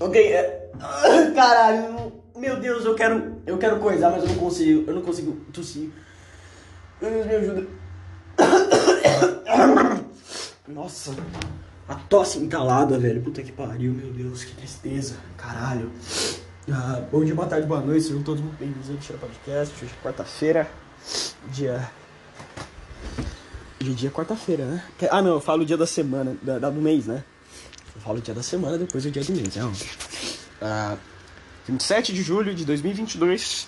Ok, 0.00 0.20
é... 0.32 0.70
Caralho, 1.34 2.12
meu 2.36 2.60
Deus, 2.60 2.84
eu 2.84 2.94
quero. 2.94 3.36
Eu 3.46 3.56
quero 3.58 3.78
coisar, 3.78 4.10
mas 4.10 4.22
eu 4.22 4.28
não 4.28 4.36
consigo. 4.36 4.84
Eu 4.86 4.94
não 4.94 5.02
consigo 5.02 5.32
tossir. 5.52 5.90
Meu 7.00 7.10
Deus, 7.10 7.26
me 7.26 7.34
ajuda. 7.34 7.66
Nossa, 10.68 11.14
a 11.88 11.94
tosse 11.94 12.38
entalada, 12.38 12.98
velho. 12.98 13.22
Puta 13.22 13.42
que 13.42 13.52
pariu, 13.52 13.92
meu 13.92 14.12
Deus, 14.12 14.44
que 14.44 14.54
tristeza. 14.54 15.16
Caralho. 15.36 15.90
Ah, 16.70 17.00
bom 17.10 17.24
dia, 17.24 17.34
boa 17.34 17.46
tarde, 17.46 17.66
boa 17.66 17.80
noite, 17.80 18.04
sejam 18.06 18.22
todos 18.24 18.42
muito 18.42 18.58
bem-vindos 18.58 18.90
ao 18.90 18.96
Tira 18.96 19.18
Podcast. 19.18 19.72
Hoje 19.84 19.94
é 19.98 20.02
quarta-feira, 20.04 20.68
dia. 21.52 21.88
Hoje 23.80 23.92
é 23.92 23.94
dia 23.94 24.10
quarta-feira, 24.10 24.64
né? 24.64 24.82
Ah, 25.10 25.22
não, 25.22 25.34
eu 25.34 25.40
falo 25.40 25.62
o 25.62 25.64
dia 25.66 25.76
da 25.76 25.86
semana, 25.86 26.36
da, 26.42 26.58
da- 26.58 26.70
do 26.70 26.82
mês, 26.82 27.06
né? 27.06 27.22
Eu 27.96 28.00
falo 28.02 28.18
o 28.18 28.20
dia 28.20 28.34
da 28.34 28.42
semana, 28.42 28.78
depois 28.78 29.04
o 29.04 29.10
dia 29.10 29.24
do 29.24 29.32
mês, 29.32 29.56
é 29.56 29.64
óbvio. 29.64 29.86
Ah, 30.60 30.96
27 31.66 32.12
de 32.12 32.22
julho 32.22 32.54
de 32.54 32.64
2022. 32.64 33.66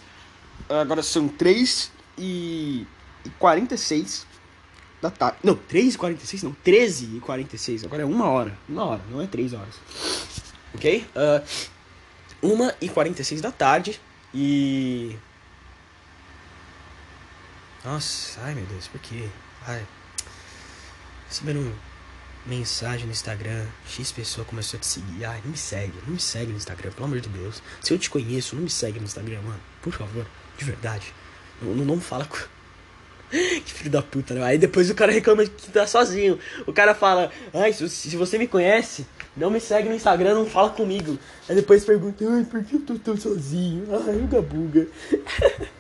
Agora 0.68 1.02
são 1.02 1.26
3 1.26 1.90
e 2.16 2.86
e 3.24 3.30
46 3.38 4.26
da 5.00 5.10
tarde. 5.10 5.38
Não, 5.42 5.54
3 5.54 5.94
e 5.94 5.98
46 5.98 6.42
não, 6.42 6.52
13 6.52 7.16
e 7.16 7.20
46. 7.20 7.84
Agora 7.84 8.02
é 8.02 8.04
uma 8.04 8.28
hora. 8.28 8.58
Uma 8.68 8.84
hora, 8.84 9.02
não 9.10 9.20
é 9.20 9.26
3 9.26 9.52
horas. 9.52 9.74
Ok? 10.74 11.06
Ah, 11.14 11.42
1 12.42 12.70
e 12.80 12.88
46 12.88 13.40
da 13.40 13.52
tarde 13.52 14.00
e. 14.34 15.16
Nossa, 17.84 18.40
ai 18.42 18.54
meu 18.54 18.66
Deus, 18.66 18.88
por 18.88 19.00
quê? 19.00 19.28
Ai. 19.66 19.86
Recebendo 21.28 21.74
mensagem 22.48 23.06
no 23.06 23.12
Instagram, 23.12 23.66
X 23.86 24.10
pessoa 24.10 24.44
começou 24.44 24.78
a 24.78 24.80
te 24.80 24.86
seguir. 24.86 25.24
Ai, 25.24 25.40
não 25.44 25.50
me 25.50 25.56
segue, 25.56 25.94
não 26.06 26.14
me 26.14 26.20
segue 26.20 26.50
no 26.50 26.56
Instagram, 26.56 26.90
pelo 26.90 27.04
amor 27.04 27.20
de 27.20 27.28
Deus. 27.28 27.62
Se 27.80 27.92
eu 27.92 27.98
te 27.98 28.08
conheço, 28.08 28.56
não 28.56 28.62
me 28.62 28.70
segue 28.70 28.98
no 28.98 29.04
Instagram, 29.04 29.40
mano. 29.42 29.60
Por 29.82 29.92
favor, 29.92 30.26
de 30.56 30.64
verdade. 30.64 31.14
Não, 31.60 31.74
não, 31.74 31.84
não 31.84 32.00
fala 32.00 32.24
com. 32.24 32.36
Que 33.30 33.72
filho 33.72 33.90
da 33.90 34.00
puta, 34.00 34.32
né? 34.32 34.42
Aí 34.42 34.56
depois 34.56 34.88
o 34.88 34.94
cara 34.94 35.12
reclama 35.12 35.44
que 35.44 35.70
tá 35.70 35.86
sozinho. 35.86 36.38
O 36.66 36.72
cara 36.72 36.94
fala, 36.94 37.30
ai, 37.52 37.74
se, 37.74 38.16
você 38.16 38.38
me 38.38 38.48
conhece, 38.48 39.06
não 39.36 39.50
me 39.50 39.60
segue 39.60 39.86
no 39.86 39.94
Instagram, 39.94 40.34
não 40.34 40.46
fala 40.46 40.70
comigo. 40.70 41.18
Aí 41.46 41.54
depois 41.54 41.84
pergunta, 41.84 42.24
ai, 42.26 42.44
por 42.44 42.64
que 42.64 42.76
eu 42.76 42.80
tô 42.80 42.94
tão 42.98 43.16
sozinho? 43.18 43.86
Ai, 43.90 44.16
uga 44.16 44.40
buga. 44.40 44.86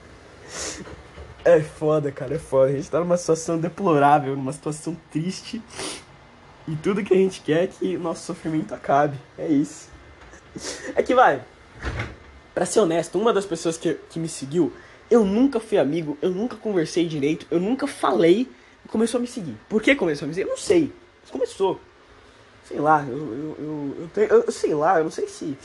É 1.44 1.62
foda, 1.62 2.12
cara, 2.12 2.34
é 2.34 2.38
foda. 2.38 2.72
A 2.72 2.76
gente 2.76 2.90
tá 2.90 3.00
numa 3.00 3.16
situação 3.16 3.58
deplorável, 3.58 4.36
numa 4.36 4.52
situação 4.52 4.94
triste. 5.10 5.62
E 6.70 6.76
tudo 6.76 7.02
que 7.02 7.14
a 7.14 7.16
gente 7.16 7.40
quer 7.40 7.64
é 7.64 7.66
que 7.66 7.96
nosso 7.96 8.24
sofrimento 8.26 8.74
acabe. 8.74 9.16
É 9.38 9.48
isso. 9.48 9.88
É 10.94 11.02
que 11.02 11.14
vai. 11.14 11.42
Pra 12.54 12.66
ser 12.66 12.80
honesto, 12.80 13.18
uma 13.18 13.32
das 13.32 13.46
pessoas 13.46 13.76
que, 13.78 13.94
que 14.10 14.18
me 14.18 14.28
seguiu, 14.28 14.72
eu 15.10 15.24
nunca 15.24 15.60
fui 15.60 15.78
amigo, 15.78 16.18
eu 16.20 16.30
nunca 16.30 16.56
conversei 16.56 17.06
direito, 17.06 17.46
eu 17.50 17.58
nunca 17.60 17.86
falei 17.86 18.48
e 18.84 18.88
começou 18.88 19.18
a 19.18 19.20
me 19.20 19.26
seguir. 19.26 19.56
Por 19.68 19.80
que 19.82 19.94
começou 19.94 20.26
a 20.26 20.28
me 20.28 20.34
seguir? 20.34 20.46
Eu 20.46 20.50
não 20.50 20.58
sei. 20.58 20.92
Mas 21.22 21.30
começou. 21.30 21.80
Sei 22.66 22.78
lá, 22.78 23.02
eu, 23.08 23.16
eu, 23.16 23.56
eu, 23.58 23.96
eu, 24.00 24.10
tenho- 24.12 24.26
eu- 24.28 24.44
eu 24.44 24.52
sei 24.52 24.74
lá, 24.74 24.98
eu 24.98 25.04
não 25.04 25.10
sei 25.10 25.26
se. 25.26 25.56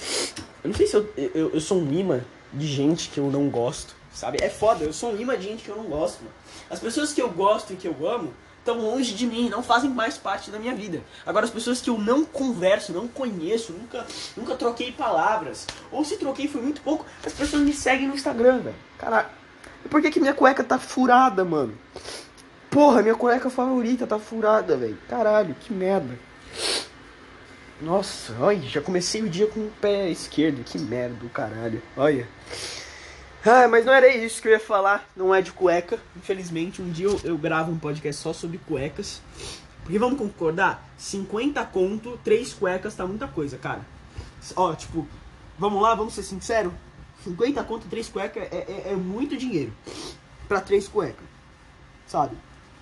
Eu 0.64 0.70
não 0.70 0.74
sei 0.74 0.88
se 0.88 0.96
eu, 0.96 1.10
eu, 1.18 1.52
eu 1.54 1.60
sou 1.60 1.78
um 1.80 1.92
imã 1.92 2.22
de 2.54 2.66
gente 2.66 3.10
que 3.10 3.18
eu 3.20 3.30
não 3.30 3.50
gosto, 3.50 3.94
sabe? 4.14 4.38
É 4.42 4.48
foda, 4.48 4.86
eu 4.86 4.94
sou 4.94 5.12
um 5.12 5.20
imã 5.20 5.36
de 5.38 5.44
gente 5.44 5.64
que 5.66 5.70
eu 5.70 5.76
não 5.76 5.84
gosto, 5.86 6.20
mano. 6.22 6.34
As 6.70 6.80
pessoas 6.80 7.12
que 7.12 7.22
eu 7.22 7.30
gosto 7.30 7.74
e 7.74 7.76
que 7.76 7.88
eu 7.90 8.08
amo 8.08 8.34
estão 8.64 8.80
longe 8.80 9.14
de 9.14 9.28
mim, 9.28 9.50
não 9.50 9.62
fazem 9.62 9.90
mais 9.90 10.18
parte 10.18 10.50
da 10.50 10.58
minha 10.58 10.74
vida. 10.74 11.02
Agora, 11.26 11.46
as 11.46 11.52
pessoas 11.52 11.82
que 11.82 11.90
eu 11.90 11.98
não 11.98 12.24
converso, 12.24 12.94
não 12.94 13.08
conheço, 13.08 13.74
nunca, 13.74 14.06
nunca 14.36 14.56
troquei 14.56 14.92
palavras, 14.92 15.68
ou 15.92 16.04
se 16.06 16.18
troquei 16.18 16.48
foi 16.48 16.62
muito 16.62 16.82
pouco, 16.82 17.06
as 17.26 17.34
pessoas 17.34 17.62
me 17.62 17.74
seguem 17.74 18.08
no 18.08 18.16
Instagram, 18.16 18.60
velho. 18.60 18.76
Caralho. 18.98 19.28
Por 19.90 20.02
que, 20.02 20.10
que 20.10 20.20
minha 20.20 20.34
cueca 20.34 20.64
tá 20.64 20.80
furada, 20.80 21.44
mano? 21.44 21.78
Porra, 22.70 23.02
minha 23.02 23.16
cueca 23.16 23.50
favorita 23.50 24.08
tá 24.08 24.18
furada, 24.18 24.78
velho. 24.78 24.98
Caralho, 25.10 25.54
que 25.60 25.74
merda. 25.74 26.18
Nossa, 27.82 28.34
olha, 28.40 28.62
já 28.62 28.82
comecei 28.82 29.22
o 29.22 29.30
dia 29.30 29.46
com 29.46 29.60
o 29.60 29.72
pé 29.82 30.10
esquerdo. 30.10 30.64
Que 30.64 30.80
merda 30.80 31.18
caralho. 31.34 31.82
Olha. 31.98 32.28
Ah, 33.46 33.68
mas 33.68 33.86
não 33.86 33.92
era 33.92 34.08
isso 34.08 34.42
que 34.42 34.48
eu 34.48 34.54
ia 34.54 34.60
falar. 34.60 35.06
Não 35.16 35.36
é 35.36 35.42
de 35.42 35.52
cueca. 35.52 36.00
Infelizmente, 36.16 36.82
um 36.82 36.90
dia 36.90 37.08
eu, 37.08 37.20
eu 37.26 37.38
gravo 37.38 37.72
um 37.72 37.78
podcast 37.78 38.22
só 38.22 38.32
sobre 38.32 38.58
cuecas. 38.58 39.22
Porque 39.84 40.00
vamos 40.00 40.18
concordar? 40.18 40.88
50 40.98 41.64
conto, 41.66 42.18
3 42.24 42.54
cuecas 42.54 42.96
tá 42.96 43.06
muita 43.06 43.28
coisa, 43.28 43.58
cara. 43.58 43.82
Ó, 44.56 44.74
tipo, 44.74 45.06
vamos 45.60 45.82
lá, 45.82 45.94
vamos 45.94 46.14
ser 46.14 46.24
sinceros. 46.24 46.72
50 47.26 47.62
conto, 47.66 47.88
3 47.90 48.08
cuecas 48.08 48.44
é, 48.44 48.56
é, 48.56 48.92
é 48.92 48.96
muito 48.96 49.36
dinheiro. 49.36 49.74
Pra 50.48 50.62
3 50.62 50.88
cuecas. 50.88 51.26
Sabe? 52.08 52.38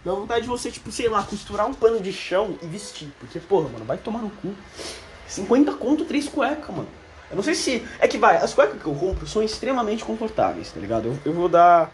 Dá 0.05 0.13
vontade 0.13 0.43
de 0.43 0.47
você, 0.47 0.69
tipo, 0.69 0.91
sei 0.91 1.09
lá, 1.09 1.23
costurar 1.23 1.67
um 1.67 1.73
pano 1.73 1.99
de 1.99 2.13
chão 2.13 2.55
e 2.61 2.67
vestir. 2.67 3.11
Porque, 3.19 3.39
porra, 3.39 3.69
mano, 3.69 3.85
vai 3.85 3.97
tomar 3.97 4.19
no 4.19 4.29
cu. 4.29 4.53
50 5.27 5.73
conto, 5.73 6.05
3 6.05 6.29
cuecas, 6.29 6.75
mano. 6.75 7.00
Eu 7.31 7.37
não 7.37 7.43
sei 7.43 7.55
se. 7.55 7.87
É 7.99 8.07
que 8.07 8.17
vai, 8.17 8.37
as 8.37 8.53
cuecas 8.53 8.81
que 8.81 8.85
eu 8.85 8.93
compro 8.93 9.25
são 9.25 9.41
extremamente 9.41 10.03
confortáveis, 10.03 10.69
tá 10.69 10.79
ligado? 10.79 11.07
Eu, 11.07 11.19
eu 11.25 11.33
vou 11.33 11.47
dar. 11.47 11.91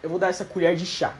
Eu 0.00 0.08
vou 0.08 0.18
dar 0.18 0.28
essa 0.28 0.44
colher 0.44 0.76
de 0.76 0.86
chá. 0.86 1.12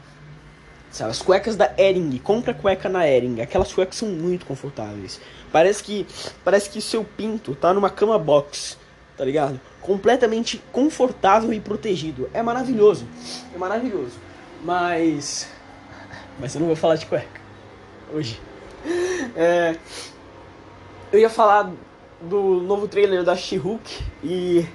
Sabe, 0.89 1.11
as 1.11 1.21
cuecas 1.21 1.55
da 1.55 1.71
Ering, 1.77 2.17
compra 2.19 2.53
cueca 2.53 2.89
na 2.89 3.07
Ering. 3.07 3.41
Aquelas 3.41 3.71
cuecas 3.71 3.97
são 3.97 4.07
muito 4.07 4.45
confortáveis. 4.45 5.19
Parece 5.51 5.83
que. 5.83 6.07
Parece 6.43 6.69
que 6.69 6.81
seu 6.81 7.03
pinto 7.03 7.53
tá 7.53 7.73
numa 7.73 7.89
cama 7.89 8.17
box, 8.17 8.77
tá 9.17 9.25
ligado? 9.25 9.59
Completamente 9.81 10.63
confortável 10.71 11.53
e 11.53 11.59
protegido. 11.59 12.29
É 12.33 12.41
maravilhoso. 12.41 13.05
É 13.53 13.57
maravilhoso. 13.57 14.17
Mas. 14.63 15.49
Mas 16.39 16.55
eu 16.55 16.61
não 16.61 16.67
vou 16.67 16.77
falar 16.77 16.95
de 16.95 17.05
cueca. 17.05 17.41
Hoje. 18.13 18.39
É, 19.35 19.75
eu 21.11 21.19
ia 21.19 21.29
falar 21.29 21.71
do 22.21 22.61
novo 22.61 22.87
trailer 22.87 23.23
da 23.23 23.35
She-Hulk 23.35 24.03
e. 24.23 24.65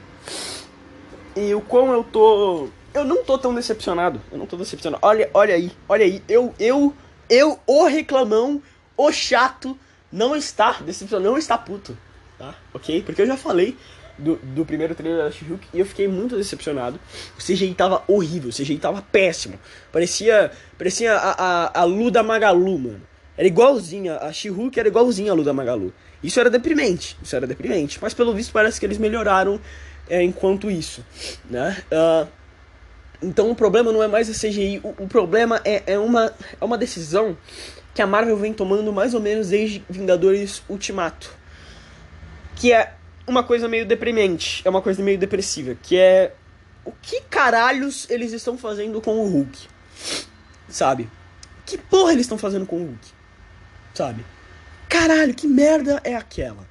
E 1.37 1.55
o 1.55 1.61
quão 1.61 1.93
eu 1.93 2.05
tô. 2.05 2.69
Eu 2.93 3.05
não 3.05 3.25
tô 3.25 3.37
tão 3.37 3.55
decepcionado. 3.55 4.21
Eu 4.31 4.39
não 4.39 4.47
tô 4.47 4.57
decepcionado. 4.57 5.05
Olha, 5.05 5.29
olha 5.35 5.55
aí, 5.55 5.73
olha 5.89 6.05
aí. 6.05 6.23
Eu, 6.29 6.55
eu, 6.61 6.95
eu, 7.29 7.59
o 7.67 7.87
reclamão, 7.87 8.63
o 8.97 9.11
chato, 9.11 9.77
não 10.13 10.37
está 10.37 10.73
decepcionado, 10.81 11.29
não 11.29 11.37
está 11.37 11.59
puto. 11.59 11.97
Tá? 12.39 12.55
Ok? 12.73 13.03
Porque 13.03 13.23
eu 13.23 13.27
já 13.27 13.37
falei 13.37 13.77
do, 14.17 14.37
do 14.37 14.65
primeiro 14.65 14.95
trailer 14.95 15.25
da 15.25 15.31
She-Hulk 15.31 15.67
e 15.73 15.81
eu 15.81 15.87
fiquei 15.87 16.07
muito 16.07 16.37
decepcionado. 16.37 17.01
O 17.37 17.43
CGI 17.43 17.75
tava 17.75 18.03
horrível, 18.07 18.51
o 18.51 18.53
CGI 18.53 18.79
tava 18.79 19.03
péssimo. 19.03 19.59
Parecia. 19.93 20.53
Parecia 20.79 21.15
a, 21.17 21.73
a, 21.75 21.83
a 21.83 22.23
Magalu, 22.23 22.79
mano. 22.79 23.03
Era 23.37 23.49
igualzinha, 23.49 24.19
a 24.19 24.33
She-Hulk 24.33 24.79
era 24.79 24.89
igualzinha 24.89 25.33
a 25.33 25.35
Lu 25.35 25.43
da 25.43 25.53
Magalu. 25.53 25.93
Isso 26.25 26.41
era 26.41 26.49
deprimente, 26.49 27.19
isso 27.23 27.37
era 27.37 27.47
deprimente. 27.47 27.99
Mas 28.01 28.15
pelo 28.15 28.33
visto 28.33 28.51
parece 28.51 28.81
que 28.81 28.87
eles 28.87 28.97
melhoraram 28.97 29.61
é, 30.09 30.23
enquanto 30.23 30.71
isso, 30.71 31.05
né? 31.51 31.77
Ah, 31.93 32.27
então 33.23 33.51
o 33.51 33.55
problema 33.55 33.93
não 33.93 34.03
é 34.03 34.09
mais 34.09 34.29
a 34.31 34.33
CGI, 34.33 34.81
o, 34.83 35.05
o 35.05 35.07
problema 35.07 35.61
é, 35.65 35.83
é, 35.87 35.99
uma, 35.99 36.33
é 36.59 36.65
uma 36.65 36.79
decisão 36.79 37.37
que 37.95 38.01
a 38.01 38.07
Marvel 38.07 38.39
vem 38.39 38.55
tomando 38.55 38.91
mais 38.91 39.13
ou 39.13 39.21
menos 39.21 39.51
desde 39.51 39.85
Vingadores 39.89 40.63
Ultimato. 40.67 41.31
Que 42.57 42.73
é 42.73 42.95
uma 43.27 43.43
coisa 43.43 43.69
meio 43.69 43.85
deprimente, 43.85 44.63
é 44.65 44.71
uma 44.71 44.81
coisa 44.81 45.03
meio 45.03 45.19
depressiva, 45.19 45.77
que 45.83 45.99
é 45.99 46.35
o 46.85 46.93
que 46.93 47.21
caralhos 47.23 48.09
eles 48.09 48.33
estão 48.33 48.57
fazendo 48.57 49.01
com 49.01 49.19
o 49.19 49.29
Hulk? 49.29 49.69
Sabe? 50.69 51.09
Que 51.67 51.77
porra 51.77 52.13
eles 52.13 52.23
estão 52.23 52.39
fazendo 52.39 52.65
com 52.67 52.77
o 52.77 52.87
Hulk? 52.87 53.09
Sabe? 53.95 54.25
Caralho, 54.95 55.35
que 55.35 55.49
merda 55.49 56.01
é 56.05 56.15
aquela? 56.15 56.69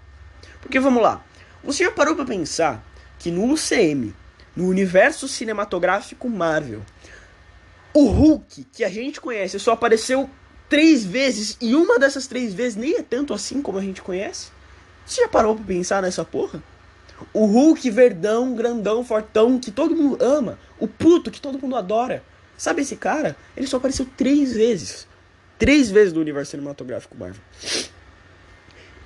Porque 0.61 0.79
vamos 0.79 1.03
lá. 1.03 1.21
Você 1.61 1.83
já 1.83 1.91
parou 1.91 2.15
pra 2.15 2.23
pensar 2.23 2.81
que 3.19 3.29
no 3.29 3.51
UCM, 3.51 4.15
no 4.55 4.69
universo 4.69 5.27
cinematográfico 5.27 6.29
Marvel, 6.29 6.81
o 7.93 8.05
Hulk 8.05 8.65
que 8.71 8.85
a 8.85 8.89
gente 8.89 9.19
conhece 9.19 9.59
só 9.59 9.73
apareceu 9.73 10.29
três 10.69 11.03
vezes 11.03 11.57
e 11.59 11.75
uma 11.75 11.99
dessas 11.99 12.25
três 12.25 12.53
vezes 12.53 12.77
nem 12.77 12.95
é 12.95 13.01
tanto 13.01 13.33
assim 13.33 13.61
como 13.61 13.77
a 13.77 13.81
gente 13.81 14.01
conhece? 14.01 14.51
Você 15.05 15.21
já 15.21 15.27
parou 15.27 15.53
pra 15.57 15.65
pensar 15.65 16.01
nessa 16.01 16.23
porra? 16.23 16.63
O 17.33 17.45
Hulk 17.45 17.89
verdão, 17.91 18.55
grandão, 18.55 19.03
fortão, 19.03 19.59
que 19.59 19.69
todo 19.69 19.97
mundo 19.97 20.23
ama. 20.23 20.57
O 20.79 20.87
puto 20.87 21.29
que 21.29 21.41
todo 21.41 21.59
mundo 21.61 21.75
adora. 21.75 22.23
Sabe 22.57 22.83
esse 22.83 22.95
cara? 22.95 23.35
Ele 23.55 23.67
só 23.67 23.75
apareceu 23.75 24.07
três 24.15 24.53
vezes. 24.53 25.09
Três 25.59 25.91
vezes 25.91 26.13
no 26.13 26.21
universo 26.21 26.51
cinematográfico 26.51 27.17
Marvel. 27.17 27.41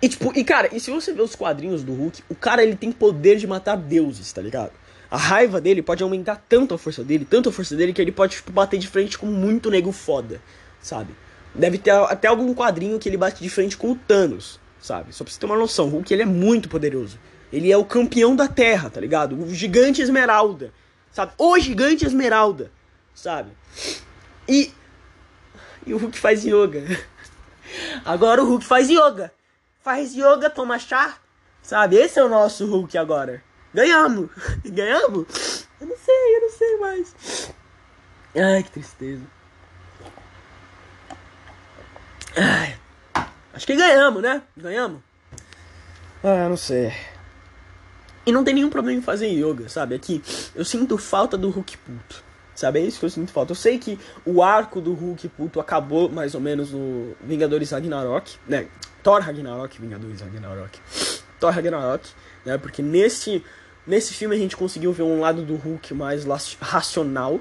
E 0.01 0.07
tipo, 0.07 0.31
e 0.37 0.43
cara, 0.43 0.69
e 0.71 0.79
se 0.79 0.91
você 0.91 1.11
ver 1.11 1.23
os 1.23 1.35
quadrinhos 1.35 1.83
do 1.83 1.93
Hulk, 1.93 2.23
o 2.29 2.35
cara 2.35 2.63
ele 2.63 2.75
tem 2.75 2.91
poder 2.91 3.37
de 3.37 3.47
matar 3.47 3.75
deuses, 3.75 4.31
tá 4.31 4.41
ligado? 4.41 4.71
A 5.09 5.17
raiva 5.17 5.59
dele 5.59 5.81
pode 5.81 6.03
aumentar 6.03 6.43
tanto 6.47 6.73
a 6.73 6.77
força 6.77 7.03
dele, 7.03 7.25
tanto 7.27 7.49
a 7.49 7.51
força 7.51 7.75
dele, 7.75 7.93
que 7.93 8.01
ele 8.01 8.11
pode 8.11 8.35
tipo, 8.35 8.51
bater 8.51 8.77
de 8.77 8.87
frente 8.87 9.17
com 9.17 9.25
muito 9.25 9.71
nego 9.71 9.91
foda, 9.91 10.41
sabe? 10.81 11.15
Deve 11.55 11.77
ter 11.77 11.91
até 11.91 12.27
algum 12.27 12.53
quadrinho 12.53 12.99
que 12.99 13.09
ele 13.09 13.17
bate 13.17 13.41
de 13.41 13.49
frente 13.49 13.75
com 13.75 13.91
o 13.91 13.95
Thanos, 13.95 14.59
sabe? 14.79 15.13
Só 15.13 15.23
pra 15.23 15.33
você 15.33 15.39
ter 15.39 15.45
uma 15.45 15.57
noção, 15.57 15.87
o 15.87 15.89
Hulk 15.89 16.13
ele 16.13 16.23
é 16.23 16.25
muito 16.25 16.69
poderoso. 16.69 17.17
Ele 17.51 17.71
é 17.71 17.77
o 17.77 17.85
campeão 17.85 18.35
da 18.35 18.47
Terra, 18.47 18.89
tá 18.89 18.99
ligado? 18.99 19.41
O 19.41 19.53
gigante 19.53 20.01
esmeralda, 20.01 20.71
sabe? 21.11 21.31
O 21.37 21.57
gigante 21.57 22.05
esmeralda, 22.05 22.69
sabe? 23.15 23.51
E 24.47 24.71
e 25.87 25.93
o 25.93 25.97
Hulk 25.97 26.19
faz 26.19 26.43
yoga. 26.43 26.83
Agora 28.03 28.43
o 28.43 28.47
Hulk 28.47 28.65
faz 28.65 28.89
yoga. 28.89 29.31
Faz 29.87 30.13
yoga, 30.13 30.49
toma 30.49 30.77
chá, 30.77 31.15
sabe? 31.61 31.95
Esse 31.95 32.19
é 32.19 32.21
o 32.25 32.27
nosso 32.27 32.65
Hulk 32.65 32.97
agora. 32.97 33.41
Ganhamos. 33.73 34.29
Ganhamos? 34.65 35.65
Eu 35.79 35.87
não 35.87 35.95
sei, 35.95 36.35
eu 36.35 36.41
não 36.41 36.49
sei 36.49 36.77
mais. 36.77 37.53
Ai, 38.35 38.63
que 38.63 38.71
tristeza. 38.71 39.23
Ai. 42.35 42.77
Acho 43.53 43.65
que 43.65 43.77
ganhamos, 43.77 44.21
né? 44.21 44.41
Ganhamos. 44.57 44.99
Ah, 46.21 46.49
não 46.49 46.57
sei. 46.57 46.91
E 48.25 48.31
não 48.33 48.43
tem 48.43 48.55
nenhum 48.55 48.69
problema 48.69 48.99
em 48.99 49.01
fazer 49.01 49.29
yoga, 49.29 49.69
sabe? 49.69 49.95
Aqui, 49.95 50.21
eu 50.53 50.65
sinto 50.65 50.97
falta 50.97 51.37
do 51.37 51.49
Hulk 51.49 51.77
puto. 51.77 52.27
Sabe? 52.53 52.79
É 52.79 52.81
isso 52.81 52.99
que 52.99 53.05
eu 53.05 53.09
sinto 53.09 53.31
falta. 53.31 53.53
Eu 53.53 53.55
sei 53.55 53.79
que 53.79 53.97
o 54.25 54.43
arco 54.43 54.81
do 54.81 54.93
Hulk 54.93 55.29
puto 55.29 55.61
acabou 55.61 56.09
mais 56.09 56.35
ou 56.35 56.41
menos 56.41 56.73
no 56.73 57.15
Vingadores 57.21 57.71
Ragnarok, 57.71 58.35
né? 58.45 58.67
Thor 59.07 59.21
Ragnarok, 59.21 59.79
Vingadores 59.79 60.19
Ragnarok. 60.19 60.79
Thor 61.39 61.49
Ragnarok, 61.49 62.09
né? 62.45 62.57
Porque 62.57 62.81
nesse, 62.81 63.41
nesse 63.87 64.13
filme 64.13 64.35
a 64.35 64.37
gente 64.37 64.57
conseguiu 64.57 64.91
ver 64.91 65.03
um 65.03 65.21
lado 65.21 65.43
do 65.43 65.55
Hulk 65.55 65.93
mais 65.93 66.25
racional, 66.59 67.39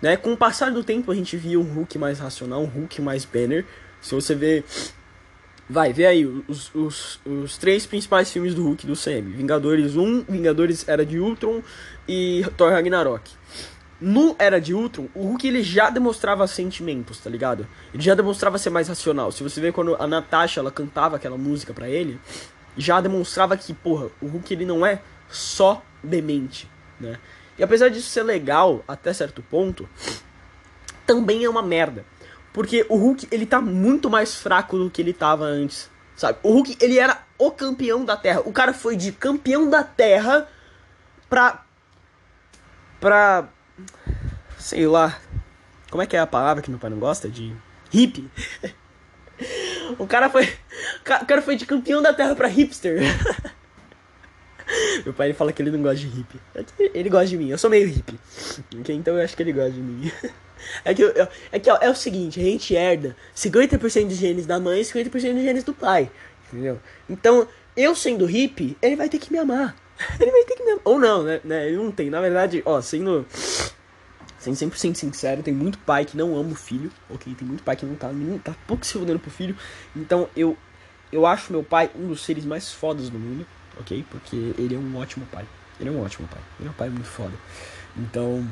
né? 0.00 0.16
Com 0.16 0.32
o 0.32 0.36
passar 0.38 0.70
do 0.70 0.82
tempo 0.82 1.12
a 1.12 1.14
gente 1.14 1.36
viu 1.36 1.60
um 1.60 1.70
Hulk 1.70 1.98
mais 1.98 2.18
racional, 2.18 2.62
um 2.62 2.66
Hulk 2.66 3.02
mais 3.02 3.26
banner. 3.26 3.66
Se 4.00 4.14
você 4.14 4.34
vê 4.34 4.64
Vai, 5.68 5.92
vê 5.92 6.06
aí 6.06 6.24
os, 6.26 6.74
os, 6.74 7.20
os 7.26 7.58
três 7.58 7.84
principais 7.84 8.32
filmes 8.32 8.54
do 8.54 8.64
Hulk 8.64 8.86
do 8.86 8.94
CM: 8.94 9.32
Vingadores 9.32 9.96
1, 9.96 10.22
Vingadores 10.22 10.88
Era 10.88 11.04
de 11.04 11.18
Ultron 11.18 11.62
e 12.08 12.42
Thor 12.56 12.72
Ragnarok. 12.72 13.30
No 14.02 14.34
Era 14.36 14.60
de 14.60 14.74
Ultron, 14.74 15.06
o 15.14 15.22
Hulk 15.22 15.46
ele 15.46 15.62
já 15.62 15.88
demonstrava 15.88 16.44
sentimentos, 16.48 17.20
tá 17.20 17.30
ligado? 17.30 17.68
Ele 17.94 18.02
já 18.02 18.16
demonstrava 18.16 18.58
ser 18.58 18.70
mais 18.70 18.88
racional. 18.88 19.30
Se 19.30 19.44
você 19.44 19.60
vê 19.60 19.70
quando 19.70 19.94
a 19.94 20.08
Natasha 20.08 20.58
ela 20.58 20.72
cantava 20.72 21.14
aquela 21.14 21.38
música 21.38 21.72
para 21.72 21.88
ele, 21.88 22.18
já 22.76 23.00
demonstrava 23.00 23.56
que, 23.56 23.72
porra, 23.72 24.08
o 24.20 24.26
Hulk 24.26 24.52
ele 24.52 24.66
não 24.66 24.84
é 24.84 25.00
só 25.28 25.80
demente, 26.02 26.68
né? 26.98 27.16
E 27.56 27.62
apesar 27.62 27.90
disso 27.90 28.10
ser 28.10 28.24
legal 28.24 28.82
até 28.88 29.12
certo 29.12 29.40
ponto, 29.40 29.88
também 31.06 31.44
é 31.44 31.48
uma 31.48 31.62
merda. 31.62 32.04
Porque 32.52 32.84
o 32.88 32.96
Hulk, 32.96 33.28
ele 33.30 33.46
tá 33.46 33.60
muito 33.60 34.10
mais 34.10 34.34
fraco 34.34 34.76
do 34.76 34.90
que 34.90 35.00
ele 35.00 35.12
tava 35.12 35.44
antes, 35.44 35.88
sabe? 36.16 36.40
O 36.42 36.52
Hulk, 36.52 36.76
ele 36.80 36.98
era 36.98 37.22
o 37.38 37.52
campeão 37.52 38.04
da 38.04 38.16
Terra. 38.16 38.42
O 38.44 38.52
cara 38.52 38.74
foi 38.74 38.96
de 38.96 39.12
campeão 39.12 39.70
da 39.70 39.84
Terra 39.84 40.48
pra... 41.30 41.64
Pra... 42.98 43.48
Sei 44.62 44.86
lá... 44.86 45.20
Como 45.90 46.02
é 46.02 46.06
que 46.06 46.16
é 46.16 46.20
a 46.20 46.26
palavra 46.26 46.62
que 46.62 46.70
meu 46.70 46.78
pai 46.78 46.88
não 46.88 46.98
gosta? 46.98 47.28
De... 47.28 47.54
Hippie. 47.90 48.30
o 49.98 50.06
cara 50.06 50.30
foi... 50.30 50.48
O 51.00 51.26
cara 51.26 51.42
foi 51.42 51.56
de 51.56 51.66
campeão 51.66 52.00
da 52.00 52.14
Terra 52.14 52.34
pra 52.34 52.48
hipster. 52.48 53.00
Meu 55.04 55.12
pai 55.12 55.26
ele 55.26 55.34
fala 55.34 55.52
que 55.52 55.60
ele 55.60 55.70
não 55.70 55.82
gosta 55.82 55.98
de 55.98 56.06
hippie. 56.06 56.40
Ele 56.78 57.10
gosta 57.10 57.26
de 57.26 57.36
mim, 57.36 57.50
eu 57.50 57.58
sou 57.58 57.68
meio 57.68 57.86
hippie. 57.86 58.18
Então 58.88 59.18
eu 59.18 59.24
acho 59.24 59.36
que 59.36 59.42
ele 59.42 59.52
gosta 59.52 59.72
de 59.72 59.80
mim. 59.80 60.10
É 60.84 60.94
que, 60.94 61.02
é, 61.50 61.58
que 61.58 61.68
ó, 61.68 61.76
é 61.80 61.90
o 61.90 61.94
seguinte, 61.94 62.38
a 62.38 62.42
gente 62.44 62.76
herda 62.76 63.16
50% 63.34 64.06
dos 64.06 64.16
genes 64.16 64.46
da 64.46 64.60
mãe 64.60 64.80
e 64.80 64.84
50% 64.84 65.10
dos 65.10 65.42
genes 65.42 65.64
do 65.64 65.74
pai. 65.74 66.08
Entendeu? 66.46 66.78
Então, 67.10 67.48
eu 67.76 67.96
sendo 67.96 68.26
hippie, 68.26 68.76
ele 68.80 68.94
vai 68.94 69.08
ter 69.08 69.18
que 69.18 69.32
me 69.32 69.40
amar. 69.40 69.74
Ele 70.20 70.30
vai 70.30 70.44
ter 70.44 70.54
que 70.54 70.62
me 70.62 70.70
amar. 70.70 70.82
Ou 70.84 71.00
não, 71.00 71.24
né? 71.24 71.40
né? 71.42 71.66
Ele 71.66 71.78
não 71.78 71.90
tem. 71.90 72.08
Na 72.08 72.20
verdade, 72.20 72.62
ó, 72.64 72.80
sendo. 72.80 73.26
Sendo 74.42 74.56
100% 74.56 74.96
sincero, 74.96 75.40
tem 75.40 75.54
muito 75.54 75.78
pai 75.78 76.04
que 76.04 76.16
não 76.16 76.36
ama 76.36 76.50
o 76.50 76.56
filho, 76.56 76.90
ok? 77.08 77.32
Tem 77.32 77.46
muito 77.46 77.62
pai 77.62 77.76
que 77.76 77.86
não 77.86 77.94
tá, 77.94 78.12
não 78.12 78.38
tá 78.38 78.52
pouco 78.66 78.84
se 78.84 78.94
fodendo 78.94 79.20
pro 79.20 79.30
filho. 79.30 79.56
Então, 79.94 80.28
eu, 80.36 80.56
eu 81.12 81.24
acho 81.24 81.52
meu 81.52 81.62
pai 81.62 81.88
um 81.94 82.08
dos 82.08 82.24
seres 82.24 82.44
mais 82.44 82.72
fodas 82.72 83.08
do 83.08 83.20
mundo, 83.20 83.46
ok? 83.78 84.04
Porque 84.10 84.36
ele 84.58 84.74
é 84.74 84.78
um 84.78 84.96
ótimo 84.96 85.24
pai. 85.30 85.46
Ele 85.78 85.90
é 85.90 85.92
um 85.92 86.02
ótimo 86.02 86.26
pai. 86.26 86.40
Ele 86.58 86.68
é 86.68 86.72
um 86.72 86.74
pai 86.74 86.88
muito 86.88 87.06
foda. 87.06 87.34
Então, 87.96 88.44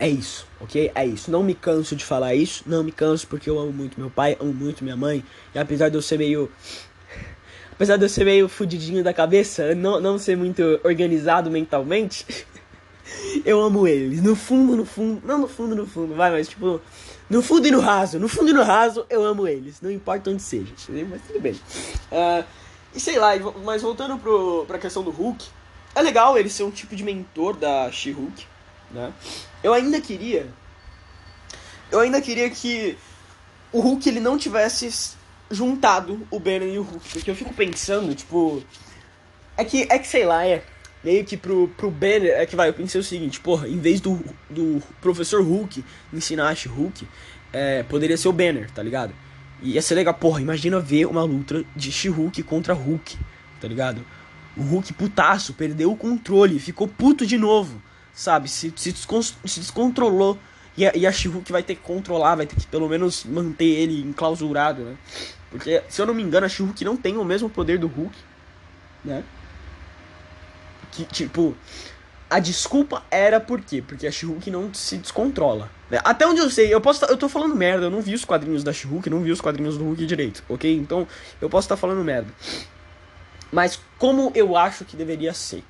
é 0.00 0.08
isso, 0.08 0.44
ok? 0.58 0.90
É 0.92 1.06
isso. 1.06 1.30
Não 1.30 1.44
me 1.44 1.54
canso 1.54 1.94
de 1.94 2.04
falar 2.04 2.34
isso. 2.34 2.64
Não 2.66 2.82
me 2.82 2.90
canso 2.90 3.28
porque 3.28 3.48
eu 3.48 3.60
amo 3.60 3.72
muito 3.72 4.00
meu 4.00 4.10
pai, 4.10 4.36
amo 4.40 4.52
muito 4.52 4.82
minha 4.82 4.96
mãe. 4.96 5.22
E 5.54 5.58
apesar 5.58 5.88
de 5.88 5.96
eu 5.96 6.02
ser 6.02 6.18
meio. 6.18 6.50
Apesar 7.70 7.96
de 7.96 8.04
eu 8.04 8.08
ser 8.08 8.24
meio 8.24 8.46
fudidinho 8.48 9.02
da 9.02 9.14
cabeça, 9.14 9.74
não, 9.74 10.00
não 10.00 10.18
ser 10.18 10.36
muito 10.36 10.78
organizado 10.84 11.50
mentalmente, 11.50 12.26
eu 13.44 13.60
amo 13.60 13.86
eles. 13.86 14.22
No 14.22 14.34
fundo, 14.36 14.76
no 14.76 14.84
fundo. 14.84 15.22
Não 15.26 15.38
no 15.38 15.48
fundo, 15.48 15.74
no 15.74 15.86
fundo, 15.86 16.14
vai, 16.14 16.30
mas 16.30 16.48
tipo. 16.48 16.80
No 17.28 17.42
fundo 17.42 17.68
e 17.68 17.70
no 17.70 17.80
raso. 17.80 18.18
No 18.18 18.28
fundo 18.28 18.50
e 18.50 18.52
no 18.52 18.62
raso, 18.62 19.06
eu 19.08 19.24
amo 19.24 19.46
eles. 19.46 19.80
Não 19.80 19.90
importa 19.90 20.30
onde 20.30 20.42
seja. 20.42 20.72
Mas 21.08 21.22
tudo 21.26 21.40
bem. 21.40 21.52
Uh, 22.10 22.44
e 22.94 22.98
sei 22.98 23.18
lá, 23.18 23.30
mas 23.64 23.82
voltando 23.82 24.18
pro, 24.18 24.64
pra 24.66 24.78
questão 24.78 25.02
do 25.02 25.10
Hulk. 25.10 25.46
É 25.94 26.02
legal 26.02 26.36
ele 26.36 26.48
ser 26.48 26.64
um 26.64 26.70
tipo 26.70 26.94
de 26.94 27.02
mentor 27.04 27.56
da 27.56 27.90
She-Hulk 27.90 28.46
né? 28.90 29.12
Eu 29.62 29.72
ainda 29.72 30.00
queria 30.00 30.46
eu 31.90 32.00
ainda 32.00 32.20
queria 32.20 32.48
que 32.50 32.96
o 33.72 33.80
Hulk 33.80 34.08
ele 34.08 34.20
não 34.20 34.38
tivesse 34.38 35.16
juntado 35.50 36.26
o 36.30 36.38
Banner 36.38 36.68
e 36.68 36.78
o 36.78 36.82
Hulk, 36.82 37.08
porque 37.08 37.30
eu 37.30 37.34
fico 37.34 37.52
pensando, 37.52 38.14
tipo, 38.14 38.62
é 39.56 39.64
que 39.64 39.86
é 39.90 39.98
que 39.98 40.06
sei 40.06 40.24
lá, 40.24 40.46
é 40.46 40.64
meio 41.02 41.24
que 41.24 41.36
pro, 41.36 41.68
pro 41.76 41.90
Banner, 41.90 42.32
é 42.32 42.46
que 42.46 42.56
vai, 42.56 42.68
eu 42.68 42.74
pensei 42.74 43.00
o 43.00 43.04
seguinte, 43.04 43.40
porra, 43.40 43.68
em 43.68 43.78
vez 43.78 44.00
do, 44.00 44.22
do 44.48 44.82
professor 45.00 45.42
Hulk 45.42 45.84
ensinar 46.12 46.50
a 46.50 46.68
Hulk, 46.68 47.06
é, 47.52 47.82
poderia 47.84 48.16
ser 48.16 48.28
o 48.28 48.32
Banner, 48.32 48.70
tá 48.70 48.82
ligado? 48.82 49.12
E 49.62 49.72
ia 49.72 49.82
ser 49.82 49.94
legal, 49.94 50.14
porra, 50.14 50.40
imagina 50.40 50.80
ver 50.80 51.06
uma 51.06 51.22
luta 51.22 51.64
de 51.76 51.92
She-Hulk 51.92 52.42
contra 52.44 52.74
Hulk, 52.74 53.18
tá 53.60 53.68
ligado? 53.68 54.04
O 54.56 54.62
Hulk 54.62 54.92
putaço, 54.94 55.54
perdeu 55.54 55.92
o 55.92 55.96
controle, 55.96 56.58
ficou 56.58 56.88
puto 56.88 57.26
de 57.26 57.36
novo 57.36 57.80
sabe? 58.20 58.48
Se, 58.48 58.72
se, 58.76 58.92
se 58.92 59.60
descontrolou. 59.60 60.38
E 60.76 60.86
a, 60.86 60.92
e 60.96 61.06
a 61.06 61.12
She-Hulk 61.12 61.50
vai 61.50 61.62
ter 61.62 61.74
que 61.74 61.82
controlar, 61.82 62.36
vai 62.36 62.46
ter 62.46 62.56
que 62.56 62.66
pelo 62.66 62.88
menos 62.88 63.24
manter 63.24 63.64
ele 63.64 64.00
enclausurado, 64.02 64.82
né? 64.82 64.96
Porque, 65.50 65.82
se 65.88 66.00
eu 66.00 66.06
não 66.06 66.14
me 66.14 66.22
engano, 66.22 66.46
a 66.46 66.48
She-Hulk 66.48 66.84
não 66.84 66.96
tem 66.96 67.16
o 67.16 67.24
mesmo 67.24 67.50
poder 67.50 67.78
do 67.78 67.88
Hulk, 67.88 68.16
né? 69.04 69.24
Que, 70.92 71.04
tipo, 71.04 71.54
a 72.28 72.38
desculpa 72.38 73.02
era 73.10 73.40
por 73.40 73.60
quê? 73.60 73.82
Porque 73.86 74.06
a 74.06 74.12
She-Hulk 74.12 74.50
não 74.50 74.72
se 74.72 74.96
descontrola. 74.96 75.70
Né? 75.90 75.98
Até 76.04 76.26
onde 76.26 76.40
eu 76.40 76.48
sei, 76.48 76.72
eu 76.72 76.80
posso 76.80 77.04
eu 77.04 77.16
tô 77.16 77.28
falando 77.28 77.54
merda, 77.54 77.86
eu 77.86 77.90
não 77.90 78.00
vi 78.00 78.14
os 78.14 78.24
quadrinhos 78.24 78.62
da 78.62 78.72
She-Hulk, 78.72 79.10
não 79.10 79.20
vi 79.22 79.32
os 79.32 79.40
quadrinhos 79.40 79.76
do 79.76 79.84
Hulk 79.84 80.06
direito, 80.06 80.42
ok? 80.48 80.74
Então, 80.76 81.06
eu 81.40 81.50
posso 81.50 81.66
estar 81.66 81.76
falando 81.76 82.04
merda. 82.04 82.32
Mas 83.50 83.80
como 83.98 84.30
eu 84.34 84.56
acho 84.56 84.84
que 84.84 84.96
deveria 84.96 85.34
ser? 85.34 85.64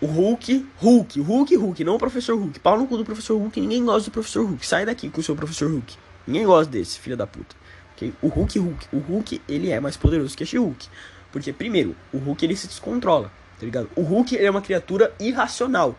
O 0.00 0.06
Hulk, 0.06 0.66
Hulk, 0.78 1.20
Hulk, 1.20 1.56
Hulk, 1.56 1.84
não 1.84 1.94
o 1.94 1.98
professor 1.98 2.36
Hulk. 2.36 2.58
Pau 2.58 2.76
no 2.76 2.86
cu 2.86 2.96
do 2.96 3.04
professor 3.04 3.38
Hulk, 3.38 3.60
ninguém 3.60 3.84
gosta 3.84 4.10
do 4.10 4.12
professor 4.12 4.44
Hulk. 4.44 4.66
Sai 4.66 4.84
daqui 4.84 5.08
com 5.08 5.20
o 5.20 5.24
seu 5.24 5.36
professor 5.36 5.70
Hulk. 5.70 5.96
Ninguém 6.26 6.44
gosta 6.44 6.70
desse, 6.70 6.98
filho 6.98 7.16
da 7.16 7.26
puta. 7.26 7.54
Okay? 7.94 8.12
O 8.20 8.28
Hulk, 8.28 8.58
Hulk, 8.58 8.88
o 8.92 8.98
Hulk, 8.98 9.40
ele 9.48 9.70
é 9.70 9.78
mais 9.78 9.96
poderoso 9.96 10.36
que 10.36 10.42
a 10.42 10.46
She-Hulk. 10.46 10.88
Porque, 11.30 11.52
primeiro, 11.52 11.94
o 12.12 12.18
Hulk 12.18 12.44
ele 12.44 12.56
se 12.56 12.66
descontrola, 12.66 13.30
tá 13.58 13.64
ligado? 13.64 13.90
O 13.96 14.02
Hulk 14.02 14.36
é 14.36 14.50
uma 14.50 14.62
criatura 14.62 15.12
irracional. 15.18 15.96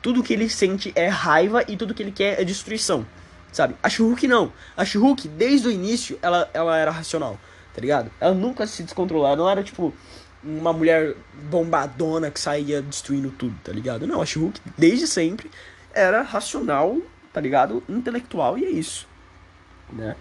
Tudo 0.00 0.22
que 0.22 0.32
ele 0.32 0.48
sente 0.48 0.92
é 0.94 1.08
raiva 1.08 1.64
e 1.66 1.76
tudo 1.76 1.94
que 1.94 2.02
ele 2.02 2.12
quer 2.12 2.40
é 2.40 2.44
destruição, 2.44 3.04
sabe? 3.52 3.74
A 3.82 3.88
She-Hulk 3.88 4.28
não. 4.28 4.52
A 4.76 4.84
She-Hulk, 4.84 5.26
desde 5.28 5.68
o 5.68 5.70
início, 5.70 6.18
ela, 6.22 6.48
ela 6.54 6.76
era 6.76 6.90
racional, 6.90 7.38
tá 7.74 7.80
ligado? 7.80 8.10
Ela 8.20 8.34
nunca 8.34 8.66
se 8.66 8.82
descontrolava, 8.82 9.36
não 9.36 9.50
era 9.50 9.62
tipo 9.62 9.92
uma 10.42 10.72
mulher 10.72 11.16
bombadona 11.50 12.30
que 12.30 12.38
saía 12.38 12.80
destruindo 12.80 13.30
tudo, 13.30 13.54
tá 13.64 13.72
ligado? 13.72 14.06
Não, 14.06 14.22
a 14.22 14.26
She-Hulk 14.26 14.60
desde 14.76 15.06
sempre 15.06 15.50
era 15.92 16.22
racional, 16.22 16.98
tá 17.32 17.40
ligado? 17.40 17.82
Intelectual 17.88 18.56
e 18.56 18.64
é 18.64 18.70
isso, 18.70 19.08
né? 19.92 20.14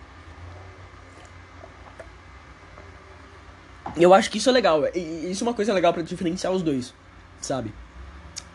Eu 3.96 4.14
acho 4.14 4.30
que 4.30 4.38
isso 4.38 4.50
é 4.50 4.52
legal, 4.52 4.84
e 4.94 5.32
isso 5.32 5.44
é 5.44 5.48
uma 5.48 5.54
coisa 5.54 5.74
legal 5.74 5.94
para 5.94 6.04
diferenciar 6.04 6.52
os 6.52 6.62
dois, 6.62 6.94
sabe? 7.42 7.74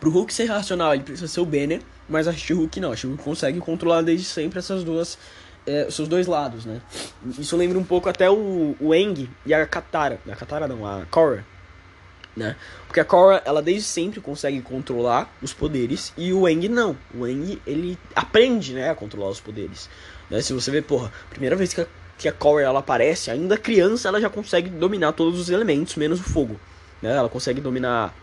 Pro 0.00 0.10
Hulk 0.10 0.32
ser 0.32 0.46
racional, 0.46 0.94
ele 0.94 1.04
precisa 1.04 1.28
ser 1.28 1.40
o 1.40 1.46
Banner, 1.46 1.80
mas 2.08 2.26
a 2.26 2.32
She-Hulk 2.32 2.80
não, 2.80 2.92
a 2.92 2.96
She-Hulk 2.96 3.22
consegue 3.22 3.60
controlar 3.60 4.02
desde 4.02 4.26
sempre 4.26 4.58
essas 4.58 4.82
duas 4.82 5.18
é, 5.64 5.88
seus 5.90 6.08
dois 6.08 6.26
lados, 6.26 6.64
né? 6.64 6.80
Isso 7.38 7.56
lembra 7.56 7.78
um 7.78 7.84
pouco 7.84 8.08
até 8.08 8.28
o, 8.28 8.74
o 8.80 8.94
Eng 8.94 9.30
e 9.46 9.54
a 9.54 9.64
Katara. 9.64 10.18
A 10.28 10.34
Katara 10.34 10.66
não, 10.66 10.84
a 10.84 11.06
Korra 11.08 11.44
né? 12.36 12.56
Porque 12.86 13.00
a 13.00 13.04
Korra, 13.04 13.42
ela 13.44 13.62
desde 13.62 13.82
sempre 13.82 14.20
consegue 14.20 14.60
controlar 14.62 15.32
os 15.40 15.52
poderes 15.52 16.12
e 16.16 16.32
o 16.32 16.46
Aang 16.46 16.68
não. 16.68 16.96
O 17.14 17.24
Aang, 17.24 17.60
ele 17.66 17.98
aprende, 18.14 18.72
né, 18.72 18.90
a 18.90 18.94
controlar 18.94 19.30
os 19.30 19.40
poderes. 19.40 19.88
Né? 20.30 20.40
Se 20.40 20.52
você 20.52 20.70
vê, 20.70 20.82
porra, 20.82 21.12
primeira 21.30 21.56
vez 21.56 21.72
que 21.74 21.82
a, 21.82 21.86
que 22.22 22.28
a 22.28 22.32
Korra 22.32 22.62
ela 22.62 22.78
aparece, 22.78 23.32
ainda 23.32 23.58
criança, 23.58 24.06
ela 24.06 24.20
já 24.20 24.30
consegue 24.30 24.70
dominar 24.70 25.10
todos 25.12 25.40
os 25.40 25.50
elementos, 25.50 25.96
menos 25.96 26.20
o 26.20 26.22
fogo, 26.22 26.58
né? 27.02 27.16
Ela 27.16 27.28
consegue 27.28 27.60
dominar. 27.60 28.14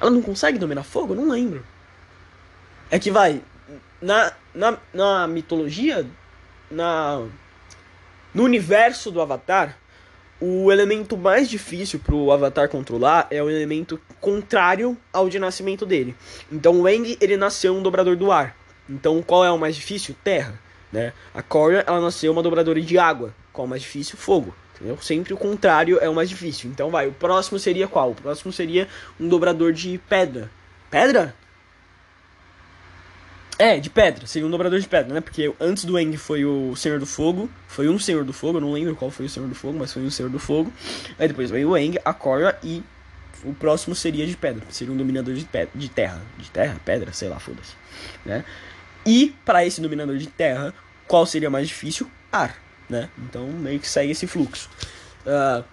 Ela 0.00 0.10
não 0.10 0.22
consegue 0.22 0.58
dominar 0.58 0.82
fogo? 0.82 1.14
Não 1.14 1.28
lembro. 1.28 1.62
É 2.90 2.98
que 2.98 3.10
vai. 3.10 3.42
Na, 4.00 4.32
na, 4.54 4.78
na 4.92 5.28
mitologia, 5.28 6.06
na, 6.70 7.22
no 8.32 8.42
universo 8.42 9.10
do 9.10 9.20
Avatar, 9.20 9.76
o 10.40 10.72
elemento 10.72 11.14
mais 11.14 11.50
difícil 11.50 12.00
pro 12.00 12.32
Avatar 12.32 12.70
controlar 12.70 13.26
é 13.30 13.42
o 13.42 13.50
elemento 13.50 14.00
contrário 14.18 14.96
ao 15.12 15.28
de 15.28 15.38
nascimento 15.38 15.84
dele. 15.84 16.16
Então 16.50 16.80
o 16.80 16.86
Aang, 16.86 17.18
ele 17.20 17.36
nasceu 17.36 17.76
um 17.76 17.82
dobrador 17.82 18.16
do 18.16 18.32
ar. 18.32 18.56
Então 18.88 19.22
qual 19.22 19.44
é 19.44 19.50
o 19.50 19.58
mais 19.58 19.76
difícil? 19.76 20.16
Terra, 20.24 20.58
né? 20.92 21.12
A 21.34 21.42
Korra, 21.42 21.84
ela 21.86 22.00
nasceu 22.00 22.30
uma 22.32 22.42
dobradora 22.42 22.80
de 22.80 22.98
água. 22.98 23.34
Qual 23.52 23.66
mais 23.66 23.82
difícil? 23.82 24.16
Fogo. 24.16 24.54
Entendeu? 24.74 24.98
Sempre 25.00 25.32
o 25.32 25.36
contrário 25.36 25.98
é 26.00 26.08
o 26.08 26.14
mais 26.14 26.28
difícil. 26.28 26.70
Então 26.70 26.90
vai, 26.90 27.06
o 27.06 27.12
próximo 27.12 27.58
seria 27.58 27.88
qual? 27.88 28.10
O 28.10 28.14
próximo 28.14 28.52
seria 28.52 28.88
um 29.18 29.28
dobrador 29.28 29.72
de 29.72 29.98
pedra. 30.08 30.50
Pedra? 30.90 31.34
É, 33.58 33.78
de 33.78 33.88
pedra, 33.88 34.26
seria 34.26 34.48
um 34.48 34.50
dobrador 34.50 34.80
de 34.80 34.88
pedra, 34.88 35.14
né? 35.14 35.20
Porque 35.20 35.54
antes 35.60 35.84
do 35.84 35.96
Eng 35.98 36.16
foi 36.16 36.44
o 36.44 36.74
Senhor 36.74 36.98
do 36.98 37.06
Fogo, 37.06 37.48
foi 37.68 37.88
um 37.88 37.98
Senhor 37.98 38.24
do 38.24 38.32
Fogo, 38.32 38.56
eu 38.56 38.60
não 38.60 38.72
lembro 38.72 38.96
qual 38.96 39.10
foi 39.10 39.26
o 39.26 39.28
Senhor 39.28 39.48
do 39.48 39.54
Fogo, 39.54 39.78
mas 39.78 39.92
foi 39.92 40.02
um 40.02 40.10
Senhor 40.10 40.28
do 40.28 40.38
Fogo. 40.38 40.72
Aí 41.18 41.28
depois 41.28 41.48
veio 41.48 41.70
o 41.70 41.76
Eng, 41.76 41.96
a 42.04 42.12
Korra 42.12 42.58
e 42.64 42.82
o 43.44 43.54
próximo 43.54 43.94
seria 43.94 44.26
de 44.26 44.36
pedra, 44.36 44.64
seria 44.68 44.92
um 44.92 44.96
dominador 44.96 45.34
de, 45.34 45.44
pedra, 45.44 45.70
de 45.74 45.88
terra, 45.88 46.20
de 46.38 46.50
terra, 46.50 46.80
pedra, 46.84 47.12
sei 47.12 47.28
lá, 47.28 47.38
foda-se, 47.38 47.74
né? 48.24 48.44
E 49.04 49.34
para 49.44 49.64
esse 49.64 49.80
dominador 49.80 50.16
de 50.16 50.26
terra, 50.26 50.72
qual 51.06 51.26
seria 51.26 51.50
mais 51.50 51.68
difícil? 51.68 52.10
Ar, 52.30 52.56
né? 52.88 53.08
Então 53.18 53.46
meio 53.46 53.78
que 53.80 53.88
segue 53.88 54.12
esse 54.12 54.26
fluxo. 54.26 54.70
Uh, 55.26 55.64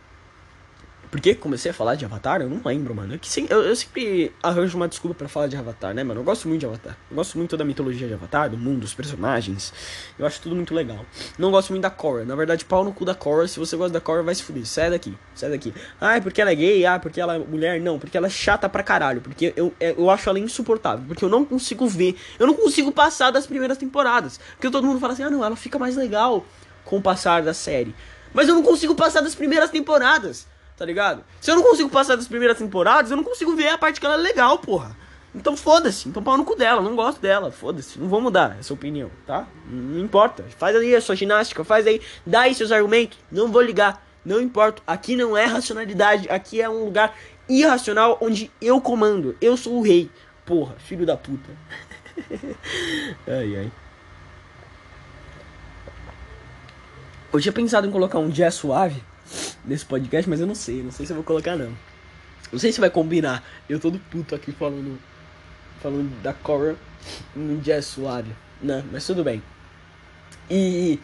por 1.11 1.19
que 1.19 1.33
comecei 1.33 1.71
a 1.71 1.73
falar 1.73 1.95
de 1.95 2.05
Avatar? 2.05 2.39
Eu 2.41 2.49
não 2.49 2.61
lembro, 2.63 2.93
mano. 2.93 3.15
É 3.15 3.17
que 3.17 3.27
sim, 3.27 3.47
eu, 3.49 3.63
eu, 3.63 3.75
sempre 3.75 4.31
arranjo 4.43 4.77
uma 4.77 4.87
desculpa 4.87 5.15
para 5.15 5.27
falar 5.27 5.47
de 5.47 5.57
Avatar, 5.57 5.91
né, 5.93 6.03
mano? 6.03 6.19
Eu 6.19 6.23
gosto 6.23 6.47
muito 6.47 6.59
de 6.59 6.67
Avatar. 6.67 6.95
Eu 7.09 7.15
gosto 7.15 7.35
muito 7.35 7.57
da 7.57 7.65
mitologia 7.65 8.07
de 8.07 8.13
Avatar, 8.13 8.49
do 8.49 8.57
mundo, 8.57 8.81
dos 8.81 8.93
personagens. 8.93 9.73
Eu 10.19 10.27
acho 10.27 10.39
tudo 10.39 10.55
muito 10.55 10.73
legal. 10.73 11.03
Não 11.37 11.49
gosto 11.49 11.71
muito 11.71 11.81
da 11.81 11.89
Korra. 11.89 12.25
Na 12.25 12.35
verdade, 12.35 12.63
pau 12.63 12.83
no 12.83 12.93
cu 12.93 13.05
da 13.05 13.15
Korra. 13.15 13.47
Se 13.47 13.57
você 13.57 13.75
gosta 13.75 13.93
da 13.93 13.99
Korra, 13.99 14.21
vai 14.21 14.35
se 14.35 14.43
fuder. 14.43 14.65
Sai 14.67 14.91
daqui. 14.91 15.17
Sai 15.33 15.49
daqui. 15.49 15.73
Ah, 15.99 16.17
é 16.17 16.21
porque 16.21 16.41
ela 16.41 16.51
é 16.51 16.55
gay? 16.55 16.85
Ah, 16.85 16.99
porque 16.99 17.19
ela 17.19 17.35
é 17.35 17.39
mulher? 17.39 17.81
Não, 17.81 17.97
porque 17.97 18.15
ela 18.15 18.27
é 18.27 18.29
chata 18.29 18.69
pra 18.69 18.83
caralho. 18.83 19.19
Porque 19.19 19.51
eu, 19.55 19.73
é, 19.79 19.95
eu 19.97 20.11
acho 20.11 20.29
ela 20.29 20.37
insuportável. 20.37 21.05
Porque 21.07 21.25
eu 21.25 21.29
não 21.29 21.43
consigo 21.43 21.87
ver. 21.87 22.15
Eu 22.37 22.45
não 22.45 22.53
consigo 22.53 22.91
passar 22.91 23.31
das 23.31 23.47
primeiras 23.47 23.79
temporadas. 23.79 24.39
Porque 24.51 24.69
todo 24.69 24.85
mundo 24.85 24.99
fala 24.99 25.13
assim, 25.13 25.23
ah, 25.23 25.29
não, 25.31 25.43
ela 25.43 25.55
fica 25.55 25.79
mais 25.79 25.95
legal 25.95 26.45
com 26.85 26.97
o 26.97 27.01
passar 27.01 27.41
da 27.41 27.53
série. 27.53 27.95
Mas 28.31 28.47
eu 28.47 28.53
não 28.53 28.61
consigo 28.61 28.93
passar 28.93 29.21
das 29.21 29.33
primeiras 29.33 29.71
temporadas 29.71 30.47
tá 30.79 30.85
ligado? 30.85 31.25
Se 31.41 31.51
eu 31.51 31.57
não 31.57 31.63
consigo 31.63 31.89
passar 31.89 32.15
das 32.15 32.27
primeiras 32.27 32.57
temporadas, 32.57 33.11
eu 33.11 33.17
não 33.17 33.23
consigo 33.23 33.53
ver 33.53 33.67
a 33.67 33.77
parte 33.77 33.99
que 33.99 34.05
ela 34.05 34.15
é 34.15 34.17
legal, 34.17 34.57
porra. 34.59 34.95
Então 35.35 35.55
foda-se, 35.55 36.07
então 36.07 36.23
pau 36.23 36.37
no 36.37 36.45
cu 36.45 36.55
dela, 36.55 36.81
não 36.81 36.95
gosto 36.95 37.21
dela, 37.21 37.51
foda-se, 37.51 37.99
não 37.99 38.07
vou 38.07 38.19
mudar 38.19 38.57
essa 38.57 38.73
opinião, 38.73 39.11
tá? 39.27 39.45
Não 39.69 39.99
importa, 39.99 40.43
faz 40.57 40.75
aí 40.75 40.95
a 40.95 41.01
sua 41.01 41.15
ginástica, 41.15 41.63
faz 41.63 41.85
aí, 41.85 42.01
dá 42.25 42.41
aí 42.41 42.55
seus 42.55 42.71
argumentos, 42.71 43.19
não 43.29 43.51
vou 43.51 43.61
ligar, 43.61 44.03
não 44.25 44.41
importa. 44.41 44.81
Aqui 44.87 45.15
não 45.15 45.37
é 45.37 45.45
racionalidade, 45.45 46.27
aqui 46.29 46.61
é 46.61 46.69
um 46.69 46.85
lugar 46.85 47.13
irracional 47.47 48.17
onde 48.21 48.49
eu 48.59 48.81
comando, 48.81 49.35
eu 49.39 49.55
sou 49.55 49.77
o 49.77 49.81
rei, 49.81 50.09
porra, 50.45 50.75
filho 50.79 51.05
da 51.05 51.17
puta. 51.17 51.49
ai 53.27 53.57
ai. 53.57 53.71
Eu 57.31 57.39
tinha 57.39 57.53
pensado 57.53 57.85
em 57.85 57.91
colocar 57.91 58.17
um 58.17 58.29
jazz 58.29 58.55
suave 58.55 59.03
nesse 59.65 59.85
podcast, 59.85 60.29
mas 60.29 60.39
eu 60.39 60.47
não 60.47 60.55
sei, 60.55 60.83
não 60.83 60.91
sei 60.91 61.05
se 61.05 61.11
eu 61.11 61.15
vou 61.15 61.23
colocar 61.23 61.55
não. 61.55 61.75
Não 62.51 62.59
sei 62.59 62.71
se 62.71 62.79
vai 62.79 62.89
combinar. 62.89 63.43
Eu 63.67 63.79
todo 63.79 63.99
puto 64.11 64.35
aqui 64.35 64.51
falando 64.51 64.99
falando 65.81 66.21
da 66.21 66.33
Cora 66.33 66.75
um 67.35 67.57
jazz 67.59 67.85
suave, 67.85 68.31
né? 68.61 68.83
Mas 68.91 69.05
tudo 69.05 69.23
bem. 69.23 69.41
E 70.49 70.99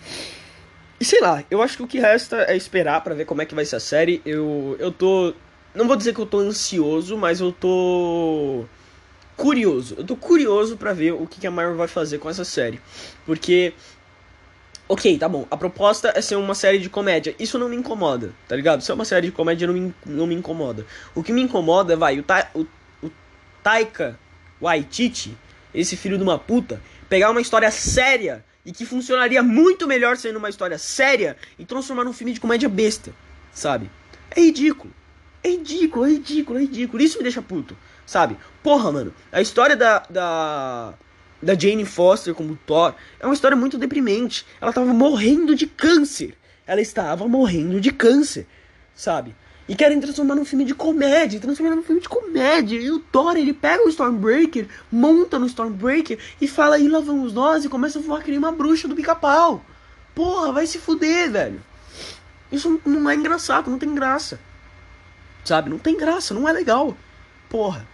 e 0.99 1.05
sei 1.05 1.19
lá, 1.21 1.43
eu 1.51 1.61
acho 1.61 1.77
que 1.77 1.83
o 1.83 1.87
que 1.87 1.99
resta 1.99 2.43
é 2.43 2.55
esperar 2.55 3.01
para 3.01 3.13
ver 3.15 3.25
como 3.25 3.41
é 3.41 3.45
que 3.45 3.55
vai 3.55 3.65
ser 3.65 3.75
a 3.77 3.79
série. 3.79 4.21
Eu 4.25 4.75
eu 4.79 4.91
tô 4.91 5.33
não 5.73 5.87
vou 5.87 5.95
dizer 5.95 6.13
que 6.13 6.19
eu 6.21 6.25
tô 6.25 6.39
ansioso, 6.39 7.17
mas 7.17 7.41
eu 7.41 7.51
tô 7.51 8.65
curioso. 9.35 9.95
Eu 9.97 10.05
tô 10.05 10.15
curioso 10.15 10.77
para 10.77 10.93
ver 10.93 11.11
o 11.13 11.27
que 11.27 11.45
a 11.45 11.51
Marvel 11.51 11.75
vai 11.75 11.87
fazer 11.87 12.17
com 12.19 12.29
essa 12.29 12.45
série. 12.45 12.79
Porque 13.25 13.73
Ok, 14.87 15.17
tá 15.17 15.27
bom. 15.27 15.47
A 15.49 15.57
proposta 15.57 16.13
é 16.15 16.21
ser 16.21 16.35
uma 16.35 16.53
série 16.53 16.77
de 16.77 16.89
comédia. 16.89 17.35
Isso 17.39 17.57
não 17.57 17.67
me 17.67 17.75
incomoda, 17.75 18.33
tá 18.47 18.55
ligado? 18.55 18.81
Ser 18.81 18.93
uma 18.93 19.05
série 19.05 19.27
de 19.27 19.31
comédia 19.31 19.65
não 19.67 19.73
me, 19.73 19.95
não 20.05 20.27
me 20.27 20.35
incomoda. 20.35 20.85
O 21.15 21.23
que 21.23 21.33
me 21.33 21.41
incomoda, 21.41 21.95
vai, 21.95 22.19
o, 22.19 22.23
ta, 22.23 22.49
o, 22.53 22.67
o 23.01 23.11
Taika 23.63 24.19
Waititi, 24.61 25.35
esse 25.73 25.97
filho 25.97 26.17
de 26.17 26.23
uma 26.23 26.37
puta, 26.37 26.79
pegar 27.09 27.31
uma 27.31 27.41
história 27.41 27.71
séria 27.71 28.45
e 28.63 28.71
que 28.71 28.85
funcionaria 28.85 29.41
muito 29.41 29.87
melhor 29.87 30.17
sendo 30.17 30.37
uma 30.37 30.49
história 30.49 30.77
séria 30.77 31.35
e 31.57 31.65
transformar 31.65 32.03
num 32.03 32.13
filme 32.13 32.33
de 32.33 32.39
comédia 32.39 32.69
besta, 32.69 33.11
sabe? 33.51 33.89
É 34.31 34.41
ridículo. 34.41 34.93
É 35.43 35.49
ridículo, 35.49 36.05
é 36.05 36.09
ridículo, 36.09 36.57
é 36.57 36.61
ridículo. 36.61 37.03
Isso 37.03 37.17
me 37.17 37.23
deixa 37.23 37.41
puto, 37.41 37.77
sabe? 38.05 38.35
Porra, 38.63 38.91
mano. 38.91 39.13
A 39.31 39.41
história 39.41 39.75
da. 39.75 39.99
da 40.09 40.93
da 41.41 41.53
Jane 41.53 41.85
Foster 41.85 42.33
como 42.33 42.57
Thor 42.65 42.93
é 43.19 43.25
uma 43.25 43.33
história 43.33 43.55
muito 43.55 43.77
deprimente. 43.77 44.45
Ela 44.59 44.71
estava 44.71 44.93
morrendo 44.93 45.55
de 45.55 45.67
câncer. 45.67 46.35
Ela 46.65 46.81
estava 46.81 47.27
morrendo 47.27 47.79
de 47.79 47.91
câncer, 47.91 48.47
sabe? 48.95 49.35
E 49.67 49.75
querem 49.75 49.99
transformar 49.99 50.35
num 50.35 50.45
filme 50.45 50.63
de 50.63 50.75
comédia, 50.75 51.39
transformar 51.39 51.75
num 51.75 51.83
filme 51.83 52.01
de 52.01 52.09
comédia. 52.09 52.79
E 52.79 52.91
o 52.91 52.99
Thor, 52.99 53.35
ele 53.35 53.53
pega 53.53 53.83
o 53.85 53.89
Stormbreaker, 53.89 54.67
monta 54.91 55.39
no 55.39 55.47
Stormbreaker 55.47 56.19
e 56.39 56.47
fala, 56.47 56.75
aí 56.75 56.87
lá 56.87 56.99
vamos 56.99 57.33
nós, 57.33 57.65
e 57.65 57.69
começa 57.69 57.97
a 57.97 58.01
voar 58.01 58.23
que 58.23 58.29
nem 58.29 58.37
uma 58.37 58.51
bruxa 58.51 58.87
do 58.87 58.95
pica-pau. 58.95 59.63
Porra, 60.13 60.51
vai 60.51 60.67
se 60.67 60.77
fuder, 60.77 61.31
velho. 61.31 61.61
Isso 62.51 62.79
não 62.85 63.09
é 63.09 63.15
engraçado, 63.15 63.69
não 63.69 63.79
tem 63.79 63.93
graça. 63.93 64.39
Sabe? 65.43 65.69
Não 65.69 65.79
tem 65.79 65.97
graça, 65.97 66.33
não 66.33 66.47
é 66.47 66.53
legal. 66.53 66.95
Porra. 67.49 67.87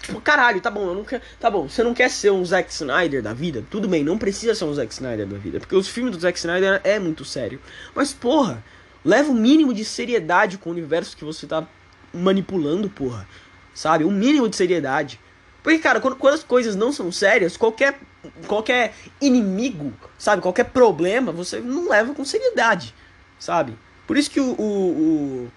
Tipo, 0.00 0.20
caralho, 0.20 0.60
tá 0.60 0.70
bom, 0.70 0.94
eu 0.94 1.04
quero. 1.04 1.22
Tá 1.40 1.50
bom, 1.50 1.68
você 1.68 1.82
não 1.82 1.92
quer 1.92 2.08
ser 2.08 2.30
um 2.30 2.44
Zack 2.44 2.70
Snyder 2.70 3.20
da 3.22 3.32
vida? 3.34 3.64
Tudo 3.68 3.88
bem, 3.88 4.04
não 4.04 4.16
precisa 4.16 4.54
ser 4.54 4.64
um 4.64 4.72
Zack 4.72 4.92
Snyder 4.92 5.26
da 5.26 5.36
vida. 5.36 5.58
Porque 5.58 5.74
os 5.74 5.88
filmes 5.88 6.14
do 6.14 6.20
Zack 6.20 6.38
Snyder 6.38 6.80
é 6.84 6.98
muito 6.98 7.24
sério. 7.24 7.60
Mas, 7.94 8.12
porra, 8.12 8.62
leva 9.04 9.30
o 9.30 9.34
mínimo 9.34 9.74
de 9.74 9.84
seriedade 9.84 10.58
com 10.58 10.70
o 10.70 10.72
universo 10.72 11.16
que 11.16 11.24
você 11.24 11.46
tá 11.46 11.66
manipulando, 12.12 12.88
porra. 12.88 13.26
Sabe? 13.74 14.04
Um 14.04 14.12
mínimo 14.12 14.48
de 14.48 14.54
seriedade. 14.54 15.18
Porque, 15.62 15.78
cara, 15.78 15.98
quando, 15.98 16.16
quando 16.16 16.34
as 16.34 16.44
coisas 16.44 16.76
não 16.76 16.92
são 16.92 17.10
sérias, 17.10 17.56
qualquer, 17.56 17.98
qualquer 18.46 18.94
inimigo, 19.20 19.92
sabe? 20.18 20.42
Qualquer 20.42 20.64
problema, 20.64 21.32
você 21.32 21.58
não 21.58 21.88
leva 21.88 22.14
com 22.14 22.24
seriedade, 22.24 22.94
sabe? 23.38 23.76
Por 24.06 24.16
isso 24.16 24.30
que 24.30 24.38
o, 24.38 24.52
o, 24.52 24.62
o, 24.62 25.52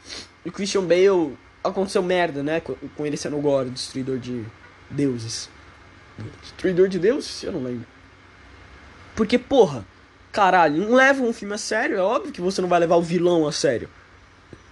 o 0.46 0.52
Christian 0.52 0.86
Bale 0.86 1.38
aconteceu 1.68 2.02
merda, 2.02 2.42
né? 2.44 2.62
Com 2.62 3.06
ele 3.06 3.18
sendo 3.18 3.38
o 3.38 3.42
Gore, 3.42 3.70
destruidor 3.70 4.18
de 4.18 4.44
deuses. 4.90 5.50
Destruidor 6.42 6.88
de 6.88 7.00
deuses? 7.00 7.44
Eu 7.44 7.52
não 7.52 7.64
lembro. 7.64 7.86
Porque, 9.16 9.38
porra, 9.38 9.86
caralho, 10.32 10.78
não 10.78 10.96
leva 10.96 11.24
um 11.24 11.34
filme 11.34 11.56
a 11.56 11.58
sério. 11.58 11.98
É 11.98 12.02
óbvio 12.02 12.32
que 12.32 12.42
você 12.42 12.62
não 12.62 12.70
vai 12.70 12.80
levar 12.80 12.96
o 12.96 13.02
vilão 13.02 13.48
a 13.48 13.52
sério. 13.52 13.90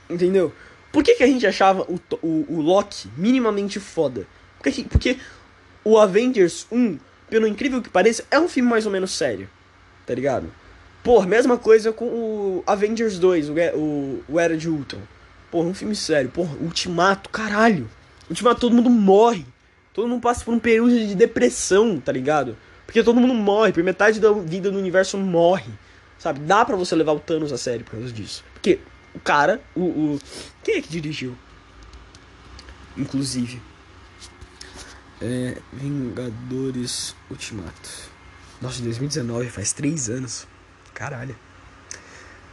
Entendeu? 0.09 0.53
Por 0.91 1.03
que, 1.03 1.15
que 1.15 1.23
a 1.23 1.27
gente 1.27 1.45
achava 1.45 1.81
o, 1.83 1.99
o, 2.21 2.45
o 2.49 2.61
Loki 2.61 3.09
minimamente 3.17 3.79
foda? 3.79 4.27
Porque, 4.59 4.83
porque 4.83 5.17
o 5.83 5.97
Avengers 5.97 6.65
1, 6.71 6.97
pelo 7.29 7.47
incrível 7.47 7.81
que 7.81 7.89
pareça, 7.89 8.23
é 8.31 8.39
um 8.39 8.47
filme 8.47 8.69
mais 8.69 8.85
ou 8.85 8.91
menos 8.91 9.11
sério. 9.11 9.49
Tá 10.05 10.13
ligado? 10.13 10.51
Porra, 11.03 11.27
mesma 11.27 11.57
coisa 11.57 11.91
com 11.91 12.05
o 12.05 12.63
Avengers 12.65 13.19
2, 13.19 13.49
o, 13.49 13.53
o, 13.75 14.23
o 14.27 14.39
Era 14.39 14.55
de 14.57 14.69
Ultron. 14.69 15.01
Porra, 15.55 15.69
um 15.69 15.73
filme 15.73 15.95
sério. 15.95 16.29
Porra, 16.29 16.53
Ultimato, 16.57 17.29
caralho. 17.29 17.89
Ultimato, 18.29 18.59
todo 18.59 18.75
mundo 18.75 18.89
morre. 18.89 19.45
Todo 19.93 20.05
mundo 20.05 20.19
passa 20.19 20.43
por 20.43 20.53
um 20.53 20.59
período 20.59 20.91
de 20.91 21.15
depressão, 21.15 21.97
tá 21.97 22.11
ligado? 22.11 22.57
Porque 22.85 23.01
todo 23.01 23.21
mundo 23.21 23.33
morre, 23.33 23.71
por 23.71 23.81
metade 23.81 24.19
da 24.19 24.33
vida 24.33 24.69
do 24.69 24.77
universo 24.77 25.17
morre. 25.17 25.71
Sabe? 26.19 26.41
Dá 26.41 26.65
pra 26.65 26.75
você 26.75 26.93
levar 26.93 27.13
o 27.13 27.21
Thanos 27.21 27.53
a 27.53 27.57
sério 27.57 27.85
por 27.85 27.91
causa 27.91 28.11
disso. 28.11 28.43
Porque 28.53 28.79
o 29.13 29.19
cara, 29.21 29.61
o. 29.73 29.83
o... 29.83 30.19
Quem 30.61 30.75
é 30.75 30.81
que 30.81 30.89
dirigiu? 30.89 31.37
Inclusive. 32.97 33.61
É. 35.21 35.55
Vingadores 35.71 37.15
Ultimato. 37.31 38.09
Nossa, 38.61 38.81
2019, 38.81 39.49
faz 39.49 39.71
três 39.71 40.09
anos. 40.09 40.45
Caralho. 40.93 41.33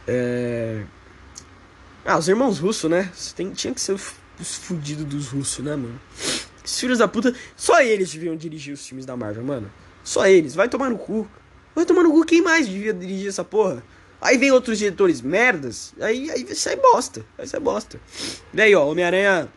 É. 0.07 0.85
Ah, 2.05 2.17
os 2.17 2.27
irmãos 2.27 2.59
russos, 2.59 2.89
né? 2.89 3.11
Tem, 3.35 3.51
tinha 3.51 3.73
que 3.73 3.79
ser 3.79 3.93
os 3.93 4.55
fudidos 4.55 5.05
dos 5.05 5.27
russos, 5.27 5.63
né, 5.63 5.75
mano? 5.75 5.99
Os 6.63 6.79
filhos 6.79 6.99
da 6.99 7.07
puta. 7.07 7.33
Só 7.55 7.81
eles 7.81 8.11
deviam 8.11 8.35
dirigir 8.35 8.73
os 8.73 8.85
filmes 8.85 9.05
da 9.05 9.15
Marvel, 9.15 9.43
mano. 9.43 9.71
Só 10.03 10.27
eles. 10.27 10.55
Vai 10.55 10.67
tomar 10.67 10.89
no 10.89 10.97
cu. 10.97 11.27
Vai 11.73 11.85
tomar 11.85 12.03
no 12.03 12.11
cu. 12.11 12.25
Quem 12.25 12.41
mais 12.41 12.67
devia 12.67 12.93
dirigir 12.93 13.29
essa 13.29 13.43
porra? 13.43 13.83
Aí 14.23 14.37
vem 14.37 14.51
outros 14.51 14.77
diretores 14.77 15.19
merdas, 15.21 15.93
aí, 15.99 16.31
aí 16.31 16.55
sai 16.55 16.77
bosta. 16.77 17.25
Aí 17.37 17.45
sai 17.45 17.59
bosta. 17.59 17.99
Daí, 18.53 18.73
ó, 18.73 18.87
Homem-Aranha 18.89 19.49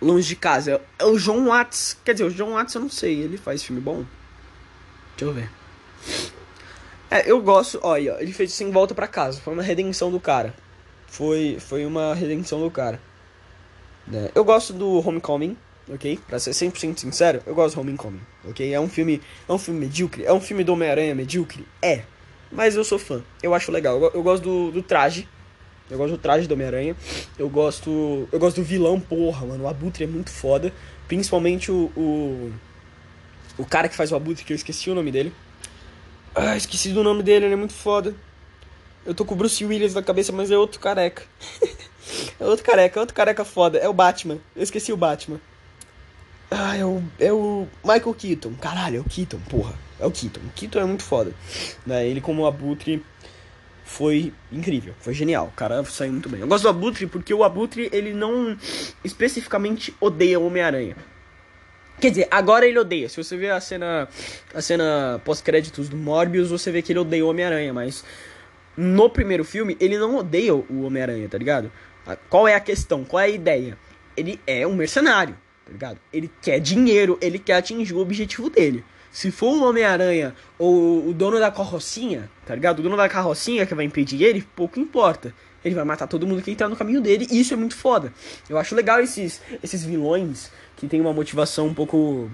Longe 0.00 0.26
de 0.26 0.36
Casa. 0.36 0.80
É 0.98 1.04
o 1.04 1.16
John 1.16 1.44
Watts. 1.46 1.96
Quer 2.04 2.14
dizer, 2.14 2.24
o 2.24 2.30
John 2.32 2.54
Watts 2.54 2.74
eu 2.74 2.80
não 2.80 2.90
sei, 2.90 3.20
ele 3.20 3.36
faz 3.36 3.62
filme 3.62 3.80
bom? 3.80 4.04
Deixa 5.16 5.24
eu 5.24 5.32
ver. 5.32 5.48
É, 7.08 7.30
eu 7.30 7.40
gosto, 7.40 7.78
olha, 7.82 8.16
ele 8.18 8.32
fez 8.32 8.52
Sem 8.52 8.70
Volta 8.72 8.94
para 8.94 9.06
Casa. 9.06 9.40
Foi 9.40 9.52
uma 9.52 9.62
redenção 9.62 10.10
do 10.10 10.18
cara. 10.18 10.52
Foi, 11.12 11.58
foi 11.60 11.84
uma 11.84 12.14
redenção 12.14 12.58
do 12.58 12.70
cara. 12.70 12.98
É, 14.10 14.30
eu 14.34 14.42
gosto 14.42 14.72
do 14.72 15.06
Homecoming, 15.06 15.54
ok? 15.92 16.18
Pra 16.26 16.38
ser 16.38 16.52
100% 16.52 17.00
sincero, 17.00 17.42
eu 17.44 17.54
gosto 17.54 17.74
do 17.74 17.82
Homecoming, 17.82 18.22
ok? 18.48 18.72
É 18.72 18.80
um 18.80 18.88
filme, 18.88 19.20
é 19.46 19.52
um 19.52 19.58
filme 19.58 19.80
medíocre, 19.80 20.24
é 20.24 20.32
um 20.32 20.40
filme 20.40 20.64
do 20.64 20.72
Homem-Aranha 20.72 21.14
medíocre, 21.14 21.66
é. 21.82 22.04
Mas 22.50 22.76
eu 22.76 22.82
sou 22.82 22.98
fã, 22.98 23.22
eu 23.42 23.54
acho 23.54 23.70
legal. 23.70 24.00
Eu, 24.00 24.10
eu 24.14 24.22
gosto 24.22 24.42
do, 24.42 24.70
do 24.70 24.82
traje, 24.82 25.28
eu 25.90 25.98
gosto 25.98 26.12
do 26.12 26.18
traje 26.18 26.48
do 26.48 26.54
Homem-Aranha. 26.54 26.96
Eu 27.38 27.50
gosto. 27.50 28.26
Eu 28.32 28.38
gosto 28.38 28.62
do 28.62 28.64
vilão, 28.64 28.98
porra, 28.98 29.44
mano. 29.44 29.64
O 29.64 29.68
Abutre 29.68 30.04
é 30.04 30.06
muito 30.06 30.30
foda. 30.30 30.72
Principalmente 31.06 31.70
o. 31.70 31.92
O, 31.94 32.52
o 33.58 33.66
cara 33.66 33.86
que 33.86 33.94
faz 33.94 34.10
o 34.12 34.16
Abutre, 34.16 34.44
que 34.44 34.54
eu 34.54 34.56
esqueci 34.56 34.88
o 34.88 34.94
nome 34.94 35.12
dele. 35.12 35.30
Ah, 36.34 36.56
esqueci 36.56 36.88
do 36.88 37.04
nome 37.04 37.22
dele, 37.22 37.44
ele 37.44 37.52
é 37.52 37.56
muito 37.58 37.74
foda. 37.74 38.14
Eu 39.04 39.14
tô 39.14 39.24
com 39.24 39.34
o 39.34 39.36
Bruce 39.36 39.64
Willis 39.64 39.94
na 39.94 40.02
cabeça, 40.02 40.32
mas 40.32 40.50
é 40.50 40.56
outro 40.56 40.78
careca. 40.80 41.24
é 42.38 42.44
outro 42.44 42.64
careca, 42.64 42.98
é 42.98 43.00
outro 43.00 43.14
careca 43.14 43.44
foda. 43.44 43.78
É 43.78 43.88
o 43.88 43.92
Batman. 43.92 44.38
Eu 44.54 44.62
esqueci 44.62 44.92
o 44.92 44.96
Batman. 44.96 45.40
Ah, 46.50 46.76
é 46.76 46.84
o, 46.84 47.02
é 47.18 47.32
o 47.32 47.66
Michael 47.82 48.14
Keaton. 48.14 48.54
Caralho, 48.60 48.98
é 48.98 49.00
o 49.00 49.04
Keaton, 49.04 49.40
porra. 49.48 49.74
É 49.98 50.06
o 50.06 50.10
Keaton. 50.10 50.40
O 50.40 50.50
Keaton 50.54 50.80
é 50.80 50.84
muito 50.84 51.02
foda. 51.02 51.32
Né? 51.86 52.06
Ele 52.06 52.20
como 52.20 52.46
Abutre 52.46 53.02
foi 53.84 54.32
incrível, 54.50 54.94
foi 55.00 55.14
genial. 55.14 55.46
O 55.46 55.56
cara 55.56 55.82
saiu 55.84 56.12
muito 56.12 56.28
bem. 56.28 56.40
Eu 56.40 56.46
gosto 56.46 56.62
do 56.62 56.68
Abutre 56.68 57.06
porque 57.06 57.32
o 57.32 57.42
Abutre, 57.42 57.88
ele 57.92 58.12
não 58.12 58.56
especificamente 59.02 59.94
odeia 60.00 60.38
o 60.38 60.46
Homem-Aranha. 60.46 60.96
Quer 62.00 62.10
dizer, 62.10 62.28
agora 62.30 62.66
ele 62.66 62.78
odeia. 62.78 63.08
Se 63.08 63.22
você 63.22 63.36
ver 63.36 63.50
a 63.50 63.60
cena 63.60 64.08
a 64.54 64.60
cena 64.60 65.20
pós-créditos 65.24 65.88
do 65.88 65.96
Morbius, 65.96 66.50
você 66.50 66.70
vê 66.70 66.82
que 66.82 66.92
ele 66.92 66.98
odeia 66.98 67.24
o 67.24 67.28
Homem-Aranha, 67.28 67.72
mas 67.72 68.04
no 68.76 69.10
primeiro 69.10 69.44
filme 69.44 69.76
ele 69.80 69.98
não 69.98 70.16
odeia 70.16 70.54
o 70.54 70.82
Homem-Aranha, 70.84 71.28
tá 71.28 71.38
ligado? 71.38 71.70
Qual 72.28 72.48
é 72.48 72.54
a 72.54 72.60
questão? 72.60 73.04
Qual 73.04 73.20
é 73.20 73.26
a 73.26 73.28
ideia? 73.28 73.78
Ele 74.16 74.40
é 74.46 74.66
um 74.66 74.74
mercenário, 74.74 75.36
tá 75.64 75.72
ligado? 75.72 75.98
Ele 76.12 76.30
quer 76.40 76.58
dinheiro, 76.58 77.18
ele 77.20 77.38
quer 77.38 77.54
atingir 77.54 77.94
o 77.94 77.98
objetivo 77.98 78.50
dele. 78.50 78.84
Se 79.10 79.30
for 79.30 79.54
o 79.54 79.68
Homem-Aranha 79.68 80.34
ou 80.58 81.08
o 81.08 81.12
dono 81.12 81.38
da 81.38 81.50
carrocinha, 81.50 82.30
tá 82.46 82.54
ligado? 82.54 82.78
O 82.78 82.82
dono 82.82 82.96
da 82.96 83.08
carrocinha 83.08 83.66
que 83.66 83.74
vai 83.74 83.84
impedir 83.84 84.22
ele, 84.22 84.42
pouco 84.56 84.80
importa. 84.80 85.34
Ele 85.64 85.74
vai 85.74 85.84
matar 85.84 86.08
todo 86.08 86.26
mundo 86.26 86.42
que 86.42 86.50
entrar 86.50 86.68
no 86.68 86.74
caminho 86.74 87.00
dele, 87.00 87.26
e 87.30 87.38
isso 87.38 87.54
é 87.54 87.56
muito 87.56 87.76
foda. 87.76 88.12
Eu 88.48 88.58
acho 88.58 88.74
legal 88.74 89.00
esses, 89.00 89.40
esses 89.62 89.84
vilões 89.84 90.50
que 90.76 90.88
tem 90.88 91.00
uma 91.00 91.12
motivação 91.12 91.68
um 91.68 91.74
pouco. 91.74 91.96
um 91.98 92.30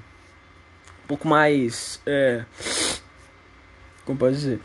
pouco 1.06 1.28
mais. 1.28 2.00
É, 2.06 2.44
como 4.04 4.18
pode 4.18 4.36
dizer? 4.36 4.60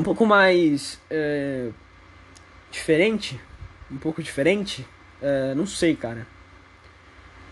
Um 0.00 0.02
pouco 0.02 0.26
mais. 0.26 0.98
É, 1.10 1.68
diferente. 2.70 3.40
Um 3.90 3.98
pouco 3.98 4.22
diferente. 4.22 4.86
É, 5.20 5.54
não 5.54 5.66
sei, 5.66 5.94
cara 5.94 6.26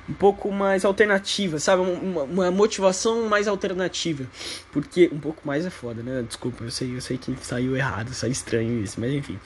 um 0.09 0.14
pouco 0.14 0.50
mais 0.50 0.85
alternativa, 0.85 1.59
sabe? 1.59 1.83
Uma, 1.83 2.23
uma, 2.23 2.50
motivação 2.50 3.28
mais 3.28 3.47
alternativa. 3.47 4.26
Porque 4.73 5.11
um 5.12 5.19
pouco 5.19 5.47
mais 5.47 5.67
é 5.67 5.71
foda, 5.71 6.02
né? 6.02 6.25
Desculpa, 6.26 6.64
eu 6.64 6.71
sei, 6.71 6.97
eu 6.97 7.00
sei 7.00 7.19
que 7.19 7.35
saiu 7.43 7.76
errado, 7.76 8.14
saiu 8.14 8.33
estranho 8.33 8.83
isso, 8.83 8.99
mas 8.99 9.12
enfim. 9.12 9.38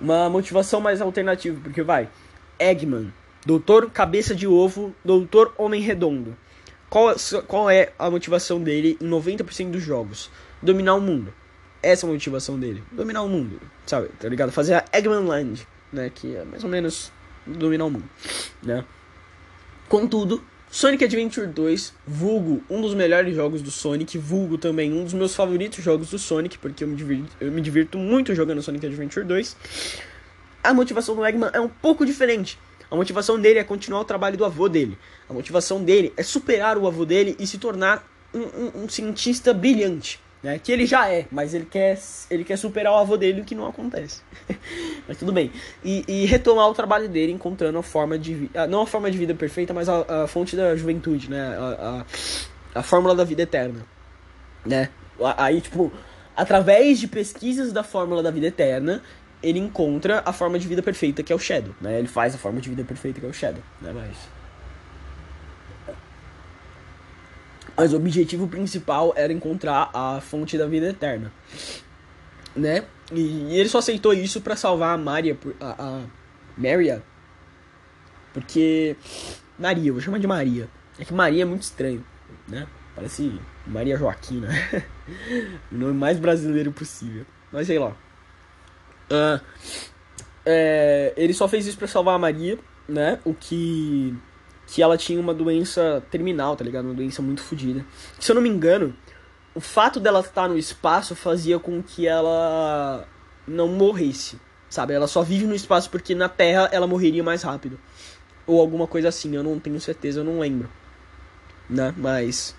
Uma 0.00 0.28
motivação 0.28 0.80
mais 0.80 1.00
alternativa, 1.00 1.58
porque 1.62 1.82
vai. 1.82 2.08
Eggman, 2.58 3.12
Doutor 3.46 3.90
Cabeça 3.90 4.34
de 4.34 4.46
Ovo, 4.46 4.94
Doutor 5.04 5.54
Homem 5.56 5.80
Redondo. 5.80 6.36
Qual, 6.90 7.14
qual 7.46 7.70
é 7.70 7.92
a 7.98 8.10
motivação 8.10 8.60
dele 8.60 8.98
em 9.00 9.08
90% 9.08 9.70
dos 9.70 9.82
jogos? 9.82 10.30
Dominar 10.60 10.94
o 10.94 11.00
mundo. 11.00 11.32
Essa 11.82 12.06
é 12.06 12.08
a 12.08 12.12
motivação 12.12 12.58
dele. 12.58 12.82
Dominar 12.90 13.22
o 13.22 13.28
mundo, 13.28 13.60
sabe? 13.86 14.08
Tá 14.18 14.28
ligado? 14.28 14.50
Fazer 14.50 14.74
a 14.74 14.84
Eggman 14.92 15.24
Land, 15.24 15.66
né? 15.92 16.10
Que 16.12 16.34
é 16.36 16.44
mais 16.44 16.64
ou 16.64 16.70
menos 16.70 17.12
dominar 17.46 17.84
o 17.84 17.90
mundo, 17.90 18.08
né? 18.62 18.84
Contudo, 19.88 20.42
Sonic 20.70 21.04
Adventure 21.04 21.46
2, 21.46 21.94
vulgo 22.06 22.62
um 22.68 22.82
dos 22.82 22.94
melhores 22.94 23.34
jogos 23.34 23.62
do 23.62 23.70
Sonic, 23.70 24.18
vulgo 24.18 24.58
também 24.58 24.92
um 24.92 25.04
dos 25.04 25.14
meus 25.14 25.34
favoritos 25.34 25.82
jogos 25.82 26.10
do 26.10 26.18
Sonic, 26.18 26.58
porque 26.58 26.84
eu 26.84 26.88
me 26.88 26.96
divirto, 26.96 27.36
eu 27.40 27.50
me 27.50 27.60
divirto 27.60 27.96
muito 27.96 28.34
jogando 28.34 28.60
Sonic 28.60 28.84
Adventure 28.84 29.24
2. 29.24 29.56
A 30.62 30.74
motivação 30.74 31.14
do 31.14 31.24
Eggman 31.24 31.50
é 31.52 31.60
um 31.60 31.68
pouco 31.68 32.04
diferente. 32.04 32.58
A 32.90 32.96
motivação 32.96 33.40
dele 33.40 33.60
é 33.60 33.64
continuar 33.64 34.00
o 34.00 34.04
trabalho 34.04 34.36
do 34.36 34.44
avô 34.44 34.68
dele. 34.68 34.98
A 35.28 35.32
motivação 35.32 35.82
dele 35.82 36.12
é 36.16 36.22
superar 36.22 36.76
o 36.76 36.86
avô 36.86 37.04
dele 37.04 37.36
e 37.38 37.46
se 37.46 37.56
tornar 37.56 38.06
um, 38.34 38.40
um, 38.40 38.84
um 38.84 38.88
cientista 38.88 39.54
brilhante 39.54 40.20
né? 40.42 40.58
Que 40.58 40.72
ele 40.72 40.86
já 40.86 41.08
é, 41.10 41.26
mas 41.30 41.54
ele 41.54 41.66
quer, 41.66 41.98
ele 42.30 42.44
quer 42.44 42.56
superar 42.56 42.92
o 42.92 42.96
avô 42.96 43.16
dele, 43.16 43.40
o 43.40 43.44
que 43.44 43.54
não 43.54 43.66
acontece. 43.66 44.22
mas 45.06 45.16
tudo 45.16 45.32
bem. 45.32 45.50
E, 45.84 46.04
e, 46.06 46.26
retomar 46.26 46.68
o 46.68 46.74
trabalho 46.74 47.08
dele, 47.08 47.32
encontrando 47.32 47.78
a 47.78 47.82
forma 47.82 48.18
de 48.18 48.34
vida, 48.34 48.66
não 48.66 48.82
a 48.82 48.86
forma 48.86 49.10
de 49.10 49.18
vida 49.18 49.34
perfeita, 49.34 49.74
mas 49.74 49.88
a, 49.88 50.24
a 50.24 50.26
fonte 50.26 50.56
da 50.56 50.76
juventude, 50.76 51.30
né? 51.30 51.56
A, 51.56 52.04
a, 52.74 52.80
a, 52.80 52.82
fórmula 52.82 53.14
da 53.14 53.24
vida 53.24 53.42
eterna, 53.42 53.84
né? 54.64 54.90
Aí, 55.36 55.60
tipo, 55.60 55.92
através 56.36 57.00
de 57.00 57.08
pesquisas 57.08 57.72
da 57.72 57.82
fórmula 57.82 58.22
da 58.22 58.30
vida 58.30 58.46
eterna, 58.46 59.02
ele 59.42 59.58
encontra 59.58 60.22
a 60.24 60.32
forma 60.32 60.58
de 60.58 60.68
vida 60.68 60.82
perfeita, 60.82 61.22
que 61.22 61.32
é 61.32 61.36
o 61.36 61.38
Shadow, 61.38 61.74
né? 61.80 61.98
Ele 61.98 62.08
faz 62.08 62.34
a 62.34 62.38
forma 62.38 62.60
de 62.60 62.68
vida 62.68 62.84
perfeita, 62.84 63.20
que 63.20 63.26
é 63.26 63.28
o 63.28 63.32
Shadow, 63.32 63.62
né? 63.80 63.92
Mas... 63.92 64.37
Mas 67.78 67.92
o 67.92 67.96
objetivo 67.96 68.48
principal 68.48 69.12
era 69.16 69.32
encontrar 69.32 69.88
a 69.94 70.20
fonte 70.20 70.58
da 70.58 70.66
vida 70.66 70.88
eterna, 70.88 71.32
né? 72.56 72.84
E, 73.12 73.56
ele 73.56 73.68
só 73.68 73.78
aceitou 73.78 74.12
isso 74.12 74.40
para 74.40 74.56
salvar 74.56 74.94
a 74.94 74.98
Maria, 74.98 75.38
a, 75.60 76.00
a 76.00 76.02
Maria, 76.56 77.02
porque 78.32 78.96
Maria, 79.56 79.92
vou 79.92 80.00
chamar 80.00 80.18
de 80.18 80.26
Maria. 80.26 80.68
É 80.98 81.04
que 81.04 81.14
Maria 81.14 81.42
é 81.42 81.44
muito 81.44 81.62
estranho, 81.62 82.04
né? 82.48 82.66
Parece 82.96 83.40
Maria 83.64 83.96
Joaquina, 83.96 84.48
o 85.70 85.76
nome 85.76 85.94
mais 85.94 86.18
brasileiro 86.18 86.72
possível. 86.72 87.24
Mas 87.52 87.68
sei 87.68 87.78
lá. 87.78 87.96
Uh, 89.10 89.40
é, 90.44 91.14
ele 91.16 91.32
só 91.32 91.46
fez 91.46 91.66
isso 91.66 91.78
para 91.78 91.86
salvar 91.86 92.16
a 92.16 92.18
Maria, 92.18 92.58
né? 92.88 93.20
O 93.24 93.32
que 93.32 94.16
que 94.68 94.82
ela 94.82 94.98
tinha 94.98 95.18
uma 95.18 95.32
doença 95.32 96.04
terminal, 96.10 96.54
tá 96.54 96.62
ligado? 96.62 96.84
Uma 96.84 96.94
doença 96.94 97.22
muito 97.22 97.42
fodida. 97.42 97.84
Se 98.20 98.30
eu 98.30 98.34
não 98.34 98.42
me 98.42 98.50
engano, 98.50 98.94
o 99.54 99.60
fato 99.60 99.98
dela 99.98 100.20
estar 100.20 100.46
no 100.46 100.58
espaço 100.58 101.16
fazia 101.16 101.58
com 101.58 101.82
que 101.82 102.06
ela 102.06 103.08
não 103.46 103.66
morresse, 103.66 104.38
sabe? 104.68 104.92
Ela 104.92 105.08
só 105.08 105.22
vive 105.22 105.46
no 105.46 105.54
espaço 105.54 105.88
porque 105.88 106.14
na 106.14 106.28
Terra 106.28 106.68
ela 106.70 106.86
morreria 106.86 107.24
mais 107.24 107.42
rápido. 107.42 107.80
Ou 108.46 108.60
alguma 108.60 108.86
coisa 108.86 109.08
assim, 109.08 109.34
eu 109.34 109.42
não 109.42 109.58
tenho 109.58 109.80
certeza, 109.80 110.20
eu 110.20 110.24
não 110.24 110.38
lembro. 110.38 110.68
Né? 111.68 111.94
Mas. 111.96 112.54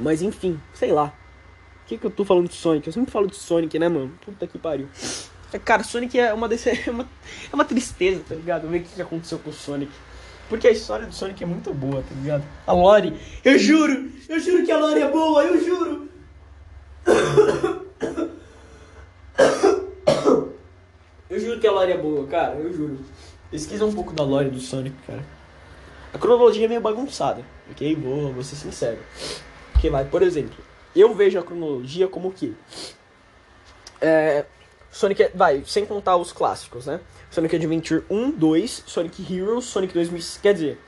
Mas 0.00 0.22
enfim, 0.22 0.58
sei 0.72 0.90
lá. 0.90 1.12
O 1.84 1.86
que, 1.86 1.98
que 1.98 2.06
eu 2.06 2.10
tô 2.10 2.24
falando 2.24 2.48
de 2.48 2.54
Sonic? 2.54 2.86
Eu 2.86 2.92
sempre 2.94 3.10
falo 3.10 3.26
de 3.26 3.36
Sonic, 3.36 3.78
né, 3.78 3.90
mano? 3.90 4.12
Puta 4.24 4.46
que 4.46 4.58
pariu. 4.58 4.88
Cara, 5.66 5.84
Sonic 5.84 6.18
é 6.18 6.32
uma, 6.32 6.48
desse... 6.48 6.70
é 6.88 6.90
uma, 6.90 7.06
é 7.52 7.54
uma 7.54 7.64
tristeza, 7.64 8.22
tá 8.26 8.34
ligado? 8.34 8.66
Ver 8.68 8.78
o 8.78 8.82
que 8.84 9.02
aconteceu 9.02 9.38
com 9.38 9.50
o 9.50 9.52
Sonic. 9.52 9.92
Porque 10.52 10.68
a 10.68 10.70
história 10.70 11.06
do 11.06 11.14
Sonic 11.14 11.42
é 11.42 11.46
muito 11.46 11.72
boa, 11.72 12.02
tá 12.02 12.14
ligado? 12.14 12.44
A 12.66 12.74
Lore, 12.74 13.18
eu 13.42 13.58
juro, 13.58 14.10
eu 14.28 14.38
juro 14.38 14.66
que 14.66 14.70
a 14.70 14.78
Lore 14.78 15.00
é 15.00 15.08
boa, 15.08 15.42
eu 15.44 15.64
juro. 15.64 16.08
Eu 21.30 21.40
juro 21.40 21.58
que 21.58 21.66
a 21.66 21.72
Lore 21.72 21.92
é 21.92 21.96
boa, 21.96 22.26
cara, 22.26 22.56
eu 22.56 22.70
juro. 22.70 22.98
Pesquisa 23.50 23.86
um 23.86 23.94
pouco 23.94 24.12
da 24.12 24.24
Lore 24.24 24.50
do 24.50 24.60
Sonic, 24.60 24.94
cara. 25.06 25.24
A 26.12 26.18
cronologia 26.18 26.66
é 26.66 26.68
meio 26.68 26.82
bagunçada, 26.82 27.42
ok? 27.70 27.96
Vou, 27.96 28.30
vou 28.34 28.44
ser 28.44 28.56
sincero. 28.56 28.98
Que 29.80 29.88
vai, 29.88 30.04
por 30.04 30.20
exemplo, 30.20 30.62
eu 30.94 31.14
vejo 31.14 31.38
a 31.38 31.42
cronologia 31.42 32.06
como 32.06 32.30
que 32.30 32.54
é, 34.02 34.44
Sonic, 34.92 35.30
vai, 35.34 35.62
sem 35.66 35.86
contar 35.86 36.16
os 36.16 36.32
clássicos, 36.32 36.84
né? 36.84 37.00
Sonic 37.30 37.56
Adventure 37.56 38.04
1, 38.10 38.32
2, 38.32 38.84
Sonic 38.86 39.34
Heroes, 39.34 39.64
Sonic 39.64 39.94
2000, 39.94 40.20
quer 40.42 40.52
dizer, 40.52 40.78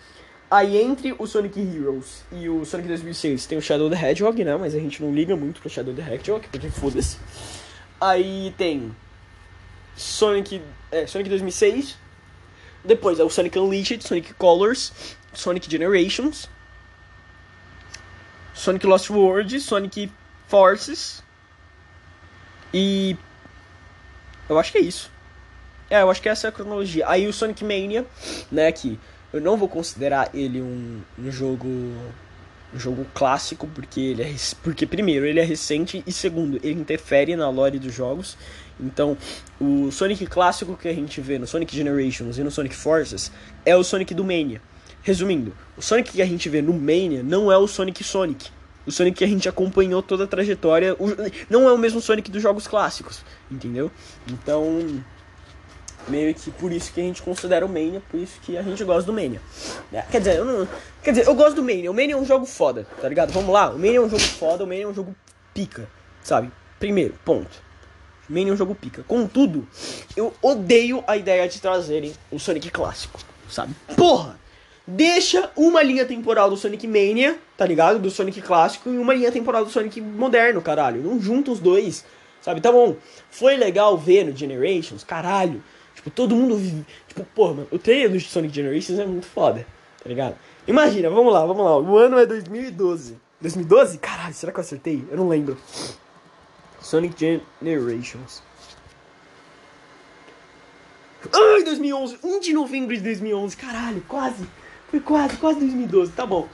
aí 0.51 0.77
entre 0.77 1.17
o 1.19 1.27
Sonic 1.27 1.59
Heroes 1.59 2.23
e 2.31 2.47
o 2.51 2.67
Sonic 2.67 2.87
2006 2.87 3.47
tem 3.47 3.57
o 3.57 3.63
Shadow 3.63 3.89
the 3.89 3.97
Hedgehog, 3.97 4.45
né? 4.45 4.55
Mas 4.57 4.75
a 4.75 4.79
gente 4.79 5.03
não 5.03 5.13
liga 5.13 5.35
muito 5.35 5.61
pro 5.61 5.71
Shadow 5.71 5.95
the 5.95 6.03
Hedgehog, 6.03 6.47
porque 6.49 6.69
foda-se. 6.69 7.17
Aí 7.99 8.55
tem 8.59 8.95
Sonic, 9.97 10.61
é, 10.93 11.07
Sonic 11.07 11.31
2006, 11.31 11.97
depois 12.85 13.19
é 13.19 13.25
o 13.25 13.31
Sonic 13.31 13.59
Unleashed, 13.59 14.07
Sonic 14.07 14.35
Colors, 14.35 15.17
Sonic 15.33 15.71
Generations, 15.71 16.47
Sonic 18.53 18.87
Lost 18.87 19.09
World, 19.09 19.59
Sonic 19.61 20.13
Forces, 20.47 21.25
E 22.75 23.17
eu 24.49 24.59
acho 24.59 24.73
que 24.73 24.79
é 24.79 24.83
isso. 24.83 25.11
É, 25.91 26.03
eu 26.03 26.11
acho 26.11 26.21
que 26.21 26.29
essa 26.29 26.47
é 26.47 26.49
a 26.49 26.53
cronologia. 26.53 27.05
Aí 27.09 27.27
o 27.27 27.33
Sonic 27.33 27.63
Mania, 27.63 28.07
né, 28.51 28.71
que 28.73 28.99
eu 29.33 29.41
não 29.41 29.57
vou 29.57 29.69
considerar 29.69 30.31
ele 30.33 30.63
um, 30.63 31.01
um 31.19 31.31
jogo 31.31 31.69
um 32.75 32.79
jogo 32.79 33.07
clássico 33.15 33.69
porque 33.69 34.01
ele 34.01 34.23
é 34.23 34.35
porque 34.63 34.87
primeiro 34.87 35.27
ele 35.27 35.39
é 35.39 35.45
recente 35.45 36.03
e 36.07 36.13
segundo 36.13 36.57
ele 36.57 36.81
interfere 36.81 37.37
na 37.37 37.49
lore 37.49 37.79
dos 37.79 37.95
jogos 37.95 38.37
então 38.81 39.17
o 39.61 39.93
Sonic 39.93 40.27
clássico 40.27 40.77
que 40.77 40.89
a 40.89 40.93
gente 40.93 41.21
vê 41.21 41.39
no 41.39 41.47
Sonic 41.47 41.75
Generations 41.75 42.37
e 42.39 42.43
no 42.43 42.51
Sonic 42.51 42.75
Forces 42.75 43.31
é 43.65 43.77
o 43.77 43.85
Sonic 43.85 44.13
do 44.13 44.25
Mania 44.25 44.61
resumindo 45.03 45.55
o 45.77 45.83
Sonic 45.83 46.13
que 46.13 46.23
a 46.23 46.27
gente 46.27 46.49
vê 46.49 46.61
no 46.61 46.73
Mania 46.73 47.23
não 47.23 47.51
é 47.51 47.57
o 47.57 47.69
Sonic 47.69 48.03
Sonic 48.03 48.51
o 48.87 48.93
Sonic 48.93 49.19
que 49.19 49.25
a 49.25 49.29
gente 49.29 49.49
acompanhou 49.49 50.03
toda 50.03 50.25
a 50.25 50.27
trajetória 50.27 50.95
o, 50.95 51.07
não 51.49 51.69
é 51.69 51.73
o 51.73 51.79
mesmo 51.79 52.01
Sonic 52.01 52.31
dos 52.31 52.43
jogos 52.43 52.67
clássicos 52.67 53.25
entendeu 53.51 53.91
então 54.27 55.03
meio 56.09 56.35
que 56.35 56.51
por 56.51 56.73
isso 56.73 56.93
que 56.93 57.01
a 57.01 57.05
gente 57.05 57.23
considera 57.23 57.65
o 57.65 57.69
Mania, 57.69 58.03
por 58.11 58.21
isso 58.21 58.39
que 58.43 58.57
a 58.57 58.63
gente 58.63 58.83
gosta 58.85 59.05
do 59.05 59.13
Mania. 59.13 59.41
É, 59.93 60.03
quer 60.03 60.19
dizer, 60.19 60.37
eu 60.37 60.45
não, 60.45 60.69
quer 61.03 61.13
dizer, 61.13 61.27
eu 61.27 61.35
gosto 61.35 61.57
do 61.57 61.63
Mania. 61.63 61.91
O 61.91 61.95
Mania 61.95 62.15
é 62.15 62.17
um 62.17 62.25
jogo 62.25 62.47
foda, 62.47 62.87
tá 63.01 63.09
ligado? 63.09 63.33
Vamos 63.33 63.53
lá, 63.53 63.71
o 63.71 63.79
Mania 63.79 63.97
é 63.97 64.01
um 64.01 64.09
jogo 64.09 64.23
foda, 64.23 64.65
o 64.65 64.67
Mania 64.67 64.85
é 64.85 64.87
um 64.87 64.95
jogo 64.95 65.15
pica, 65.53 65.89
sabe? 66.23 66.51
Primeiro, 66.79 67.15
ponto. 67.25 67.63
Mania 68.29 68.51
é 68.51 68.55
um 68.55 68.57
jogo 68.57 68.75
pica. 68.75 69.03
Contudo, 69.07 69.67
eu 70.17 70.33
odeio 70.43 71.05
a 71.07 71.17
ideia 71.17 71.47
de 71.49 71.61
trazerem 71.61 72.13
o 72.31 72.39
Sonic 72.39 72.71
clássico, 72.71 73.21
sabe? 73.49 73.75
Porra! 73.97 74.39
Deixa 74.87 75.51
uma 75.57 75.83
linha 75.83 76.05
temporal 76.05 76.51
do 76.51 76.57
Sonic 76.59 76.87
Mania, 76.87 77.39
tá 77.57 77.65
ligado? 77.65 77.99
Do 77.99 78.11
Sonic 78.11 78.43
clássico 78.43 78.91
e 78.91 78.99
uma 78.99 79.15
linha 79.15 79.33
temporal 79.33 79.65
do 79.65 79.71
Sonic 79.71 79.99
moderno, 79.99 80.61
caralho. 80.61 81.03
Não 81.03 81.19
junta 81.19 81.51
os 81.51 81.59
dois, 81.59 82.05
sabe? 82.43 82.61
Tá 82.61 82.71
bom. 82.71 82.97
Foi 83.31 83.57
legal 83.57 83.97
ver 83.97 84.25
no 84.25 84.37
Generations, 84.37 85.03
caralho. 85.03 85.63
Tipo, 85.95 86.11
todo 86.11 86.37
mundo. 86.37 86.85
Tipo, 87.09 87.25
porra, 87.35 87.55
mano, 87.55 87.69
o 87.71 87.79
trailer 87.79 88.11
do 88.11 88.21
Sonic 88.21 88.55
Generations 88.55 88.99
é 88.99 89.07
muito 89.07 89.27
foda, 89.27 89.67
tá 90.03 90.09
ligado? 90.09 90.37
Imagina, 90.67 91.09
vamos 91.09 91.33
lá, 91.33 91.47
vamos 91.47 91.65
lá. 91.65 91.79
O 91.79 91.97
ano 91.97 92.19
é 92.19 92.27
2012. 92.27 93.17
2012? 93.41 93.99
Caralho, 93.99 94.35
será 94.35 94.53
que 94.53 94.59
eu 94.59 94.63
acertei? 94.63 95.03
Eu 95.11 95.17
não 95.17 95.29
lembro. 95.29 95.57
Sonic 96.81 97.41
Generations. 97.63 98.43
Ai, 101.33 101.65
2011. 101.65 102.19
1 102.23 102.41
de 102.41 102.53
novembro 102.53 102.95
de 102.95 103.03
2011. 103.03 103.57
Caralho, 103.57 104.03
quase. 104.07 104.47
Foi 104.95 105.01
quase, 105.01 105.37
quase 105.39 105.59
2012. 105.59 106.13
Tá 106.13 106.25
bom. 106.25 106.49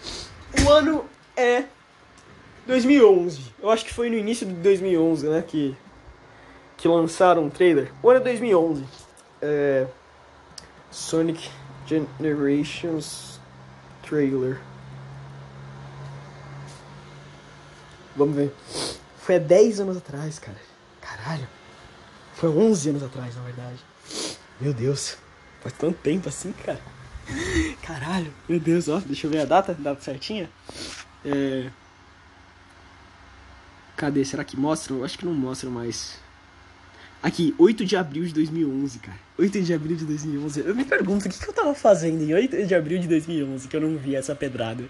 O 0.64 0.70
ano 0.70 1.04
é 1.36 1.64
2011. 2.66 3.52
Eu 3.60 3.68
acho 3.70 3.84
que 3.84 3.92
foi 3.92 4.08
no 4.08 4.16
início 4.16 4.46
de 4.46 4.54
2011, 4.54 5.28
né? 5.28 5.44
Que, 5.46 5.76
que 6.78 6.88
lançaram 6.88 7.46
o 7.46 7.50
trailer. 7.50 7.92
O 8.02 8.08
ano 8.08 8.20
é 8.20 8.22
2011 8.22 8.86
é, 9.42 9.86
Sonic 10.90 11.50
Generations 11.86 13.38
trailer. 14.02 14.58
Vamos 18.16 18.36
ver. 18.36 18.54
Foi 19.18 19.34
há 19.34 19.38
10 19.38 19.80
anos 19.80 19.98
atrás, 19.98 20.38
cara. 20.38 20.56
Caralho. 21.02 21.46
Foi 22.36 22.48
11 22.48 22.88
anos 22.88 23.02
atrás, 23.02 23.36
na 23.36 23.42
verdade. 23.42 23.84
Meu 24.58 24.72
Deus. 24.72 25.18
Faz 25.60 25.74
tanto 25.74 25.98
tempo 25.98 26.30
assim, 26.30 26.52
cara. 26.52 26.80
Caralho. 27.82 28.32
Meu 28.48 28.60
Deus, 28.60 28.88
ó. 28.88 29.00
Deixa 29.00 29.26
eu 29.26 29.30
ver 29.30 29.40
a 29.40 29.44
data. 29.44 29.74
Data 29.74 30.00
certinha. 30.02 30.48
É... 31.24 31.70
Cadê? 33.96 34.24
Será 34.24 34.44
que 34.44 34.56
mostram? 34.56 34.98
Eu 34.98 35.04
acho 35.04 35.18
que 35.18 35.24
não 35.24 35.34
mostram 35.34 35.70
mais. 35.70 36.18
Aqui, 37.22 37.54
8 37.58 37.84
de 37.84 37.96
abril 37.96 38.24
de 38.24 38.32
2011, 38.32 38.98
cara. 39.00 39.18
8 39.38 39.60
de 39.60 39.74
abril 39.74 39.96
de 39.96 40.06
2011. 40.06 40.60
Eu 40.60 40.74
me 40.74 40.84
pergunto, 40.86 41.26
o 41.26 41.30
que, 41.30 41.38
que 41.38 41.48
eu 41.48 41.52
tava 41.52 41.74
fazendo 41.74 42.22
em 42.22 42.32
8 42.32 42.66
de 42.66 42.74
abril 42.74 42.98
de 42.98 43.06
2011 43.08 43.68
que 43.68 43.76
eu 43.76 43.80
não 43.80 43.98
vi 43.98 44.16
essa 44.16 44.34
pedrada? 44.34 44.84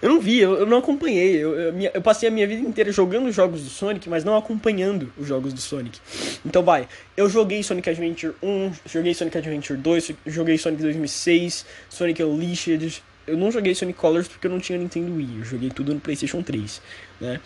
Eu 0.00 0.08
não 0.10 0.20
vi, 0.20 0.38
eu, 0.38 0.54
eu 0.54 0.66
não 0.66 0.78
acompanhei. 0.78 1.36
Eu, 1.36 1.54
eu, 1.54 1.74
eu, 1.94 2.02
passei 2.02 2.28
a 2.28 2.32
minha 2.32 2.46
vida 2.46 2.66
inteira 2.66 2.92
jogando 2.92 3.30
jogos 3.32 3.62
do 3.62 3.70
Sonic, 3.70 4.08
mas 4.08 4.24
não 4.24 4.36
acompanhando 4.36 5.12
os 5.16 5.26
jogos 5.26 5.52
do 5.52 5.60
Sonic. 5.60 5.98
Então 6.44 6.62
vai, 6.62 6.88
eu 7.16 7.28
joguei 7.28 7.62
Sonic 7.62 7.90
Adventure 7.90 8.34
1, 8.42 8.72
joguei 8.86 9.14
Sonic 9.14 9.38
Adventure 9.38 9.78
2, 9.78 10.12
joguei 10.26 10.56
Sonic 10.56 10.82
2006, 10.82 11.66
Sonic 11.88 12.22
Unleashed. 12.22 13.02
Eu 13.26 13.36
não 13.36 13.50
joguei 13.50 13.74
Sonic 13.74 13.98
Colors 13.98 14.28
porque 14.28 14.46
eu 14.46 14.50
não 14.50 14.60
tinha 14.60 14.78
Nintendo 14.78 15.14
Wii, 15.14 15.38
eu 15.40 15.44
joguei 15.44 15.70
tudo 15.70 15.92
no 15.92 16.00
PlayStation 16.00 16.42
3, 16.42 16.80
né? 17.20 17.40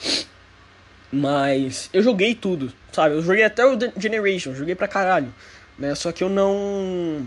Mas 1.10 1.90
eu 1.92 2.02
joguei 2.02 2.34
tudo, 2.34 2.72
sabe? 2.92 3.16
Eu 3.16 3.22
joguei 3.22 3.44
até 3.44 3.66
o 3.66 3.76
Generation, 3.98 4.54
joguei 4.54 4.74
pra 4.74 4.88
caralho. 4.88 5.32
Né? 5.78 5.94
Só 5.94 6.12
que 6.12 6.22
eu 6.22 6.28
não. 6.28 7.26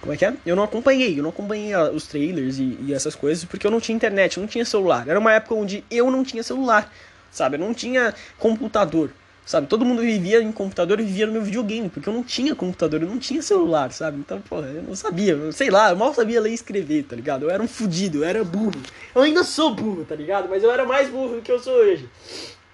Como 0.00 0.12
é 0.12 0.16
que 0.16 0.24
é? 0.24 0.34
Eu 0.46 0.54
não 0.54 0.62
acompanhei, 0.62 1.18
eu 1.18 1.22
não 1.22 1.30
acompanhei 1.30 1.74
os 1.76 2.06
trailers 2.06 2.58
e, 2.58 2.78
e, 2.82 2.94
essas 2.94 3.14
coisas 3.14 3.44
porque 3.44 3.66
eu 3.66 3.70
não 3.70 3.80
tinha 3.80 3.96
internet, 3.96 4.36
eu 4.36 4.40
não 4.42 4.48
tinha 4.48 4.64
celular. 4.64 5.08
Era 5.08 5.18
uma 5.18 5.32
época 5.32 5.54
onde 5.54 5.84
eu 5.90 6.10
não 6.10 6.22
tinha 6.22 6.42
celular, 6.42 6.92
sabe? 7.30 7.56
Eu 7.56 7.60
não 7.60 7.74
tinha 7.74 8.14
computador. 8.38 9.10
Sabe, 9.48 9.66
todo 9.66 9.82
mundo 9.82 10.02
vivia 10.02 10.42
em 10.42 10.52
computador 10.52 11.00
e 11.00 11.04
vivia 11.04 11.26
no 11.26 11.32
meu 11.32 11.40
videogame, 11.40 11.88
porque 11.88 12.06
eu 12.06 12.12
não 12.12 12.22
tinha 12.22 12.54
computador, 12.54 13.00
eu 13.00 13.08
não 13.08 13.18
tinha 13.18 13.40
celular, 13.40 13.90
sabe? 13.92 14.18
Então, 14.18 14.42
porra, 14.42 14.66
eu 14.66 14.82
não 14.82 14.94
sabia, 14.94 15.32
eu, 15.32 15.50
sei 15.52 15.70
lá, 15.70 15.88
eu 15.88 15.96
mal 15.96 16.12
sabia 16.12 16.38
ler 16.38 16.50
e 16.50 16.54
escrever, 16.54 17.04
tá 17.04 17.16
ligado? 17.16 17.44
Eu 17.44 17.50
era 17.50 17.62
um 17.62 17.66
fudido, 17.66 18.18
eu 18.18 18.24
era 18.24 18.44
burro. 18.44 18.78
Eu 19.14 19.22
ainda 19.22 19.42
sou 19.42 19.74
burro, 19.74 20.04
tá 20.04 20.14
ligado? 20.14 20.50
Mas 20.50 20.62
eu 20.62 20.70
era 20.70 20.84
mais 20.84 21.08
burro 21.08 21.36
do 21.36 21.40
que 21.40 21.50
eu 21.50 21.58
sou 21.58 21.72
hoje. 21.72 22.06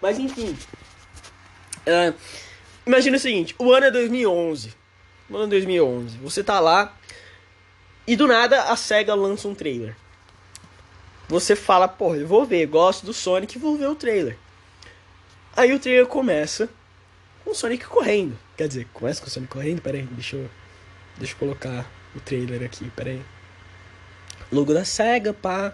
Mas 0.02 0.18
enfim. 0.18 0.58
Uh, 1.86 2.12
imagina 2.84 3.18
o 3.18 3.20
seguinte, 3.20 3.54
o 3.56 3.72
ano 3.72 3.86
é 3.86 3.92
2011. 3.92 4.74
O 5.30 5.36
ano 5.36 5.44
é 5.44 5.50
2011. 5.50 6.18
Você 6.24 6.42
tá 6.42 6.58
lá 6.58 6.92
e 8.06 8.16
do 8.16 8.26
nada 8.26 8.64
a 8.64 8.76
SEGA 8.76 9.14
lança 9.14 9.48
um 9.48 9.54
trailer. 9.54 9.96
Você 11.28 11.56
fala, 11.56 11.88
porra, 11.88 12.18
eu 12.18 12.26
vou 12.26 12.44
ver, 12.44 12.66
gosto 12.66 13.06
do 13.06 13.14
Sonic, 13.14 13.58
vou 13.58 13.76
ver 13.76 13.88
o 13.88 13.94
trailer. 13.94 14.36
Aí 15.56 15.72
o 15.72 15.78
trailer 15.78 16.06
começa 16.06 16.68
com 17.42 17.50
o 17.50 17.54
Sonic 17.54 17.86
correndo. 17.86 18.38
Quer 18.56 18.68
dizer, 18.68 18.86
começa 18.92 19.20
com 19.20 19.28
o 19.28 19.30
Sonic 19.30 19.52
correndo? 19.52 19.80
Pera 19.80 19.96
aí, 19.96 20.02
deixa 20.04 20.36
eu, 20.36 20.50
deixa 21.16 21.34
eu 21.34 21.38
colocar 21.38 21.90
o 22.14 22.20
trailer 22.20 22.62
aqui, 22.62 22.90
pera 22.90 23.10
aí. 23.10 23.22
Logo 24.52 24.74
da 24.74 24.84
SEGA, 24.84 25.32
pá. 25.32 25.72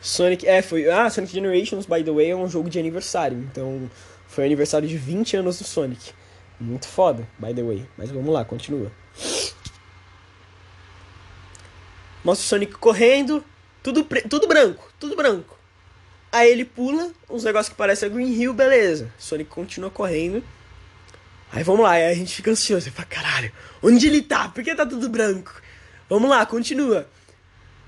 Sonic, 0.00 0.46
é, 0.46 0.60
foi, 0.60 0.88
ah, 0.90 1.08
Sonic 1.08 1.32
Generations, 1.32 1.86
by 1.86 2.04
the 2.04 2.10
way, 2.10 2.30
é 2.30 2.36
um 2.36 2.48
jogo 2.48 2.68
de 2.68 2.78
aniversário. 2.78 3.38
Então, 3.38 3.90
foi 4.28 4.44
aniversário 4.44 4.86
de 4.86 4.96
20 4.96 5.38
anos 5.38 5.58
do 5.58 5.64
Sonic. 5.64 6.12
Muito 6.60 6.86
foda, 6.86 7.26
by 7.38 7.54
the 7.54 7.62
way. 7.62 7.86
Mas 7.96 8.10
vamos 8.10 8.32
lá, 8.32 8.44
continua. 8.44 8.92
Mostra 12.26 12.44
o 12.44 12.48
Sonic 12.48 12.72
correndo, 12.72 13.44
tudo, 13.84 14.04
tudo 14.28 14.48
branco, 14.48 14.92
tudo 14.98 15.14
branco. 15.14 15.56
Aí 16.32 16.50
ele 16.50 16.64
pula, 16.64 17.12
uns 17.30 17.44
negócios 17.44 17.68
que 17.68 17.76
parecem 17.76 18.08
a 18.08 18.12
Green 18.12 18.32
Hill, 18.32 18.52
beleza. 18.52 19.08
Sonic 19.16 19.48
continua 19.48 19.90
correndo. 19.90 20.42
Aí 21.52 21.62
vamos 21.62 21.84
lá, 21.84 21.92
aí 21.92 22.06
a 22.06 22.14
gente 22.14 22.34
fica 22.34 22.50
ansioso. 22.50 22.90
Fala, 22.90 23.06
caralho, 23.06 23.52
onde 23.80 24.08
ele 24.08 24.22
tá? 24.22 24.48
Por 24.48 24.64
que 24.64 24.74
tá 24.74 24.84
tudo 24.84 25.08
branco? 25.08 25.62
Vamos 26.10 26.28
lá, 26.28 26.44
continua. 26.44 27.08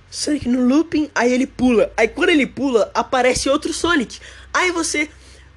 Sonic 0.09 0.49
no 0.49 0.65
looping, 0.65 1.11
aí 1.17 1.33
ele 1.33 1.49
pula. 1.49 1.93
Aí 1.97 2.07
quando 2.07 2.29
ele 2.29 2.47
pula, 2.47 2.93
aparece 2.95 3.49
outro 3.49 3.73
Sonic. 3.73 4.21
Aí 4.55 4.71
você. 4.71 5.11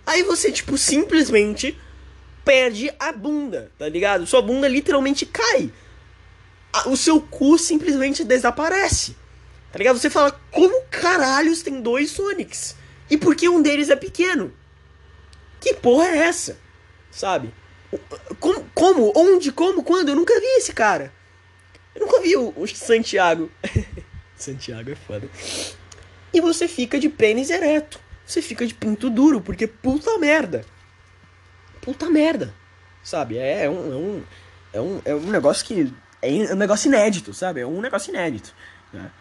Aí 0.08 0.24
você, 0.24 0.52
tipo, 0.52 0.76
simplesmente 0.76 1.78
perde 2.44 2.91
a 3.00 3.12
bunda, 3.12 3.72
tá 3.78 3.88
ligado? 3.88 4.26
Sua 4.26 4.41
bunda 4.41 4.67
literalmente 4.67 5.24
cai. 5.24 5.72
O 6.86 6.96
seu 6.96 7.22
cu 7.22 7.58
simplesmente 7.58 8.24
desaparece. 8.24 9.16
Tá 9.72 9.78
ligado? 9.78 10.00
Você 10.00 10.10
fala, 10.10 10.40
como 10.52 10.84
caralhos 10.90 11.62
tem 11.62 11.82
dois 11.82 12.12
Sonics? 12.12 12.76
E 13.10 13.18
por 13.18 13.36
que 13.36 13.50
um 13.50 13.62
deles 13.62 13.90
é 13.90 13.96
pequeno? 13.96 14.54
Que 15.60 15.74
porra 15.74 16.08
é 16.08 16.18
essa? 16.20 16.58
Sabe? 17.10 17.54
Como? 18.40 18.66
como 18.74 19.14
onde? 19.16 19.52
Como? 19.52 19.84
Quando? 19.84 20.10
Eu 20.10 20.16
nunca 20.16 20.40
vi 20.40 20.46
esse 20.58 20.74
cara. 20.74 21.14
Eu 21.94 22.06
nunca 22.06 22.22
vi 22.22 22.36
o, 22.36 22.54
o 22.56 22.68
Santiago. 22.68 23.52
Santiago 24.36 24.90
é 24.90 24.96
foda. 24.96 25.30
E 26.34 26.40
você 26.40 26.68
fica 26.68 27.00
de 27.00 27.10
pênis 27.10 27.50
ereto. 27.50 28.00
Você 28.26 28.42
fica 28.42 28.66
de 28.66 28.74
pinto 28.74 29.10
duro, 29.10 29.42
porque 29.42 29.68
puta 29.68 30.18
merda. 30.18 30.66
Puta 31.82 32.10
merda. 32.10 32.54
Sabe? 33.04 33.38
É, 33.38 33.66
é 33.66 33.70
um, 33.70 33.92
é 33.92 33.96
um, 33.96 34.24
é 34.74 34.82
um, 34.82 35.02
é 35.06 35.16
um 35.16 35.30
negócio 35.30 35.66
que. 35.66 35.94
É 36.22 36.54
um 36.54 36.56
negócio 36.56 36.88
inédito, 36.88 37.34
sabe? 37.34 37.62
É 37.62 37.66
um 37.66 37.82
negócio 37.82 38.12
inédito. 38.12 38.54
Né? 38.94 39.12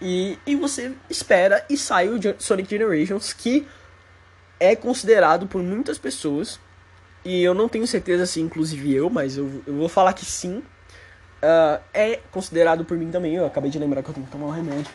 E, 0.00 0.38
e 0.46 0.54
você 0.54 0.92
espera 1.08 1.64
e 1.68 1.76
sai 1.76 2.08
o 2.08 2.18
Sonic 2.38 2.70
Generations, 2.70 3.32
que 3.32 3.66
é 4.60 4.76
considerado 4.76 5.46
por 5.46 5.62
muitas 5.62 5.98
pessoas, 5.98 6.60
e 7.24 7.42
eu 7.42 7.54
não 7.54 7.68
tenho 7.68 7.86
certeza 7.86 8.26
se 8.26 8.40
inclusive 8.40 8.94
eu, 8.94 9.10
mas 9.10 9.36
eu, 9.36 9.62
eu 9.66 9.74
vou 9.74 9.88
falar 9.88 10.12
que 10.12 10.24
sim, 10.24 10.58
uh, 10.58 11.82
é 11.92 12.20
considerado 12.30 12.84
por 12.84 12.96
mim 12.96 13.10
também. 13.10 13.34
Eu 13.34 13.46
acabei 13.46 13.70
de 13.70 13.78
lembrar 13.78 14.02
que 14.02 14.10
eu 14.10 14.14
tenho 14.14 14.26
que 14.26 14.32
tomar 14.32 14.46
um 14.46 14.50
remédio. 14.50 14.92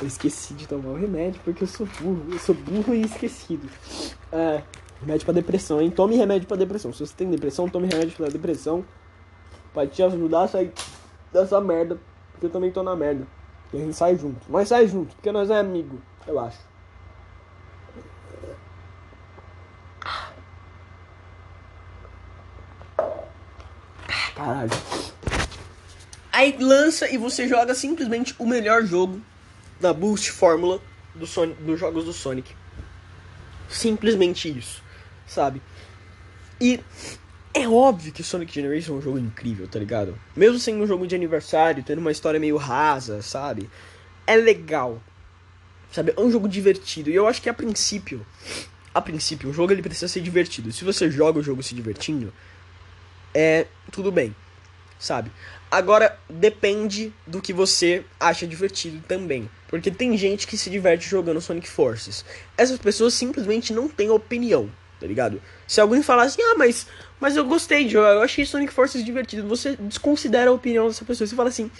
Eu 0.00 0.06
esqueci 0.06 0.54
de 0.54 0.68
tomar 0.68 0.90
o 0.90 0.96
remédio 0.96 1.40
porque 1.44 1.64
eu 1.64 1.68
sou 1.68 1.86
burro. 2.00 2.26
Eu 2.30 2.38
sou 2.38 2.54
burro 2.54 2.94
e 2.94 3.02
esquecido. 3.02 3.68
Uh, 4.32 4.62
Remédio 5.00 5.24
pra 5.24 5.32
depressão, 5.32 5.80
hein? 5.80 5.90
Tome 5.90 6.14
remédio 6.16 6.46
pra 6.46 6.56
depressão. 6.56 6.92
Se 6.92 7.00
você 7.00 7.14
tem 7.16 7.30
depressão, 7.30 7.68
tome 7.68 7.88
remédio 7.88 8.14
pra 8.16 8.28
depressão. 8.28 8.84
Pode 9.72 9.90
te 9.92 10.02
ajudar 10.02 10.42
a 10.42 10.48
sair 10.48 10.72
dessa 11.32 11.60
merda. 11.60 11.98
Porque 12.32 12.46
eu 12.46 12.50
também 12.50 12.70
tô 12.70 12.82
na 12.82 12.96
merda. 12.96 13.26
E 13.72 13.76
a 13.76 13.80
gente 13.80 13.94
sai 13.94 14.16
junto. 14.16 14.40
Mas 14.48 14.68
sai 14.68 14.88
junto, 14.88 15.14
porque 15.14 15.30
nós 15.30 15.50
é 15.50 15.58
amigo, 15.58 16.00
eu 16.26 16.38
acho. 16.40 16.58
Caralho. 24.34 24.70
Aí 26.32 26.56
lança 26.58 27.08
e 27.10 27.18
você 27.18 27.46
joga 27.46 27.74
simplesmente 27.74 28.34
o 28.38 28.46
melhor 28.46 28.82
jogo 28.82 29.20
da 29.78 29.92
Boost 29.92 30.30
Fórmula 30.30 30.80
do 31.14 31.26
Sonic, 31.26 31.62
dos 31.62 31.78
jogos 31.78 32.04
do 32.06 32.12
Sonic. 32.12 32.54
Simplesmente 33.68 34.48
isso, 34.48 34.82
sabe? 35.26 35.60
E 36.58 36.80
é 37.52 37.68
óbvio 37.68 38.12
que 38.12 38.22
Sonic 38.22 38.52
Generation 38.52 38.94
é 38.94 38.98
um 38.98 39.02
jogo 39.02 39.18
incrível, 39.18 39.66
tá 39.66 39.78
ligado? 39.78 40.18
Mesmo 40.36 40.58
sendo 40.58 40.82
um 40.82 40.86
jogo 40.86 41.06
de 41.06 41.14
aniversário, 41.14 41.82
tendo 41.82 41.98
uma 41.98 42.12
história 42.12 42.38
meio 42.38 42.56
rasa, 42.56 43.22
sabe? 43.22 43.68
É 44.26 44.36
legal. 44.36 45.02
Sabe? 45.90 46.14
É 46.16 46.20
um 46.20 46.30
jogo 46.30 46.48
divertido. 46.48 47.10
E 47.10 47.14
eu 47.14 47.26
acho 47.26 47.42
que 47.42 47.48
a 47.48 47.54
princípio, 47.54 48.24
a 48.94 49.00
princípio, 49.00 49.50
o 49.50 49.52
jogo 49.52 49.72
ele 49.72 49.82
precisa 49.82 50.06
ser 50.06 50.20
divertido. 50.20 50.70
Se 50.70 50.84
você 50.84 51.10
joga 51.10 51.40
o 51.40 51.42
jogo 51.42 51.62
se 51.62 51.74
divertindo, 51.74 52.32
é 53.34 53.66
tudo 53.90 54.12
bem, 54.12 54.34
sabe? 54.98 55.32
Agora 55.70 56.18
depende 56.28 57.12
do 57.26 57.40
que 57.40 57.52
você 57.52 58.04
acha 58.18 58.46
divertido 58.46 59.02
também, 59.06 59.48
porque 59.68 59.90
tem 59.90 60.16
gente 60.16 60.46
que 60.46 60.56
se 60.56 60.70
diverte 60.70 61.08
jogando 61.08 61.40
Sonic 61.40 61.68
Forces. 61.68 62.24
Essas 62.56 62.78
pessoas 62.78 63.14
simplesmente 63.14 63.72
não 63.72 63.88
têm 63.88 64.10
opinião, 64.10 64.68
tá 65.00 65.06
ligado? 65.06 65.40
Se 65.66 65.80
alguém 65.80 66.02
falar 66.02 66.24
assim: 66.24 66.42
"Ah, 66.42 66.56
mas 66.56 66.88
mas 67.20 67.36
eu 67.36 67.44
gostei 67.44 67.84
de 67.84 67.90
jogar, 67.90 68.14
eu 68.14 68.22
achei 68.22 68.44
Sonic 68.44 68.72
Forces 68.72 69.04
divertido", 69.04 69.46
você 69.46 69.76
desconsidera 69.76 70.50
a 70.50 70.54
opinião 70.54 70.88
dessa 70.88 71.04
pessoa. 71.04 71.26
Você 71.26 71.36
fala 71.36 71.48
assim: 71.48 71.70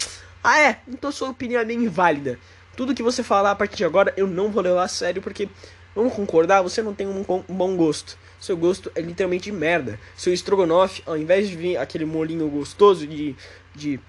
"Ah, 0.43 0.59
é, 0.59 0.79
então 0.87 1.11
sua 1.11 1.29
opinião 1.29 1.61
é 1.61 1.65
bem 1.65 1.83
inválida. 1.83 2.39
Tudo 2.75 2.95
que 2.95 3.03
você 3.03 3.23
falar 3.23 3.51
a 3.51 3.55
partir 3.55 3.77
de 3.77 3.85
agora 3.85 4.13
eu 4.15 4.27
não 4.27 4.49
vou 4.49 4.63
levar 4.63 4.83
a 4.83 4.87
sério 4.87 5.21
porque 5.21 5.49
vamos 5.95 6.13
concordar, 6.13 6.61
você 6.61 6.81
não 6.81 6.93
tem 6.93 7.07
um, 7.07 7.23
bom 7.49 7.75
gosto." 7.75 8.17
seu 8.41 8.57
gosto 8.57 8.91
é 8.95 9.01
literalmente 9.01 9.51
merda. 9.51 9.99
Seu 10.17 10.33
estrogonofe, 10.33 11.03
ao 11.05 11.15
invés 11.15 11.47
de 11.47 11.55
vir 11.55 11.77
aquele 11.77 12.05
molinho 12.05 12.49
gostoso 12.49 13.05
de. 13.05 13.35
de, 13.75 13.99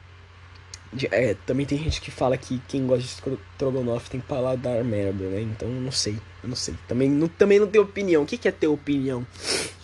de 0.90 1.06
é, 1.12 1.36
também 1.46 1.66
tem 1.66 1.78
gente 1.78 2.00
que 2.00 2.10
fala 2.10 2.36
que 2.38 2.60
quem 2.66 2.86
gosta 2.86 3.02
de 3.02 3.10
estrogonofe 3.10 4.10
tem 4.10 4.20
paladar 4.20 4.82
merda, 4.82 5.24
né? 5.28 5.42
Então 5.42 5.68
não 5.68 5.92
sei, 5.92 6.18
não 6.42 6.56
sei. 6.56 6.74
Também 6.88 7.10
não, 7.10 7.28
também 7.28 7.60
não 7.60 7.66
tenho 7.66 7.84
opinião. 7.84 8.22
O 8.22 8.26
que, 8.26 8.38
que 8.38 8.48
é 8.48 8.52
ter 8.52 8.68
opinião? 8.68 9.26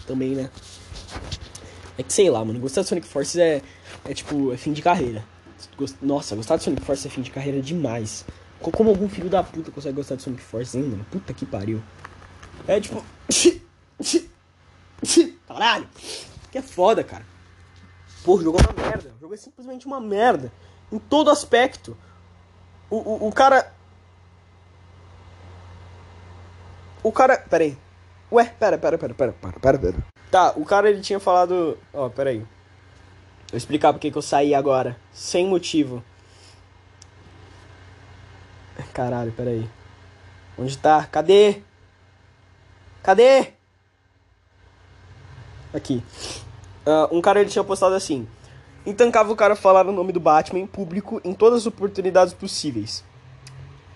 Também, 0.07 0.31
né? 0.31 0.51
É 1.97 2.03
que 2.03 2.13
sei 2.13 2.31
lá, 2.31 2.45
mano. 2.45 2.61
Gostar 2.61 2.83
de 2.83 2.89
Sonic 2.89 3.07
Forces 3.07 3.37
é, 3.37 3.63
é 4.05 4.15
tipo, 4.15 4.53
é 4.53 4.57
fim 4.57 4.73
de 4.73 4.83
carreira. 4.83 5.25
Nossa, 6.01 6.37
gostar 6.37 6.57
de 6.57 6.63
Sonic 6.63 6.83
Forces 6.83 7.07
é 7.07 7.09
fim 7.09 7.23
de 7.23 7.31
carreira 7.31 7.61
demais. 7.61 8.25
Como 8.61 8.91
algum 8.91 9.09
filho 9.09 9.29
da 9.29 9.43
puta 9.43 9.71
consegue 9.71 9.97
gostar 9.97 10.17
de 10.17 10.23
Sonic 10.23 10.43
Forces 10.43 10.77
ainda? 10.77 11.05
Puta 11.11 11.33
que 11.33 11.45
pariu. 11.45 11.83
É 12.67 12.81
tipo. 12.81 13.05
Caralho. 15.47 15.89
Que 16.51 16.59
é 16.59 16.63
foda, 16.63 17.03
cara. 17.05 17.25
Porra, 18.25 18.41
o 18.41 18.45
jogo 18.45 18.59
é 18.59 18.63
uma 18.63 18.73
merda. 18.89 19.15
O 19.17 19.21
jogo 19.21 19.35
é 19.35 19.37
simplesmente 19.37 19.87
uma 19.87 20.01
merda. 20.01 20.53
Em 20.93 20.99
todo 20.99 21.31
aspecto. 21.31 21.97
O, 22.91 22.97
o, 22.97 23.29
o 23.29 23.33
cara. 23.33 23.73
O 27.03 27.13
cara. 27.13 27.39
Pera 27.39 27.65
aí. 27.65 27.79
Ué, 28.31 28.45
pera, 28.45 28.77
pera, 28.77 28.99
pera, 28.99 29.15
pera, 29.15 29.33
pera, 29.33 29.61
pera, 29.61 29.79
pera. 29.79 29.97
Tá, 30.31 30.53
o 30.57 30.65
cara 30.65 30.91
ele 30.91 31.01
tinha 31.01 31.19
falado. 31.19 31.79
Ó, 31.93 32.07
oh, 32.07 32.11
pera 32.11 32.31
aí. 32.31 32.41
Vou 33.51 33.57
explicar 33.57 33.93
porque 33.93 34.11
que 34.11 34.19
eu 34.19 34.23
saí 34.23 34.55
agora. 34.55 34.97
Sem 35.13 35.47
motivo. 35.47 36.05
Caralho, 38.93 39.33
pera 39.33 39.51
aí. 39.51 39.69
Onde 40.59 40.77
tá? 40.77 41.07
Cadê? 41.07 41.63
Cadê? 43.03 43.53
Aqui. 45.73 46.03
Uh, 46.87 47.17
um 47.17 47.21
cara 47.23 47.41
ele 47.41 47.49
tinha 47.49 47.65
postado 47.65 47.95
assim. 47.95 48.29
Intancava 48.85 49.33
o 49.33 49.37
cara 49.37 49.55
falar 49.57 49.87
o 49.87 49.93
nome 49.93 50.13
do 50.13 50.21
Batman 50.21 50.61
em 50.61 50.67
público 50.67 51.21
em 51.25 51.33
todas 51.33 51.61
as 51.61 51.67
oportunidades 51.67 52.35
possíveis. 52.35 53.05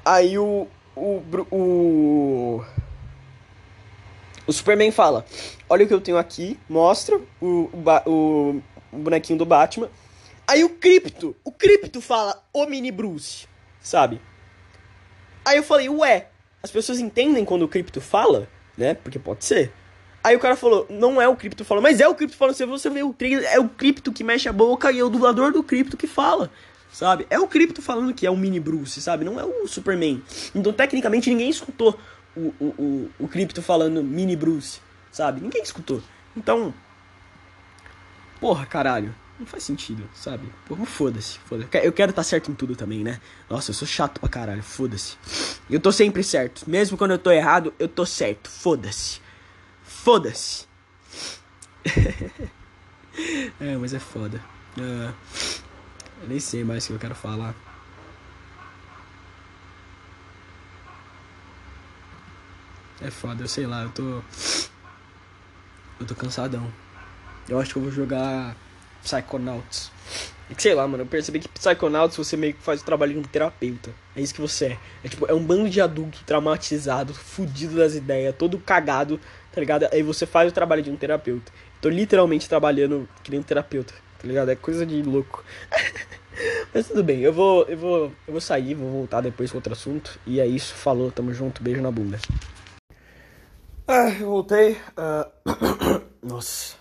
Aí 0.05 0.38
o. 0.38 0.66
O. 0.97 1.23
O. 1.51 2.64
O 4.46 4.52
Superman 4.52 4.90
fala: 4.90 5.24
Olha 5.68 5.85
o 5.85 5.88
que 5.88 5.94
eu 5.94 6.00
tenho 6.00 6.18
aqui. 6.18 6.59
Mostra 6.68 7.20
o, 7.40 7.70
o, 8.07 8.62
o 8.92 8.98
bonequinho 8.98 9.38
do 9.38 9.46
Batman. 9.46 9.88
Aí 10.46 10.64
o 10.64 10.70
Cripto. 10.70 11.37
O 11.44 11.52
Cripto 11.52 12.00
fala: 12.00 12.42
O 12.52 12.66
Mini 12.66 12.90
Bruce. 12.90 13.46
Sabe? 13.81 14.20
Aí 15.44 15.57
eu 15.57 15.62
falei: 15.62 15.88
Ué, 15.88 16.28
as 16.62 16.70
pessoas 16.70 16.98
entendem 16.98 17.44
quando 17.44 17.62
o 17.62 17.68
Cripto 17.68 18.00
fala? 18.00 18.48
Né? 18.76 18.94
Porque 18.94 19.18
pode 19.18 19.44
ser. 19.44 19.72
Aí 20.24 20.37
o 20.37 20.38
cara 20.38 20.55
falou, 20.55 20.87
não 20.88 21.20
é 21.20 21.26
o 21.26 21.35
cripto 21.35 21.64
falando, 21.64 21.83
mas 21.83 22.00
é 22.00 22.07
o 22.07 22.14
cripto 22.14 22.37
falando. 22.37 22.55
Se 22.55 22.64
você 22.64 22.88
vê 22.88 23.02
o 23.02 23.12
trailer, 23.12 23.44
é 23.52 23.59
o 23.59 23.68
cripto 23.68 24.12
que 24.12 24.22
mexe 24.22 24.48
a 24.48 24.52
boca 24.52 24.92
e 24.92 25.00
é 25.00 25.05
o 25.05 25.09
dublador 25.09 25.52
do 25.52 25.64
cripto 25.64 25.96
que 25.96 26.07
fala, 26.07 26.48
sabe? 26.92 27.26
É 27.28 27.40
o 27.40 27.48
cripto 27.48 27.83
falando 27.83 28.14
que 28.14 28.24
é 28.24 28.31
o 28.31 28.37
mini 28.37 28.61
Bruce, 28.61 29.02
sabe? 29.02 29.24
Não 29.24 29.40
é 29.40 29.44
o 29.44 29.66
Superman. 29.66 30.22
Então, 30.55 30.72
tecnicamente, 30.72 31.28
ninguém 31.28 31.50
escutou 31.50 31.98
o, 32.37 32.55
o, 32.61 32.66
o, 32.79 33.11
o 33.25 33.29
cripto 33.29 33.62
falando 33.62 34.03
mini 34.03 34.37
Bruce, 34.37 34.81
sabe? 35.11 35.40
Ninguém 35.40 35.62
escutou. 35.62 36.03
Então, 36.37 36.73
porra, 38.40 38.66
caralho. 38.66 39.14
Não 39.38 39.47
faz 39.47 39.64
sentido, 39.64 40.09
sabe? 40.14 40.47
Porra, 40.66 40.87
foda-se. 40.87 41.38
Foda 41.40 41.66
eu 41.83 41.92
quero 41.92 42.11
estar 42.11 42.21
tá 42.21 42.23
certo 42.23 42.51
em 42.51 42.55
tudo 42.55 42.77
também, 42.77 43.03
né? 43.03 43.21
Nossa, 43.51 43.71
eu 43.71 43.75
sou 43.75 43.88
chato 43.88 44.21
pra 44.21 44.29
caralho, 44.29 44.62
foda-se. 44.62 45.16
Eu 45.68 45.81
tô 45.81 45.90
sempre 45.90 46.23
certo. 46.23 46.68
Mesmo 46.71 46.97
quando 46.97 47.12
eu 47.12 47.18
tô 47.18 47.31
errado, 47.31 47.75
eu 47.79 47.88
tô 47.88 48.07
certo. 48.07 48.49
Foda-se. 48.49 49.21
Foda-se. 49.83 50.66
é, 53.59 53.77
mas 53.77 53.92
é 53.95 53.99
foda. 53.99 54.40
Uh, 54.79 55.12
eu 56.23 56.29
nem 56.29 56.38
sei 56.38 56.62
mais 56.62 56.85
o 56.85 56.88
que 56.88 56.92
eu 56.92 56.99
quero 56.99 57.14
falar. 57.14 57.55
É 63.05 63.11
foda, 63.11 63.43
eu 63.43 63.49
sei 63.49 63.67
lá, 63.67 63.83
eu 63.83 63.91
tô. 63.91 64.23
Eu 66.01 66.07
tô 66.07 66.15
cansadão. 66.15 66.71
Eu 67.49 67.59
acho 67.59 67.73
que 67.73 67.79
eu 67.79 67.83
vou 67.83 67.91
jogar 67.91 68.57
Psychonauts. 69.03 69.91
Que 70.55 70.62
sei 70.62 70.75
lá, 70.75 70.87
mano, 70.87 71.03
eu 71.03 71.07
percebi 71.07 71.41
que 71.41 71.49
Psychonauts 71.49 72.17
você 72.17 72.37
meio 72.37 72.55
que 72.55 72.62
faz 72.62 72.81
o 72.83 72.85
trabalho 72.85 73.15
de 73.15 73.19
um 73.19 73.23
terapeuta. 73.23 73.91
É 74.15 74.21
isso 74.21 74.35
que 74.35 74.41
você 74.41 74.67
é. 74.67 74.79
É 75.03 75.09
tipo, 75.09 75.27
é 75.27 75.33
um 75.33 75.43
bando 75.43 75.69
de 75.69 75.81
adulto 75.81 76.23
traumatizado, 76.25 77.15
fudido 77.15 77.77
das 77.77 77.95
ideias, 77.95 78.35
todo 78.37 78.59
cagado, 78.59 79.19
tá 79.51 79.61
ligado? 79.61 79.88
Aí 79.91 80.03
você 80.03 80.27
faz 80.27 80.51
o 80.51 80.55
trabalho 80.55 80.83
de 80.83 80.91
um 80.91 80.97
terapeuta. 80.97 81.51
Tô 81.81 81.88
literalmente 81.88 82.49
trabalhando 82.49 83.09
que 83.25 83.31
nem 83.31 83.41
um 83.41 83.43
terapeuta, 83.43 83.95
tá 84.19 84.29
ligado? 84.29 84.51
É 84.51 84.55
coisa 84.55 84.85
de 84.85 85.03
louco. 85.03 85.43
Mas 86.73 86.88
tudo 86.88 87.03
bem, 87.03 87.21
eu 87.21 87.33
vou, 87.33 87.65
eu 87.65 87.77
vou, 87.77 88.05
eu 88.27 88.33
vou 88.33 88.41
sair, 88.41 88.75
vou 88.75 88.91
voltar 88.91 89.21
depois 89.21 89.51
com 89.51 89.59
outro 89.59 89.73
assunto. 89.73 90.21
E 90.27 90.38
é 90.38 90.47
isso, 90.47 90.75
falou, 90.75 91.11
tamo 91.11 91.33
junto, 91.33 91.62
beijo 91.62 91.81
na 91.81 91.91
bunda. 91.91 92.19
Ah, 93.87 94.11
eu 94.11 94.27
voltei. 94.27 94.73
Uh... 94.73 96.03
Nossa. 96.23 96.77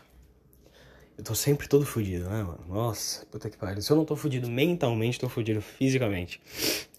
Eu 1.18 1.24
tô 1.24 1.36
sempre 1.36 1.68
todo 1.68 1.86
fudido, 1.86 2.30
né, 2.30 2.44
mano? 2.44 2.64
Nossa, 2.68 3.26
puta 3.28 3.50
que 3.50 3.58
pariu. 3.58 3.82
Se 3.82 3.92
eu 3.92 3.98
não 3.98 4.06
tô 4.06 4.16
fudido 4.16 4.50
mentalmente, 4.50 5.20
tô 5.20 5.30
fudido 5.30 5.62
fisicamente. 5.62 6.42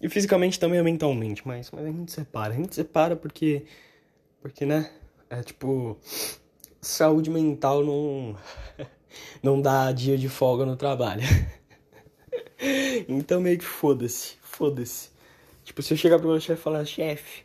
E 0.01 0.07
fisicamente 0.07 0.59
também 0.59 0.79
é 0.79 0.83
mentalmente, 0.83 1.45
mas, 1.45 1.71
mas 1.71 1.85
a 1.85 1.89
gente 1.89 2.11
separa. 2.11 2.53
A 2.53 2.55
gente 2.55 2.73
separa 2.73 3.15
porque. 3.15 3.65
Porque, 4.41 4.65
né? 4.65 4.89
É 5.29 5.41
tipo, 5.41 5.97
saúde 6.81 7.29
mental 7.29 7.83
não, 7.83 8.37
não 9.41 9.61
dá 9.61 9.91
dia 9.91 10.17
de 10.17 10.29
folga 10.29 10.65
no 10.65 10.75
trabalho. 10.75 11.23
então 13.07 13.41
meio 13.41 13.57
que 13.57 13.65
foda-se, 13.65 14.35
foda-se. 14.41 15.09
Tipo, 15.63 15.81
se 15.81 15.93
eu 15.93 15.97
chegar 15.97 16.19
pro 16.19 16.29
meu 16.29 16.39
chefe 16.39 16.59
e 16.59 16.63
falar, 16.63 16.85
chefe, 16.85 17.43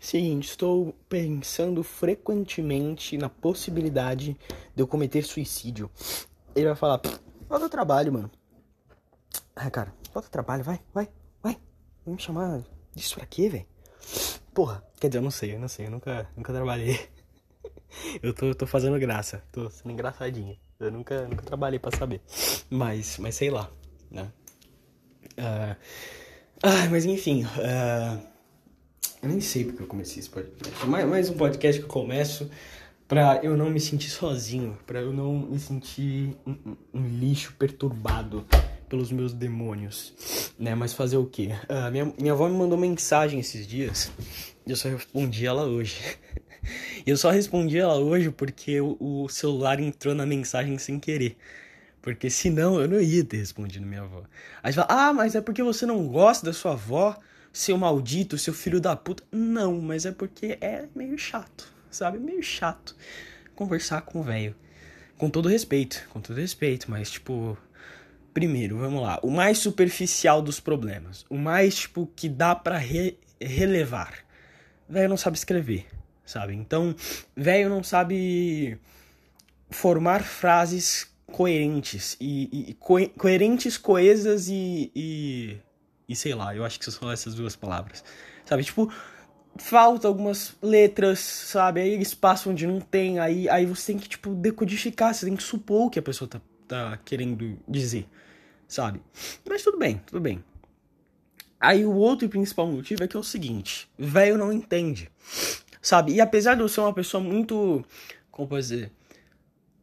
seguinte, 0.00 0.50
estou 0.50 0.94
pensando 1.08 1.82
frequentemente 1.82 3.16
na 3.18 3.28
possibilidade 3.28 4.36
de 4.74 4.82
eu 4.82 4.86
cometer 4.86 5.22
suicídio. 5.22 5.90
Ele 6.54 6.66
vai 6.66 6.76
falar, 6.76 7.00
falta 7.48 7.68
trabalho, 7.68 8.12
mano. 8.12 8.30
Ah, 9.54 9.70
cara, 9.70 9.92
falta 10.12 10.28
trabalho, 10.28 10.64
vai, 10.64 10.80
vai, 10.94 11.08
vai. 11.42 11.58
Vai 12.04 12.14
me 12.14 12.20
chamar 12.20 12.62
disso 12.94 13.16
pra 13.16 13.26
quê, 13.26 13.48
velho? 13.48 13.66
Porra, 14.54 14.82
quer 14.98 15.08
dizer, 15.08 15.18
eu 15.18 15.22
não 15.22 15.30
sei, 15.30 15.54
eu 15.54 15.60
não 15.60 15.68
sei, 15.68 15.86
eu 15.86 15.90
nunca, 15.90 16.28
nunca 16.36 16.52
trabalhei. 16.52 16.98
eu 18.22 18.32
tô, 18.32 18.54
tô 18.54 18.66
fazendo 18.66 18.98
graça, 18.98 19.42
tô 19.52 19.68
sendo 19.70 19.92
engraçadinho. 19.92 20.58
Eu 20.80 20.92
nunca, 20.92 21.26
nunca 21.26 21.42
trabalhei 21.42 21.78
para 21.78 21.96
saber. 21.96 22.20
Mas, 22.70 23.18
mas 23.18 23.34
sei 23.34 23.50
lá, 23.50 23.70
né? 24.10 24.32
Uh, 25.36 25.76
ah, 26.62 26.88
mas 26.90 27.04
enfim, 27.04 27.44
uh, 27.44 28.26
eu 29.22 29.28
nem 29.28 29.40
sei 29.40 29.64
porque 29.64 29.82
eu 29.82 29.86
comecei 29.86 30.20
esse 30.20 30.30
podcast. 30.30 30.86
Mais, 30.86 31.08
mais 31.08 31.30
um 31.30 31.34
podcast 31.34 31.80
que 31.80 31.86
eu 31.86 31.90
começo. 31.90 32.48
Pra 33.06 33.40
eu 33.42 33.56
não 33.56 33.70
me 33.70 33.80
sentir 33.80 34.10
sozinho, 34.10 34.78
pra 34.86 35.00
eu 35.00 35.14
não 35.14 35.32
me 35.32 35.58
sentir 35.58 36.36
um, 36.46 36.76
um, 36.92 37.08
lixo 37.08 37.54
perturbado 37.58 38.44
pelos 38.86 39.10
meus 39.10 39.32
demônios, 39.32 40.52
né? 40.58 40.74
Mas 40.74 40.92
fazer 40.92 41.16
o 41.16 41.24
quê? 41.24 41.52
Uh, 41.70 41.90
minha, 41.90 42.12
minha 42.20 42.32
avó 42.34 42.46
me 42.46 42.54
mandou 42.54 42.76
mensagem 42.76 43.40
esses 43.40 43.66
dias 43.66 44.12
e 44.66 44.70
eu 44.70 44.76
só 44.76 44.90
respondi 44.90 45.46
ela 45.46 45.64
hoje. 45.64 45.96
eu 47.06 47.16
só 47.16 47.30
respondi 47.30 47.78
ela 47.78 47.96
hoje 47.96 48.30
porque 48.30 48.78
o, 48.78 48.94
o 49.00 49.28
celular 49.30 49.80
entrou 49.80 50.14
na 50.14 50.26
mensagem 50.26 50.76
sem 50.76 51.00
querer. 51.00 51.38
Porque 52.02 52.28
senão 52.28 52.78
eu 52.78 52.86
não 52.86 53.00
ia 53.00 53.24
ter 53.24 53.38
respondido 53.38 53.86
minha 53.86 54.02
avó. 54.02 54.22
Aí 54.62 54.70
você 54.70 54.80
fala, 54.80 55.08
ah, 55.08 55.12
mas 55.14 55.34
é 55.34 55.40
porque 55.40 55.62
você 55.62 55.86
não 55.86 56.06
gosta 56.06 56.44
da 56.44 56.52
sua 56.52 56.72
avó, 56.72 57.18
seu 57.58 57.76
maldito, 57.76 58.38
seu 58.38 58.54
filho 58.54 58.80
da 58.80 58.94
puta. 58.94 59.24
Não, 59.32 59.80
mas 59.80 60.06
é 60.06 60.12
porque 60.12 60.56
é 60.60 60.86
meio 60.94 61.18
chato, 61.18 61.72
sabe? 61.90 62.18
Meio 62.18 62.42
chato 62.42 62.94
conversar 63.56 64.02
com 64.02 64.20
o 64.20 64.22
velho. 64.22 64.54
Com 65.16 65.28
todo 65.28 65.48
respeito, 65.48 66.06
com 66.10 66.20
todo 66.20 66.36
respeito, 66.36 66.88
mas 66.88 67.10
tipo. 67.10 67.58
Primeiro, 68.32 68.78
vamos 68.78 69.02
lá. 69.02 69.18
O 69.24 69.30
mais 69.30 69.58
superficial 69.58 70.40
dos 70.40 70.60
problemas. 70.60 71.26
O 71.28 71.36
mais, 71.36 71.74
tipo, 71.74 72.08
que 72.14 72.28
dá 72.28 72.54
para 72.54 72.78
re 72.78 73.18
relevar. 73.40 74.14
Velho 74.88 75.08
não 75.08 75.16
sabe 75.16 75.36
escrever, 75.36 75.86
sabe? 76.24 76.54
Então, 76.54 76.94
velho 77.36 77.68
não 77.68 77.82
sabe 77.82 78.78
formar 79.68 80.22
frases 80.22 81.12
coerentes 81.26 82.16
e, 82.20 82.70
e 82.70 82.74
co 82.74 83.08
coerentes, 83.10 83.76
coesas 83.76 84.48
e, 84.48 84.92
e, 84.94 85.58
e 86.08 86.16
sei 86.16 86.34
lá, 86.34 86.54
eu 86.54 86.64
acho 86.64 86.78
que 86.78 86.90
são 86.90 87.10
essas 87.10 87.34
duas 87.34 87.54
palavras, 87.54 88.02
sabe? 88.44 88.64
Tipo, 88.64 88.92
falta 89.56 90.08
algumas 90.08 90.56
letras, 90.62 91.18
sabe? 91.18 91.80
Aí 91.80 92.00
espaço 92.00 92.50
onde 92.50 92.66
não 92.66 92.80
tem, 92.80 93.18
aí, 93.18 93.48
aí 93.48 93.66
você 93.66 93.92
tem 93.92 94.00
que, 94.00 94.08
tipo, 94.08 94.34
decodificar, 94.34 95.14
você 95.14 95.26
tem 95.26 95.36
que 95.36 95.42
supor 95.42 95.86
o 95.86 95.90
que 95.90 95.98
a 95.98 96.02
pessoa 96.02 96.28
tá, 96.28 96.40
tá 96.66 96.98
querendo 97.04 97.58
dizer, 97.68 98.08
sabe? 98.66 99.02
Mas 99.46 99.62
tudo 99.62 99.78
bem, 99.78 100.00
tudo 100.06 100.20
bem. 100.20 100.42
Aí 101.60 101.84
o 101.84 101.94
outro 101.94 102.28
principal 102.28 102.66
motivo 102.66 103.02
é 103.02 103.08
que 103.08 103.16
é 103.16 103.20
o 103.20 103.24
seguinte, 103.24 103.90
velho 103.98 104.38
não 104.38 104.52
entende, 104.52 105.10
sabe? 105.82 106.12
E 106.12 106.20
apesar 106.20 106.54
de 106.54 106.60
eu 106.60 106.68
ser 106.68 106.80
uma 106.80 106.94
pessoa 106.94 107.22
muito, 107.22 107.84
como 108.30 108.48
posso 108.48 108.68
dizer, 108.68 108.92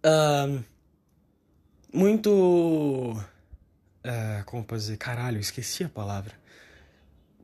uh, 0.06 0.64
muito. 1.94 3.18
Uh, 4.06 4.46
como 4.46 4.63
posso 4.63 4.82
dizer? 4.82 4.98
Caralho, 4.98 5.39
esqueci 5.39 5.84
a 5.84 5.89
palavra. 5.89 6.34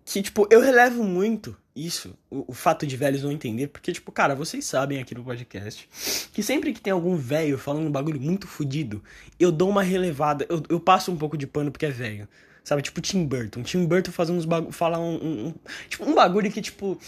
Que, 0.06 0.22
tipo, 0.22 0.48
eu 0.52 0.62
relevo 0.62 1.04
muito 1.04 1.58
isso, 1.76 2.16
o, 2.30 2.52
o, 2.52 2.54
fato 2.54 2.86
de 2.86 2.96
velhos 2.96 3.24
não 3.24 3.32
entender, 3.32 3.68
porque, 3.68 3.92
tipo, 3.92 4.12
cara, 4.12 4.36
vocês 4.36 4.66
sabem 4.66 5.00
aqui 5.00 5.16
no 5.16 5.24
podcast 5.24 5.90
que 6.32 6.44
sempre 6.44 6.74
que 6.74 6.82
tem 6.82 6.92
algum 6.92 7.16
velho 7.16 7.58
falando 7.58 7.88
um 7.88 7.92
bagulho 7.92 8.20
muito 8.20 8.46
fodido, 8.46 9.02
eu 9.40 9.52
dou 9.52 9.70
uma 9.70 9.82
relevada, 9.82 10.46
eu, 10.50 10.62
eu 10.70 10.80
passo 10.80 11.12
um 11.12 11.18
pouco 11.18 11.38
de 11.38 11.48
pano 11.48 11.72
porque 11.72 11.86
é 11.86 11.92
velho. 11.92 12.28
Sabe, 12.64 12.84
tipo 12.84 13.02
Tim 13.02 13.26
Burton. 13.26 13.64
Tim 13.64 13.86
Burton 13.88 14.12
fazendo 14.12 14.38
uns 14.38 14.46
bagulho. 14.46 14.72
Falar 14.72 15.00
um, 15.00 15.16
um, 15.16 15.48
um. 15.48 15.54
Tipo, 15.90 16.06
um 16.06 16.14
bagulho 16.14 16.52
que, 16.52 16.62
tipo 16.62 17.00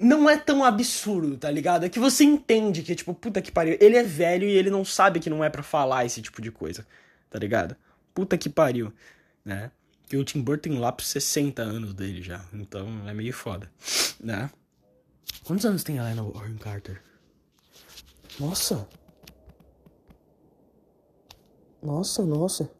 não 0.00 0.30
é 0.30 0.38
tão 0.38 0.64
absurdo, 0.64 1.36
tá 1.36 1.50
ligado? 1.50 1.84
É 1.84 1.88
que 1.90 1.98
você 1.98 2.24
entende 2.24 2.82
que, 2.82 2.94
tipo, 2.94 3.12
puta 3.12 3.42
que 3.42 3.52
pariu. 3.52 3.76
Ele 3.78 3.96
é 3.96 4.02
velho 4.02 4.48
e 4.48 4.52
ele 4.52 4.70
não 4.70 4.82
sabe 4.82 5.20
que 5.20 5.28
não 5.28 5.44
é 5.44 5.50
para 5.50 5.62
falar 5.62 6.06
esse 6.06 6.22
tipo 6.22 6.40
de 6.40 6.50
coisa, 6.50 6.86
tá 7.28 7.38
ligado? 7.38 7.76
Puta 8.14 8.36
que 8.36 8.48
pariu, 8.48 8.92
né? 9.44 9.70
Que 10.08 10.16
o 10.16 10.24
Tim 10.24 10.42
Burton 10.42 10.78
lá 10.78 10.90
pros 10.90 11.08
60 11.08 11.62
anos 11.62 11.94
dele 11.94 12.22
já. 12.22 12.44
Então 12.52 13.08
é 13.08 13.14
meio 13.14 13.32
foda, 13.32 13.70
né? 14.18 14.50
Quantos 15.44 15.64
anos 15.64 15.84
tem 15.84 15.98
a 15.98 16.02
Helena 16.02 16.22
Warren 16.22 16.56
Carter? 16.56 17.02
Nossa! 18.38 18.88
Nossa, 21.82 22.24
nossa. 22.24 22.70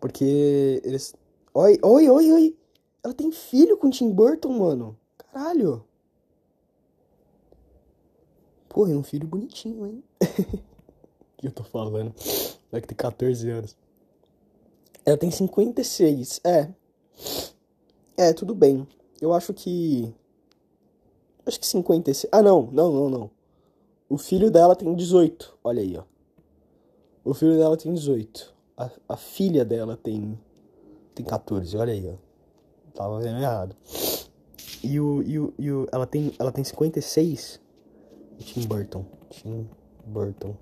Porque 0.00 0.82
eles. 0.84 1.14
Oi, 1.54 1.78
oi, 1.82 2.08
oi, 2.10 2.32
oi! 2.32 2.58
Ela 3.02 3.14
tem 3.14 3.32
filho 3.32 3.76
com 3.76 3.88
o 3.88 3.90
Tim 3.90 4.10
Burton, 4.10 4.58
mano. 4.58 4.98
Caralho. 5.16 5.84
Porra, 8.68 8.92
é 8.92 8.96
um 8.96 9.02
filho 9.02 9.26
bonitinho, 9.26 9.86
hein? 9.86 10.04
Que 11.36 11.48
eu 11.48 11.52
tô 11.52 11.62
falando? 11.62 12.14
Vai 12.72 12.80
que 12.80 12.88
tem 12.88 12.96
14 12.96 13.50
anos. 13.50 13.76
Ela 15.04 15.16
tem 15.18 15.30
56. 15.30 16.40
É. 16.44 16.68
É, 18.16 18.32
tudo 18.32 18.54
bem. 18.54 18.86
Eu 19.20 19.32
acho 19.32 19.52
que. 19.52 20.14
Acho 21.44 21.60
que 21.60 21.66
56. 21.66 22.30
Ah, 22.32 22.42
não, 22.42 22.70
não, 22.72 22.92
não, 22.92 23.10
não. 23.10 23.30
O 24.08 24.16
filho 24.16 24.50
dela 24.50 24.74
tem 24.74 24.94
18. 24.94 25.58
Olha 25.62 25.82
aí, 25.82 25.96
ó. 25.96 26.04
O 27.24 27.34
filho 27.34 27.56
dela 27.56 27.76
tem 27.76 27.92
18. 27.92 28.54
A, 28.76 28.90
a 29.08 29.16
filha 29.16 29.64
dela 29.64 29.96
tem. 29.96 30.38
Tem 31.14 31.24
14. 31.24 31.76
Olha 31.76 31.92
aí, 31.92 32.08
ó. 32.08 32.14
Tava 32.94 33.20
vendo 33.20 33.40
errado. 33.40 33.76
E 34.82 35.00
o, 35.00 35.22
e 35.22 35.38
o, 35.38 35.54
e 35.58 35.70
o, 35.70 35.88
ela 35.90 36.06
tem, 36.06 36.32
ela 36.38 36.52
tem 36.52 36.62
56. 36.62 37.60
Tim 38.38 38.66
Burton. 38.66 39.04
Tim 39.30 39.68
Burton. 40.06 40.54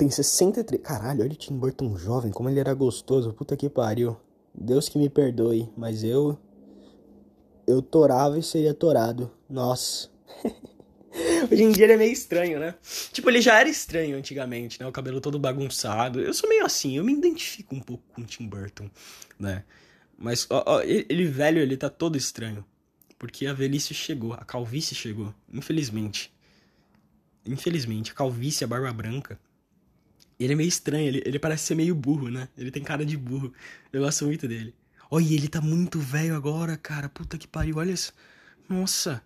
Tem 0.00 0.08
63. 0.08 0.80
Caralho, 0.80 1.22
olha 1.22 1.32
o 1.32 1.36
Tim 1.36 1.58
Burton 1.58 1.94
jovem, 1.94 2.32
como 2.32 2.48
ele 2.48 2.58
era 2.58 2.72
gostoso. 2.72 3.34
Puta 3.34 3.54
que 3.54 3.68
pariu. 3.68 4.16
Deus 4.54 4.88
que 4.88 4.98
me 4.98 5.10
perdoe, 5.10 5.68
mas 5.76 6.02
eu. 6.02 6.38
Eu 7.66 7.82
torava 7.82 8.38
e 8.38 8.42
seria 8.42 8.72
torado. 8.72 9.30
Nossa. 9.46 10.08
Hoje 11.52 11.62
em 11.62 11.70
dia 11.70 11.84
ele 11.84 11.92
é 11.92 11.96
meio 11.98 12.14
estranho, 12.14 12.58
né? 12.58 12.76
Tipo, 13.12 13.28
ele 13.28 13.42
já 13.42 13.60
era 13.60 13.68
estranho 13.68 14.16
antigamente, 14.16 14.80
né? 14.80 14.86
O 14.86 14.92
cabelo 14.92 15.20
todo 15.20 15.38
bagunçado. 15.38 16.18
Eu 16.18 16.32
sou 16.32 16.48
meio 16.48 16.64
assim, 16.64 16.96
eu 16.96 17.04
me 17.04 17.12
identifico 17.12 17.74
um 17.74 17.80
pouco 17.80 18.02
com 18.14 18.22
o 18.22 18.24
Tim 18.24 18.48
Burton, 18.48 18.88
né? 19.38 19.64
Mas 20.16 20.46
ó, 20.48 20.64
ó, 20.66 20.80
ele 20.80 21.26
velho, 21.26 21.60
ele 21.60 21.76
tá 21.76 21.90
todo 21.90 22.16
estranho. 22.16 22.64
Porque 23.18 23.46
a 23.46 23.52
velhice 23.52 23.92
chegou, 23.92 24.32
a 24.32 24.46
calvície 24.46 24.94
chegou, 24.94 25.34
infelizmente. 25.52 26.32
Infelizmente, 27.44 28.12
a 28.12 28.14
calvície, 28.14 28.64
a 28.64 28.66
barba 28.66 28.90
branca. 28.94 29.38
Ele 30.40 30.54
é 30.54 30.56
meio 30.56 30.68
estranho, 30.68 31.06
ele, 31.06 31.22
ele 31.26 31.38
parece 31.38 31.64
ser 31.64 31.74
meio 31.74 31.94
burro, 31.94 32.30
né? 32.30 32.48
Ele 32.56 32.70
tem 32.70 32.82
cara 32.82 33.04
de 33.04 33.14
burro. 33.14 33.52
Eu 33.92 34.00
gosto 34.00 34.24
muito 34.24 34.48
dele. 34.48 34.74
Olha, 35.10 35.34
ele 35.34 35.48
tá 35.48 35.60
muito 35.60 36.00
velho 36.00 36.34
agora, 36.34 36.78
cara. 36.78 37.10
Puta 37.10 37.36
que 37.36 37.46
pariu, 37.46 37.76
olha 37.76 37.90
isso. 37.90 38.14
Nossa. 38.66 39.22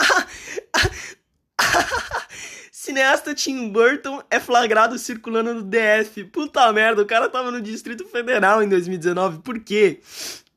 Cineasta 2.72 3.34
Tim 3.34 3.70
Burton 3.70 4.22
é 4.30 4.40
flagrado 4.40 4.98
circulando 4.98 5.52
no 5.52 5.62
DF. 5.62 6.24
Puta 6.24 6.72
merda, 6.72 7.02
o 7.02 7.06
cara 7.06 7.28
tava 7.28 7.50
no 7.50 7.60
Distrito 7.60 8.06
Federal 8.06 8.62
em 8.62 8.68
2019. 8.68 9.40
Por 9.40 9.60
quê? 9.60 10.00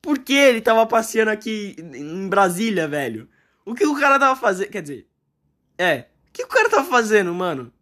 Por 0.01 0.19
que 0.19 0.33
ele 0.33 0.61
tava 0.61 0.85
passeando 0.85 1.31
aqui 1.31 1.75
em 1.77 2.29
Brasília, 2.29 2.87
velho? 2.87 3.27
O 3.65 3.75
que 3.75 3.85
o 3.85 3.99
cara 3.99 4.17
tava 4.17 4.39
fazendo? 4.39 4.69
Quer 4.69 4.81
dizer, 4.81 5.07
é. 5.77 6.05
O 6.29 6.31
que 6.31 6.43
o 6.43 6.47
cara 6.47 6.69
tava 6.69 6.89
fazendo, 6.89 7.33
mano? 7.33 7.73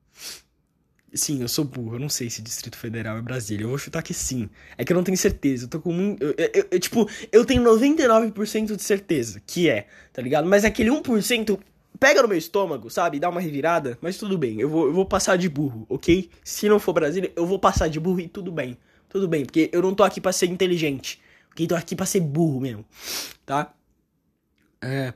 Sim, 1.16 1.42
eu 1.42 1.48
sou 1.48 1.64
burro. 1.64 1.96
Eu 1.96 2.00
não 2.00 2.10
sei 2.10 2.30
se 2.30 2.42
Distrito 2.42 2.78
Federal 2.78 3.18
é 3.18 3.22
Brasília. 3.22 3.64
Eu 3.64 3.70
vou 3.70 3.78
chutar 3.78 4.04
que 4.04 4.14
sim. 4.14 4.50
É 4.78 4.84
que 4.84 4.92
eu 4.92 4.96
não 4.96 5.04
tenho 5.04 5.18
certeza. 5.18 5.66
Eu 5.66 5.70
tô 5.70 5.80
com 5.80 5.94
muito. 5.94 6.22
Eu, 6.22 6.36
eu, 6.38 6.68
eu, 6.72 6.80
tipo, 6.80 7.10
eu 7.32 7.46
tenho 7.46 7.64
99% 7.64 8.76
de 8.76 8.84
certeza 8.84 9.42
que 9.48 9.70
é, 9.70 9.88
tá 10.12 10.22
ligado? 10.22 10.46
Mas 10.48 10.66
aquele 10.66 10.90
1% 10.90 11.58
pega 11.98 12.22
no 12.22 12.28
meu 12.28 12.38
estômago, 12.38 12.90
sabe? 12.90 13.20
Dá 13.20 13.30
uma 13.30 13.40
revirada, 13.40 13.98
mas 14.02 14.18
tudo 14.18 14.38
bem. 14.38 14.60
Eu 14.60 14.70
vou, 14.70 14.88
eu 14.88 14.94
vou 14.94 15.06
passar 15.06 15.38
de 15.38 15.48
burro, 15.48 15.86
ok? 15.88 16.30
Se 16.44 16.68
não 16.68 16.80
for 16.80 16.92
Brasília, 16.94 17.32
eu 17.34 17.46
vou 17.46 17.60
passar 17.60 17.88
de 17.88 17.98
burro 18.00 18.20
e 18.20 18.28
tudo 18.28 18.52
bem. 18.52 18.78
Tudo 19.08 19.28
bem, 19.28 19.46
porque 19.46 19.70
eu 19.72 19.82
não 19.82 19.96
tô 19.96 20.04
aqui 20.04 20.20
pra 20.20 20.34
ser 20.34 20.48
inteligente. 20.48 21.22
Ok? 21.52 21.66
Tô 21.66 21.76
aqui 21.76 21.96
pra 21.96 22.06
ser 22.06 22.20
burro 22.20 22.60
mesmo, 22.60 22.86
tá? 23.46 23.74
É. 24.82 25.14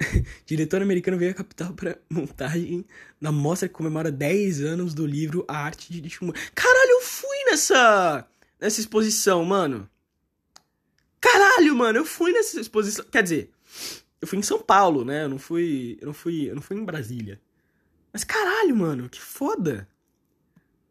Diretor 0.46 0.82
americano 0.82 1.18
veio 1.18 1.30
à 1.30 1.34
capital 1.34 1.74
para 1.74 1.98
montagem 2.08 2.84
da 3.20 3.30
mostra 3.30 3.68
que 3.68 3.74
comemora 3.74 4.10
10 4.10 4.62
anos 4.62 4.94
do 4.94 5.06
livro 5.06 5.44
A 5.46 5.58
Arte 5.58 5.92
de 5.92 6.00
Deixar 6.00 6.20
Caralho, 6.54 6.90
eu 6.90 7.02
fui 7.02 7.44
nessa 7.50 8.26
nessa 8.58 8.80
exposição, 8.80 9.44
mano. 9.44 9.88
Caralho, 11.20 11.76
mano, 11.76 11.98
eu 11.98 12.04
fui 12.04 12.32
nessa 12.32 12.60
exposição. 12.60 13.04
Quer 13.10 13.22
dizer, 13.22 13.50
eu 14.20 14.28
fui 14.28 14.38
em 14.38 14.42
São 14.42 14.58
Paulo, 14.60 15.04
né? 15.04 15.24
Eu 15.24 15.28
não 15.28 15.38
fui. 15.38 15.98
Eu 16.00 16.06
não 16.06 16.14
fui. 16.14 16.50
Eu 16.50 16.54
não 16.54 16.62
fui 16.62 16.76
em 16.76 16.84
Brasília. 16.84 17.40
Mas 18.12 18.24
caralho, 18.24 18.74
mano, 18.74 19.08
que 19.08 19.20
foda! 19.20 19.88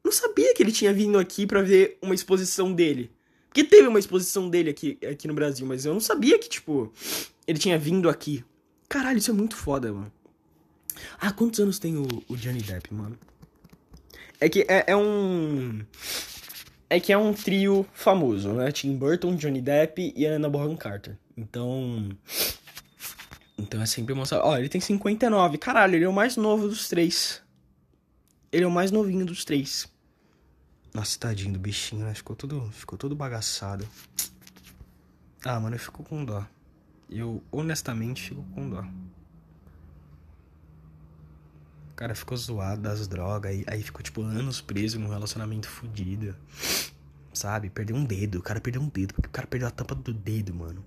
Não 0.04 0.12
sabia 0.12 0.54
que 0.54 0.64
ele 0.64 0.72
tinha 0.72 0.94
vindo 0.94 1.20
aqui 1.20 1.46
para 1.46 1.62
ver 1.62 1.98
uma 2.02 2.16
exposição 2.16 2.74
dele. 2.74 3.12
Porque 3.48 3.64
teve 3.64 3.88
uma 3.88 4.00
exposição 4.00 4.50
dele 4.50 4.70
aqui, 4.70 4.98
aqui 5.06 5.28
no 5.28 5.34
Brasil, 5.34 5.66
mas 5.66 5.84
eu 5.84 5.94
não 5.94 6.00
sabia 6.00 6.40
que, 6.40 6.48
tipo, 6.48 6.94
ele 7.46 7.60
tinha 7.60 7.78
vindo 7.78 8.08
aqui. 8.08 8.46
Caralho, 8.90 9.20
isso 9.20 9.30
é 9.30 9.34
muito 9.34 9.56
foda, 9.56 9.94
mano. 9.94 10.12
Ah, 11.22 11.32
quantos 11.32 11.60
anos 11.60 11.78
tem 11.78 11.96
o, 11.96 12.08
o 12.28 12.36
Johnny 12.36 12.62
Depp, 12.62 12.92
mano? 12.94 13.18
É 14.40 14.50
que 14.50 14.66
é, 14.68 14.86
é 14.88 14.96
um. 14.96 15.86
É 16.90 17.00
que 17.00 17.14
é 17.14 17.18
um 17.18 17.34
trio 17.34 17.86
famoso, 17.94 18.52
né? 18.54 18.72
Tim 18.72 18.98
Burton, 18.98 19.36
Johnny 19.36 19.62
Depp 19.62 20.12
e 20.16 20.26
Anna 20.26 20.50
Bonham 20.50 20.76
Carter. 20.76 21.18
Então. 21.38 22.10
Então 23.58 23.82
é 23.82 23.86
sempre 23.86 24.16
mostrar. 24.16 24.44
Ó, 24.44 24.58
ele 24.58 24.70
tem 24.70 24.82
59. 24.82 25.58
Caralho, 25.58 25.96
ele 25.96 26.06
é 26.06 26.10
o 26.10 26.14
mais 26.14 26.36
novo 26.36 26.68
dos 26.68 26.90
três. 26.90 27.44
Ele 28.52 28.64
é 28.64 28.68
o 28.68 28.72
mais 28.72 28.90
novinho 28.90 29.26
dos 29.26 29.46
três. 29.46 29.88
Nossa, 30.94 31.20
tadinho 31.20 31.54
do 31.54 31.60
bichinho, 31.60 32.06
né? 32.06 32.16
Ficou 32.16 32.36
todo, 32.36 32.72
ficou 32.72 32.98
todo 32.98 33.16
bagaçado. 33.16 33.88
Ah, 35.46 35.60
mano, 35.60 35.76
eu 35.76 35.80
fico 35.80 36.04
com 36.04 36.26
dó. 36.26 36.44
Eu, 37.10 37.44
honestamente, 37.52 38.30
fico 38.30 38.44
com 38.54 38.70
dó. 38.70 38.86
O 41.92 41.96
cara 41.96 42.14
ficou 42.16 42.38
zoado 42.38 42.82
das 42.82 43.08
drogas, 43.08 43.52
aí, 43.52 43.66
aí 43.68 43.84
ficou, 43.84 44.02
tipo, 44.02 44.22
anos 44.22 44.62
preso 44.62 45.00
num 45.00 45.10
relacionamento 45.10 45.68
fodido. 45.68 46.36
Sabe? 47.34 47.70
Perdeu 47.70 47.96
um 47.96 48.06
dedo. 48.06 48.40
O 48.40 48.42
cara 48.42 48.62
perdeu 48.62 48.82
um 48.82 48.88
dedo, 48.88 49.14
porque 49.14 49.28
o 49.28 49.32
cara 49.32 49.48
perdeu 49.48 49.68
a 49.68 49.72
tampa 49.72 49.96
do 49.96 50.14
dedo, 50.14 50.54
mano. 50.54 50.86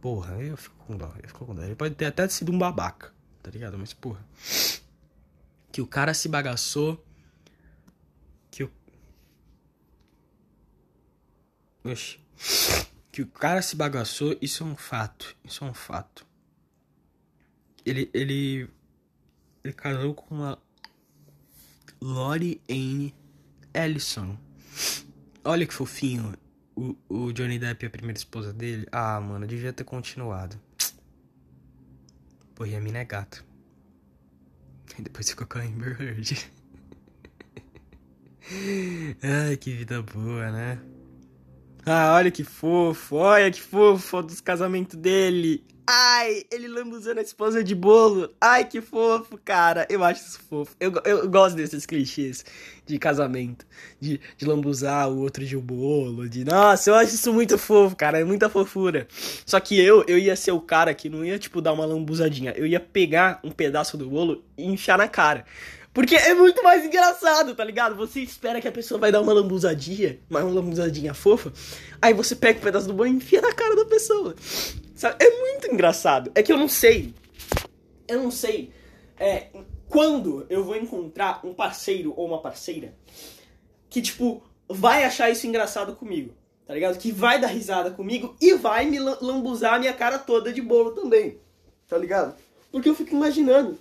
Porra, 0.00 0.34
eu 0.42 0.56
fico 0.56 0.76
com 0.86 0.96
dó. 0.96 1.12
Eu 1.22 1.28
fico 1.28 1.44
com 1.44 1.54
dó. 1.54 1.62
Ele 1.62 1.74
pode 1.74 1.94
ter 1.94 2.06
até 2.06 2.28
sido 2.28 2.52
um 2.52 2.58
babaca, 2.58 3.12
tá 3.42 3.50
ligado? 3.50 3.76
Mas, 3.76 3.92
porra. 3.92 4.24
Que 5.72 5.80
o 5.80 5.86
cara 5.86 6.14
se 6.14 6.28
bagaçou. 6.28 7.04
Que 8.50 8.64
o. 8.64 8.70
Oxi. 11.84 12.18
Que 13.16 13.22
o 13.22 13.26
cara 13.26 13.62
se 13.62 13.74
bagaçou, 13.74 14.36
isso 14.42 14.62
é 14.62 14.66
um 14.66 14.76
fato. 14.76 15.34
Isso 15.42 15.64
é 15.64 15.66
um 15.66 15.72
fato. 15.72 16.26
Ele. 17.82 18.10
Ele. 18.12 18.68
Ele 19.64 19.72
casou 19.72 20.12
com 20.12 20.34
uma. 20.34 20.58
Lori 21.98 22.60
Anne 22.68 23.14
Ellison. 23.72 24.36
Olha 25.42 25.66
que 25.66 25.72
fofinho. 25.72 26.34
O, 26.74 26.94
o 27.08 27.32
Johnny 27.32 27.58
Depp, 27.58 27.86
a 27.86 27.90
primeira 27.90 28.18
esposa 28.18 28.52
dele. 28.52 28.86
Ah, 28.92 29.18
mano, 29.18 29.46
devia 29.46 29.72
ter 29.72 29.84
continuado. 29.84 30.60
Pô, 32.54 32.66
e 32.66 32.76
a 32.76 32.80
mina 32.82 32.98
é 32.98 33.04
gata. 33.06 33.42
E 34.98 35.00
depois 35.00 35.30
ficou 35.30 35.46
com 35.46 35.56
a 35.56 35.62
Amber 35.62 35.98
Heard. 35.98 36.50
Ai, 39.48 39.56
que 39.56 39.74
vida 39.74 40.02
boa, 40.02 40.52
né? 40.52 40.95
Ah, 41.88 42.14
olha 42.14 42.32
que 42.32 42.42
fofo, 42.42 43.14
olha 43.14 43.48
que 43.48 43.62
fofo 43.62 44.20
dos 44.20 44.40
casamentos 44.40 44.96
dele. 44.96 45.64
Ai, 45.88 46.42
ele 46.50 46.66
lambuzando 46.66 47.20
a 47.20 47.22
esposa 47.22 47.62
de 47.62 47.76
bolo. 47.76 48.34
Ai, 48.40 48.64
que 48.64 48.80
fofo, 48.80 49.38
cara. 49.38 49.86
Eu 49.88 50.02
acho 50.02 50.20
isso 50.20 50.40
fofo. 50.40 50.74
Eu, 50.80 50.92
eu 51.04 51.30
gosto 51.30 51.54
desses 51.54 51.86
clichês 51.86 52.44
de 52.84 52.98
casamento. 52.98 53.64
De, 54.00 54.20
de 54.36 54.44
lambuzar 54.44 55.08
o 55.08 55.18
outro 55.20 55.46
de 55.46 55.56
um 55.56 55.60
bolo. 55.60 56.28
De. 56.28 56.44
Nossa, 56.44 56.90
eu 56.90 56.96
acho 56.96 57.14
isso 57.14 57.32
muito 57.32 57.56
fofo, 57.56 57.94
cara. 57.94 58.18
É 58.18 58.24
muita 58.24 58.48
fofura. 58.48 59.06
Só 59.46 59.60
que 59.60 59.78
eu, 59.78 60.04
eu 60.08 60.18
ia 60.18 60.34
ser 60.34 60.50
o 60.50 60.60
cara 60.60 60.92
que 60.92 61.08
não 61.08 61.24
ia, 61.24 61.38
tipo, 61.38 61.60
dar 61.60 61.72
uma 61.72 61.86
lambuzadinha. 61.86 62.52
Eu 62.56 62.66
ia 62.66 62.80
pegar 62.80 63.38
um 63.44 63.52
pedaço 63.52 63.96
do 63.96 64.10
bolo 64.10 64.44
e 64.58 64.66
enfiar 64.66 64.98
na 64.98 65.06
cara. 65.06 65.44
Porque 65.96 66.14
é 66.14 66.34
muito 66.34 66.62
mais 66.62 66.84
engraçado, 66.84 67.54
tá 67.54 67.64
ligado? 67.64 67.96
Você 67.96 68.20
espera 68.20 68.60
que 68.60 68.68
a 68.68 68.70
pessoa 68.70 69.00
vai 69.00 69.10
dar 69.10 69.22
uma 69.22 69.32
lambuzadinha, 69.32 70.20
uma 70.28 70.40
lambuzadinha 70.40 71.14
fofa. 71.14 71.50
Aí 72.02 72.12
você 72.12 72.36
pega 72.36 72.58
o 72.58 72.60
um 72.60 72.64
pedaço 72.64 72.86
do 72.86 72.92
bolo 72.92 73.08
e 73.08 73.12
enfia 73.12 73.40
na 73.40 73.50
cara 73.54 73.74
da 73.74 73.86
pessoa. 73.86 74.36
Sabe? 74.94 75.16
É 75.24 75.40
muito 75.40 75.72
engraçado. 75.72 76.30
É 76.34 76.42
que 76.42 76.52
eu 76.52 76.58
não 76.58 76.68
sei. 76.68 77.14
Eu 78.06 78.22
não 78.22 78.30
sei. 78.30 78.70
É, 79.18 79.46
quando 79.88 80.44
eu 80.50 80.62
vou 80.62 80.76
encontrar 80.76 81.40
um 81.42 81.54
parceiro 81.54 82.12
ou 82.14 82.26
uma 82.26 82.42
parceira 82.42 82.94
que, 83.88 84.02
tipo, 84.02 84.42
vai 84.68 85.02
achar 85.02 85.30
isso 85.30 85.46
engraçado 85.46 85.96
comigo. 85.96 86.34
Tá 86.66 86.74
ligado? 86.74 86.98
Que 86.98 87.10
vai 87.10 87.40
dar 87.40 87.46
risada 87.46 87.90
comigo 87.90 88.36
e 88.38 88.52
vai 88.52 88.84
me 88.84 88.98
lambuzar 88.98 89.72
a 89.72 89.78
minha 89.78 89.94
cara 89.94 90.18
toda 90.18 90.52
de 90.52 90.60
bolo 90.60 90.90
também. 90.90 91.38
Tá 91.88 91.96
ligado? 91.96 92.36
Porque 92.70 92.86
eu 92.86 92.94
fico 92.94 93.14
imaginando 93.14 93.78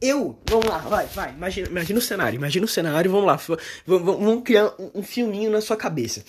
eu, 0.00 0.38
vamos 0.48 0.66
lá, 0.66 0.78
vai, 0.78 1.06
vai, 1.06 1.32
imagina, 1.32 1.68
imagina 1.68 1.98
o 1.98 2.02
cenário, 2.02 2.36
imagina 2.36 2.64
o 2.64 2.68
cenário, 2.68 3.10
vamos 3.10 3.26
lá, 3.26 3.40
vamos 3.86 4.42
criar 4.44 4.72
um 4.94 5.02
filminho 5.02 5.50
na 5.50 5.60
sua 5.60 5.76
cabeça. 5.76 6.24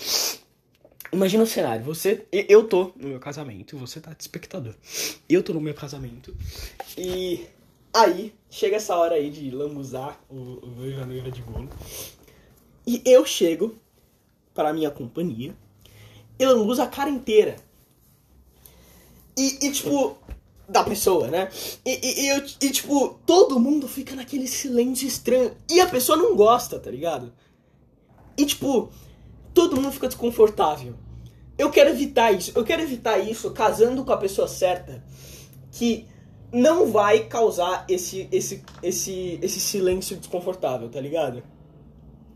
Imagina 1.11 1.43
o 1.43 1.47
cenário, 1.47 1.83
você, 1.83 2.25
eu 2.31 2.67
tô 2.67 2.91
no 2.95 3.09
meu 3.09 3.19
casamento, 3.19 3.77
você 3.77 3.99
tá 3.99 4.13
de 4.13 4.21
espectador. 4.21 4.75
Eu 5.27 5.41
tô 5.41 5.53
no 5.53 5.61
meu 5.61 5.73
casamento 5.73 6.35
e 6.95 7.47
aí 7.93 8.33
chega 8.49 8.75
essa 8.75 8.95
hora 8.95 9.15
aí 9.15 9.31
de 9.31 9.49
lambuzar 9.49 10.19
o, 10.29 10.35
o 10.35 11.05
noiva 11.05 11.31
de 11.31 11.41
bolo. 11.41 11.69
E 12.85 13.01
eu 13.05 13.25
chego 13.25 13.75
para 14.53 14.73
minha 14.73 14.91
companhia 14.91 15.55
e 16.37 16.45
lambuzo 16.45 16.81
a 16.81 16.87
cara 16.87 17.09
inteira. 17.09 17.55
E, 19.35 19.67
e 19.67 19.71
tipo, 19.71 20.18
da 20.69 20.83
pessoa, 20.83 21.27
né? 21.27 21.49
E, 21.83 21.91
e, 21.91 22.29
e, 22.29 22.67
e, 22.67 22.71
tipo, 22.71 23.19
todo 23.25 23.59
mundo 23.59 23.87
fica 23.87 24.15
naquele 24.15 24.47
silêncio 24.47 25.07
estranho. 25.07 25.51
E 25.69 25.81
a 25.81 25.87
pessoa 25.87 26.17
não 26.17 26.35
gosta, 26.35 26.79
tá 26.79 26.91
ligado? 26.91 27.33
E 28.37 28.45
tipo, 28.45 28.89
todo 29.53 29.75
mundo 29.75 29.91
fica 29.91 30.07
desconfortável. 30.07 30.93
Eu 31.57 31.71
quero 31.71 31.89
evitar 31.89 32.31
isso. 32.31 32.51
Eu 32.55 32.63
quero 32.63 32.83
evitar 32.83 33.17
isso 33.17 33.51
casando 33.51 34.05
com 34.05 34.13
a 34.13 34.17
pessoa 34.17 34.47
certa. 34.47 35.03
Que 35.71 36.05
não 36.51 36.91
vai 36.91 37.25
causar 37.25 37.85
esse, 37.89 38.29
esse, 38.31 38.63
esse, 38.81 39.39
esse 39.41 39.59
silêncio 39.59 40.15
desconfortável, 40.17 40.87
tá 40.87 41.01
ligado? 41.01 41.43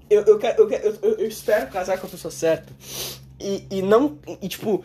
Eu, 0.10 0.24
eu, 0.24 0.38
quero, 0.38 0.62
eu, 0.62 0.68
quero, 0.68 1.00
eu, 1.02 1.16
eu 1.20 1.28
espero 1.28 1.72
casar 1.72 2.00
com 2.00 2.08
a 2.08 2.10
pessoa 2.10 2.32
certa. 2.32 2.74
E, 3.40 3.66
e 3.70 3.82
não. 3.82 4.18
E 4.42 4.48
tipo 4.48 4.84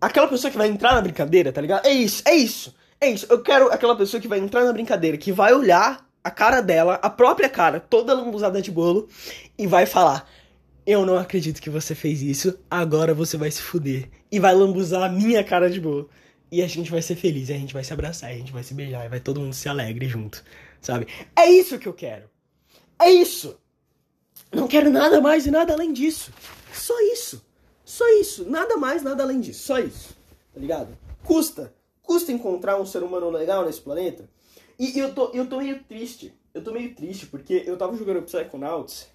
aquela 0.00 0.28
pessoa 0.28 0.50
que 0.50 0.58
vai 0.58 0.68
entrar 0.68 0.94
na 0.94 1.00
brincadeira, 1.00 1.52
tá 1.52 1.60
ligado? 1.60 1.86
É 1.86 1.92
isso, 1.92 2.22
é 2.26 2.34
isso, 2.34 2.74
é 3.00 3.10
isso. 3.10 3.26
Eu 3.28 3.42
quero 3.42 3.72
aquela 3.72 3.96
pessoa 3.96 4.20
que 4.20 4.28
vai 4.28 4.38
entrar 4.38 4.64
na 4.64 4.72
brincadeira, 4.72 5.16
que 5.16 5.32
vai 5.32 5.52
olhar 5.52 6.06
a 6.22 6.30
cara 6.30 6.60
dela, 6.60 6.94
a 7.02 7.10
própria 7.10 7.48
cara, 7.48 7.80
toda 7.80 8.14
lambuzada 8.14 8.60
de 8.60 8.70
bolo, 8.70 9.08
e 9.56 9.66
vai 9.66 9.86
falar: 9.86 10.28
Eu 10.86 11.04
não 11.04 11.18
acredito 11.18 11.60
que 11.60 11.70
você 11.70 11.94
fez 11.94 12.22
isso, 12.22 12.58
agora 12.70 13.14
você 13.14 13.36
vai 13.36 13.50
se 13.50 13.62
fuder. 13.62 14.08
E 14.30 14.38
vai 14.38 14.54
lambuzar 14.54 15.02
a 15.02 15.08
minha 15.08 15.42
cara 15.42 15.70
de 15.70 15.80
bolo. 15.80 16.10
E 16.50 16.62
a 16.62 16.66
gente 16.66 16.90
vai 16.90 17.02
ser 17.02 17.16
feliz, 17.16 17.50
a 17.50 17.54
gente 17.54 17.74
vai 17.74 17.84
se 17.84 17.92
abraçar, 17.92 18.30
a 18.30 18.34
gente 18.34 18.52
vai 18.52 18.62
se 18.62 18.74
beijar, 18.74 19.04
e 19.04 19.08
vai 19.08 19.20
todo 19.20 19.40
mundo 19.40 19.52
se 19.54 19.68
alegre 19.68 20.06
junto, 20.08 20.42
sabe? 20.80 21.06
É 21.36 21.46
isso 21.50 21.78
que 21.78 21.86
eu 21.86 21.92
quero. 21.92 22.24
É 22.98 23.10
isso. 23.10 23.58
Não 24.52 24.66
quero 24.66 24.90
nada 24.90 25.20
mais 25.20 25.46
e 25.46 25.50
nada 25.50 25.74
além 25.74 25.92
disso. 25.92 26.32
Só 26.72 26.98
isso. 27.12 27.44
Só 27.88 28.06
isso, 28.20 28.44
nada 28.44 28.76
mais, 28.76 29.02
nada 29.02 29.22
além 29.22 29.40
disso, 29.40 29.62
só 29.62 29.78
isso. 29.78 30.14
Tá 30.52 30.60
ligado? 30.60 30.94
Custa, 31.24 31.72
custa 32.02 32.30
encontrar 32.30 32.78
um 32.78 32.84
ser 32.84 33.02
humano 33.02 33.30
legal 33.30 33.64
nesse 33.64 33.80
planeta. 33.80 34.28
E, 34.78 34.98
eu, 34.98 35.14
tô, 35.14 35.30
eu 35.32 35.48
tô 35.48 35.56
meio 35.56 35.82
triste. 35.84 36.38
Eu 36.52 36.62
tô 36.62 36.70
meio 36.70 36.94
triste 36.94 37.24
porque 37.24 37.62
eu 37.64 37.78
tava 37.78 37.96
jogando 37.96 38.24
Psychonauts, 38.24 39.08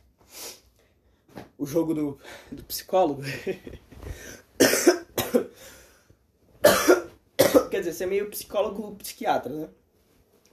o 1.55 1.67
jogo 1.67 1.93
do, 1.93 2.17
do 2.51 2.63
psicólogo. 2.63 3.21
Quer 7.69 7.78
dizer, 7.78 7.93
você 7.93 8.05
é 8.05 8.07
meio 8.07 8.28
psicólogo 8.32 8.95
psiquiatra, 8.95 9.53
né? 9.53 9.69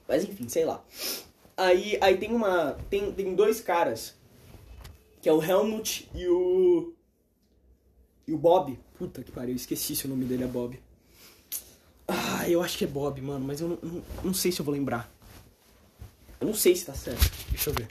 Mas 0.07 0.23
enfim, 0.23 0.47
sei 0.47 0.63
lá. 0.63 0.85
Aí, 1.57 1.97
aí 1.99 2.17
tem 2.17 2.31
uma. 2.31 2.77
Tem, 2.87 3.11
tem 3.11 3.33
dois 3.33 3.61
caras. 3.61 4.13
Que 5.23 5.27
é 5.27 5.33
o 5.33 5.41
Helmut 5.41 6.07
e 6.13 6.27
o. 6.27 6.93
E 8.31 8.33
o 8.33 8.37
Bob, 8.37 8.79
puta 8.97 9.21
que 9.21 9.29
pariu, 9.29 9.53
esqueci 9.53 9.93
se 9.93 10.05
o 10.05 10.07
nome 10.07 10.23
dele 10.23 10.45
é 10.45 10.47
Bob. 10.47 10.81
Ah, 12.07 12.47
eu 12.47 12.63
acho 12.63 12.77
que 12.77 12.85
é 12.85 12.87
Bob, 12.87 13.19
mano, 13.21 13.43
mas 13.45 13.59
eu 13.59 13.67
não, 13.67 13.77
não, 13.83 14.01
não 14.23 14.33
sei 14.33 14.53
se 14.53 14.61
eu 14.61 14.65
vou 14.65 14.73
lembrar. 14.73 15.11
Eu 16.39 16.47
não 16.47 16.53
sei 16.53 16.73
se 16.73 16.85
tá 16.85 16.93
certo. 16.93 17.29
Deixa 17.49 17.69
eu 17.69 17.73
ver. 17.73 17.89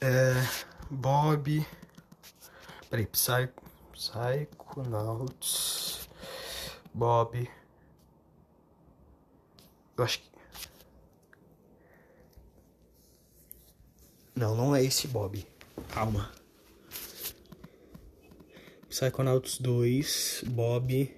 É. 0.00 0.32
Bob. 0.88 1.66
Peraí, 2.88 3.04
Psy... 3.04 3.50
Psychonauts. 3.92 5.28
Bob. 6.94 7.46
Eu 9.98 10.04
acho 10.04 10.20
que. 10.20 10.30
Não, 14.34 14.56
não 14.56 14.74
é 14.74 14.82
esse 14.82 15.06
Bob. 15.06 15.46
Calma. 15.90 16.37
Psychonauts 18.98 19.58
2, 19.58 20.42
Bob. 20.48 21.08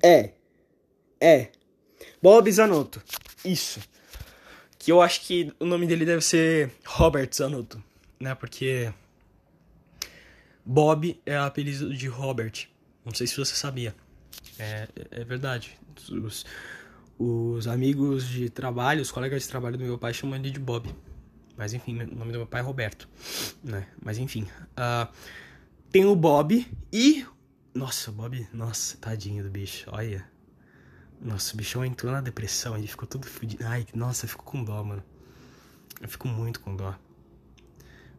É. 0.00 0.30
É. 1.20 1.50
Bob 2.22 2.52
Zanotto. 2.52 3.02
Isso. 3.44 3.80
Que 4.78 4.92
eu 4.92 5.02
acho 5.02 5.22
que 5.22 5.52
o 5.58 5.64
nome 5.64 5.88
dele 5.88 6.04
deve 6.04 6.22
ser 6.22 6.70
Robert 6.84 7.28
Zanotto, 7.34 7.82
né? 8.20 8.32
Porque 8.36 8.92
Bob 10.64 11.20
é 11.26 11.36
apelido 11.36 11.92
de 11.92 12.06
Robert. 12.06 12.68
Não 13.04 13.12
sei 13.12 13.26
se 13.26 13.36
você 13.36 13.56
sabia. 13.56 13.92
É, 14.56 14.86
é 15.10 15.24
verdade. 15.24 15.76
Os, 16.12 16.46
os 17.18 17.66
amigos 17.66 18.28
de 18.28 18.48
trabalho, 18.48 19.02
os 19.02 19.10
colegas 19.10 19.42
de 19.42 19.48
trabalho 19.48 19.76
do 19.76 19.84
meu 19.84 19.98
pai 19.98 20.14
chamam 20.14 20.36
ele 20.36 20.52
de 20.52 20.60
Bob. 20.60 20.94
Mas 21.56 21.72
enfim, 21.72 22.00
o 22.02 22.14
nome 22.14 22.32
do 22.32 22.38
meu 22.38 22.46
pai 22.46 22.60
é 22.60 22.64
Roberto, 22.64 23.08
né? 23.64 23.86
Mas 24.02 24.18
enfim, 24.18 24.42
uh, 24.72 25.10
tem 25.90 26.04
o 26.04 26.14
Bob 26.14 26.66
e 26.92 27.26
Nossa, 27.74 28.10
o 28.10 28.14
Bob. 28.14 28.46
Nossa, 28.52 28.96
tadinho 28.98 29.42
do 29.42 29.50
bicho. 29.50 29.88
Olha. 29.92 30.24
Nossa, 31.20 31.54
o 31.54 31.56
bichão 31.56 31.84
entrou 31.84 32.12
na 32.12 32.20
depressão, 32.20 32.76
ele 32.76 32.86
ficou 32.86 33.08
todo 33.08 33.26
fudido. 33.26 33.64
Ai, 33.66 33.86
nossa, 33.94 34.26
eu 34.26 34.28
fico 34.28 34.44
com 34.44 34.62
dó, 34.62 34.82
mano. 34.84 35.02
Eu 36.00 36.08
fico 36.08 36.28
muito 36.28 36.60
com 36.60 36.76
dó. 36.76 36.94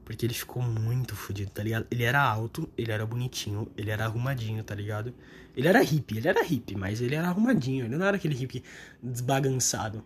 Porque 0.03 0.25
ele 0.25 0.33
ficou 0.33 0.63
muito 0.63 1.15
fudido, 1.15 1.51
tá 1.51 1.61
ligado? 1.61 1.85
Ele 1.91 2.03
era 2.03 2.21
alto, 2.21 2.69
ele 2.77 2.91
era 2.91 3.05
bonitinho, 3.05 3.69
ele 3.77 3.91
era 3.91 4.05
arrumadinho, 4.05 4.63
tá 4.63 4.73
ligado? 4.73 5.13
Ele 5.55 5.67
era 5.67 5.81
hippie, 5.81 6.17
ele 6.17 6.27
era 6.27 6.43
hippie, 6.43 6.75
mas 6.75 7.01
ele 7.01 7.13
era 7.13 7.27
arrumadinho, 7.27 7.85
ele 7.85 7.95
não 7.95 8.05
era 8.05 8.17
aquele 8.17 8.35
hippie 8.35 8.63
desbagançado. 9.03 10.03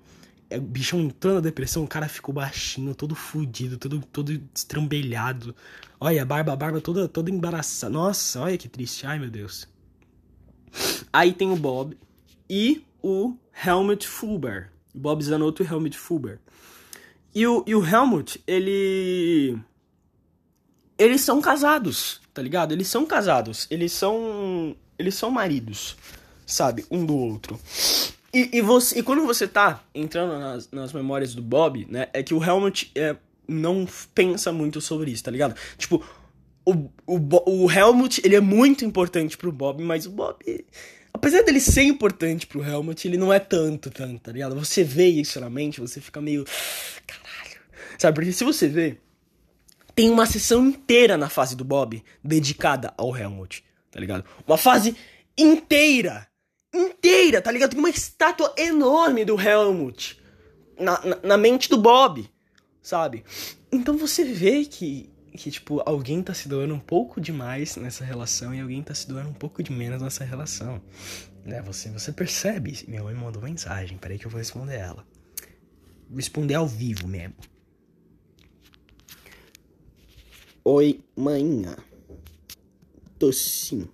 É, 0.51 0.57
o 0.57 0.61
bichão 0.61 0.99
entrou 0.99 1.35
na 1.35 1.39
depressão, 1.39 1.81
o 1.81 1.87
cara 1.87 2.09
ficou 2.09 2.35
baixinho, 2.35 2.93
todo 2.93 3.15
fudido, 3.15 3.77
todo, 3.77 4.01
todo 4.11 4.41
estrambelhado. 4.53 5.55
Olha, 5.97 6.21
a 6.21 6.25
barba, 6.25 6.51
a 6.51 6.55
barba 6.57 6.81
toda, 6.81 7.07
toda 7.07 7.31
embaraçada. 7.31 7.93
Nossa, 7.93 8.41
olha 8.41 8.57
que 8.57 8.67
triste, 8.67 9.07
ai 9.07 9.17
meu 9.17 9.29
Deus. 9.29 9.65
Aí 11.13 11.31
tem 11.31 11.49
o 11.49 11.55
Bob 11.55 11.97
e 12.49 12.85
o 13.01 13.33
Helmut 13.65 14.05
Fulber. 14.05 14.69
Bob 14.93 15.23
Zanotto 15.23 15.63
e 15.63 15.65
Helmut 15.65 15.97
Fulber. 15.97 16.37
E 17.33 17.47
o, 17.47 17.63
e 17.65 17.73
o 17.73 17.85
Helmut, 17.85 18.43
ele. 18.45 19.57
Eles 20.97 21.21
são 21.21 21.39
casados, 21.39 22.19
tá 22.33 22.41
ligado? 22.41 22.73
Eles 22.73 22.89
são 22.89 23.05
casados. 23.05 23.67
Eles 23.71 23.93
são. 23.93 24.75
Eles 24.99 25.15
são 25.15 25.31
maridos, 25.31 25.95
sabe? 26.45 26.85
Um 26.91 27.05
do 27.05 27.15
outro. 27.15 27.57
E, 28.33 28.57
e, 28.57 28.61
você, 28.61 28.99
e 28.99 29.03
quando 29.03 29.25
você 29.25 29.47
tá 29.47 29.83
entrando 29.93 30.39
nas, 30.39 30.71
nas 30.71 30.93
memórias 30.93 31.35
do 31.35 31.41
Bob, 31.41 31.85
né? 31.89 32.07
É 32.13 32.23
que 32.23 32.33
o 32.33 32.43
Helmut 32.43 32.91
é, 32.95 33.15
não 33.47 33.85
pensa 34.15 34.51
muito 34.51 34.79
sobre 34.79 35.11
isso, 35.11 35.23
tá 35.23 35.31
ligado? 35.31 35.55
Tipo, 35.77 36.03
o, 36.65 36.89
o, 37.05 37.63
o 37.65 37.71
Helmut, 37.71 38.21
ele 38.23 38.35
é 38.35 38.41
muito 38.41 38.85
importante 38.85 39.37
pro 39.37 39.51
Bob, 39.51 39.83
mas 39.83 40.05
o 40.05 40.11
Bob 40.11 40.37
apesar 41.13 41.43
dele 41.43 41.59
ser 41.59 41.83
importante 41.83 42.47
pro 42.47 42.63
Helmut, 42.63 43.07
ele 43.07 43.17
não 43.17 43.31
é 43.31 43.39
tanto, 43.39 43.89
tanto, 43.89 44.19
tá 44.21 44.31
ligado? 44.31 44.55
Você 44.55 44.83
vê 44.83 45.07
isso 45.07 45.39
na 45.39 45.49
mente, 45.49 45.79
você 45.79 46.01
fica 46.01 46.21
meio. 46.21 46.45
Caralho. 47.05 47.61
Sabe, 47.97 48.15
porque 48.15 48.31
se 48.31 48.43
você 48.43 48.67
vê, 48.67 48.97
tem 49.93 50.09
uma 50.09 50.25
sessão 50.25 50.65
inteira 50.65 51.17
na 51.17 51.29
fase 51.29 51.55
do 51.55 51.63
Bob 51.63 52.03
dedicada 52.23 52.93
ao 52.97 53.15
Helmut, 53.15 53.63
tá 53.91 53.99
ligado? 53.99 54.25
Uma 54.47 54.57
fase 54.57 54.95
inteira. 55.37 56.27
Inteira, 56.73 57.41
tá 57.41 57.51
ligado? 57.51 57.71
Tem 57.71 57.79
uma 57.79 57.89
estátua 57.89 58.53
enorme 58.57 59.25
do 59.25 59.39
Helmut 59.39 60.21
na, 60.79 61.05
na, 61.05 61.19
na 61.23 61.37
mente 61.37 61.69
do 61.69 61.77
Bob, 61.77 62.29
sabe? 62.81 63.23
Então 63.71 63.97
você 63.97 64.23
vê 64.23 64.65
que 64.65 65.11
que, 65.37 65.49
tipo, 65.49 65.81
alguém 65.85 66.21
tá 66.21 66.33
se 66.33 66.47
doando 66.47 66.73
um 66.73 66.79
pouco 66.79 67.21
demais 67.21 67.75
nessa 67.77 68.03
relação 68.03 68.53
e 68.53 68.59
alguém 68.59 68.83
tá 68.83 68.93
se 68.93 69.07
doando 69.07 69.29
um 69.29 69.33
pouco 69.33 69.63
de 69.63 69.71
menos 69.71 70.01
nessa 70.01 70.23
relação. 70.23 70.81
Né? 71.45 71.61
Você, 71.61 71.89
você 71.89 72.11
percebe. 72.11 72.77
Minha 72.87 73.03
mãe 73.03 73.15
mandou 73.15 73.41
mensagem, 73.41 73.97
peraí 73.97 74.19
que 74.19 74.25
eu 74.25 74.31
vou 74.31 74.39
responder 74.39 74.75
ela. 74.75 75.05
Responder 76.13 76.55
ao 76.55 76.67
vivo 76.67 77.07
mesmo. 77.07 77.35
Oi, 80.63 80.99
manhã. 81.15 81.77
Tô 83.17 83.31
sim. 83.31 83.87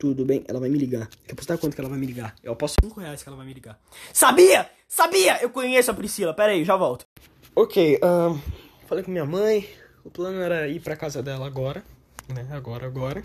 Tudo 0.00 0.24
bem? 0.24 0.42
Ela 0.48 0.58
vai 0.58 0.70
me 0.70 0.78
ligar. 0.78 1.10
Quer 1.26 1.34
apostar 1.34 1.58
quanto 1.58 1.74
que 1.74 1.80
ela 1.82 1.90
vai 1.90 1.98
me 1.98 2.06
ligar? 2.06 2.34
Eu 2.42 2.54
aposto 2.54 2.82
5 2.82 2.98
reais 3.00 3.22
que 3.22 3.28
ela 3.28 3.36
vai 3.36 3.44
me 3.44 3.52
ligar. 3.52 3.78
Sabia! 4.14 4.66
Sabia! 4.88 5.42
Eu 5.42 5.50
conheço 5.50 5.90
a 5.90 5.94
Priscila. 5.94 6.32
Pera 6.32 6.52
aí, 6.52 6.64
já 6.64 6.74
volto. 6.74 7.06
Ok, 7.54 8.00
um, 8.02 8.40
falei 8.86 9.04
com 9.04 9.10
minha 9.10 9.26
mãe. 9.26 9.68
O 10.02 10.10
plano 10.10 10.40
era 10.40 10.66
ir 10.68 10.80
pra 10.80 10.96
casa 10.96 11.22
dela 11.22 11.46
agora, 11.46 11.84
né? 12.32 12.48
Agora, 12.50 12.86
agora. 12.86 13.22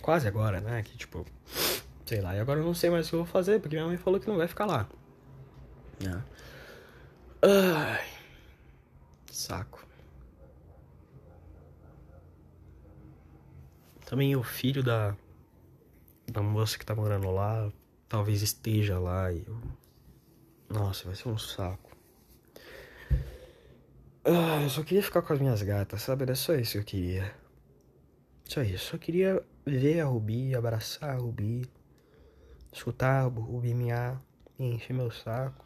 Quase 0.00 0.26
agora, 0.26 0.58
né? 0.58 0.82
Que 0.84 0.96
tipo, 0.96 1.26
sei 2.06 2.22
lá. 2.22 2.34
E 2.34 2.40
agora 2.40 2.60
eu 2.60 2.64
não 2.64 2.72
sei 2.72 2.88
mais 2.88 3.08
o 3.08 3.10
que 3.10 3.14
eu 3.16 3.24
vou 3.24 3.28
fazer, 3.30 3.60
porque 3.60 3.76
minha 3.76 3.86
mãe 3.86 3.98
falou 3.98 4.18
que 4.18 4.26
não 4.26 4.38
vai 4.38 4.48
ficar 4.48 4.64
lá. 4.64 4.88
Né? 6.00 6.24
Ai. 7.42 8.06
Saco. 9.30 9.86
Também 14.06 14.34
o 14.34 14.42
filho 14.42 14.82
da 14.82 15.14
da 16.36 16.42
moça 16.42 16.78
que 16.78 16.84
tá 16.84 16.94
morando 16.94 17.30
lá 17.30 17.72
talvez 18.08 18.42
esteja 18.42 18.98
lá 18.98 19.32
e 19.32 19.42
eu... 19.46 19.58
Nossa, 20.68 21.04
vai 21.04 21.14
ser 21.14 21.28
um 21.28 21.38
saco. 21.38 21.96
Ah, 24.22 24.60
eu 24.62 24.68
só 24.68 24.82
queria 24.82 25.02
ficar 25.02 25.22
com 25.22 25.32
as 25.32 25.38
minhas 25.38 25.62
gatas, 25.62 26.02
sabe? 26.02 26.24
Era 26.24 26.34
só 26.34 26.54
isso 26.54 26.72
que 26.72 26.78
eu 26.78 26.84
queria. 26.84 27.34
Só 28.44 28.62
isso. 28.62 28.90
Só 28.90 28.98
queria 28.98 29.42
ver 29.64 30.00
a 30.00 30.06
Rubi, 30.06 30.54
abraçar 30.54 31.10
a 31.10 31.18
Rubi, 31.18 31.70
escutar 32.72 33.22
a 33.22 33.28
Rubi 33.28 33.72
miar, 33.72 34.20
encher 34.58 34.92
meu 34.92 35.10
saco. 35.10 35.64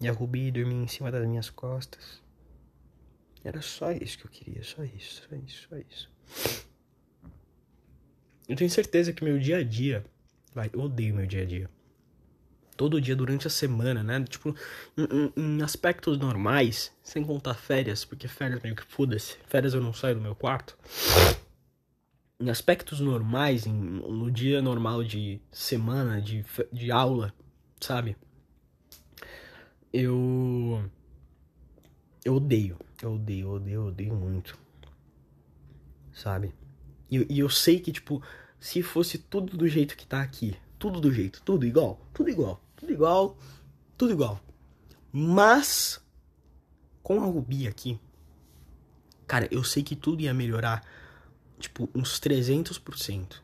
E 0.00 0.06
a 0.06 0.12
Rubi 0.12 0.50
dormir 0.50 0.74
em 0.74 0.86
cima 0.86 1.10
das 1.10 1.26
minhas 1.26 1.48
costas. 1.48 2.22
Era 3.42 3.62
só 3.62 3.90
isso 3.90 4.18
que 4.18 4.26
eu 4.26 4.30
queria, 4.30 4.62
só 4.62 4.84
isso, 4.84 5.26
só 5.28 5.34
isso, 5.34 5.68
só 5.68 5.76
isso. 5.76 6.63
Eu 8.48 8.56
tenho 8.56 8.70
certeza 8.70 9.12
que 9.12 9.24
meu 9.24 9.38
dia 9.38 9.58
a 9.58 9.62
dia. 9.62 10.04
Vai, 10.54 10.70
eu 10.72 10.80
odeio 10.80 11.14
meu 11.14 11.26
dia 11.26 11.42
a 11.42 11.46
dia 11.46 11.68
todo 12.76 13.00
dia 13.00 13.16
durante 13.16 13.46
a 13.46 13.50
semana, 13.50 14.02
né? 14.02 14.22
Tipo, 14.24 14.54
em, 14.96 15.32
em, 15.36 15.62
aspectos 15.62 16.18
normais, 16.18 16.92
sem 17.02 17.24
contar 17.24 17.54
férias, 17.54 18.04
porque 18.04 18.28
férias 18.28 18.62
meio 18.62 18.76
que 18.76 18.84
foda-se. 18.84 19.36
Férias 19.46 19.74
eu 19.74 19.80
não 19.80 19.92
saio 19.92 20.16
do 20.16 20.20
meu 20.20 20.34
quarto. 20.34 20.76
Em 22.38 22.50
aspectos 22.50 23.00
normais, 23.00 23.66
em, 23.66 23.72
no 23.72 24.30
dia 24.30 24.60
normal 24.60 25.04
de 25.04 25.40
semana, 25.50 26.20
de, 26.20 26.44
de 26.72 26.90
aula, 26.90 27.32
sabe? 27.80 28.16
Eu. 29.92 30.90
Eu 32.24 32.34
odeio. 32.36 32.78
Eu 33.02 33.14
odeio, 33.14 33.50
odeio, 33.50 33.86
odeio 33.86 34.14
muito. 34.14 34.58
Sabe? 36.12 36.52
E, 37.10 37.26
e 37.28 37.38
eu 37.38 37.48
sei 37.48 37.80
que, 37.80 37.92
tipo, 37.92 38.22
se 38.58 38.82
fosse 38.82 39.18
tudo 39.18 39.56
do 39.56 39.68
jeito 39.68 39.96
que 39.96 40.06
tá 40.06 40.22
aqui, 40.22 40.56
tudo 40.78 41.00
do 41.00 41.12
jeito, 41.12 41.42
tudo 41.42 41.66
igual, 41.66 42.00
tudo 42.12 42.30
igual 42.30 42.64
tudo 42.84 42.92
igual, 42.92 43.36
tudo 43.96 44.12
igual. 44.12 44.40
Mas 45.10 46.00
com 47.02 47.20
a 47.20 47.24
Ruby 47.24 47.66
aqui, 47.66 47.98
cara, 49.26 49.48
eu 49.50 49.64
sei 49.64 49.82
que 49.82 49.96
tudo 49.96 50.22
ia 50.22 50.34
melhorar 50.34 50.84
tipo 51.58 51.88
uns 51.94 52.20
300%. 52.20 53.42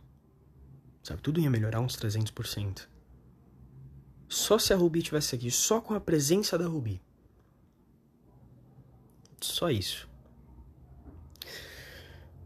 Sabe? 1.02 1.22
Tudo 1.22 1.40
ia 1.40 1.48
melhorar 1.48 1.80
uns 1.80 1.96
300%. 1.96 2.86
Só 4.28 4.58
se 4.58 4.72
a 4.72 4.76
Ruby 4.76 5.02
tivesse 5.02 5.34
aqui, 5.34 5.50
só 5.50 5.80
com 5.80 5.94
a 5.94 6.00
presença 6.00 6.58
da 6.58 6.66
Ruby. 6.66 7.00
Só 9.40 9.70
isso. 9.70 10.08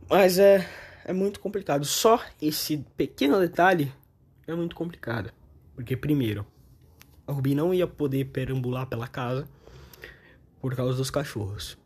Mas 0.09 0.39
é 0.39 0.67
é 1.05 1.13
muito 1.13 1.39
complicado. 1.41 1.85
Só 1.85 2.21
esse 2.41 2.79
pequeno 2.97 3.39
detalhe 3.39 3.93
é 4.47 4.55
muito 4.55 4.75
complicado. 4.75 5.31
Porque 5.75 5.97
primeiro, 5.97 6.47
a 7.27 7.33
Ruby 7.33 7.55
não 7.55 7.75
ia 7.75 7.87
poder 7.87 8.27
perambular 8.27 8.87
pela 8.87 9.07
casa 9.07 9.49
por 10.61 10.75
causa 10.75 10.97
dos 10.97 11.11
cachorros. 11.11 11.77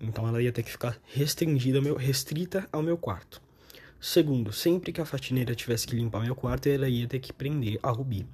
Então 0.00 0.26
ela 0.26 0.42
ia 0.42 0.52
ter 0.52 0.62
que 0.62 0.70
ficar 0.70 0.98
restringida, 1.04 1.80
restrita 1.96 2.68
ao 2.72 2.82
meu 2.82 2.98
quarto. 2.98 3.40
Segundo, 4.00 4.52
sempre 4.52 4.92
que 4.92 5.00
a 5.00 5.04
faxineira 5.04 5.54
tivesse 5.54 5.86
que 5.86 5.94
limpar 5.94 6.22
meu 6.22 6.34
quarto, 6.34 6.66
ela 6.66 6.88
ia 6.88 7.06
ter 7.06 7.20
que 7.20 7.32
prender 7.32 7.78
a 7.82 7.90
Ruby. 7.90 8.26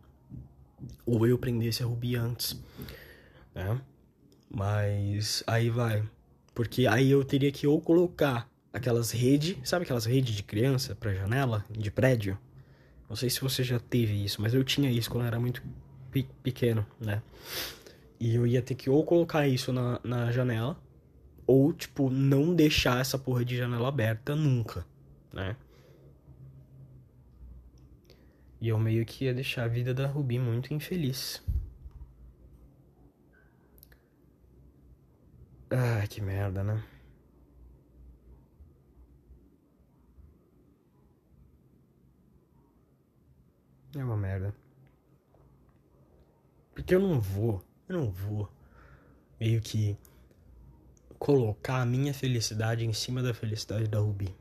Ou 1.05 1.27
eu 1.27 1.39
prendesse 1.39 1.83
a 1.83 1.87
Ruby 1.87 2.17
antes. 2.17 2.59
Né? 3.55 3.79
Mas 4.51 5.45
aí 5.47 5.69
vai. 5.69 6.09
Porque 6.55 6.87
aí 6.87 7.11
eu 7.11 7.23
teria 7.23 7.53
que 7.53 7.67
ou 7.67 7.81
colocar 7.83 8.49
aquelas 8.79 9.11
redes, 9.11 9.57
sabe 9.69 9.85
aquelas 9.85 10.07
redes 10.07 10.35
de 10.35 10.43
criança 10.43 10.95
pra 10.95 11.15
janela, 11.15 11.65
de 11.71 11.91
prédio? 11.91 12.39
Não 13.09 13.17
sei 13.17 13.31
se 13.31 13.41
você 13.41 13.63
já 13.63 13.79
teve 13.79 14.25
isso, 14.25 14.41
mas 14.43 14.55
eu 14.55 14.65
tinha 14.65 14.91
isso 14.91 15.11
quando 15.11 15.23
eu 15.23 15.29
era 15.29 15.41
muito 15.41 15.63
pe 16.11 16.27
pequeno, 16.43 16.87
né? 17.01 17.23
E 18.21 18.35
eu 18.35 18.47
ia 18.47 18.63
ter 18.63 18.75
que 18.75 18.91
ou 18.91 19.05
colocar 19.05 19.47
isso 19.47 19.73
na, 19.73 20.01
na 20.03 20.33
janela, 20.33 20.77
ou, 21.47 21.73
tipo, 21.73 22.11
não 22.11 22.55
deixar 22.55 23.01
essa 23.01 23.19
porra 23.19 23.45
de 23.45 23.57
janela 23.57 23.89
aberta 23.89 24.37
nunca, 24.37 24.85
né? 25.33 25.57
E 28.61 28.69
eu 28.69 28.79
meio 28.79 29.07
que 29.07 29.25
ia 29.25 29.33
deixar 29.33 29.65
a 29.65 29.69
vida 29.69 29.95
da 29.95 30.07
Ruby 30.07 30.39
muito 30.39 30.75
infeliz. 30.75 31.43
Ah, 35.71 36.07
que 36.09 36.21
merda, 36.21 36.63
né? 36.65 36.83
É 43.99 44.05
uma 44.05 44.17
merda. 44.17 44.55
Porque 46.73 46.95
eu 46.95 47.01
não 47.01 47.21
vou, 47.21 47.65
eu 47.89 47.99
não 47.99 48.11
vou 48.13 48.49
meio 49.41 49.61
que 49.61 49.99
colocar 51.19 51.83
a 51.83 51.85
minha 51.85 52.15
felicidade 52.15 52.85
em 52.85 52.93
cima 52.93 53.21
da 53.21 53.35
felicidade 53.35 53.89
da 53.89 53.99
Ruby. 53.99 54.33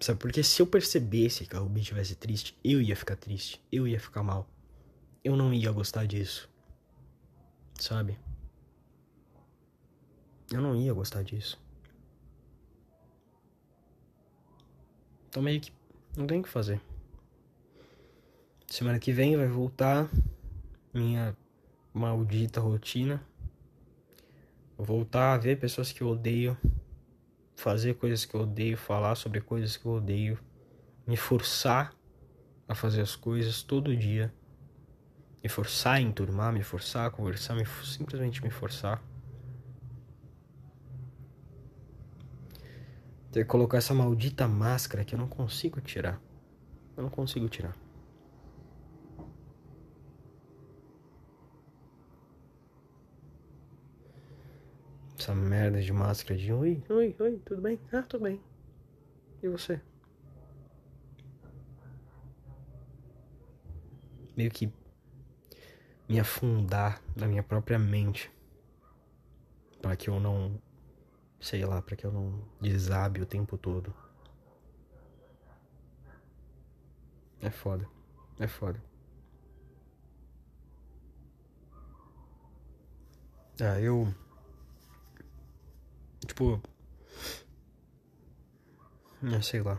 Sabe? 0.00 0.18
Porque 0.18 0.42
se 0.42 0.62
eu 0.62 0.66
percebesse 0.66 1.44
que 1.44 1.54
a 1.54 1.58
Ruby 1.58 1.82
estivesse 1.82 2.14
triste, 2.14 2.58
eu 2.64 2.80
ia 2.80 2.96
ficar 2.96 3.14
triste. 3.14 3.62
Eu 3.70 3.86
ia 3.86 4.00
ficar 4.00 4.22
mal. 4.22 4.48
Eu 5.22 5.36
não 5.36 5.52
ia 5.52 5.70
gostar 5.70 6.06
disso. 6.06 6.48
Sabe? 7.78 8.18
Eu 10.50 10.62
não 10.62 10.74
ia 10.74 10.94
gostar 10.94 11.22
disso. 11.22 11.60
Então 15.28 15.42
meio 15.42 15.60
que 15.60 15.70
não 16.16 16.26
tem 16.26 16.40
o 16.40 16.42
que 16.42 16.48
fazer. 16.48 16.80
Semana 18.72 18.98
que 18.98 19.12
vem 19.12 19.36
vai 19.36 19.48
voltar 19.48 20.08
minha 20.94 21.36
maldita 21.92 22.58
rotina. 22.58 23.22
Voltar 24.78 25.34
a 25.34 25.36
ver 25.36 25.60
pessoas 25.60 25.92
que 25.92 26.00
eu 26.00 26.08
odeio 26.08 26.56
fazer 27.54 27.96
coisas 27.96 28.24
que 28.24 28.34
eu 28.34 28.40
odeio, 28.40 28.78
falar 28.78 29.14
sobre 29.14 29.42
coisas 29.42 29.76
que 29.76 29.84
eu 29.84 29.92
odeio, 29.92 30.38
me 31.06 31.18
forçar 31.18 31.94
a 32.66 32.74
fazer 32.74 33.02
as 33.02 33.14
coisas 33.14 33.62
todo 33.62 33.94
dia, 33.94 34.32
me 35.42 35.50
forçar 35.50 35.96
a 35.96 36.00
enturmar, 36.00 36.50
me 36.50 36.62
forçar 36.62 37.06
a 37.06 37.10
conversar, 37.10 37.54
me, 37.54 37.66
simplesmente 37.84 38.42
me 38.42 38.48
forçar. 38.48 39.04
Ter 43.30 43.44
que 43.44 43.50
colocar 43.50 43.76
essa 43.76 43.92
maldita 43.92 44.48
máscara 44.48 45.04
que 45.04 45.14
eu 45.14 45.18
não 45.18 45.28
consigo 45.28 45.78
tirar. 45.78 46.18
Eu 46.96 47.02
não 47.02 47.10
consigo 47.10 47.50
tirar. 47.50 47.81
Essa 55.22 55.36
merda 55.36 55.80
de 55.80 55.92
máscara 55.92 56.36
de 56.36 56.52
oi, 56.52 56.82
oi, 56.88 57.14
oi, 57.20 57.40
tudo 57.44 57.62
bem? 57.62 57.78
Ah, 57.92 58.02
tudo 58.02 58.24
bem. 58.24 58.40
E 59.40 59.46
você? 59.46 59.80
Meio 64.36 64.50
que 64.50 64.68
me 66.08 66.18
afundar 66.18 67.00
na 67.14 67.28
minha 67.28 67.42
própria 67.44 67.78
mente 67.78 68.32
para 69.80 69.94
que 69.94 70.10
eu 70.10 70.18
não, 70.18 70.60
sei 71.40 71.64
lá, 71.64 71.80
para 71.80 71.94
que 71.94 72.04
eu 72.04 72.10
não 72.10 72.42
desabe 72.60 73.20
o 73.20 73.26
tempo 73.26 73.56
todo. 73.56 73.94
É 77.40 77.48
foda. 77.48 77.88
É 78.40 78.48
foda. 78.48 78.82
Ah, 83.60 83.80
eu 83.80 84.12
Tipo. 86.32 86.62
É, 89.22 89.42
sei 89.42 89.60
lá. 89.60 89.78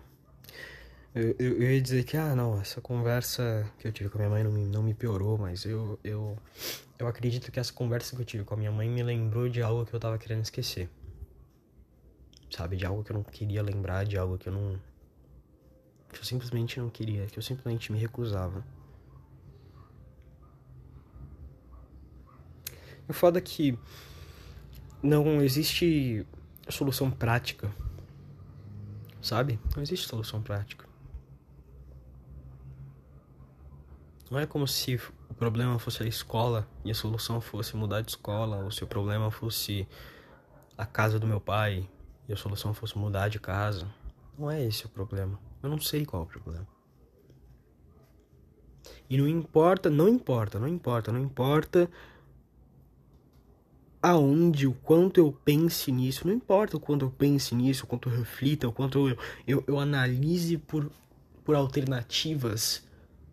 Eu, 1.15 1.35
eu, 1.39 1.61
eu, 1.61 1.71
ia 1.71 1.81
dizer 1.81 2.03
que, 2.03 2.15
ah, 2.15 2.35
não, 2.35 2.61
essa 2.61 2.79
conversa 2.79 3.67
que 3.79 3.87
eu 3.87 3.91
tive 3.91 4.09
com 4.09 4.17
a 4.17 4.19
minha 4.19 4.29
mãe 4.29 4.43
não 4.43 4.51
me, 4.51 4.65
não 4.65 4.83
me 4.83 4.93
piorou, 4.93 5.35
mas 5.37 5.65
eu, 5.65 5.99
eu, 6.03 6.37
eu 6.99 7.07
acredito 7.07 7.51
que 7.51 7.59
essa 7.59 7.73
conversa 7.73 8.15
que 8.15 8.21
eu 8.21 8.25
tive 8.25 8.43
com 8.43 8.53
a 8.53 8.57
minha 8.57 8.71
mãe 8.71 8.87
me 8.87 9.01
lembrou 9.01 9.49
de 9.49 9.63
algo 9.63 9.83
que 9.83 9.95
eu 9.95 9.99
tava 9.99 10.17
querendo 10.19 10.43
esquecer. 10.43 10.89
Sabe? 12.51 12.77
De 12.77 12.85
algo 12.85 13.03
que 13.03 13.11
eu 13.11 13.15
não 13.15 13.23
queria 13.23 13.63
lembrar, 13.63 14.05
de 14.05 14.15
algo 14.15 14.37
que 14.37 14.47
eu 14.47 14.53
não. 14.53 14.79
que 16.11 16.19
eu 16.19 16.23
simplesmente 16.23 16.79
não 16.79 16.89
queria, 16.89 17.25
que 17.25 17.37
eu 17.37 17.43
simplesmente 17.43 17.91
me 17.91 17.97
recusava. 17.97 18.63
O 23.09 23.13
foda 23.13 23.39
é 23.39 23.41
que 23.41 23.77
não 25.03 25.41
existe 25.41 26.25
solução 26.71 27.09
prática. 27.11 27.71
Sabe? 29.21 29.59
Não 29.75 29.81
existe 29.81 30.07
solução 30.07 30.41
prática. 30.41 30.85
Não 34.29 34.39
é 34.39 34.45
como 34.45 34.67
se 34.67 34.99
o 35.29 35.33
problema 35.33 35.77
fosse 35.77 36.03
a 36.03 36.07
escola 36.07 36.67
e 36.83 36.91
a 36.91 36.95
solução 36.95 37.39
fosse 37.39 37.75
mudar 37.75 38.01
de 38.01 38.11
escola, 38.11 38.57
ou 38.63 38.71
se 38.71 38.83
o 38.83 38.87
problema 38.87 39.29
fosse 39.29 39.87
a 40.77 40.85
casa 40.85 41.19
do 41.19 41.27
meu 41.27 41.39
pai 41.39 41.87
e 42.27 42.33
a 42.33 42.35
solução 42.35 42.73
fosse 42.73 42.97
mudar 42.97 43.29
de 43.29 43.39
casa. 43.39 43.87
Não 44.37 44.49
é 44.49 44.63
esse 44.63 44.85
o 44.85 44.89
problema. 44.89 45.39
Eu 45.61 45.69
não 45.69 45.79
sei 45.79 46.05
qual 46.05 46.23
é 46.23 46.25
o 46.25 46.27
problema. 46.27 46.67
E 49.09 49.17
não 49.17 49.27
importa, 49.27 49.89
não 49.89 50.09
importa, 50.09 50.59
não 50.59 50.67
importa, 50.67 51.11
não 51.11 51.19
importa 51.19 51.89
aonde, 54.03 54.67
o 54.67 54.73
quanto 54.73 55.17
eu 55.17 55.31
pense 55.45 55.89
nisso, 55.89 56.27
não 56.27 56.33
importa 56.33 56.75
o 56.75 56.79
quanto 56.79 57.05
eu 57.05 57.09
pense 57.09 57.55
nisso, 57.55 57.85
o 57.85 57.87
quanto 57.87 58.09
eu 58.09 58.17
reflita, 58.17 58.67
o 58.67 58.73
quanto 58.73 59.07
eu, 59.07 59.17
eu, 59.47 59.63
eu 59.65 59.79
analise 59.79 60.57
por, 60.57 60.91
por 61.45 61.55
alternativas, 61.55 62.83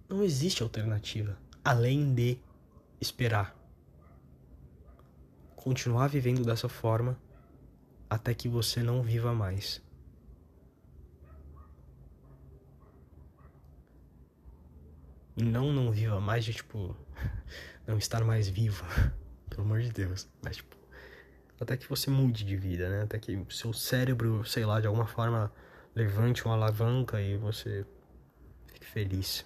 não 0.08 0.22
existe 0.22 0.62
alternativa 0.62 1.36
além 1.64 2.14
de 2.14 2.38
esperar. 3.00 3.56
Continuar 5.56 6.06
vivendo 6.08 6.44
dessa 6.44 6.68
forma 6.68 7.18
até 8.08 8.32
que 8.32 8.48
você 8.48 8.80
não 8.80 9.02
viva 9.02 9.34
mais. 9.34 9.82
E 15.36 15.42
não 15.42 15.72
não 15.72 15.90
viva 15.90 16.20
mais 16.20 16.44
de 16.44 16.54
tipo 16.54 16.96
não 17.86 17.98
estar 17.98 18.24
mais 18.24 18.48
vivo 18.48 18.84
pelo 19.50 19.62
amor 19.62 19.80
de 19.80 19.90
Deus. 19.90 20.26
Mas, 20.42 20.56
tipo, 20.56 20.76
até 21.60 21.76
que 21.76 21.86
você 21.88 22.10
mude 22.10 22.44
de 22.44 22.56
vida, 22.56 22.88
né? 22.88 23.02
Até 23.02 23.18
que 23.18 23.44
seu 23.50 23.72
cérebro, 23.72 24.44
sei 24.46 24.64
lá, 24.64 24.80
de 24.80 24.86
alguma 24.86 25.06
forma 25.06 25.52
levante 25.94 26.44
uma 26.46 26.54
alavanca 26.54 27.20
e 27.20 27.36
você 27.36 27.84
fique 28.72 28.86
feliz. 28.86 29.44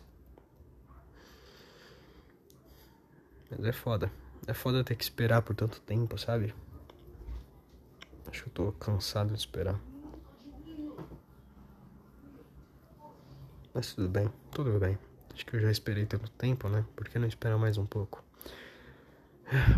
Mas 3.50 3.64
é 3.64 3.72
foda. 3.72 4.10
É 4.46 4.54
foda 4.54 4.84
ter 4.84 4.94
que 4.94 5.02
esperar 5.02 5.42
por 5.42 5.56
tanto 5.56 5.80
tempo, 5.80 6.18
sabe? 6.18 6.54
Acho 8.30 8.44
que 8.44 8.48
eu 8.48 8.52
tô 8.52 8.72
cansado 8.72 9.32
de 9.32 9.38
esperar. 9.38 9.80
Mas 13.72 13.92
tudo 13.92 14.08
bem, 14.08 14.30
tudo 14.52 14.78
bem. 14.78 14.98
Acho 15.34 15.44
que 15.46 15.56
eu 15.56 15.60
já 15.60 15.70
esperei 15.70 16.06
tanto 16.06 16.30
tempo, 16.32 16.68
né? 16.68 16.84
Por 16.94 17.08
que 17.08 17.18
não 17.18 17.26
esperar 17.26 17.58
mais 17.58 17.76
um 17.76 17.86
pouco? 17.86 18.23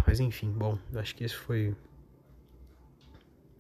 Mas 0.06 0.20
enfim, 0.20 0.50
bom, 0.50 0.78
acho 0.94 1.14
que 1.14 1.24
esse 1.24 1.34
foi. 1.34 1.74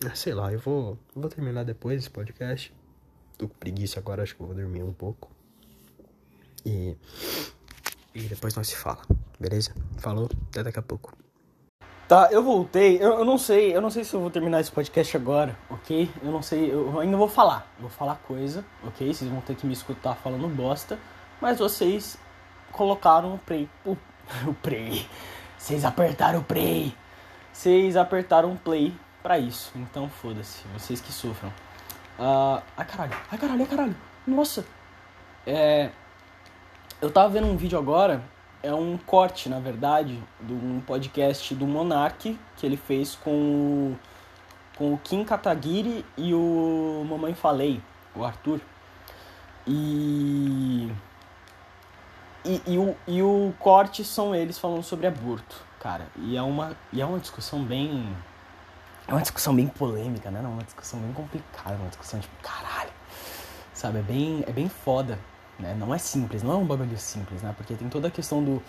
Ah, 0.04 0.14
sei 0.14 0.34
lá, 0.34 0.52
eu 0.52 0.58
vou, 0.58 0.98
vou 1.14 1.28
terminar 1.28 1.64
depois 1.64 2.00
esse 2.00 2.10
podcast. 2.10 2.72
Tô 3.38 3.48
com 3.48 3.54
preguiça 3.54 4.00
agora, 4.00 4.22
acho 4.22 4.34
que 4.34 4.42
eu 4.42 4.46
vou 4.46 4.56
dormir 4.56 4.82
um 4.82 4.92
pouco. 4.92 5.30
E. 6.64 6.96
E 8.14 8.20
depois 8.22 8.54
nós 8.54 8.68
se 8.68 8.76
fala, 8.76 9.02
beleza? 9.38 9.74
Falou, 9.98 10.30
até 10.48 10.62
daqui 10.62 10.78
a 10.78 10.82
pouco. 10.82 11.12
Tá, 12.08 12.28
eu 12.30 12.42
voltei. 12.42 12.96
Eu, 12.96 13.18
eu, 13.18 13.24
não 13.24 13.36
sei, 13.36 13.76
eu 13.76 13.80
não 13.80 13.90
sei 13.90 14.04
se 14.04 14.14
eu 14.14 14.20
vou 14.20 14.30
terminar 14.30 14.60
esse 14.60 14.70
podcast 14.70 15.16
agora, 15.16 15.58
ok? 15.68 16.08
Eu 16.22 16.30
não 16.30 16.40
sei, 16.40 16.72
eu 16.72 16.98
ainda 17.00 17.16
vou 17.16 17.28
falar. 17.28 17.70
Vou 17.78 17.90
falar 17.90 18.14
coisa, 18.16 18.64
ok? 18.84 19.12
Vocês 19.12 19.28
vão 19.28 19.40
ter 19.40 19.56
que 19.56 19.66
me 19.66 19.72
escutar 19.72 20.14
falando 20.14 20.48
bosta. 20.48 20.98
Mas 21.40 21.58
vocês 21.58 22.16
colocaram 22.72 23.34
o 23.34 23.38
play. 23.38 23.68
O, 23.84 23.96
o 24.46 24.54
play. 24.62 25.06
Vocês 25.58 25.84
apertaram 25.84 26.40
o 26.40 26.44
play. 26.44 26.94
Vocês 27.52 27.96
apertaram 27.96 28.56
play 28.56 28.94
pra 29.22 29.38
isso. 29.38 29.72
Então 29.74 30.08
foda-se. 30.08 30.64
Vocês 30.74 31.00
que 31.00 31.12
sofram. 31.12 31.50
Uh, 32.18 32.62
ai 32.76 32.84
caralho. 32.84 33.16
Ai 33.30 33.38
caralho, 33.38 33.60
ai 33.60 33.66
caralho. 33.66 33.96
Nossa. 34.26 34.64
É. 35.46 35.90
Eu 37.00 37.10
tava 37.10 37.28
vendo 37.30 37.46
um 37.46 37.56
vídeo 37.56 37.78
agora. 37.78 38.22
É 38.62 38.72
um 38.72 38.98
corte, 38.98 39.48
na 39.48 39.60
verdade, 39.60 40.20
de 40.40 40.52
um 40.52 40.80
podcast 40.80 41.54
do 41.54 41.66
Monark 41.66 42.38
que 42.56 42.66
ele 42.66 42.76
fez 42.76 43.14
com 43.14 43.30
o, 43.30 43.98
com 44.76 44.94
o 44.94 44.98
Kim 44.98 45.24
Kataguiri 45.24 46.04
e 46.16 46.34
o 46.34 47.06
Mamãe 47.08 47.34
Falei, 47.34 47.80
o 48.14 48.24
Arthur. 48.24 48.60
E 49.66 50.90
e, 52.46 52.62
e, 52.74 52.78
o, 52.78 52.96
e 53.06 53.22
o 53.22 53.52
corte 53.58 54.04
são 54.04 54.34
eles 54.34 54.58
falando 54.58 54.82
sobre 54.82 55.06
aborto, 55.06 55.56
cara. 55.80 56.06
E 56.16 56.36
é 56.36 56.42
uma, 56.42 56.76
e 56.92 57.00
é 57.00 57.06
uma 57.06 57.18
discussão 57.18 57.64
bem. 57.64 58.14
É 59.08 59.12
uma 59.12 59.20
discussão 59.20 59.54
bem 59.54 59.66
polêmica, 59.66 60.30
né? 60.30 60.40
É 60.42 60.46
uma 60.46 60.62
discussão 60.62 61.00
bem 61.00 61.12
complicada, 61.12 61.74
uma 61.76 61.88
discussão 61.88 62.20
tipo, 62.20 62.34
caralho. 62.42 62.90
Sabe? 63.74 63.98
É 63.98 64.02
bem, 64.02 64.44
é 64.46 64.52
bem 64.52 64.68
foda, 64.68 65.18
né? 65.58 65.74
Não 65.78 65.94
é 65.94 65.98
simples, 65.98 66.42
não 66.42 66.52
é 66.52 66.56
um 66.56 66.64
bagulho 66.64 66.96
simples, 66.98 67.42
né? 67.42 67.54
Porque 67.56 67.74
tem 67.74 67.88
toda 67.88 68.08
a 68.08 68.10
questão 68.10 68.42
do. 68.42 68.62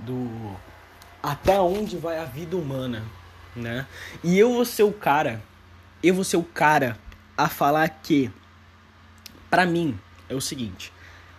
do 0.00 0.56
até 1.22 1.58
onde 1.60 1.96
vai 1.96 2.18
a 2.18 2.24
vida 2.24 2.56
humana, 2.56 3.02
né? 3.56 3.86
E 4.22 4.38
eu 4.38 4.52
vou 4.52 4.64
ser 4.64 4.84
o 4.84 4.92
cara. 4.92 5.42
Eu 6.02 6.14
vou 6.14 6.24
ser 6.24 6.36
o 6.36 6.44
cara 6.44 6.98
a 7.36 7.48
falar 7.48 7.88
que. 7.88 8.30
Pra 9.50 9.66
mim, 9.66 9.98
é 10.28 10.34
o 10.34 10.40
seguinte. 10.40 10.92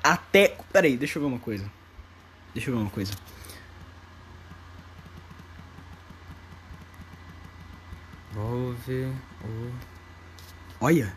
Até. 0.04 0.56
Peraí, 0.72 0.98
deixa 0.98 1.18
eu 1.18 1.24
ver 1.24 1.28
uma 1.28 1.40
coisa. 1.40 1.70
Deixa 2.56 2.72
eu 2.72 2.76
ver 2.76 2.82
uma 2.82 2.90
coisa. 2.90 3.14
Vou 8.34 8.74
ver 8.88 9.14
o. 9.44 9.72
Olha! 10.82 11.16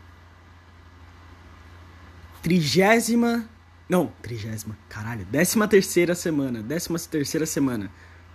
trigésima. 2.49 3.49
Não, 3.89 4.13
trigésima, 4.23 4.77
caralho. 4.89 5.25
Décima 5.27 5.69
terceira 5.69 6.15
semana. 6.15 6.63
Décima 6.63 6.99
terceira 6.99 7.47
semana. 7.47 7.91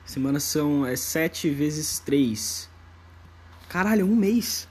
Semanas 0.06 0.44
são 0.44 0.86
é, 0.86 0.96
sete 0.96 1.50
vezes 1.50 2.00
três. 2.00 2.70
Caralho, 3.70 4.06
um 4.06 4.16
mês. 4.16 4.68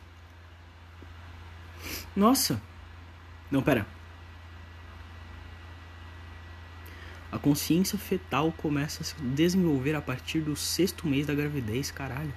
Nossa. 2.15 2.61
Não, 3.51 3.63
pera. 3.63 3.87
A 7.33 7.39
consciência 7.39 7.99
fetal 7.99 8.53
começa 8.53 9.03
a 9.03 9.07
se 9.07 9.15
desenvolver 9.19 9.95
a 9.95 10.03
partir 10.03 10.41
do 10.41 10.55
sexto 10.55 11.09
mês 11.09 11.27
da 11.27 11.35
gravidez, 11.35 11.91
caralho. 11.91 12.33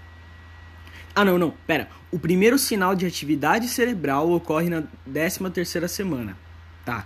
Ah, 1.14 1.26
não, 1.26 1.38
não, 1.38 1.52
pera. 1.68 1.90
O 2.10 2.18
primeiro 2.18 2.58
sinal 2.58 2.96
de 2.96 3.06
atividade 3.06 3.68
cerebral 3.68 4.32
ocorre 4.32 4.70
na 4.70 4.84
13 5.04 5.50
terceira 5.50 5.90
semana. 5.90 6.38
Tá. 6.86 7.06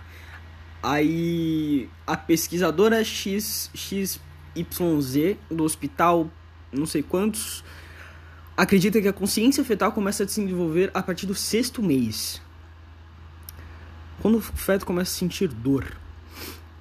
Aí 0.80 1.88
a 2.06 2.16
pesquisadora 2.16 3.04
XYZ 3.04 4.20
do 5.50 5.64
hospital, 5.64 6.30
não 6.72 6.86
sei 6.86 7.02
quantos, 7.02 7.64
acredita 8.56 9.00
que 9.02 9.08
a 9.08 9.12
consciência 9.12 9.64
fetal 9.64 9.90
começa 9.90 10.22
a 10.22 10.28
se 10.28 10.40
desenvolver 10.40 10.92
a 10.94 11.02
partir 11.02 11.26
do 11.26 11.34
sexto 11.34 11.82
mês. 11.82 12.40
Quando 14.22 14.38
o 14.38 14.40
feto 14.40 14.86
começa 14.86 15.10
a 15.10 15.18
sentir 15.18 15.48
dor. 15.48 15.96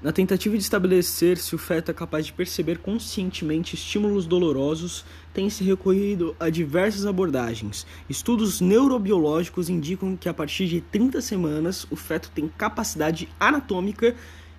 Na 0.01 0.13
tentativa 0.13 0.55
de 0.55 0.63
estabelecer 0.63 1.37
se 1.37 1.53
o 1.53 1.57
feto 1.57 1.91
é 1.91 1.93
capaz 1.93 2.25
de 2.25 2.31
perceber 2.31 2.77
conscientemente 2.77 3.75
estímulos 3.75 4.25
dolorosos, 4.25 5.03
tem-se 5.33 5.61
recorrido 5.61 6.33
a 6.39 6.49
diversas 6.49 7.05
abordagens. 7.05 7.85
Estudos 8.09 8.61
neurobiológicos 8.61 9.67
indicam 9.67 10.15
que 10.15 10.29
a 10.29 10.33
partir 10.33 10.67
de 10.67 10.79
30 10.79 11.19
semanas 11.19 11.85
o 11.91 11.97
feto 11.97 12.31
tem 12.33 12.47
capacidade 12.47 13.27
anatômica 13.37 14.15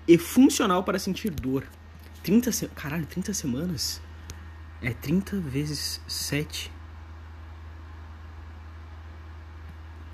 e 0.07 0.18
funcional 0.18 0.84
para 0.84 0.99
sentir 0.99 1.30
dor. 1.30 1.64
30 2.22 2.53
se... 2.53 2.68
Caralho, 2.68 3.07
30 3.07 3.32
semanas? 3.32 4.03
É 4.82 4.93
30 4.93 5.41
vezes 5.41 6.03
7 6.07 6.70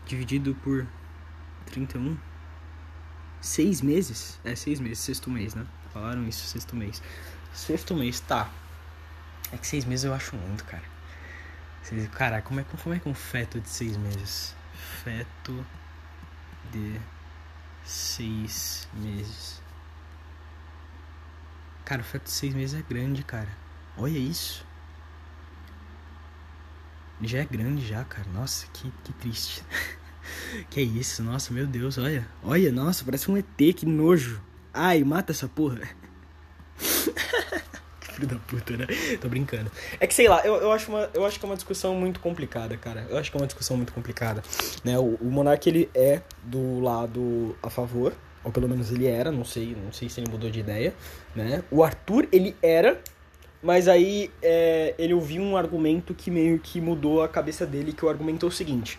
dividido 0.06 0.54
por 0.62 0.86
31 1.66 2.16
Seis 3.46 3.80
meses? 3.80 4.40
É, 4.42 4.56
seis 4.56 4.80
meses, 4.80 4.98
sexto 4.98 5.30
mês, 5.30 5.54
né? 5.54 5.64
Falaram 5.92 6.26
isso, 6.26 6.44
sexto 6.48 6.74
mês. 6.74 7.00
Sexto 7.54 7.94
mês, 7.94 8.18
tá. 8.18 8.50
É 9.52 9.56
que 9.56 9.64
seis 9.64 9.84
meses 9.84 10.04
eu 10.04 10.12
acho 10.12 10.34
muito, 10.34 10.64
cara. 10.64 10.82
Cara, 12.12 12.42
como 12.42 12.58
é, 12.58 12.64
como 12.64 12.92
é 12.92 12.98
que 12.98 13.08
um 13.08 13.14
feto 13.14 13.60
de 13.60 13.68
seis 13.68 13.96
meses? 13.96 14.52
Feto 15.04 15.64
de 16.72 17.00
seis 17.84 18.88
meses. 18.94 19.62
Cara, 21.84 22.02
o 22.02 22.04
feto 22.04 22.24
de 22.24 22.32
seis 22.32 22.52
meses 22.52 22.80
é 22.80 22.82
grande, 22.82 23.22
cara. 23.22 23.56
Olha 23.96 24.18
isso. 24.18 24.66
Já 27.22 27.38
é 27.38 27.44
grande 27.44 27.86
já, 27.86 28.02
cara. 28.02 28.28
Nossa, 28.30 28.66
que, 28.72 28.92
que 29.04 29.12
triste. 29.12 29.62
Que 30.70 30.80
isso, 30.80 31.22
nossa, 31.22 31.52
meu 31.52 31.66
Deus, 31.66 31.98
olha. 31.98 32.26
Olha, 32.42 32.72
nossa, 32.72 33.04
parece 33.04 33.30
um 33.30 33.36
ET, 33.36 33.46
que 33.74 33.86
nojo. 33.86 34.40
Ai, 34.72 35.02
mata 35.04 35.32
essa 35.32 35.48
porra. 35.48 35.80
Filho 38.16 38.28
da 38.28 38.36
puta, 38.36 38.76
né? 38.76 38.86
Tô 39.20 39.28
brincando. 39.28 39.70
É 40.00 40.06
que 40.06 40.14
sei 40.14 40.26
lá, 40.28 40.40
eu, 40.44 40.54
eu, 40.56 40.72
acho 40.72 40.90
uma, 40.90 41.10
eu 41.12 41.24
acho 41.26 41.38
que 41.38 41.44
é 41.44 41.48
uma 41.48 41.54
discussão 41.54 41.94
muito 41.94 42.18
complicada, 42.20 42.76
cara. 42.76 43.06
Eu 43.10 43.18
acho 43.18 43.30
que 43.30 43.36
é 43.36 43.40
uma 43.40 43.46
discussão 43.46 43.76
muito 43.76 43.92
complicada. 43.92 44.42
Né? 44.82 44.98
O, 44.98 45.16
o 45.20 45.30
Monark, 45.30 45.68
ele 45.68 45.90
é 45.94 46.22
do 46.42 46.80
lado 46.80 47.54
a 47.62 47.68
favor, 47.68 48.14
ou 48.42 48.50
pelo 48.50 48.68
menos 48.68 48.90
ele 48.90 49.06
era, 49.06 49.30
não 49.30 49.44
sei, 49.44 49.76
não 49.82 49.92
sei 49.92 50.08
se 50.08 50.20
ele 50.20 50.30
mudou 50.30 50.50
de 50.50 50.60
ideia, 50.60 50.94
né? 51.34 51.62
O 51.70 51.84
Arthur, 51.84 52.26
ele 52.32 52.56
era, 52.62 53.00
mas 53.62 53.86
aí 53.86 54.30
é, 54.40 54.94
ele 54.98 55.12
ouviu 55.12 55.42
um 55.42 55.56
argumento 55.56 56.14
que 56.14 56.30
meio 56.30 56.58
que 56.58 56.80
mudou 56.80 57.22
a 57.22 57.28
cabeça 57.28 57.66
dele, 57.66 57.92
que 57.92 58.04
o 58.04 58.08
argumento 58.08 58.46
é 58.46 58.48
o 58.48 58.52
seguinte 58.52 58.98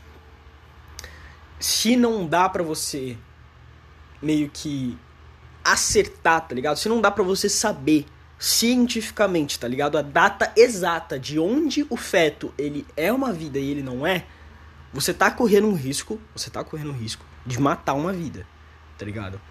se 1.60 1.96
não 1.96 2.26
dá 2.26 2.48
para 2.48 2.64
você 2.64 3.18
meio 4.22 4.50
que 4.50 4.98
acertar, 5.64 6.48
tá 6.48 6.56
ligado? 6.56 6.78
Se 6.78 6.88
não 6.88 7.02
dá 7.02 7.12
para 7.12 7.24
você 7.24 7.50
saber 7.50 8.06
cientificamente, 8.40 9.60
tá 9.60 9.68
ligado? 9.68 9.98
A 9.98 10.02
data 10.02 10.52
exata 10.56 11.20
de 11.20 11.40
onde 11.40 11.86
o 11.90 11.98
feto 11.98 12.54
ele 12.58 12.86
é 12.96 13.12
uma 13.12 13.34
vida 13.34 13.60
e 13.60 13.72
ele 13.72 13.84
não 13.84 14.06
é, 14.06 14.26
você 14.94 15.14
tá 15.14 15.30
correndo 15.30 15.68
um 15.68 15.74
risco, 15.74 16.20
você 16.36 16.50
tá 16.50 16.64
correndo 16.64 16.92
um 16.92 16.98
risco 16.98 17.26
de 17.46 17.60
matar 17.60 17.94
uma 17.94 18.14
vida, 18.14 18.48
tá 18.98 19.06
ligado? 19.06 19.42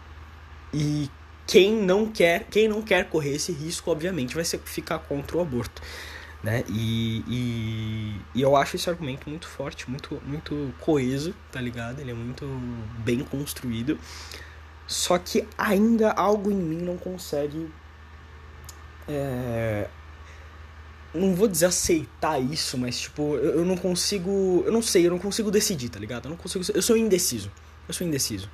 E 0.72 1.10
quem 1.46 1.74
não 1.74 2.06
quer, 2.06 2.44
quem 2.44 2.68
não 2.68 2.82
quer 2.82 3.08
correr 3.08 3.34
esse 3.34 3.52
risco, 3.52 3.90
obviamente, 3.90 4.34
vai 4.34 4.44
ser 4.44 4.58
ficar 4.64 4.98
contra 5.00 5.36
o 5.36 5.40
aborto 5.40 5.82
né? 6.46 6.62
E, 6.68 7.24
e, 7.26 8.20
e, 8.36 8.40
eu 8.40 8.54
acho 8.54 8.76
esse 8.76 8.88
argumento 8.88 9.28
muito 9.28 9.48
forte, 9.48 9.90
muito, 9.90 10.22
muito 10.24 10.72
coeso, 10.78 11.34
tá 11.50 11.60
ligado? 11.60 11.98
Ele 11.98 12.12
é 12.12 12.14
muito 12.14 12.46
bem 13.04 13.24
construído. 13.24 13.98
Só 14.86 15.18
que 15.18 15.44
ainda 15.58 16.12
algo 16.12 16.52
em 16.52 16.54
mim 16.54 16.82
não 16.82 16.96
consegue. 16.96 17.68
É, 19.08 19.88
não 21.12 21.34
vou 21.34 21.48
dizer 21.48 21.66
aceitar 21.66 22.40
isso, 22.40 22.78
mas 22.78 23.00
tipo, 23.00 23.34
eu, 23.34 23.58
eu, 23.58 23.64
não 23.64 23.76
consigo. 23.76 24.62
Eu 24.64 24.70
não 24.70 24.82
sei, 24.82 25.04
eu 25.04 25.10
não 25.10 25.18
consigo 25.18 25.50
decidir, 25.50 25.88
tá 25.88 25.98
ligado? 25.98 26.26
Eu 26.26 26.30
não 26.30 26.36
consigo. 26.36 26.64
Eu 26.72 26.82
sou 26.82 26.96
indeciso. 26.96 27.50
Eu 27.88 27.94
sou 27.94 28.06
indeciso. 28.06 28.48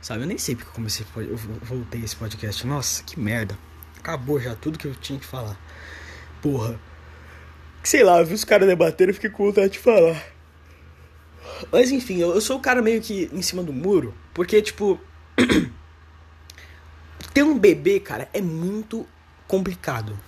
Sabe? 0.00 0.22
Eu 0.22 0.26
nem 0.26 0.38
sei 0.38 0.56
porque 0.56 0.70
eu 0.70 0.74
comecei. 0.74 1.04
Eu 1.14 1.36
voltei 1.36 2.02
esse 2.02 2.16
podcast. 2.16 2.66
Nossa, 2.66 3.02
que 3.02 3.20
merda. 3.20 3.58
Acabou 3.98 4.40
já 4.40 4.54
tudo 4.54 4.78
que 4.78 4.86
eu 4.86 4.94
tinha 4.94 5.18
que 5.18 5.26
falar. 5.26 5.58
Porra 6.40 6.80
sei 7.84 8.02
lá, 8.02 8.18
eu 8.18 8.26
vi 8.26 8.34
os 8.34 8.44
caras 8.44 8.66
debatendo 8.66 9.10
e 9.10 9.14
fiquei 9.14 9.30
com 9.30 9.46
vontade 9.46 9.74
de 9.74 9.78
falar. 9.78 10.20
Mas 11.70 11.92
enfim, 11.92 12.18
eu, 12.18 12.34
eu 12.34 12.40
sou 12.40 12.56
o 12.56 12.60
cara 12.60 12.82
meio 12.82 13.00
que 13.00 13.30
em 13.32 13.42
cima 13.42 13.62
do 13.62 13.72
muro, 13.72 14.14
porque, 14.32 14.60
tipo. 14.60 14.98
ter 17.32 17.42
um 17.42 17.58
bebê, 17.58 18.00
cara, 18.00 18.28
é 18.32 18.40
muito 18.40 19.06
complicado. 19.46 20.18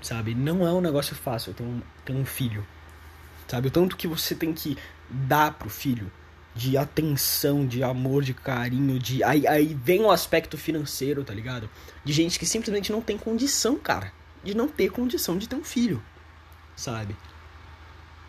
Sabe? 0.00 0.34
Não 0.34 0.66
é 0.66 0.72
um 0.72 0.80
negócio 0.80 1.16
fácil 1.16 1.52
ter 1.52 1.64
um, 1.64 1.82
ter 2.04 2.12
um 2.12 2.24
filho. 2.24 2.64
Sabe? 3.48 3.68
O 3.68 3.70
tanto 3.70 3.96
que 3.96 4.06
você 4.06 4.34
tem 4.34 4.52
que 4.52 4.78
dar 5.10 5.54
pro 5.54 5.68
filho 5.68 6.10
de 6.54 6.76
atenção, 6.76 7.66
de 7.66 7.82
amor, 7.82 8.22
de 8.22 8.34
carinho, 8.34 8.98
de. 8.98 9.24
Aí, 9.24 9.46
aí 9.46 9.74
vem 9.74 10.02
o 10.02 10.10
aspecto 10.10 10.56
financeiro, 10.56 11.24
tá 11.24 11.34
ligado? 11.34 11.68
De 12.04 12.12
gente 12.12 12.38
que 12.38 12.46
simplesmente 12.46 12.92
não 12.92 13.00
tem 13.00 13.18
condição, 13.18 13.76
cara. 13.76 14.12
De 14.44 14.54
não 14.54 14.68
ter 14.68 14.90
condição 14.90 15.36
de 15.36 15.48
ter 15.48 15.56
um 15.56 15.64
filho 15.64 16.00
sabe? 16.78 17.16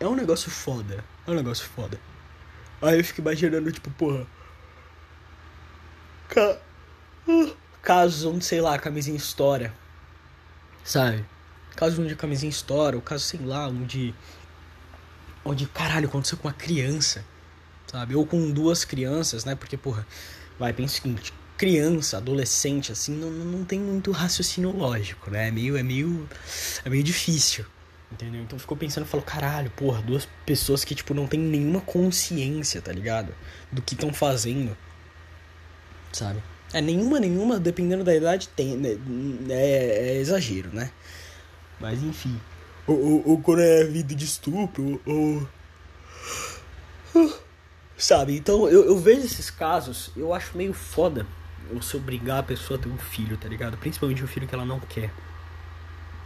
É 0.00 0.06
um 0.06 0.16
negócio 0.16 0.50
foda. 0.50 1.04
É 1.26 1.30
um 1.30 1.34
negócio 1.34 1.66
foda. 1.68 1.98
Aí 2.82 2.98
eu 2.98 3.04
fico 3.04 3.20
imaginando, 3.20 3.70
tipo, 3.70 3.90
porra. 3.92 4.26
Ca... 6.28 6.58
Casos 7.80 8.24
onde, 8.24 8.44
sei 8.44 8.60
lá, 8.60 8.78
camisinha 8.78 9.16
estoura. 9.16 9.72
Sabe? 10.84 11.24
Casos 11.76 11.98
onde 11.98 12.12
a 12.12 12.16
camisinha 12.16 12.50
estoura, 12.50 12.96
ou 12.96 13.02
caso, 13.02 13.24
sei 13.24 13.40
lá, 13.40 13.68
onde. 13.68 14.14
Onde, 15.44 15.66
caralho, 15.66 16.08
aconteceu 16.08 16.36
com 16.36 16.48
uma 16.48 16.54
criança. 16.54 17.24
Sabe? 17.86 18.14
Ou 18.16 18.26
com 18.26 18.50
duas 18.50 18.84
crianças, 18.84 19.44
né? 19.44 19.54
Porque, 19.54 19.76
porra, 19.76 20.06
vai, 20.58 20.72
pensa 20.72 20.94
o 20.94 21.02
seguinte: 21.02 21.32
criança, 21.56 22.16
adolescente, 22.16 22.90
assim, 22.90 23.14
não, 23.14 23.30
não 23.30 23.64
tem 23.64 23.78
muito 23.78 24.10
raciocínio 24.10 24.76
lógico, 24.76 25.30
né? 25.30 25.48
É 25.48 25.50
meio, 25.50 25.76
é 25.76 25.82
meio, 25.82 26.28
é 26.84 26.90
meio 26.90 27.02
difícil. 27.02 27.64
Entendeu? 28.12 28.42
Então 28.42 28.58
ficou 28.58 28.76
pensando, 28.76 29.06
falou, 29.06 29.24
caralho, 29.24 29.70
porra, 29.70 30.02
duas 30.02 30.26
pessoas 30.44 30.84
que, 30.84 30.94
tipo, 30.94 31.14
não 31.14 31.26
tem 31.26 31.38
nenhuma 31.38 31.80
consciência, 31.80 32.82
tá 32.82 32.92
ligado? 32.92 33.32
Do 33.70 33.80
que 33.80 33.94
estão 33.94 34.12
fazendo. 34.12 34.76
Sabe? 36.12 36.42
É, 36.72 36.80
nenhuma, 36.80 37.20
nenhuma, 37.20 37.58
dependendo 37.58 38.02
da 38.02 38.14
idade, 38.14 38.48
tem, 38.48 38.76
né? 38.76 38.98
É, 39.48 40.14
é 40.14 40.16
exagero, 40.16 40.70
né? 40.72 40.90
Mas 41.78 42.02
enfim. 42.02 42.40
Ou, 42.86 42.98
ou, 42.98 43.28
ou, 43.30 43.40
quando 43.40 43.60
é 43.60 43.84
vida 43.84 44.14
de 44.14 44.24
estupro, 44.24 45.00
ou. 45.06 45.48
Sabe? 47.96 48.36
Então 48.36 48.68
eu, 48.68 48.86
eu 48.86 48.98
vejo 48.98 49.20
esses 49.20 49.50
casos, 49.50 50.10
eu 50.16 50.32
acho 50.32 50.56
meio 50.56 50.72
foda 50.72 51.26
você 51.72 51.96
obrigar 51.96 52.38
a 52.38 52.42
pessoa 52.42 52.78
a 52.78 52.82
ter 52.82 52.88
um 52.88 52.98
filho, 52.98 53.36
tá 53.36 53.48
ligado? 53.48 53.76
Principalmente 53.76 54.24
um 54.24 54.26
filho 54.26 54.46
que 54.46 54.54
ela 54.54 54.64
não 54.64 54.80
quer. 54.80 55.12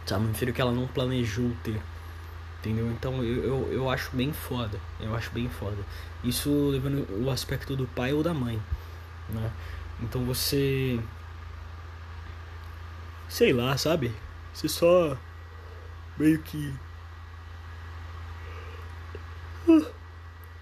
Sabe? 0.05 0.25
Um 0.25 0.33
filho 0.33 0.53
que 0.53 0.61
ela 0.61 0.71
não 0.71 0.87
planejou 0.87 1.51
ter. 1.63 1.81
Entendeu? 2.59 2.89
Então 2.91 3.23
eu, 3.23 3.43
eu, 3.43 3.73
eu 3.73 3.89
acho 3.89 4.15
bem 4.15 4.33
foda. 4.33 4.79
Eu 4.99 5.15
acho 5.15 5.31
bem 5.31 5.49
foda. 5.49 5.77
Isso 6.23 6.49
levando 6.69 7.07
o 7.23 7.29
aspecto 7.29 7.75
do 7.75 7.87
pai 7.87 8.13
ou 8.13 8.23
da 8.23 8.33
mãe. 8.33 8.61
Né? 9.29 9.51
Então 10.01 10.23
você. 10.25 10.99
Sei 13.29 13.53
lá, 13.53 13.77
sabe? 13.77 14.13
Você 14.53 14.67
só. 14.67 15.17
Meio 16.17 16.39
que. 16.41 16.73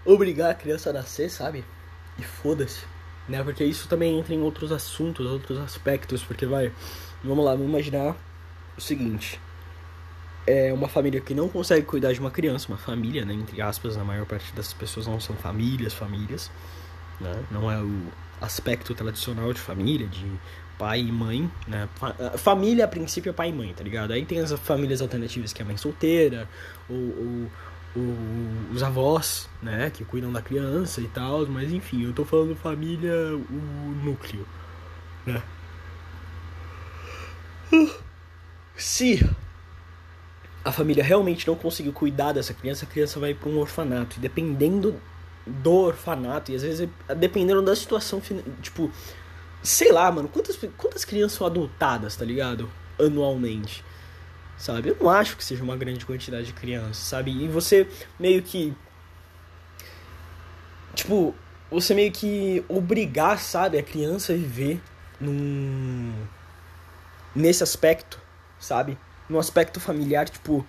Obrigar 0.06 0.52
a 0.52 0.56
criança 0.56 0.90
a 0.90 0.94
nascer, 0.94 1.30
sabe? 1.30 1.64
E 2.18 2.24
foda-se. 2.24 2.86
né? 3.28 3.44
Porque 3.44 3.64
isso 3.64 3.88
também 3.88 4.20
entra 4.20 4.34
em 4.34 4.42
outros 4.42 4.72
assuntos, 4.72 5.26
outros 5.26 5.58
aspectos, 5.60 6.24
porque 6.24 6.46
vai, 6.46 6.72
vamos 7.24 7.44
lá, 7.46 7.52
vamos 7.52 7.68
imaginar 7.70 8.16
o 8.78 8.82
seguinte, 8.82 9.40
é 10.46 10.74
uma 10.74 10.88
família 10.88 11.22
que 11.22 11.34
não 11.34 11.48
consegue 11.48 11.86
cuidar 11.86 12.12
de 12.14 12.20
uma 12.20 12.32
criança, 12.32 12.68
uma 12.68 12.78
família, 12.78 13.26
né, 13.26 13.34
entre 13.34 13.62
aspas, 13.62 13.98
a 13.98 14.04
maior 14.04 14.26
parte 14.26 14.54
das 14.54 14.74
pessoas 14.74 15.08
não 15.08 15.20
são 15.20 15.36
famílias, 15.36 15.94
famílias, 15.94 16.52
né? 17.20 17.44
Não 17.50 17.72
é 17.72 17.82
o 17.82 18.04
aspecto 18.42 18.94
tradicional 18.94 19.54
de 19.54 19.60
família, 19.60 20.08
de 20.08 20.26
pai 20.78 21.00
e 21.00 21.12
mãe, 21.12 21.50
né? 21.68 21.88
Família, 22.38 22.86
a 22.86 22.88
princípio, 22.88 23.30
é 23.30 23.34
pai 23.34 23.50
e 23.50 23.54
mãe, 23.54 23.74
tá 23.74 23.84
ligado? 23.84 24.12
Aí 24.12 24.26
tem 24.26 24.40
as 24.40 24.52
famílias 24.54 25.02
alternativas 25.02 25.54
que 25.54 25.62
é 25.62 25.66
mãe 25.66 25.78
solteira, 25.78 26.50
ou, 26.90 26.98
ou, 26.98 27.52
ou, 27.96 28.16
os 28.74 28.84
avós, 28.84 29.50
né? 29.62 29.90
Que 29.90 30.04
cuidam 30.04 30.32
da 30.32 30.42
criança 30.42 31.00
e 31.00 31.08
tal, 31.08 31.46
mas 31.48 31.72
enfim, 31.72 32.04
eu 32.04 32.14
tô 32.14 32.26
falando 32.26 32.56
família, 32.56 33.14
o 33.34 33.96
núcleo, 34.04 34.46
né? 35.26 35.42
Se 38.84 39.26
a 40.62 40.70
família 40.70 41.02
realmente 41.02 41.48
não 41.48 41.56
conseguiu 41.56 41.94
cuidar 41.94 42.34
dessa 42.34 42.54
criança, 42.54 42.84
a 42.84 42.88
criança 42.88 43.18
vai 43.18 43.34
para 43.34 43.48
um 43.48 43.58
orfanato. 43.58 44.18
E 44.18 44.20
dependendo 44.20 45.00
do 45.48 45.72
orfanato, 45.72 46.52
e 46.52 46.56
às 46.56 46.64
vezes 46.64 46.90
dependendo 47.18 47.62
da 47.62 47.74
situação, 47.78 48.22
tipo, 48.62 48.92
sei 49.64 49.90
lá, 49.90 50.12
mano, 50.12 50.28
quantas, 50.28 50.60
quantas 50.76 51.06
crianças 51.06 51.38
são 51.38 51.48
adultadas, 51.48 52.18
tá 52.18 52.26
ligado? 52.26 52.70
Anualmente. 53.00 53.86
Sabe? 54.58 54.90
Eu 54.90 54.98
não 55.00 55.10
acho 55.10 55.38
que 55.38 55.46
seja 55.46 55.64
uma 55.64 55.78
grande 55.78 56.06
quantidade 56.06 56.48
de 56.48 56.54
crianças, 56.54 56.98
sabe? 56.98 57.32
E 57.32 57.48
você 57.48 57.88
meio 58.20 58.44
que. 58.44 58.74
Tipo, 60.94 61.34
você 61.72 61.96
meio 61.96 62.12
que 62.12 62.66
obrigar, 62.68 63.40
sabe, 63.40 63.78
a 63.78 63.84
criança 63.84 64.34
a 64.34 64.36
viver 64.36 64.82
num. 65.22 66.14
nesse 67.34 67.64
aspecto, 67.64 68.22
sabe? 68.64 68.98
No 69.30 69.40
aspecto 69.40 69.80
familiar, 69.80 70.30
tipo. 70.30 70.66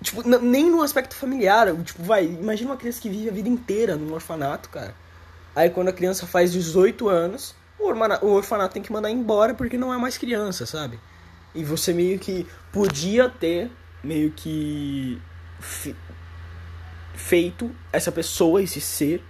Tipo, 0.00 0.22
nem 0.22 0.70
no 0.70 0.82
aspecto 0.82 1.14
familiar. 1.14 1.68
Tipo, 1.84 2.02
vai, 2.02 2.24
imagina 2.24 2.70
uma 2.70 2.76
criança 2.76 3.00
que 3.00 3.08
vive 3.08 3.28
a 3.28 3.32
vida 3.32 3.48
inteira 3.48 3.96
num 3.96 4.12
orfanato, 4.12 4.68
cara. 4.68 4.94
Aí 5.54 5.70
quando 5.70 5.88
a 5.88 5.92
criança 5.92 6.26
faz 6.26 6.52
18 6.52 7.08
anos, 7.08 7.54
o 7.78 8.28
orfanato, 8.28 8.74
tem 8.74 8.82
que 8.82 8.92
mandar 8.92 9.10
embora 9.10 9.54
porque 9.54 9.76
não 9.76 9.92
é 9.92 9.98
mais 9.98 10.16
criança, 10.16 10.64
sabe? 10.66 10.98
E 11.54 11.62
você 11.62 11.92
meio 11.92 12.18
que 12.18 12.46
podia 12.72 13.28
ter 13.28 13.70
meio 14.02 14.32
que 14.32 15.20
feito 17.14 17.70
essa 17.92 18.10
pessoa, 18.10 18.62
esse 18.62 18.80
ser, 18.80 19.22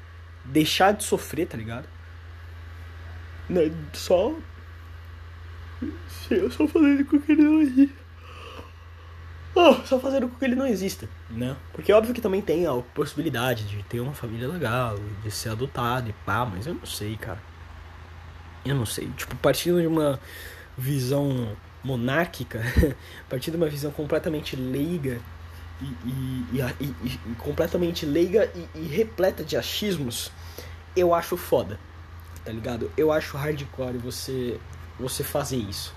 deixar 0.45 0.93
de 0.93 1.05
sofrer, 1.05 1.47
tá 1.47 1.57
ligado? 1.57 1.89
Né, 3.49 3.71
só. 3.93 4.35
Só 6.51 6.69
fazendo 6.69 7.05
com 7.05 7.21
que 7.21 7.33
ele 7.33 7.43
não 7.43 7.61
exista. 7.61 8.02
Oh, 9.55 9.75
só 9.85 9.99
fazendo 9.99 10.29
com 10.29 10.37
que 10.37 10.45
ele 10.45 10.55
não 10.55 10.67
exista, 10.67 11.07
né? 11.29 11.55
Porque 11.73 11.93
é 11.93 11.95
óbvio 11.95 12.15
que 12.15 12.23
também 12.23 12.41
tem 12.41 12.67
a 12.67 12.73
possibilidade 12.95 13.65
de 13.65 13.83
ter 13.83 14.01
uma 14.01 14.15
família 14.15 14.49
legal, 14.49 14.97
de 15.23 15.31
ser 15.31 15.51
adotado 15.51 16.09
e 16.09 16.13
pá, 16.25 16.47
mas 16.47 16.67
eu 16.67 16.75
não 16.75 16.87
sei, 16.87 17.17
cara. 17.17 17.39
Eu 18.65 18.75
não 18.75 18.87
sei. 18.87 19.09
Tipo, 19.17 19.37
partindo 19.37 19.81
de 19.81 19.87
uma 19.87 20.19
visão 20.77 21.55
monárquica, 21.85 22.63
partindo 23.29 23.53
de 23.53 23.59
uma 23.59 23.69
visão 23.69 23.91
completamente 23.91 24.57
leiga 24.57 25.21
e, 25.83 25.87
e, 26.07 26.61
e, 26.81 26.95
e 27.27 27.35
completamente 27.37 28.07
leiga 28.07 28.51
e, 28.75 28.81
repleta 28.87 29.45
de 29.45 29.57
achismos, 29.57 30.31
eu 30.97 31.15
acho 31.15 31.37
foda. 31.37 31.79
Tá 32.45 32.51
ligado? 32.53 32.91
Eu 32.97 33.13
acho 33.13 33.37
hardcore 33.37 33.99
você 33.99 34.59
você 34.99 35.25
fazer 35.25 35.57
isso. 35.57 35.95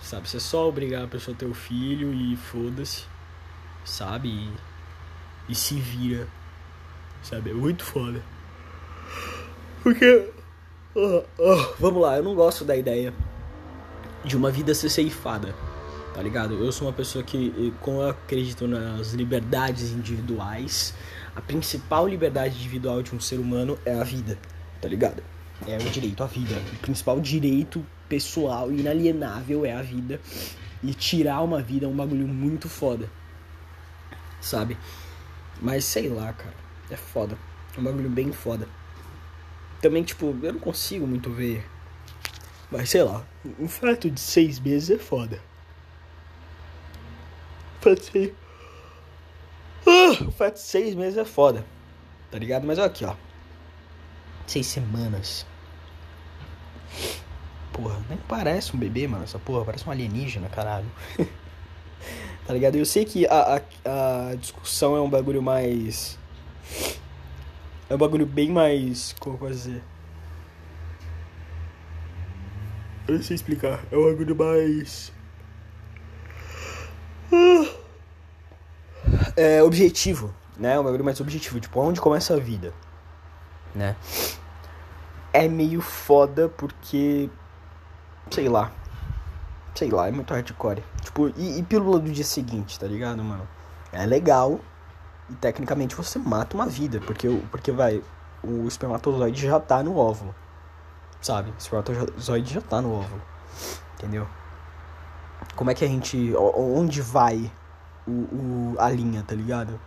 Sabe? 0.00 0.28
Você 0.28 0.40
só 0.40 0.68
obrigar 0.68 1.04
a 1.04 1.08
pessoa 1.08 1.34
a 1.34 1.38
ter 1.38 1.46
o 1.46 1.54
filho 1.54 2.12
e 2.12 2.36
foda-se. 2.36 3.04
Sabe? 3.84 4.50
E, 5.48 5.54
se 5.54 5.74
vira. 5.78 6.28
Sabe? 7.22 7.50
É 7.50 7.54
muito 7.54 7.84
foda. 7.84 8.22
Porque 9.82 10.30
Uh, 10.96 11.18
uh, 11.38 11.74
vamos 11.78 12.00
lá, 12.00 12.16
eu 12.16 12.22
não 12.22 12.34
gosto 12.34 12.64
da 12.64 12.74
ideia 12.74 13.12
de 14.24 14.34
uma 14.34 14.50
vida 14.50 14.74
ser 14.74 14.88
ceifada, 14.88 15.54
tá 16.14 16.22
ligado? 16.22 16.54
Eu 16.54 16.72
sou 16.72 16.88
uma 16.88 16.92
pessoa 16.94 17.22
que, 17.22 17.70
como 17.82 18.00
eu 18.00 18.08
acredito 18.08 18.66
nas 18.66 19.12
liberdades 19.12 19.90
individuais, 19.90 20.94
a 21.34 21.40
principal 21.42 22.08
liberdade 22.08 22.56
individual 22.56 23.02
de 23.02 23.14
um 23.14 23.20
ser 23.20 23.38
humano 23.38 23.78
é 23.84 23.92
a 23.92 24.02
vida, 24.02 24.38
tá 24.80 24.88
ligado? 24.88 25.22
É 25.66 25.76
o 25.76 25.90
direito 25.90 26.22
à 26.22 26.26
vida. 26.26 26.54
O 26.74 26.76
principal 26.78 27.20
direito 27.20 27.84
pessoal 28.08 28.72
inalienável 28.72 29.64
é 29.64 29.72
a 29.72 29.82
vida. 29.82 30.20
E 30.82 30.92
tirar 30.92 31.42
uma 31.42 31.62
vida 31.62 31.86
é 31.86 31.88
um 31.88 31.96
bagulho 31.96 32.28
muito 32.28 32.68
foda, 32.68 33.10
sabe? 34.40 34.76
Mas 35.60 35.84
sei 35.84 36.08
lá, 36.08 36.32
cara, 36.32 36.54
é 36.90 36.96
foda. 36.96 37.36
É 37.76 37.80
um 37.80 37.84
bagulho 37.84 38.10
bem 38.10 38.30
foda 38.30 38.68
também, 39.80 40.02
tipo, 40.02 40.36
eu 40.42 40.52
não 40.52 40.60
consigo 40.60 41.06
muito 41.06 41.30
ver. 41.30 41.64
Mas 42.70 42.90
sei 42.90 43.02
lá, 43.02 43.24
um 43.58 43.68
feto 43.68 44.10
de 44.10 44.20
seis 44.20 44.58
meses 44.58 44.90
é 44.90 44.98
foda. 44.98 45.40
Feto 47.80 48.12
de. 48.12 48.34
Ah, 49.86 50.30
feto 50.32 50.54
de 50.54 50.60
seis 50.60 50.94
meses 50.94 51.16
é 51.16 51.24
foda. 51.24 51.64
Tá 52.30 52.38
ligado? 52.38 52.66
Mas 52.66 52.78
olha 52.78 52.88
aqui, 52.88 53.04
ó. 53.04 53.14
Seis 54.46 54.66
semanas. 54.66 55.46
Porra, 57.72 58.00
nem 58.08 58.18
parece 58.28 58.74
um 58.74 58.78
bebê, 58.78 59.06
mano. 59.06 59.24
Essa 59.24 59.38
porra 59.38 59.64
parece 59.64 59.86
um 59.86 59.90
alienígena, 59.90 60.48
caralho. 60.48 60.86
tá 62.46 62.54
ligado? 62.54 62.76
Eu 62.76 62.86
sei 62.86 63.04
que 63.04 63.26
a, 63.26 63.56
a, 63.84 64.30
a 64.30 64.34
discussão 64.36 64.96
é 64.96 65.00
um 65.00 65.10
bagulho 65.10 65.42
mais 65.42 66.18
é 67.88 67.94
um 67.94 67.98
bagulho 67.98 68.26
bem 68.26 68.50
mais. 68.50 69.14
Como 69.20 69.38
eu 69.40 69.50
dizer? 69.50 69.82
Eu 73.06 73.14
não 73.14 73.22
sei 73.22 73.36
explicar. 73.36 73.84
É 73.92 73.96
um 73.96 74.04
bagulho 74.04 74.34
mais. 74.34 75.12
É 79.36 79.62
objetivo, 79.62 80.34
né? 80.58 80.74
É 80.74 80.80
um 80.80 80.84
bagulho 80.84 81.04
mais 81.04 81.20
objetivo. 81.20 81.60
Tipo, 81.60 81.78
onde 81.80 82.00
começa 82.00 82.34
a 82.34 82.38
vida, 82.38 82.72
né? 83.76 83.96
É 85.32 85.48
meio 85.48 85.80
foda 85.80 86.48
porque. 86.48 87.30
Sei 88.30 88.48
lá. 88.48 88.72
Sei 89.74 89.90
lá, 89.90 90.08
é 90.08 90.10
muito 90.10 90.32
hardcore. 90.32 90.82
Tipo, 91.02 91.28
e, 91.36 91.58
e 91.58 91.62
pílula 91.62 91.98
do 91.98 92.10
dia 92.10 92.24
seguinte, 92.24 92.80
tá 92.80 92.86
ligado, 92.86 93.22
mano? 93.22 93.46
É 93.92 94.04
legal, 94.06 94.58
e 95.28 95.34
tecnicamente 95.34 95.94
você 95.94 96.18
mata 96.18 96.56
uma 96.56 96.66
vida, 96.66 97.00
porque, 97.00 97.28
porque 97.50 97.70
vai, 97.70 98.02
o 98.42 98.66
espermatozoide 98.66 99.46
já 99.46 99.60
tá 99.60 99.82
no 99.82 99.96
óvulo. 99.96 100.34
Sabe? 101.20 101.50
O 101.50 101.58
espermatozoide 101.58 102.54
já 102.54 102.60
tá 102.60 102.80
no 102.80 102.92
óvulo. 102.92 103.22
Entendeu? 103.94 104.26
Como 105.54 105.70
é 105.70 105.74
que 105.74 105.84
a 105.84 105.88
gente. 105.88 106.34
Onde 106.36 107.00
vai 107.02 107.50
o, 108.06 108.10
o, 108.10 108.74
a 108.78 108.88
linha, 108.90 109.22
tá 109.26 109.34
ligado? 109.34 109.78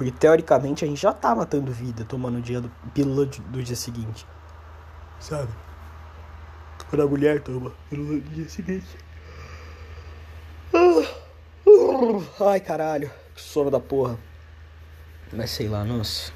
Porque 0.00 0.12
teoricamente 0.12 0.82
a 0.82 0.88
gente 0.88 0.98
já 0.98 1.12
tá 1.12 1.34
matando 1.34 1.70
vida 1.70 2.06
tomando 2.06 2.38
o 2.38 2.40
dia 2.40 2.58
do, 2.58 2.70
pílula 2.94 3.26
do 3.26 3.62
dia 3.62 3.76
seguinte. 3.76 4.26
Sabe? 5.18 5.52
Quando 6.88 7.02
a 7.02 7.06
mulher 7.06 7.42
toma 7.42 7.70
pílula 7.90 8.18
do 8.18 8.30
dia 8.30 8.48
seguinte. 8.48 8.96
Ai 12.40 12.60
caralho, 12.60 13.10
que 13.34 13.42
sono 13.42 13.70
da 13.70 13.78
porra. 13.78 14.16
Mas 15.34 15.50
sei 15.50 15.68
lá, 15.68 15.84
nossa. 15.84 16.32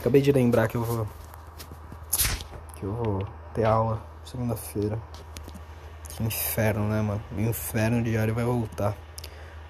Acabei 0.00 0.20
de 0.20 0.32
lembrar 0.32 0.66
que 0.66 0.76
eu 0.76 0.82
vou. 0.82 1.08
Que 2.74 2.82
eu 2.82 2.92
vou 2.92 3.28
ter 3.54 3.66
aula 3.66 4.04
segunda-feira. 4.24 5.00
Que 6.08 6.24
inferno, 6.24 6.88
né, 6.88 7.00
mano? 7.00 7.22
O 7.30 7.40
inferno 7.40 8.02
diário 8.02 8.34
vai 8.34 8.44
voltar. 8.44 8.96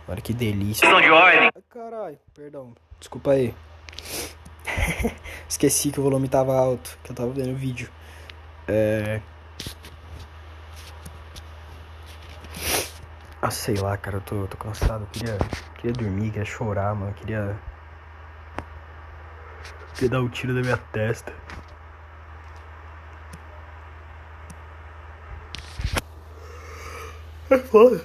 Olha 0.09 0.23
que 0.23 0.33
delícia. 0.33 0.89
De 0.89 1.11
ordem. 1.11 1.51
Ai, 1.55 1.63
caralho, 1.69 2.19
perdão. 2.35 2.73
Desculpa 3.01 3.33
aí. 3.33 3.55
Esqueci 5.49 5.91
que 5.91 5.99
o 5.99 6.03
volume 6.05 6.29
tava 6.29 6.55
alto, 6.55 6.97
que 7.03 7.11
eu 7.11 7.17
tava 7.17 7.31
vendo 7.31 7.51
o 7.53 7.57
vídeo. 7.57 7.91
É. 8.69 9.21
Ah, 13.43 13.51
sei 13.51 13.75
lá, 13.75 13.97
cara, 13.97 14.19
eu 14.19 14.21
tô, 14.21 14.47
tô 14.47 14.57
cansado. 14.57 15.03
Eu 15.03 15.07
queria, 15.09 15.39
queria 15.79 15.93
dormir, 15.93 16.31
queria 16.31 16.45
chorar, 16.45 16.95
mano. 16.95 17.11
Eu 17.11 17.15
queria 17.15 17.59
Quer 20.01 20.09
dar 20.09 20.23
um 20.23 20.31
tiro 20.31 20.55
na 20.55 20.63
minha 20.63 20.79
testa. 20.79 21.31
É 27.51 27.59
foda. 27.59 28.03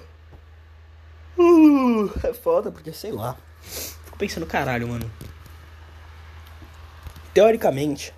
Uh, 1.38 2.12
é 2.28 2.34
foda 2.34 2.70
porque, 2.70 2.92
sei 2.92 3.14
lá. 3.14 3.38
Fico 4.16 4.20
pensando, 4.20 4.46
caralho, 4.46 4.88
mano. 4.88 5.12
Teoricamente, 7.34 8.14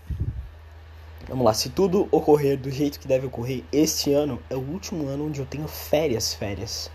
Vamos 1.28 1.44
lá, 1.44 1.54
se 1.54 1.70
tudo 1.70 2.08
ocorrer 2.10 2.58
do 2.58 2.72
jeito 2.72 3.02
que 3.02 3.08
deve 3.08 3.26
ocorrer, 3.26 3.62
este 3.70 4.14
ano 4.14 4.42
é 4.50 4.56
o 4.56 4.60
último 4.60 5.10
ano 5.10 5.26
onde 5.26 5.42
eu 5.42 5.46
tenho 5.46 5.68
férias, 5.68 6.34
férias. 6.34 6.90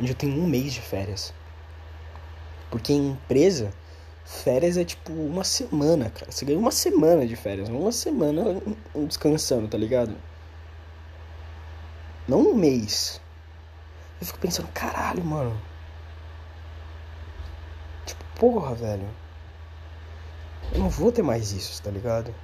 Onde 0.00 0.10
eu 0.10 0.16
tenho 0.16 0.36
um 0.36 0.44
mês 0.44 0.72
de 0.72 0.80
férias. 0.80 1.32
Porque 2.68 2.92
em 2.92 3.10
empresa, 3.10 3.72
férias 4.24 4.76
é 4.76 4.84
tipo 4.84 5.12
uma 5.12 5.44
semana, 5.44 6.10
cara. 6.10 6.32
Você 6.32 6.44
ganha 6.44 6.58
uma 6.58 6.72
semana 6.72 7.24
de 7.24 7.36
férias, 7.36 7.68
uma 7.68 7.92
semana 7.92 8.60
descansando, 9.06 9.68
tá 9.68 9.78
ligado? 9.78 10.16
Não 12.26 12.40
um 12.40 12.54
mês. 12.54 13.20
Eu 14.20 14.26
fico 14.26 14.38
pensando, 14.40 14.66
caralho, 14.74 15.24
mano. 15.24 15.56
Porra, 18.38 18.74
velho. 18.74 19.08
Eu 20.72 20.80
não 20.80 20.88
vou 20.88 21.12
ter 21.12 21.22
mais 21.22 21.52
isso, 21.52 21.82
tá 21.82 21.90
ligado? 21.90 22.34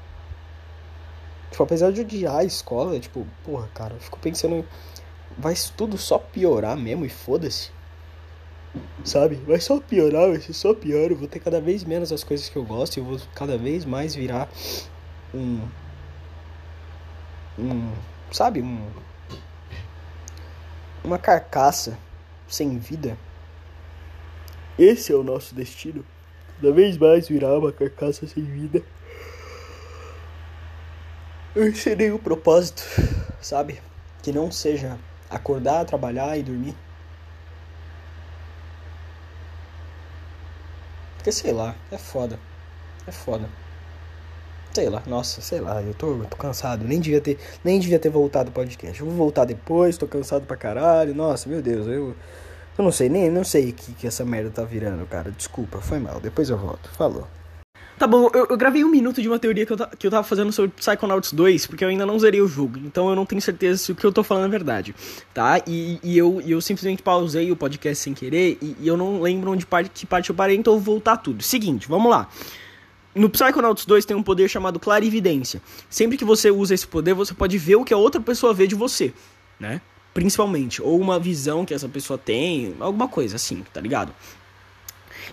Tipo, 1.50 1.64
apesar 1.64 1.90
de 1.90 2.00
odiar 2.00 2.36
a 2.36 2.44
escola, 2.44 2.98
tipo, 3.00 3.26
porra, 3.44 3.68
cara, 3.74 3.94
eu 3.94 4.00
fico 4.00 4.18
pensando. 4.18 4.64
Vai 5.36 5.54
tudo 5.76 5.98
só 5.98 6.18
piorar 6.18 6.76
mesmo 6.76 7.04
e 7.04 7.08
foda-se. 7.08 7.70
Sabe? 9.04 9.34
Vai 9.36 9.60
só 9.60 9.80
piorar, 9.80 10.28
vai 10.28 10.40
ser 10.40 10.52
só 10.52 10.74
pior. 10.74 11.10
Eu 11.10 11.16
vou 11.16 11.26
ter 11.26 11.40
cada 11.40 11.60
vez 11.60 11.82
menos 11.82 12.12
as 12.12 12.22
coisas 12.22 12.48
que 12.48 12.56
eu 12.56 12.64
gosto 12.64 12.96
e 12.96 13.00
eu 13.00 13.04
vou 13.04 13.18
cada 13.34 13.58
vez 13.58 13.84
mais 13.84 14.14
virar 14.14 14.48
um. 15.34 15.60
Um. 17.58 17.92
Sabe? 18.30 18.62
Um. 18.62 18.88
Uma 21.02 21.18
carcaça 21.18 21.98
sem 22.46 22.78
vida. 22.78 23.16
Esse 24.78 25.12
é 25.12 25.16
o 25.16 25.22
nosso 25.22 25.54
destino. 25.54 26.04
Cada 26.60 26.72
vez 26.72 26.96
mais 26.96 27.28
virar 27.28 27.58
uma 27.58 27.72
carcaça 27.72 28.26
sem 28.26 28.44
vida. 28.44 28.82
Eu 31.54 31.74
serei 31.74 32.12
o 32.12 32.18
propósito, 32.18 32.82
sabe? 33.40 33.80
Que 34.22 34.32
não 34.32 34.52
seja 34.52 34.98
acordar, 35.28 35.84
trabalhar 35.84 36.36
e 36.38 36.42
dormir. 36.42 36.74
Porque 41.16 41.32
sei 41.32 41.52
lá, 41.52 41.74
é 41.90 41.98
foda. 41.98 42.38
É 43.06 43.12
foda. 43.12 43.48
Sei 44.72 44.88
lá, 44.88 45.02
nossa, 45.06 45.40
sei 45.40 45.60
lá, 45.60 45.82
eu 45.82 45.92
tô, 45.92 46.12
eu 46.12 46.24
tô 46.26 46.36
cansado. 46.36 46.84
Nem 46.84 47.00
devia 47.00 47.20
ter, 47.20 47.38
nem 47.64 47.80
devia 47.80 47.98
ter 47.98 48.08
voltado 48.08 48.50
o 48.50 48.52
podcast. 48.52 49.00
Eu 49.00 49.06
vou 49.06 49.16
voltar 49.16 49.44
depois, 49.44 49.98
tô 49.98 50.06
cansado 50.06 50.46
pra 50.46 50.56
caralho. 50.56 51.14
Nossa, 51.14 51.48
meu 51.48 51.60
Deus, 51.60 51.86
eu 51.88 52.14
eu 52.78 52.84
não 52.84 52.92
sei, 52.92 53.08
nem 53.08 53.30
não 53.30 53.44
sei 53.44 53.70
o 53.70 53.72
que, 53.72 53.92
que 53.92 54.06
essa 54.06 54.24
merda 54.24 54.50
tá 54.50 54.64
virando, 54.64 55.04
cara. 55.06 55.30
Desculpa, 55.30 55.80
foi 55.80 55.98
mal. 55.98 56.20
Depois 56.20 56.48
eu 56.50 56.56
volto. 56.56 56.90
Falou. 56.90 57.26
Tá 58.00 58.06
bom, 58.06 58.30
eu, 58.32 58.46
eu, 58.48 58.56
gravei 58.56 58.82
um 58.82 58.88
minuto 58.88 59.20
de 59.20 59.28
uma 59.28 59.38
teoria 59.38 59.66
que 59.66 59.74
eu, 59.74 59.76
que 59.76 60.06
eu 60.06 60.10
tava 60.10 60.26
fazendo 60.26 60.50
sobre 60.50 60.70
Psychonauts 60.70 61.34
2, 61.34 61.66
porque 61.66 61.84
eu 61.84 61.88
ainda 61.90 62.06
não 62.06 62.18
zerei 62.18 62.40
o 62.40 62.48
jogo, 62.48 62.78
então 62.78 63.10
eu 63.10 63.14
não 63.14 63.26
tenho 63.26 63.42
certeza 63.42 63.76
se 63.76 63.92
o 63.92 63.94
que 63.94 64.06
eu 64.06 64.10
tô 64.10 64.22
falando 64.22 64.46
é 64.46 64.48
verdade, 64.48 64.94
tá? 65.34 65.62
E, 65.66 66.00
e 66.02 66.16
eu, 66.16 66.40
eu 66.40 66.62
simplesmente 66.62 67.02
pausei 67.02 67.52
o 67.52 67.56
podcast 67.56 68.02
sem 68.02 68.14
querer, 68.14 68.56
e, 68.62 68.74
e 68.80 68.88
eu 68.88 68.96
não 68.96 69.20
lembro 69.20 69.50
onde 69.50 69.66
parte, 69.66 69.90
que 69.90 70.06
parte 70.06 70.30
eu 70.30 70.34
parei, 70.34 70.56
então 70.56 70.72
eu 70.72 70.80
vou 70.80 70.94
voltar 70.94 71.18
tudo. 71.18 71.42
Seguinte, 71.42 71.86
vamos 71.86 72.10
lá. 72.10 72.26
No 73.14 73.28
Psychonauts 73.28 73.84
2 73.84 74.06
tem 74.06 74.16
um 74.16 74.22
poder 74.22 74.48
chamado 74.48 74.80
Clarividência. 74.80 75.60
Sempre 75.90 76.16
que 76.16 76.24
você 76.24 76.50
usa 76.50 76.72
esse 76.72 76.86
poder, 76.86 77.12
você 77.12 77.34
pode 77.34 77.58
ver 77.58 77.76
o 77.76 77.84
que 77.84 77.92
a 77.92 77.98
outra 77.98 78.18
pessoa 78.18 78.54
vê 78.54 78.66
de 78.66 78.74
você, 78.74 79.12
né? 79.58 79.78
Principalmente. 80.12 80.82
Ou 80.82 81.00
uma 81.00 81.18
visão 81.18 81.64
que 81.64 81.74
essa 81.74 81.88
pessoa 81.88 82.18
tem, 82.18 82.74
alguma 82.80 83.08
coisa 83.08 83.36
assim, 83.36 83.64
tá 83.72 83.80
ligado? 83.80 84.12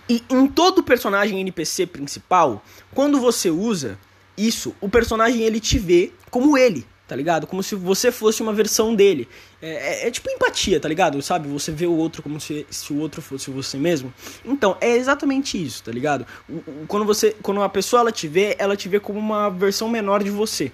E 0.08 0.22
em 0.30 0.46
todo 0.46 0.82
personagem 0.82 1.40
NPC 1.40 1.86
principal, 1.86 2.62
quando 2.94 3.20
você 3.20 3.50
usa 3.50 3.98
isso, 4.36 4.74
o 4.80 4.88
personagem 4.88 5.42
ele 5.42 5.60
te 5.60 5.78
vê 5.78 6.12
como 6.30 6.56
ele, 6.56 6.86
tá 7.06 7.16
ligado? 7.16 7.46
Como 7.46 7.62
se 7.62 7.74
você 7.74 8.12
fosse 8.12 8.42
uma 8.42 8.52
versão 8.52 8.94
dele. 8.94 9.28
É, 9.60 10.04
é, 10.04 10.08
é, 10.08 10.10
tipo 10.10 10.30
empatia, 10.30 10.78
tá 10.78 10.88
ligado? 10.88 11.20
Sabe? 11.20 11.48
Você 11.48 11.72
vê 11.72 11.86
o 11.86 11.96
outro 11.96 12.22
como 12.22 12.40
se, 12.40 12.66
se 12.70 12.92
o 12.92 12.98
outro 12.98 13.20
fosse 13.20 13.50
você 13.50 13.76
mesmo. 13.76 14.12
Então, 14.44 14.76
é 14.80 14.96
exatamente 14.96 15.62
isso, 15.62 15.82
tá 15.82 15.90
ligado? 15.90 16.26
O, 16.48 16.54
o, 16.54 16.84
quando 16.86 17.04
você. 17.04 17.34
Quando 17.42 17.58
uma 17.58 17.68
pessoa 17.68 18.00
ela 18.00 18.12
te 18.12 18.28
vê, 18.28 18.54
ela 18.58 18.76
te 18.76 18.88
vê 18.88 19.00
como 19.00 19.18
uma 19.18 19.50
versão 19.50 19.88
menor 19.88 20.22
de 20.22 20.30
você. 20.30 20.70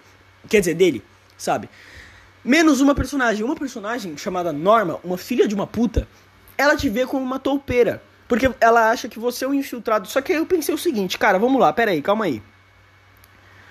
Quer 0.49 0.61
dizer, 0.61 0.75
dele, 0.75 1.03
sabe? 1.39 1.69
Menos 2.45 2.81
uma 2.81 2.95
personagem. 2.95 3.45
Uma 3.45 3.57
personagem 3.57 4.17
chamada 4.17 4.53
Norma, 4.53 5.01
uma 5.03 5.17
filha 5.17 5.49
de 5.49 5.55
uma 5.55 5.67
puta, 5.67 6.07
ela 6.59 6.77
te 6.77 6.89
vê 6.89 7.07
como 7.07 7.25
uma 7.25 7.39
toupeira. 7.39 8.03
Porque 8.29 8.51
ela 8.61 8.91
acha 8.91 9.09
que 9.09 9.19
você 9.19 9.45
é 9.45 9.49
um 9.49 9.55
infiltrado. 9.55 10.09
Só 10.09 10.21
que 10.21 10.33
aí 10.33 10.39
eu 10.39 10.47
pensei 10.47 10.75
o 10.75 10.79
seguinte, 10.79 11.19
cara, 11.19 11.39
vamos 11.39 11.61
lá, 11.61 11.73
pera 11.73 11.91
aí, 11.91 12.03
calma 12.03 12.27
aí. 12.27 12.43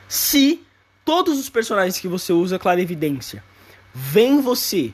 Se 0.07 0.65
todos 1.05 1.39
os 1.39 1.49
personagens 1.49 1.99
que 1.99 2.07
você 2.07 2.31
usa 2.33 2.59
clarividência 2.59 3.43
veem 3.93 4.41
você 4.41 4.93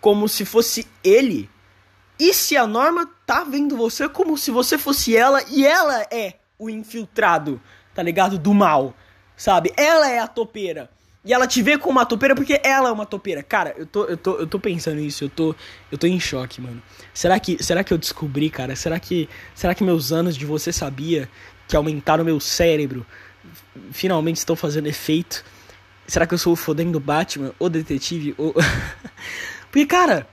como 0.00 0.28
se 0.28 0.44
fosse 0.44 0.86
ele, 1.02 1.50
e 2.18 2.32
se 2.34 2.56
a 2.56 2.66
Norma 2.66 3.08
tá 3.26 3.44
vendo 3.44 3.76
você 3.76 4.08
como 4.08 4.36
se 4.36 4.50
você 4.50 4.76
fosse 4.76 5.16
ela 5.16 5.42
e 5.48 5.66
ela 5.66 6.02
é 6.10 6.34
o 6.58 6.68
infiltrado, 6.68 7.60
tá 7.94 8.02
ligado? 8.02 8.38
Do 8.38 8.52
mal, 8.52 8.94
sabe? 9.36 9.72
Ela 9.76 10.10
é 10.10 10.18
a 10.18 10.26
topeira. 10.26 10.90
E 11.28 11.32
ela 11.34 11.46
te 11.46 11.60
vê 11.60 11.76
como 11.76 11.98
uma 11.98 12.06
topeira 12.06 12.34
porque 12.34 12.58
ela 12.64 12.88
é 12.88 12.92
uma 12.92 13.04
topeira. 13.04 13.42
Cara, 13.42 13.74
eu 13.76 13.84
tô, 13.84 14.06
eu 14.06 14.16
tô, 14.16 14.36
eu 14.38 14.46
tô 14.46 14.58
pensando 14.58 14.96
nisso, 14.96 15.24
eu 15.24 15.28
tô, 15.28 15.54
eu 15.92 15.98
tô 15.98 16.06
em 16.06 16.18
choque, 16.18 16.58
mano. 16.58 16.82
Será 17.12 17.38
que, 17.38 17.62
será 17.62 17.84
que 17.84 17.92
eu 17.92 17.98
descobri, 17.98 18.48
cara? 18.48 18.74
Será 18.74 18.98
que, 18.98 19.28
será 19.54 19.74
que 19.74 19.84
meus 19.84 20.10
anos 20.10 20.34
de 20.34 20.46
você 20.46 20.72
sabia 20.72 21.28
que 21.68 21.76
aumentaram 21.76 22.24
meu 22.24 22.40
cérebro 22.40 23.04
finalmente 23.92 24.38
estão 24.38 24.56
fazendo 24.56 24.86
efeito? 24.86 25.44
Será 26.06 26.26
que 26.26 26.32
eu 26.32 26.38
sou 26.38 26.54
o 26.54 26.56
fodendo 26.56 26.98
Batman, 26.98 27.52
o 27.58 27.68
detetive, 27.68 28.34
ou 28.38 28.54
Porque, 29.70 29.84
cara, 29.84 30.26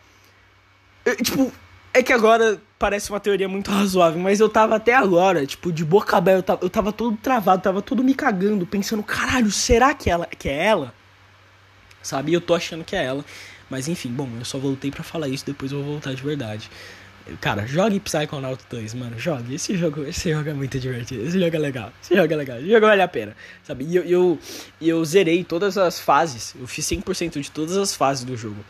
eu, 1.03 1.17
tipo, 1.17 1.51
é 1.95 2.03
que 2.03 2.11
agora 2.11 2.61
parece 2.77 3.09
uma 3.09 3.21
teoria 3.21 3.47
muito 3.47 3.71
razoável, 3.71 4.19
mas 4.19 4.41
eu 4.41 4.49
tava 4.49 4.75
até 4.75 4.93
agora, 4.93 5.45
tipo, 5.45 5.71
de 5.71 5.85
boca 5.85 6.17
aberta, 6.17 6.39
eu 6.39 6.43
tava, 6.43 6.65
eu 6.65 6.69
tava 6.69 6.91
todo 6.91 7.15
travado, 7.17 7.63
tava 7.63 7.81
todo 7.81 8.03
me 8.03 8.13
cagando, 8.13 8.65
pensando, 8.65 9.01
caralho, 9.01 9.49
será 9.49 9.93
que 9.93 10.09
ela 10.09 10.25
que 10.25 10.49
é 10.49 10.65
ela? 10.65 10.93
Sabe? 12.01 12.33
Eu 12.33 12.41
tô 12.41 12.53
achando 12.53 12.83
que 12.83 12.95
é 12.95 13.05
ela. 13.05 13.23
Mas 13.69 13.87
enfim, 13.87 14.09
bom, 14.09 14.29
eu 14.37 14.45
só 14.45 14.59
voltei 14.59 14.91
para 14.91 15.03
falar 15.03 15.29
isso, 15.29 15.45
depois 15.45 15.71
eu 15.71 15.81
vou 15.81 15.93
voltar 15.93 16.13
de 16.13 16.21
verdade. 16.21 16.69
Cara, 17.41 17.65
jogue 17.65 17.99
Psychonaut 17.99 18.61
2, 18.69 18.93
mano, 18.93 19.17
jogue. 19.17 19.55
Esse 19.55 19.75
jogo, 19.75 20.03
esse 20.03 20.31
jogo 20.31 20.49
é 20.49 20.53
muito 20.53 20.77
divertido. 20.77 21.23
Esse 21.23 21.39
jogo 21.39 21.55
é 21.55 21.59
legal. 21.59 21.91
Esse 22.03 22.15
jogo 22.15 22.31
é 22.31 22.35
legal. 22.35 22.57
Esse 22.59 22.69
jogo 22.69 22.85
vale 22.85 23.01
a 23.01 23.07
pena. 23.07 23.35
Sabe? 23.63 23.85
E 23.85 23.95
eu, 23.95 24.03
eu, 24.03 24.39
eu 24.79 25.03
zerei 25.03 25.43
todas 25.43 25.75
as 25.75 25.99
fases. 25.99 26.53
Eu 26.59 26.67
fiz 26.67 26.85
100% 26.85 27.39
de 27.41 27.49
todas 27.49 27.77
as 27.77 27.95
fases 27.95 28.23
do 28.23 28.37
jogo. 28.37 28.63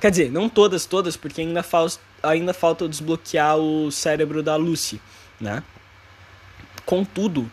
Quer 0.00 0.10
dizer, 0.10 0.30
não 0.30 0.48
todas, 0.48 0.86
todas, 0.86 1.16
porque 1.16 1.40
ainda, 1.40 1.62
fa 1.62 1.86
ainda 2.22 2.54
falta 2.54 2.88
desbloquear 2.88 3.56
o 3.56 3.90
cérebro 3.90 4.42
da 4.42 4.54
Lucy, 4.56 5.00
né? 5.40 5.62
Contudo, 6.86 7.50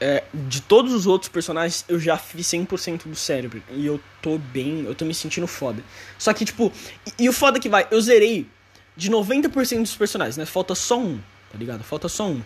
é, 0.00 0.24
de 0.32 0.60
todos 0.60 0.92
os 0.92 1.06
outros 1.06 1.30
personagens, 1.30 1.84
eu 1.88 1.98
já 1.98 2.16
fiz 2.18 2.46
100% 2.46 3.08
do 3.08 3.16
cérebro. 3.16 3.62
E 3.70 3.86
eu 3.86 4.00
tô 4.20 4.38
bem, 4.38 4.84
eu 4.84 4.94
tô 4.94 5.04
me 5.04 5.14
sentindo 5.14 5.46
foda. 5.46 5.82
Só 6.18 6.32
que, 6.32 6.44
tipo, 6.44 6.70
e, 7.06 7.24
e 7.24 7.28
o 7.28 7.32
foda 7.32 7.58
que 7.58 7.68
vai, 7.68 7.86
eu 7.90 8.00
zerei 8.00 8.46
de 8.94 9.10
90% 9.10 9.82
dos 9.82 9.96
personagens, 9.96 10.36
né? 10.36 10.44
Falta 10.44 10.74
só 10.74 10.98
um, 10.98 11.18
tá 11.50 11.58
ligado? 11.58 11.82
Falta 11.82 12.08
só 12.08 12.28
um. 12.28 12.42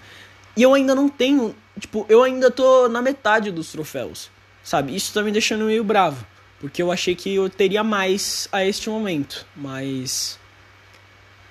E 0.57 0.63
eu 0.63 0.75
ainda 0.75 0.95
não 0.95 1.09
tenho, 1.09 1.55
tipo, 1.79 2.07
eu 2.09 2.23
ainda 2.23 2.51
tô 2.51 2.89
na 2.89 3.03
metade 3.03 3.51
dos 3.51 3.71
troféus, 3.71 4.31
sabe? 4.63 4.95
Isso 4.95 5.13
tá 5.13 5.23
me 5.23 5.31
deixando 5.31 5.65
meio 5.65 5.83
bravo. 5.85 6.25
Porque 6.61 6.83
eu 6.83 6.93
achei 6.93 7.15
que 7.15 7.35
eu 7.35 7.49
teria 7.49 7.83
mais 7.83 8.49
a 8.53 8.65
este 8.65 8.89
momento. 8.89 9.47
Mas. 9.57 10.39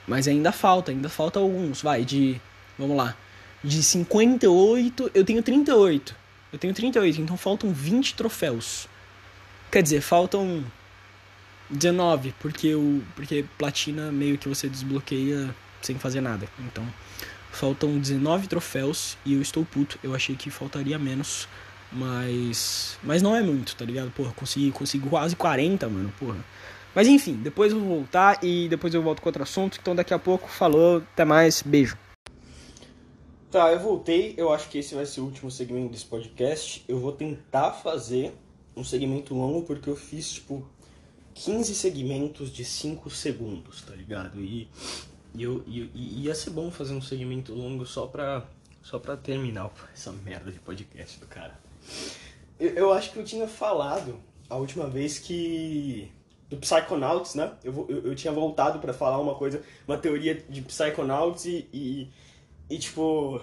Mas 0.07 0.27
ainda 0.27 0.51
falta, 0.51 0.91
ainda 0.91 1.09
falta 1.09 1.39
alguns. 1.39 1.81
Vai, 1.81 2.05
de. 2.05 2.39
Vamos 2.77 2.95
lá. 2.95 3.15
De 3.63 3.83
58, 3.83 5.11
eu 5.13 5.25
tenho 5.25 5.43
38. 5.43 6.15
Eu 6.51 6.57
tenho 6.57 6.73
38, 6.73 7.21
então 7.21 7.35
faltam 7.37 7.71
20 7.71 8.15
troféus. 8.15 8.87
Quer 9.71 9.83
dizer, 9.83 10.01
faltam 10.01 10.63
19, 11.69 12.33
porque 12.39 12.73
o 12.73 13.03
porque 13.15 13.45
platina 13.57 14.11
meio 14.11 14.37
que 14.37 14.47
você 14.47 14.67
desbloqueia 14.67 15.53
sem 15.81 15.97
fazer 15.99 16.21
nada. 16.21 16.47
Então, 16.59 16.85
faltam 17.51 17.99
19 17.99 18.47
troféus 18.47 19.17
e 19.25 19.33
eu 19.33 19.41
estou 19.41 19.65
puto. 19.65 19.99
Eu 20.01 20.15
achei 20.15 20.35
que 20.35 20.49
faltaria 20.49 20.97
menos. 20.97 21.47
Mas. 21.91 22.97
Mas 23.03 23.21
não 23.21 23.35
é 23.35 23.41
muito, 23.41 23.75
tá 23.75 23.85
ligado? 23.85 24.11
Porra, 24.11 24.31
consegui, 24.33 24.71
consegui 24.71 25.09
quase 25.09 25.35
40, 25.35 25.89
mano, 25.89 26.13
porra. 26.19 26.43
Mas 26.93 27.07
enfim, 27.07 27.33
depois 27.33 27.71
eu 27.71 27.79
vou 27.79 27.97
voltar 27.97 28.43
e 28.43 28.67
depois 28.67 28.93
eu 28.93 29.01
volto 29.01 29.21
com 29.21 29.29
outro 29.29 29.43
assunto. 29.43 29.77
Então 29.81 29.95
daqui 29.95 30.13
a 30.13 30.19
pouco, 30.19 30.47
falou, 30.47 30.97
até 30.97 31.23
mais, 31.23 31.61
beijo. 31.61 31.97
Tá, 33.51 33.71
eu 33.71 33.79
voltei. 33.79 34.33
Eu 34.37 34.51
acho 34.51 34.69
que 34.69 34.77
esse 34.77 34.93
vai 34.93 35.05
ser 35.05 35.21
o 35.21 35.25
último 35.25 35.49
segmento 35.49 35.91
desse 35.91 36.05
podcast. 36.05 36.83
Eu 36.87 36.99
vou 36.99 37.11
tentar 37.11 37.71
fazer 37.71 38.33
um 38.75 38.83
segmento 38.83 39.33
longo 39.33 39.63
porque 39.63 39.89
eu 39.89 39.95
fiz, 39.95 40.31
tipo, 40.33 40.67
15 41.33 41.73
segmentos 41.73 42.51
de 42.51 42.63
5 42.63 43.09
segundos, 43.09 43.81
tá 43.81 43.95
ligado? 43.95 44.39
E, 44.41 44.67
e, 45.33 45.43
eu, 45.43 45.63
e, 45.65 45.89
e 45.93 46.25
ia 46.25 46.35
ser 46.35 46.51
bom 46.51 46.69
fazer 46.69 46.93
um 46.93 47.01
segmento 47.01 47.53
longo 47.53 47.85
só 47.85 48.05
pra, 48.07 48.45
só 48.81 48.99
pra 48.99 49.17
terminar 49.17 49.71
essa 49.93 50.11
merda 50.11 50.51
de 50.51 50.59
podcast 50.59 51.19
do 51.19 51.25
cara. 51.25 51.68
Eu, 52.59 52.69
eu 52.69 52.93
acho 52.93 53.11
que 53.11 53.19
eu 53.19 53.23
tinha 53.23 53.47
falado 53.47 54.19
a 54.49 54.55
última 54.55 54.87
vez 54.87 55.19
que 55.19 56.11
do 56.49 56.57
Psychonauts, 56.57 57.35
né? 57.35 57.51
Eu, 57.63 57.85
eu, 57.87 58.07
eu 58.07 58.15
tinha 58.15 58.33
voltado 58.33 58.79
para 58.79 58.93
falar 58.93 59.19
uma 59.19 59.35
coisa, 59.35 59.61
uma 59.87 59.97
teoria 59.97 60.35
de 60.49 60.61
Psychonauts 60.61 61.45
e, 61.45 61.67
e, 61.71 62.09
e 62.69 62.77
tipo. 62.79 63.39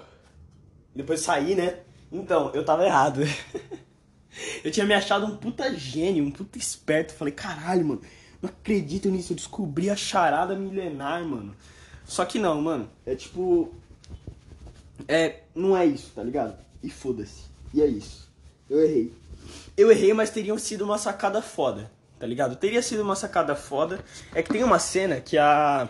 Depois 0.94 1.20
saí, 1.20 1.54
né? 1.54 1.80
Então, 2.10 2.50
eu 2.52 2.64
tava 2.64 2.84
errado. 2.84 3.20
eu 4.64 4.70
tinha 4.70 4.84
me 4.84 4.94
achado 4.94 5.26
um 5.26 5.36
puta 5.36 5.72
gênio, 5.74 6.24
um 6.24 6.30
puta 6.30 6.58
esperto. 6.58 7.14
Falei, 7.14 7.32
caralho, 7.32 7.84
mano, 7.86 8.00
não 8.42 8.50
acredito 8.50 9.08
nisso. 9.08 9.32
Eu 9.32 9.36
descobri 9.36 9.88
a 9.88 9.96
charada 9.96 10.56
milenar, 10.56 11.24
mano. 11.24 11.54
Só 12.04 12.24
que 12.24 12.38
não, 12.38 12.60
mano. 12.60 12.90
É 13.04 13.14
tipo. 13.14 13.72
É. 15.06 15.42
Não 15.54 15.76
é 15.76 15.86
isso, 15.86 16.10
tá 16.14 16.24
ligado? 16.24 16.58
E 16.82 16.90
foda-se. 16.90 17.44
E 17.72 17.80
é 17.80 17.86
isso. 17.86 18.25
Eu 18.68 18.82
errei. 18.82 19.12
Eu 19.76 19.90
errei, 19.90 20.12
mas 20.12 20.30
teriam 20.30 20.58
sido 20.58 20.84
uma 20.84 20.98
sacada 20.98 21.40
foda 21.42 21.90
tá 22.18 22.26
ligado? 22.26 22.56
Teria 22.56 22.82
sido 22.82 23.02
uma 23.02 23.16
sacada 23.16 23.54
foda. 23.54 24.00
É 24.34 24.42
que 24.42 24.50
tem 24.50 24.64
uma 24.64 24.78
cena 24.78 25.20
que 25.20 25.38
a. 25.38 25.88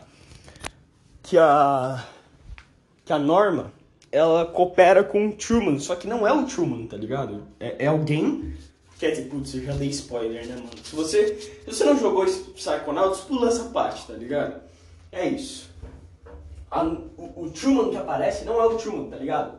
que 1.23 1.39
a. 1.39 2.05
que 3.05 3.13
a 3.13 3.19
Norma 3.19 3.73
ela 4.13 4.47
coopera 4.47 5.05
com 5.05 5.29
o 5.29 5.33
Truman, 5.33 5.79
só 5.79 5.95
que 5.95 6.07
não 6.07 6.27
é 6.27 6.33
o 6.33 6.47
Truman, 6.47 6.87
tá 6.87 6.97
ligado? 6.97 7.43
É, 7.61 7.85
é 7.85 7.87
alguém. 7.87 8.55
Quer 8.99 9.11
dizer, 9.11 9.29
putz, 9.29 9.55
eu 9.55 9.65
já 9.65 9.73
dei 9.75 9.89
spoiler, 9.89 10.47
né, 10.47 10.55
mano? 10.55 10.71
Se 10.83 10.97
você, 10.97 11.37
se 11.37 11.67
você 11.67 11.85
não 11.85 11.99
jogou 11.99 12.25
Psychonauts, 12.25 13.21
pula 13.21 13.49
essa 13.49 13.65
parte, 13.65 14.07
tá 14.07 14.15
ligado? 14.15 14.63
É 15.13 15.29
isso. 15.29 15.69
A, 16.71 16.83
o, 16.83 17.45
o, 17.45 17.51
Truman 17.51 17.91
que 17.91 17.97
aparece 17.97 18.47
não 18.47 18.59
é 18.59 18.65
o 18.65 18.77
Truman, 18.79 19.11
tá 19.11 19.17
ligado? 19.17 19.59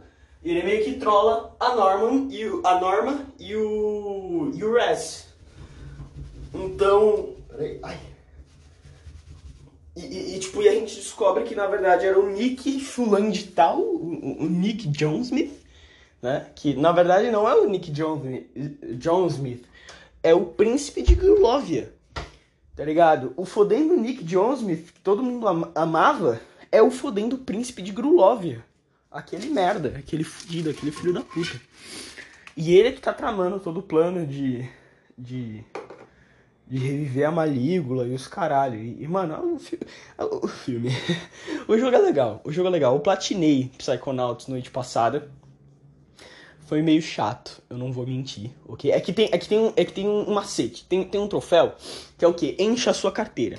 Ele 0.49 0.63
meio 0.63 0.85
que 0.85 0.93
trola 0.93 1.53
a 1.59 1.75
Norman 1.75 2.29
e 2.31 2.45
o, 2.45 2.65
a 2.65 2.79
Norma 2.79 3.25
e 3.37 3.53
o, 3.53 4.49
e 4.55 4.63
o 4.63 4.73
Rez, 4.73 5.27
então. 6.53 7.35
Peraí. 7.49 7.79
Ai. 7.83 7.97
E, 9.93 10.05
e, 10.05 10.35
e, 10.35 10.39
tipo, 10.39 10.61
e 10.61 10.69
a 10.69 10.73
gente 10.73 10.95
descobre 10.95 11.43
que 11.43 11.53
na 11.53 11.67
verdade 11.67 12.05
era 12.05 12.17
o 12.17 12.29
Nick 12.29 12.79
Fulano 12.79 13.29
de 13.29 13.43
Tal, 13.47 13.81
o, 13.81 14.43
o 14.43 14.45
Nick 14.45 14.89
Jonesmith, 14.97 15.51
né? 16.21 16.47
Que 16.55 16.75
na 16.75 16.93
verdade 16.93 17.29
não 17.29 17.49
é 17.49 17.53
o 17.53 17.67
Nick 17.67 17.91
Jonesmith, 17.93 19.65
é 20.23 20.33
o 20.33 20.45
príncipe 20.45 21.01
de 21.01 21.13
Grulovia. 21.13 21.93
Tá 22.73 22.85
ligado? 22.85 23.33
O 23.35 23.43
fodendo 23.43 23.97
Nick 23.97 24.25
Jonesmith, 24.25 24.93
que 24.93 24.99
todo 25.01 25.21
mundo 25.21 25.45
am 25.45 25.71
amava, 25.75 26.39
é 26.71 26.81
o 26.81 26.89
fodendo 26.89 27.37
príncipe 27.37 27.81
de 27.81 27.91
Grulovia. 27.91 28.63
Aquele 29.17 29.49
merda, 29.49 29.97
aquele 29.97 30.23
fudido, 30.23 30.69
aquele 30.69 30.91
filho 30.91 31.13
da 31.13 31.21
puta. 31.21 31.59
E 32.55 32.75
ele 32.75 32.91
que 32.91 33.01
tá 33.01 33.13
tramando 33.13 33.59
todo 33.59 33.79
o 33.79 33.83
plano 33.83 34.25
de. 34.25 34.69
de 35.17 35.63
de 36.69 36.77
reviver 36.77 37.25
a 37.25 37.31
Malígula 37.31 38.05
e 38.05 38.13
os 38.13 38.27
caralho. 38.27 38.77
E, 38.77 39.07
mano, 39.07 39.55
o, 39.55 39.57
fi 39.57 39.79
o 40.19 40.47
filme. 40.47 40.89
o 41.67 41.77
jogo 41.77 41.95
é 41.95 41.99
legal. 41.99 42.41
O 42.43 42.51
jogo 42.51 42.67
é 42.67 42.71
legal. 42.71 42.93
Eu 42.93 42.99
platinei 42.99 43.71
Psychonauts 43.77 44.47
noite 44.47 44.69
passada. 44.69 45.31
Foi 46.65 46.81
meio 46.81 47.01
chato, 47.01 47.63
eu 47.69 47.77
não 47.77 47.93
vou 47.93 48.05
mentir, 48.05 48.51
ok? 48.67 48.91
É 48.91 48.99
que 48.99 49.13
tem, 49.13 49.29
é 49.31 49.37
que 49.37 49.47
tem, 49.47 49.57
um, 49.57 49.71
é 49.73 49.85
que 49.85 49.93
tem 49.93 50.05
um, 50.05 50.33
macete, 50.33 50.83
tem, 50.83 51.01
tem 51.01 51.21
um 51.21 51.27
troféu 51.29 51.73
que 52.17 52.25
é 52.25 52.27
o 52.27 52.33
que? 52.33 52.57
Encha 52.59 52.91
a 52.91 52.93
sua 52.93 53.09
carteira. 53.09 53.57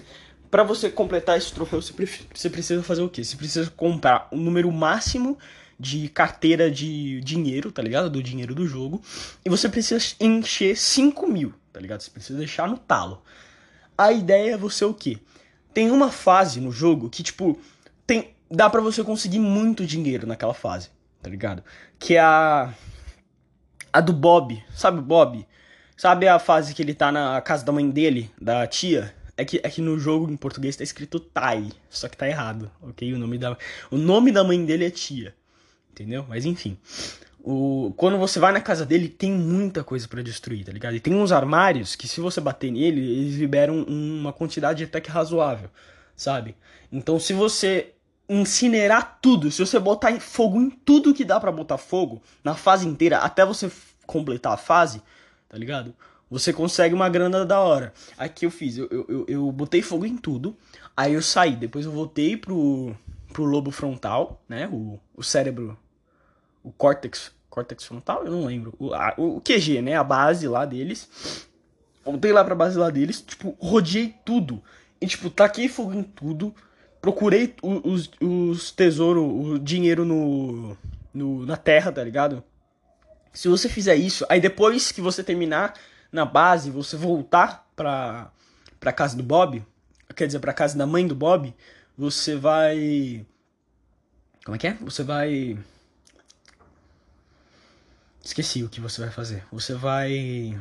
Para 0.51 0.63
você 0.63 0.89
completar 0.91 1.37
esse 1.37 1.53
troféu, 1.53 1.81
você, 1.81 1.93
você 2.35 2.51
precisa 2.51 2.83
fazer 2.83 3.03
o 3.03 3.09
quê? 3.09 3.23
Você 3.23 3.37
precisa 3.37 3.71
comprar 3.71 4.29
o 4.31 4.37
um 4.37 4.41
número 4.41 4.71
máximo 4.73 5.39
de 5.79 6.09
carteira 6.09 6.71
de 6.71 7.21
dinheiro, 7.21 7.71
tá 7.71 7.83
ligado? 7.83 8.11
Do 8.11 8.23
dinheiro 8.23 8.55
do 8.55 8.67
jogo. 8.67 9.03
E 9.45 9.51
você 9.51 9.69
precisa 9.69 10.03
encher 10.21 10.77
5 10.77 11.27
mil 11.29 11.55
tá 11.79 11.81
ligado? 11.81 12.01
Você 12.01 12.11
precisa 12.11 12.37
deixar 12.37 12.69
no 12.69 12.77
talo. 12.77 13.23
A 13.97 14.11
ideia 14.11 14.55
é 14.55 14.57
você 14.57 14.85
o 14.85 14.93
quê? 14.93 15.19
Tem 15.73 15.93
uma 15.93 16.11
fase 16.11 16.61
no 16.61 16.73
jogo 16.73 17.09
que, 17.09 17.23
tipo, 17.23 17.57
tem 18.05 18.35
dá 18.51 18.69
para 18.69 18.81
você 18.81 19.05
conseguir 19.05 19.39
muito 19.39 19.87
dinheiro 19.87 20.27
naquela 20.27 20.55
fase, 20.55 20.91
tá 21.23 21.31
ligado? 21.31 21.63
Que 21.97 22.17
é 22.17 22.21
a 22.21 22.75
a 23.93 24.01
do 24.01 24.13
Bob, 24.13 24.61
sabe 24.75 24.99
o 24.99 25.03
Bob? 25.03 25.47
Sabe 25.97 26.27
a 26.27 26.39
fase 26.39 26.75
que 26.75 26.83
ele 26.83 26.95
tá 26.95 27.13
na 27.13 27.41
casa 27.41 27.65
da 27.65 27.73
mãe 27.73 27.89
dele, 27.89 28.31
da 28.41 28.67
tia? 28.67 29.15
É 29.39 29.45
que, 29.45 29.61
é 29.63 29.71
que 29.71 29.81
no 29.81 29.97
jogo 30.01 30.29
em 30.31 30.37
português 30.37 30.75
tá 30.75 30.83
escrito 30.83 31.21
Tai, 31.21 31.71
só 31.89 32.09
que 32.09 32.17
tá 32.17 32.29
errado, 32.29 32.69
ok? 32.83 33.15
O 33.15 33.19
nome 33.19 33.39
da, 33.39 33.57
o 33.89 33.97
nome 33.97 34.33
da 34.33 34.43
mãe 34.43 34.63
dele 34.65 34.85
é 34.85 34.91
tia, 34.91 35.33
entendeu? 35.93 36.27
Mas 36.29 36.45
enfim. 36.45 36.77
O, 37.41 37.95
quando 37.97 38.19
você 38.19 38.41
vai 38.41 38.53
na 38.53 38.61
casa 38.61 38.85
dele, 38.85 39.09
tem 39.09 39.31
muita 39.31 39.85
coisa 39.85 40.09
para 40.09 40.23
destruir, 40.23 40.65
tá 40.65 40.73
ligado? 40.73 40.97
E 40.97 41.01
tem 41.01 41.15
uns 41.15 41.31
armários 41.31 41.95
que, 41.95 42.09
se 42.09 42.21
você 42.21 42.41
bater 42.41 42.73
nele, 42.73 43.01
eles 43.01 43.37
liberam 43.37 43.85
uma 43.85 44.33
quantidade 44.33 44.83
até 44.83 45.01
que 45.01 45.09
razoável, 45.09 45.71
sabe? 46.17 46.57
Então, 46.91 47.21
se 47.21 47.33
você 47.33 47.95
incinerar 48.29 49.19
tudo, 49.23 49.53
se 49.53 49.65
você 49.65 49.79
botar 49.79 50.19
fogo 50.21 50.61
em 50.61 50.69
tudo 50.69 51.15
que 51.15 51.25
dá 51.25 51.39
para 51.39 51.53
botar 51.53 51.79
fogo, 51.79 52.21
na 52.43 52.55
fase 52.57 52.87
inteira, 52.87 53.19
até 53.19 53.47
você 53.47 53.71
completar 54.05 54.53
a 54.53 54.57
fase, 54.57 55.01
tá 55.49 55.57
ligado? 55.57 55.95
Você 56.31 56.53
consegue 56.53 56.95
uma 56.95 57.09
grana 57.09 57.45
da 57.45 57.61
hora. 57.61 57.93
Aqui 58.17 58.45
eu 58.45 58.51
fiz, 58.51 58.77
eu, 58.77 58.89
eu, 58.91 59.25
eu 59.27 59.53
botei 59.53 59.81
fogo 59.81 60.05
em 60.05 60.17
tudo, 60.17 60.57
aí 60.97 61.15
eu 61.15 61.23
saí, 61.23 61.57
depois 61.57 61.87
eu 61.87 61.93
voltei 61.93 62.37
pro, 62.37 62.95
pro 63.33 63.45
lobo 63.45 63.71
frontal, 63.71 64.43
né? 64.49 64.69
O, 64.69 65.01
o 65.17 65.23
cérebro, 65.23 65.79
o 66.63 66.71
córtex 66.71 67.33
córtex 67.59 67.85
frontal, 67.85 68.25
eu 68.25 68.31
não 68.31 68.45
lembro. 68.45 68.75
O, 68.79 68.95
a, 68.95 69.15
o 69.17 69.41
QG, 69.41 69.83
né? 69.83 69.97
A 69.97 70.05
base 70.05 70.47
lá 70.47 70.65
deles. 70.65 71.47
Voltei 72.05 72.33
lá 72.33 72.45
pra 72.45 72.55
base 72.55 72.79
lá 72.79 72.89
deles, 72.89 73.21
tipo, 73.21 73.57
rodeei 73.61 74.15
tudo. 74.25 74.63
E, 75.01 75.07
tipo, 75.07 75.29
taquei 75.29 75.69
fogo 75.69 75.95
em 75.95 76.03
tudo. 76.03 76.55
Procurei 77.01 77.55
os, 77.63 78.11
os 78.21 78.71
tesouros, 78.73 79.25
o 79.25 79.59
dinheiro 79.59 80.05
no, 80.05 80.77
no, 81.13 81.47
na 81.47 81.57
terra, 81.57 81.93
tá 81.93 82.03
ligado? 82.03 82.43
Se 83.33 83.47
você 83.47 83.69
fizer 83.69 83.95
isso, 83.95 84.27
aí 84.29 84.41
depois 84.41 84.91
que 84.91 85.01
você 85.01 85.23
terminar 85.23 85.75
na 86.11 86.25
base, 86.25 86.71
você 86.71 86.97
voltar 86.97 87.69
pra, 87.77 88.31
pra 88.81 88.93
casa 88.93 89.17
do 89.17 89.23
Bob, 89.23 89.65
quer 90.15 90.27
dizer, 90.27 90.41
pra 90.41 90.53
casa 90.53 90.77
da 90.77 90.87
mãe 90.87 91.07
do 91.07 91.15
Bob, 91.15 91.55
você 91.97 92.37
vai. 92.37 93.27
Como 94.45 94.57
é 94.57 94.59
que 94.59 94.67
é? 94.67 94.75
Você 94.75 95.03
vai 95.03 95.59
Esqueci 98.29 98.63
o 98.63 98.69
que 98.69 98.79
você 98.79 99.01
vai 99.01 99.11
fazer. 99.11 99.43
Você 99.51 99.73
vai. 99.73 100.59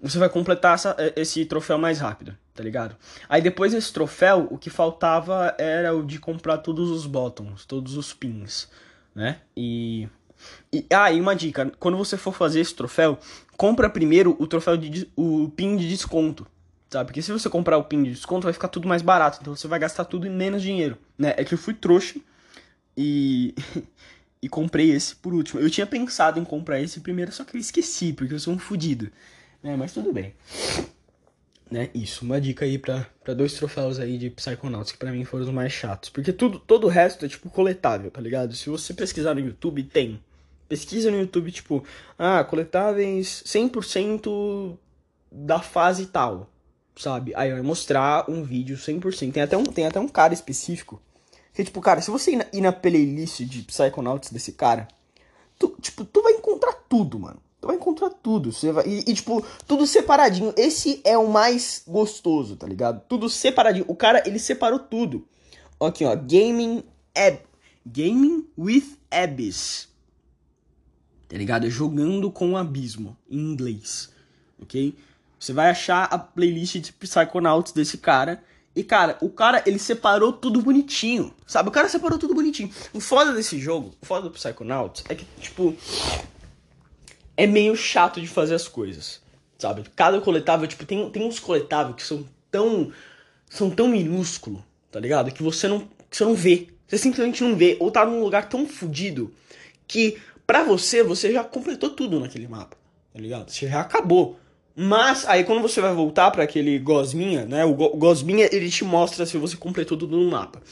Você 0.00 0.18
vai 0.18 0.28
completar 0.28 0.76
essa, 0.76 0.96
esse 1.16 1.44
troféu 1.44 1.76
mais 1.76 1.98
rápido, 1.98 2.38
tá 2.54 2.62
ligado? 2.62 2.94
Aí 3.28 3.42
depois 3.42 3.72
desse 3.72 3.92
troféu, 3.92 4.46
o 4.52 4.56
que 4.56 4.70
faltava 4.70 5.52
era 5.58 5.92
o 5.92 6.06
de 6.06 6.20
comprar 6.20 6.58
todos 6.58 6.88
os 6.90 7.06
bottoms, 7.06 7.64
todos 7.64 7.96
os 7.96 8.14
pins, 8.14 8.68
né? 9.12 9.40
E. 9.56 10.08
e 10.72 10.86
ah, 10.94 11.10
e 11.10 11.20
uma 11.20 11.34
dica: 11.34 11.72
quando 11.80 11.98
você 11.98 12.16
for 12.16 12.32
fazer 12.32 12.60
esse 12.60 12.72
troféu, 12.72 13.18
compra 13.58 13.90
primeiro 13.90 14.36
o 14.38 14.46
troféu 14.46 14.76
de. 14.76 15.10
o 15.14 15.50
pin 15.50 15.76
de 15.76 15.86
desconto. 15.86 16.46
Sabe? 16.88 17.08
Porque 17.08 17.20
se 17.20 17.30
você 17.30 17.50
comprar 17.50 17.76
o 17.76 17.84
pin 17.84 18.02
de 18.02 18.12
desconto, 18.12 18.44
vai 18.44 18.52
ficar 18.54 18.68
tudo 18.68 18.88
mais 18.88 19.02
barato. 19.02 19.38
Então 19.42 19.54
você 19.54 19.68
vai 19.68 19.78
gastar 19.78 20.06
tudo 20.06 20.26
em 20.26 20.30
menos 20.30 20.62
dinheiro. 20.62 20.96
Né? 21.18 21.34
É 21.36 21.44
que 21.44 21.52
eu 21.52 21.58
fui 21.58 21.74
trouxa 21.74 22.18
e. 22.96 23.54
e 24.40 24.48
comprei 24.48 24.90
esse 24.92 25.14
por 25.16 25.34
último. 25.34 25.60
Eu 25.60 25.68
tinha 25.68 25.86
pensado 25.86 26.40
em 26.40 26.44
comprar 26.44 26.80
esse 26.80 27.00
primeiro, 27.00 27.32
só 27.32 27.44
que 27.44 27.56
eu 27.56 27.60
esqueci, 27.60 28.12
porque 28.12 28.32
eu 28.32 28.38
sou 28.38 28.54
um 28.54 28.58
fudido. 28.58 29.10
Né? 29.62 29.76
Mas 29.76 29.92
tudo 29.92 30.12
bem. 30.12 30.32
Né? 31.70 31.90
Isso, 31.92 32.24
uma 32.24 32.40
dica 32.40 32.64
aí 32.64 32.78
pra 32.78 33.04
dois 33.36 33.52
troféus 33.52 33.98
aí 33.98 34.16
de 34.16 34.30
Psychonauts, 34.30 34.92
que 34.92 34.98
pra 34.98 35.12
mim 35.12 35.24
foram 35.24 35.44
os 35.44 35.50
mais 35.50 35.72
chatos. 35.72 36.08
Porque 36.08 36.32
tudo, 36.32 36.58
todo 36.58 36.84
o 36.84 36.88
resto 36.88 37.26
é, 37.26 37.28
tipo, 37.28 37.50
coletável, 37.50 38.10
tá 38.10 38.20
ligado? 38.20 38.54
Se 38.54 38.70
você 38.70 38.94
pesquisar 38.94 39.34
no 39.34 39.40
YouTube, 39.40 39.82
tem. 39.82 40.20
Pesquisa 40.68 41.10
no 41.10 41.18
YouTube, 41.18 41.50
tipo, 41.50 41.82
ah, 42.18 42.44
coletáveis 42.44 43.42
100% 43.46 44.76
da 45.30 45.60
fase 45.60 46.06
tal, 46.06 46.50
sabe? 46.96 47.32
Aí 47.34 47.50
vai 47.50 47.62
mostrar 47.62 48.28
um 48.28 48.42
vídeo 48.42 48.76
100%. 48.76 49.32
Tem 49.32 49.42
até 49.42 49.56
um, 49.56 49.64
tem 49.64 49.86
até 49.86 49.98
um 49.98 50.08
cara 50.08 50.34
específico 50.34 51.00
que, 51.58 51.64
tipo, 51.64 51.80
cara, 51.80 52.00
se 52.00 52.08
você 52.08 52.30
ir 52.30 52.36
na, 52.36 52.46
ir 52.52 52.60
na 52.60 52.70
playlist 52.70 53.40
de 53.40 53.62
Psychonauts 53.62 54.30
desse 54.30 54.52
cara, 54.52 54.86
tu, 55.58 55.74
tipo, 55.80 56.04
tu 56.04 56.22
vai 56.22 56.34
encontrar 56.34 56.72
tudo, 56.88 57.18
mano. 57.18 57.42
Tu 57.60 57.66
vai 57.66 57.74
encontrar 57.74 58.10
tudo. 58.10 58.52
Você 58.52 58.70
vai, 58.70 58.86
e, 58.86 59.00
e, 59.00 59.12
tipo, 59.12 59.44
tudo 59.66 59.84
separadinho. 59.84 60.54
Esse 60.56 61.00
é 61.02 61.18
o 61.18 61.26
mais 61.26 61.82
gostoso, 61.84 62.54
tá 62.54 62.64
ligado? 62.64 63.02
Tudo 63.08 63.28
separadinho. 63.28 63.84
O 63.88 63.96
cara, 63.96 64.22
ele 64.24 64.38
separou 64.38 64.78
tudo. 64.78 65.26
Aqui, 65.80 66.04
ó. 66.04 66.14
Gaming 66.14 66.84
Ab 67.12 67.40
Gaming 67.84 68.46
with 68.56 68.96
Abyss. 69.10 69.87
Tá 71.28 71.36
ligado? 71.36 71.68
Jogando 71.68 72.30
com 72.30 72.52
o 72.52 72.56
abismo. 72.56 73.16
Em 73.30 73.38
inglês. 73.38 74.10
Ok? 74.60 74.96
Você 75.38 75.52
vai 75.52 75.70
achar 75.70 76.04
a 76.04 76.18
playlist 76.18 76.76
de 76.78 76.92
Psychonauts 76.92 77.72
desse 77.72 77.98
cara. 77.98 78.42
E, 78.74 78.82
cara, 78.82 79.18
o 79.20 79.28
cara, 79.28 79.62
ele 79.66 79.78
separou 79.78 80.32
tudo 80.32 80.62
bonitinho, 80.62 81.34
sabe? 81.46 81.68
O 81.68 81.72
cara 81.72 81.88
separou 81.88 82.18
tudo 82.18 82.34
bonitinho. 82.34 82.70
O 82.92 83.00
foda 83.00 83.32
desse 83.32 83.58
jogo, 83.58 83.92
o 84.00 84.06
foda 84.06 84.28
do 84.28 84.30
Psychonauts, 84.30 85.04
é 85.08 85.14
que, 85.14 85.26
tipo... 85.40 85.76
é 87.36 87.46
meio 87.46 87.74
chato 87.76 88.20
de 88.20 88.28
fazer 88.28 88.54
as 88.54 88.68
coisas, 88.68 89.20
sabe? 89.58 89.84
Cada 89.96 90.20
coletável, 90.20 90.66
tipo, 90.66 90.86
tem, 90.86 91.10
tem 91.10 91.26
uns 91.26 91.40
coletáveis 91.40 91.96
que 91.96 92.02
são 92.02 92.24
tão 92.50 92.92
são 93.50 93.70
tão 93.70 93.88
minúsculos, 93.88 94.60
tá 94.90 95.00
ligado? 95.00 95.32
Que 95.32 95.42
você 95.42 95.66
não 95.68 95.88
que 96.10 96.16
você 96.16 96.24
não 96.24 96.34
vê. 96.34 96.68
Você 96.86 96.98
simplesmente 96.98 97.42
não 97.42 97.54
vê 97.54 97.76
ou 97.80 97.90
tá 97.90 98.04
num 98.04 98.20
lugar 98.20 98.48
tão 98.48 98.66
fodido 98.66 99.32
que 99.86 100.18
pra 100.48 100.64
você 100.64 101.02
você 101.02 101.30
já 101.30 101.44
completou 101.44 101.90
tudo 101.90 102.18
naquele 102.18 102.48
mapa, 102.48 102.74
tá 103.12 103.20
ligado? 103.20 103.50
Você 103.50 103.68
já 103.68 103.82
acabou. 103.82 104.40
Mas 104.74 105.28
aí 105.28 105.44
quando 105.44 105.60
você 105.60 105.78
vai 105.78 105.92
voltar 105.92 106.30
para 106.30 106.42
aquele 106.42 106.78
gosminha, 106.78 107.44
né? 107.44 107.66
O 107.66 107.74
gosminha 107.74 108.48
ele 108.50 108.70
te 108.70 108.82
mostra 108.82 109.26
se 109.26 109.36
você 109.36 109.58
completou 109.58 109.98
tudo 109.98 110.16
no 110.16 110.30
mapa. 110.30 110.62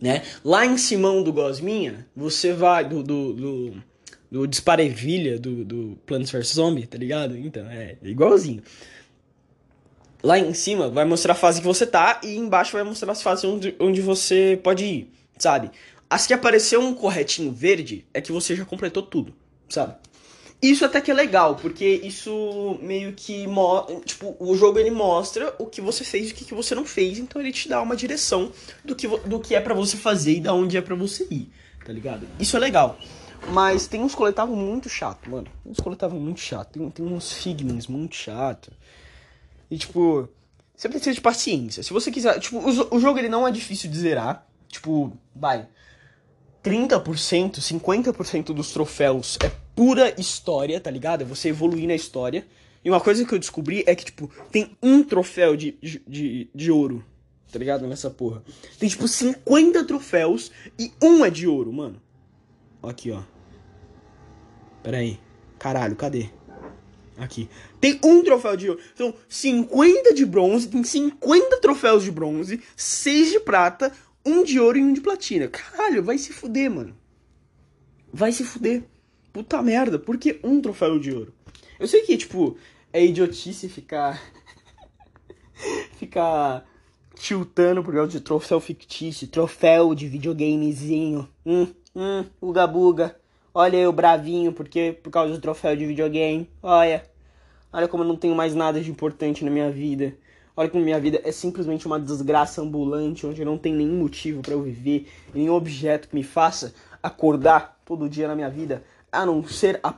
Né? 0.00 0.22
Lá 0.42 0.64
em 0.64 0.78
cima 0.78 1.10
do 1.22 1.32
gosminha, 1.32 2.06
você 2.16 2.52
vai 2.54 2.88
do 2.88 3.02
do, 3.02 3.32
do, 3.34 3.82
do 4.30 4.46
disparevilha 4.46 5.38
do, 5.38 5.64
do 5.64 5.98
Plants 6.06 6.30
vs 6.30 6.54
Zombie, 6.54 6.86
tá 6.86 6.96
ligado? 6.96 7.36
Então, 7.36 7.66
é 7.66 7.96
igualzinho. 8.02 8.62
Lá 10.22 10.38
em 10.38 10.54
cima 10.54 10.88
vai 10.88 11.04
mostrar 11.04 11.32
a 11.32 11.36
fase 11.36 11.60
que 11.60 11.66
você 11.66 11.86
tá 11.86 12.20
e 12.24 12.36
embaixo 12.36 12.72
vai 12.72 12.84
mostrar 12.84 13.12
as 13.12 13.20
fases 13.20 13.44
onde, 13.44 13.74
onde 13.78 14.00
você 14.00 14.58
pode 14.62 14.84
ir, 14.84 15.12
sabe? 15.36 15.70
As 16.10 16.26
que 16.26 16.32
apareceu 16.32 16.80
um 16.80 16.94
corretinho 16.94 17.52
verde 17.52 18.06
é 18.14 18.20
que 18.20 18.32
você 18.32 18.56
já 18.56 18.64
completou 18.64 19.02
tudo, 19.02 19.34
sabe? 19.68 19.94
Isso 20.60 20.84
até 20.84 21.00
que 21.00 21.10
é 21.10 21.14
legal, 21.14 21.54
porque 21.54 21.86
isso 22.02 22.78
meio 22.82 23.12
que 23.12 23.44
tipo, 24.04 24.36
o 24.40 24.56
jogo 24.56 24.78
ele 24.78 24.90
mostra 24.90 25.54
o 25.58 25.66
que 25.66 25.80
você 25.80 26.02
fez 26.02 26.30
e 26.30 26.32
o 26.32 26.34
que 26.34 26.52
você 26.52 26.74
não 26.74 26.84
fez, 26.84 27.18
então 27.18 27.40
ele 27.40 27.52
te 27.52 27.68
dá 27.68 27.80
uma 27.80 27.94
direção 27.94 28.50
do 28.84 28.96
que, 28.96 29.06
do 29.06 29.38
que 29.38 29.54
é 29.54 29.60
para 29.60 29.74
você 29.74 29.96
fazer 29.96 30.32
e 30.32 30.40
da 30.40 30.52
onde 30.52 30.76
é 30.76 30.80
para 30.80 30.96
você 30.96 31.28
ir, 31.30 31.48
tá 31.84 31.92
ligado? 31.92 32.26
Isso 32.40 32.56
é 32.56 32.60
legal. 32.60 32.98
Mas 33.50 33.86
tem 33.86 34.02
uns 34.02 34.16
coletáveis 34.16 34.58
muito 34.58 34.88
chato, 34.88 35.30
mano. 35.30 35.46
Tem 35.62 35.70
uns 35.70 35.78
coletáveis 35.78 36.20
muito 36.20 36.40
chato, 36.40 36.72
tem, 36.72 36.90
tem 36.90 37.06
uns 37.06 37.32
figments 37.32 37.86
muito 37.86 38.16
chato. 38.16 38.72
E 39.70 39.78
tipo, 39.78 40.28
você 40.74 40.88
precisa 40.88 41.14
de 41.14 41.20
paciência. 41.20 41.84
Se 41.84 41.92
você 41.92 42.10
quiser, 42.10 42.38
tipo, 42.40 42.58
o, 42.58 42.96
o 42.96 43.00
jogo 43.00 43.18
ele 43.18 43.28
não 43.28 43.46
é 43.46 43.52
difícil 43.52 43.88
de 43.88 43.96
zerar. 43.96 44.44
Tipo, 44.68 45.16
vai, 45.34 45.66
30%, 46.62 47.60
50% 47.60 48.44
dos 48.46 48.72
troféus 48.72 49.38
é 49.42 49.50
pura 49.74 50.12
história, 50.20 50.80
tá 50.80 50.90
ligado? 50.90 51.22
É 51.22 51.24
você 51.24 51.48
evoluir 51.48 51.86
na 51.86 51.94
história. 51.94 52.46
E 52.84 52.90
uma 52.90 53.00
coisa 53.00 53.24
que 53.24 53.34
eu 53.34 53.38
descobri 53.38 53.84
é 53.86 53.94
que, 53.94 54.06
tipo, 54.06 54.30
tem 54.50 54.76
um 54.82 55.02
troféu 55.02 55.56
de, 55.56 55.76
de, 56.06 56.48
de 56.54 56.70
ouro, 56.70 57.04
tá 57.52 57.58
ligado? 57.58 57.86
Nessa 57.86 58.10
porra. 58.10 58.42
Tem, 58.78 58.88
tipo, 58.88 59.06
50 59.06 59.84
troféus 59.84 60.50
e 60.78 60.92
um 61.02 61.24
é 61.24 61.30
de 61.30 61.46
ouro, 61.46 61.72
mano. 61.72 62.00
Aqui, 62.82 63.10
ó. 63.10 63.22
Pera 64.82 64.98
aí. 64.98 65.18
Caralho, 65.58 65.96
cadê? 65.96 66.30
Aqui. 67.16 67.48
Tem 67.80 67.98
um 68.04 68.22
troféu 68.22 68.56
de 68.56 68.70
ouro. 68.70 68.80
São 68.94 69.12
50 69.28 70.14
de 70.14 70.24
bronze, 70.24 70.68
tem 70.68 70.84
50 70.84 71.60
troféus 71.60 72.04
de 72.04 72.12
bronze, 72.12 72.62
6 72.76 73.32
de 73.32 73.40
prata, 73.40 73.92
um 74.28 74.44
de 74.44 74.60
ouro 74.60 74.78
e 74.78 74.82
um 74.82 74.92
de 74.92 75.00
platina. 75.00 75.48
Caralho, 75.48 76.02
vai 76.02 76.18
se 76.18 76.32
fuder, 76.32 76.70
mano. 76.70 76.96
Vai 78.12 78.32
se 78.32 78.44
fuder. 78.44 78.84
Puta 79.32 79.62
merda, 79.62 79.98
por 79.98 80.18
que 80.18 80.38
um 80.42 80.60
troféu 80.60 80.98
de 80.98 81.12
ouro? 81.12 81.32
Eu 81.78 81.86
sei 81.86 82.02
que, 82.02 82.16
tipo, 82.16 82.56
é 82.92 83.04
idiotice 83.04 83.68
ficar. 83.68 84.20
ficar 85.98 86.66
tiltando 87.14 87.82
por 87.82 87.92
causa 87.92 88.12
de 88.12 88.20
troféu 88.20 88.60
fictício, 88.60 89.26
troféu 89.26 89.94
de 89.94 90.06
videogamezinho. 90.08 91.28
Hum, 91.44 91.66
hum, 91.94 92.24
uga 92.40 92.66
buga. 92.66 93.16
Olha 93.52 93.76
eu 93.76 93.92
bravinho 93.92 94.52
porque 94.52 94.96
por 95.02 95.10
causa 95.10 95.32
do 95.32 95.40
troféu 95.40 95.74
de 95.74 95.86
videogame. 95.86 96.48
Olha. 96.62 97.04
Olha 97.72 97.88
como 97.88 98.02
eu 98.02 98.08
não 98.08 98.16
tenho 98.16 98.34
mais 98.34 98.54
nada 98.54 98.80
de 98.80 98.90
importante 98.90 99.44
na 99.44 99.50
minha 99.50 99.70
vida. 99.70 100.16
Olha 100.58 100.68
como 100.68 100.84
minha 100.84 100.98
vida 100.98 101.20
é 101.22 101.30
simplesmente 101.30 101.86
uma 101.86 102.00
desgraça 102.00 102.60
ambulante, 102.60 103.24
onde 103.24 103.44
não 103.44 103.56
tem 103.56 103.72
nenhum 103.72 104.00
motivo 104.00 104.42
para 104.42 104.54
eu 104.54 104.60
viver, 104.60 105.06
nenhum 105.32 105.54
objeto 105.54 106.08
que 106.08 106.16
me 106.16 106.24
faça 106.24 106.74
acordar 107.00 107.80
todo 107.84 108.08
dia 108.08 108.26
na 108.26 108.34
minha 108.34 108.50
vida, 108.50 108.82
a 109.12 109.24
não 109.24 109.46
ser 109.46 109.78
a, 109.84 109.94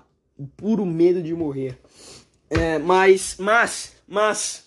puro 0.58 0.84
medo 0.84 1.22
de 1.22 1.32
morrer. 1.32 1.80
É, 2.50 2.78
mas, 2.78 3.36
mas, 3.38 3.94
mas. 4.06 4.66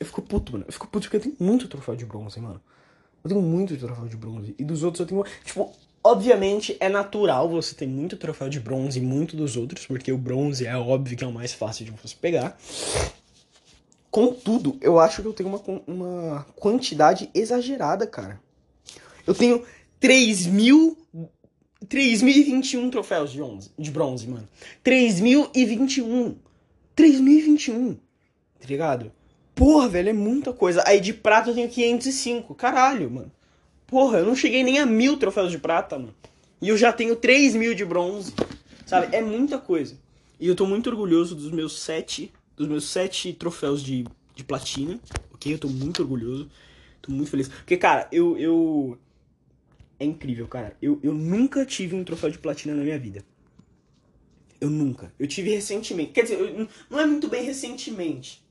Eu 0.00 0.06
fico 0.06 0.22
puto, 0.22 0.54
mano. 0.54 0.64
Eu 0.66 0.72
fico 0.72 0.88
puto 0.88 1.06
porque 1.08 1.18
eu 1.18 1.20
tenho 1.20 1.36
muito 1.38 1.68
troféu 1.68 1.94
de 1.94 2.04
bronze, 2.04 2.40
mano. 2.40 2.60
Eu 3.22 3.28
tenho 3.28 3.42
muito 3.42 3.76
troféu 3.76 4.08
de 4.08 4.16
bronze. 4.16 4.56
E 4.58 4.64
dos 4.64 4.82
outros 4.82 4.98
eu 4.98 5.06
tenho. 5.06 5.24
Tipo, 5.44 5.72
obviamente 6.02 6.76
é 6.80 6.88
natural 6.88 7.48
você 7.48 7.76
ter 7.76 7.86
muito 7.86 8.16
troféu 8.16 8.48
de 8.48 8.58
bronze 8.58 8.98
e 8.98 9.02
muito 9.02 9.36
dos 9.36 9.56
outros, 9.56 9.86
porque 9.86 10.10
o 10.10 10.18
bronze 10.18 10.66
é 10.66 10.76
óbvio 10.76 11.16
que 11.16 11.22
é 11.22 11.26
o 11.28 11.32
mais 11.32 11.52
fácil 11.52 11.84
de 11.84 11.92
você 11.92 12.16
pegar. 12.20 12.58
Contudo, 14.10 14.76
eu 14.80 14.98
acho 14.98 15.22
que 15.22 15.28
eu 15.28 15.32
tenho 15.32 15.48
uma, 15.48 15.82
uma 15.86 16.46
quantidade 16.56 17.30
exagerada, 17.32 18.06
cara. 18.06 18.40
Eu 19.26 19.34
tenho 19.34 19.64
3 20.00 20.46
mil. 20.46 20.96
3.021 21.86 22.90
troféus 22.90 23.32
de 23.32 23.38
bronze, 23.38 23.70
de 23.78 23.90
bronze, 23.90 24.28
mano. 24.28 24.48
3.021. 24.84 26.34
3.021. 26.96 27.96
Tá 28.60 28.66
ligado? 28.66 29.10
Porra, 29.54 29.88
velho, 29.88 30.10
é 30.10 30.12
muita 30.12 30.52
coisa. 30.52 30.82
Aí 30.86 31.00
de 31.00 31.12
prata 31.12 31.50
eu 31.50 31.54
tenho 31.54 31.68
505. 31.68 32.54
Caralho, 32.54 33.10
mano. 33.10 33.32
Porra, 33.86 34.18
eu 34.18 34.26
não 34.26 34.36
cheguei 34.36 34.62
nem 34.62 34.78
a 34.78 34.86
mil 34.86 35.16
troféus 35.18 35.50
de 35.50 35.58
prata, 35.58 35.98
mano. 35.98 36.14
E 36.60 36.68
eu 36.68 36.76
já 36.76 36.92
tenho 36.92 37.16
3 37.16 37.54
mil 37.54 37.74
de 37.74 37.84
bronze. 37.84 38.34
Sabe? 38.84 39.14
É 39.14 39.22
muita 39.22 39.58
coisa. 39.58 39.96
E 40.38 40.46
eu 40.46 40.54
tô 40.54 40.66
muito 40.66 40.90
orgulhoso 40.90 41.34
dos 41.34 41.50
meus 41.50 41.80
sete 41.80 42.32
dos 42.60 42.68
meus 42.68 42.84
sete 42.84 43.32
troféus 43.32 43.82
de, 43.82 44.04
de 44.34 44.44
platina, 44.44 45.00
ok? 45.32 45.54
Eu 45.54 45.58
tô 45.58 45.68
muito 45.68 46.02
orgulhoso, 46.02 46.50
tô 47.00 47.10
muito 47.10 47.30
feliz. 47.30 47.48
Porque, 47.48 47.76
cara, 47.76 48.06
eu. 48.12 48.36
eu... 48.36 48.98
É 49.98 50.04
incrível, 50.04 50.46
cara. 50.46 50.76
Eu, 50.80 50.98
eu 51.02 51.12
nunca 51.12 51.64
tive 51.64 51.94
um 51.94 52.04
troféu 52.04 52.30
de 52.30 52.38
platina 52.38 52.74
na 52.74 52.82
minha 52.82 52.98
vida. 52.98 53.24
Eu 54.60 54.68
nunca. 54.70 55.12
Eu 55.18 55.26
tive 55.26 55.50
recentemente. 55.50 56.12
Quer 56.12 56.22
dizer, 56.22 56.38
eu, 56.38 56.68
não 56.88 57.00
é 57.00 57.06
muito 57.06 57.28
bem 57.28 57.42
recentemente. 57.44 58.42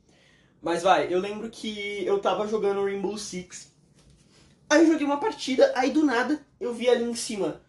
Mas 0.61 0.84
vai, 0.84 1.11
eu 1.14 1.19
lembro 1.19 1.49
que 1.49 2.03
eu 2.06 2.19
tava 2.19 2.48
jogando 2.48 2.84
Rainbow 2.84 3.18
Six. 3.18 3.72
Aí 4.69 4.81
eu 4.81 4.91
joguei 4.91 5.06
uma 5.06 5.19
partida, 5.19 5.72
aí 5.76 5.91
do 5.91 6.03
nada 6.03 6.44
eu 6.60 6.73
vi 6.73 6.90
ali 6.90 7.03
em 7.03 7.15
cima. 7.15 7.61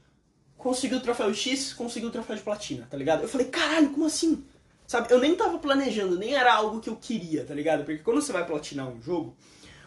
Conseguiu 0.58 0.98
o 0.98 1.02
troféu 1.02 1.32
X, 1.32 1.72
conseguiu 1.72 2.08
o 2.08 2.12
troféu 2.12 2.36
de 2.36 2.42
platina, 2.42 2.86
tá 2.90 2.96
ligado? 2.96 3.22
Eu 3.22 3.28
falei, 3.28 3.46
caralho, 3.48 3.90
como 3.90 4.04
assim? 4.04 4.44
Sabe, 4.90 5.06
eu 5.14 5.20
nem 5.20 5.36
tava 5.36 5.56
planejando, 5.56 6.18
nem 6.18 6.34
era 6.34 6.52
algo 6.52 6.80
que 6.80 6.90
eu 6.90 6.96
queria, 6.96 7.44
tá 7.44 7.54
ligado? 7.54 7.84
Porque 7.84 8.02
quando 8.02 8.20
você 8.20 8.32
vai 8.32 8.44
platinar 8.44 8.88
um 8.88 9.00
jogo, 9.00 9.36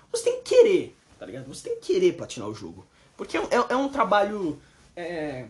você 0.10 0.24
tem 0.24 0.42
que 0.42 0.56
querer, 0.56 0.96
tá 1.20 1.26
ligado? 1.26 1.46
Você 1.54 1.68
tem 1.68 1.78
que 1.78 1.92
querer 1.92 2.14
platinar 2.14 2.48
o 2.48 2.56
jogo. 2.56 2.88
Porque 3.18 3.38
é, 3.38 3.42
é, 3.42 3.66
é 3.68 3.76
um 3.76 3.90
trabalho. 3.90 4.58
É, 4.96 5.46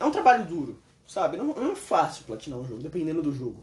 é, 0.00 0.04
um 0.04 0.10
trabalho 0.10 0.44
duro, 0.44 0.82
sabe? 1.06 1.36
Não, 1.36 1.44
não 1.54 1.70
é 1.70 1.76
fácil 1.76 2.24
platinar 2.24 2.58
um 2.58 2.66
jogo, 2.66 2.82
dependendo 2.82 3.22
do 3.22 3.32
jogo. 3.32 3.62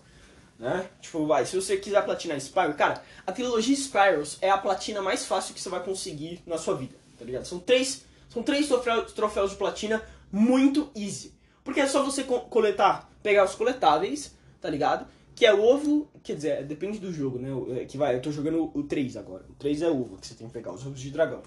Né? 0.57 0.87
Tipo, 1.01 1.27
vai, 1.27 1.45
se 1.45 1.57
você 1.57 1.75
quiser 1.75 2.05
platinar 2.05 2.39
Spyro, 2.39 2.75
cara, 2.75 3.03
a 3.27 3.31
trilogia 3.33 3.75
Spyros 3.75 4.37
é 4.39 4.49
a 4.49 4.57
platina 4.57 5.01
mais 5.01 5.25
fácil 5.25 5.53
que 5.53 5.59
você 5.59 5.67
vai 5.67 5.83
conseguir 5.83 6.41
na 6.47 6.57
sua 6.57 6.75
vida, 6.75 6.95
tá 7.19 7.25
ligado? 7.25 7.43
São 7.43 7.59
três, 7.59 8.05
são 8.29 8.43
três 8.43 8.69
troféus, 8.69 9.11
troféus 9.11 9.51
de 9.51 9.57
platina 9.57 10.01
muito 10.31 10.89
easy. 10.95 11.33
Porque 11.65 11.81
é 11.81 11.87
só 11.87 12.01
você 12.01 12.23
coletar, 12.23 13.11
pegar 13.21 13.43
os 13.43 13.55
coletáveis, 13.55 14.33
tá 14.61 14.69
ligado? 14.69 15.05
Que 15.35 15.45
é 15.45 15.53
ovo, 15.53 16.10
quer 16.22 16.35
dizer, 16.35 16.65
depende 16.65 16.99
do 16.99 17.11
jogo, 17.11 17.39
né? 17.39 17.81
É, 17.81 17.85
que 17.85 17.97
vai, 17.97 18.15
eu 18.15 18.22
tô 18.22 18.31
jogando 18.31 18.72
o 18.73 18.84
3 18.84 19.18
agora. 19.18 19.45
O 19.49 19.55
3 19.55 19.81
é 19.81 19.89
ovo, 19.89 20.18
que 20.18 20.27
você 20.27 20.35
tem 20.35 20.47
que 20.47 20.53
pegar 20.53 20.72
os 20.72 20.85
ovos 20.85 20.99
de 20.99 21.10
dragão. 21.10 21.41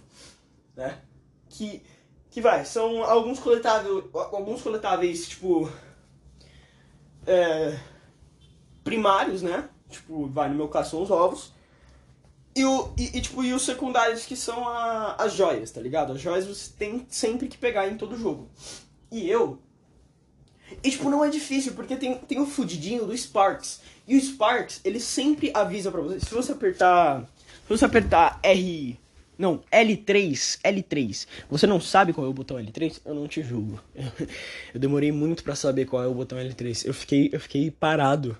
Né? 0.75 0.99
Que, 1.49 1.83
que 2.31 2.41
vai, 2.41 2.65
são 2.65 3.05
alguns 3.05 3.39
coletáveis, 3.39 4.05
alguns 4.13 4.63
coletáveis, 4.63 5.29
tipo. 5.29 5.71
É, 7.27 7.79
primários, 8.83 9.43
né? 9.43 9.69
Tipo, 9.89 10.27
vai, 10.29 10.49
no 10.49 10.55
meu 10.55 10.69
caso 10.69 10.91
são 10.91 11.03
os 11.03 11.11
ovos. 11.11 11.53
E, 12.55 12.65
o, 12.65 12.95
e, 12.97 13.19
e, 13.19 13.21
tipo, 13.21 13.45
e 13.45 13.53
os 13.53 13.63
secundários 13.63 14.25
que 14.25 14.35
são 14.35 14.67
a, 14.67 15.15
as 15.17 15.35
joias, 15.35 15.71
tá 15.71 15.81
ligado? 15.81 16.13
As 16.13 16.21
joias 16.21 16.47
você 16.47 16.73
tem 16.73 17.07
sempre 17.09 17.49
que 17.49 17.59
pegar 17.59 17.87
em 17.87 17.99
todo 17.99 18.17
jogo. 18.17 18.49
E 19.13 19.29
eu 19.29 19.59
e, 20.87 20.91
tipo, 20.93 21.11
não 21.11 21.25
é 21.25 21.29
difícil, 21.29 21.73
porque 21.73 21.97
tem, 21.97 22.15
tem 22.15 22.39
o 22.39 22.47
fudidinho 22.47 23.05
do 23.07 23.17
Sparks. 23.17 23.81
E 24.07 24.17
o 24.17 24.21
Sparks, 24.21 24.81
ele 24.85 25.01
sempre 25.01 25.51
avisa 25.53 25.91
para 25.91 26.01
você. 26.01 26.21
Se 26.21 26.33
você 26.33 26.53
apertar. 26.53 27.25
Se 27.25 27.69
você 27.69 27.85
apertar 27.85 28.39
R. 28.41 28.97
Não, 29.37 29.65
L3, 29.73 30.61
L3. 30.63 31.27
Você 31.51 31.67
não 31.67 31.81
sabe 31.81 32.13
qual 32.13 32.25
é 32.25 32.31
o 32.31 32.33
botão 32.33 32.57
L3? 32.57 33.01
Eu 33.05 33.17
não 33.17 33.27
te 33.27 33.43
julgo. 33.43 33.83
Eu 34.73 34.79
demorei 34.79 35.11
muito 35.11 35.43
para 35.43 35.57
saber 35.57 35.87
qual 35.87 36.05
é 36.05 36.07
o 36.07 36.15
botão 36.15 36.39
L3. 36.39 36.87
Eu 36.87 36.95
fiquei, 36.95 37.31
eu 37.33 37.41
fiquei 37.41 37.69
parado 37.69 38.39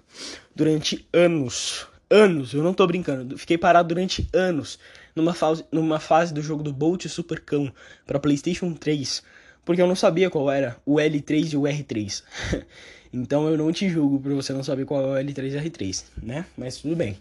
durante 0.55 1.05
anos. 1.13 1.89
Anos, 2.09 2.55
eu 2.55 2.63
não 2.63 2.73
tô 2.73 2.87
brincando. 2.87 3.37
Fiquei 3.37 3.59
parado 3.59 3.89
durante 3.89 4.29
anos 4.33 4.79
numa 5.17 5.35
fase, 5.35 5.65
numa 5.73 5.99
fase 5.99 6.33
do 6.33 6.41
jogo 6.41 6.63
do 6.63 6.73
Bolt 6.73 7.07
Supercão 7.09 7.73
para 8.07 8.21
PlayStation 8.21 8.73
3 8.73 9.25
porque 9.67 9.83
eu 9.83 9.87
não 9.87 9.97
sabia 9.97 10.31
qual 10.31 10.51
era 10.51 10.79
o 10.87 10.95
L3 10.95 11.53
e 11.53 11.57
o 11.59 11.63
R3. 11.63 12.23
Então 13.13 13.49
eu 13.49 13.57
não 13.57 13.73
te 13.73 13.89
julgo 13.89 14.21
por 14.21 14.35
você 14.35 14.53
não 14.53 14.63
saber 14.63 14.85
qual 14.85 15.01
é 15.01 15.23
o 15.23 15.25
L3 15.25 15.53
e 15.53 15.71
R3, 15.71 16.05
né? 16.23 16.45
Mas 16.59 16.77
tudo 16.77 16.95
bem. 16.95 17.17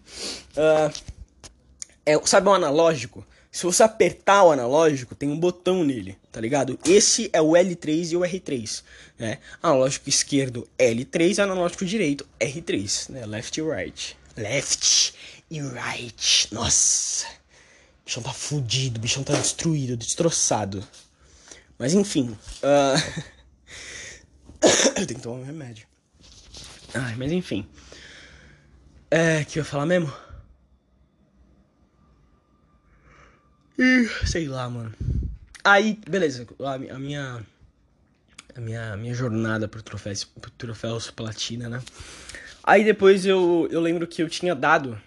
Uh, 0.51 0.91
é, 2.05 2.19
sabe 2.25 2.49
o 2.49 2.51
um 2.51 2.53
analógico? 2.53 3.25
Se 3.49 3.63
você 3.63 3.83
apertar 3.83 4.43
o 4.43 4.51
analógico, 4.51 5.15
tem 5.15 5.29
um 5.29 5.39
botão 5.39 5.85
nele, 5.85 6.17
tá 6.33 6.41
ligado? 6.41 6.77
Esse 6.83 7.29
é 7.31 7.41
o 7.41 7.51
L3 7.51 8.11
e 8.11 8.17
o 8.17 8.21
R3, 8.21 8.83
né? 9.17 9.37
Analógico 9.63 10.09
esquerdo 10.09 10.67
L3, 10.77 11.41
analógico 11.41 11.85
direito 11.85 12.27
R3, 12.41 13.11
né? 13.11 13.25
Left 13.25 13.57
e 13.57 13.63
right. 13.63 14.17
Left 14.35 15.13
e 15.49 15.61
right. 15.61 16.53
Nossa. 16.53 17.25
O 17.27 18.05
bichão 18.05 18.21
tá 18.21 18.33
fudido, 18.33 18.99
o 18.99 19.01
bichão 19.01 19.23
tá 19.23 19.33
destruído, 19.33 19.95
destroçado. 19.95 20.85
Mas 21.77 21.93
enfim. 21.93 22.37
Uh... 22.63 23.25
eu 24.97 25.05
tenho 25.05 25.19
que 25.19 25.21
tomar 25.21 25.37
um 25.37 25.43
remédio. 25.43 25.87
Ai, 26.93 27.15
mas 27.15 27.31
enfim. 27.31 27.67
É, 29.11 29.43
que 29.43 29.59
eu 29.59 29.61
ia 29.61 29.65
falar 29.65 29.85
mesmo? 29.85 30.11
sei 34.25 34.47
lá, 34.47 34.69
mano. 34.69 34.93
Aí, 35.63 35.99
beleza, 36.07 36.47
a, 36.59 36.73
a 36.73 36.99
minha. 36.99 37.45
A 38.55 38.61
minha, 38.61 38.95
minha 38.95 39.13
jornada 39.13 39.67
pro 39.67 39.83
troféus, 39.83 40.23
pro 40.23 40.49
troféus 40.51 41.11
platina, 41.11 41.67
né? 41.67 41.81
Aí 42.63 42.85
depois 42.85 43.25
eu, 43.25 43.67
eu 43.69 43.81
lembro 43.81 44.07
que 44.07 44.23
eu 44.23 44.29
tinha 44.29 44.55
dado 44.55 44.97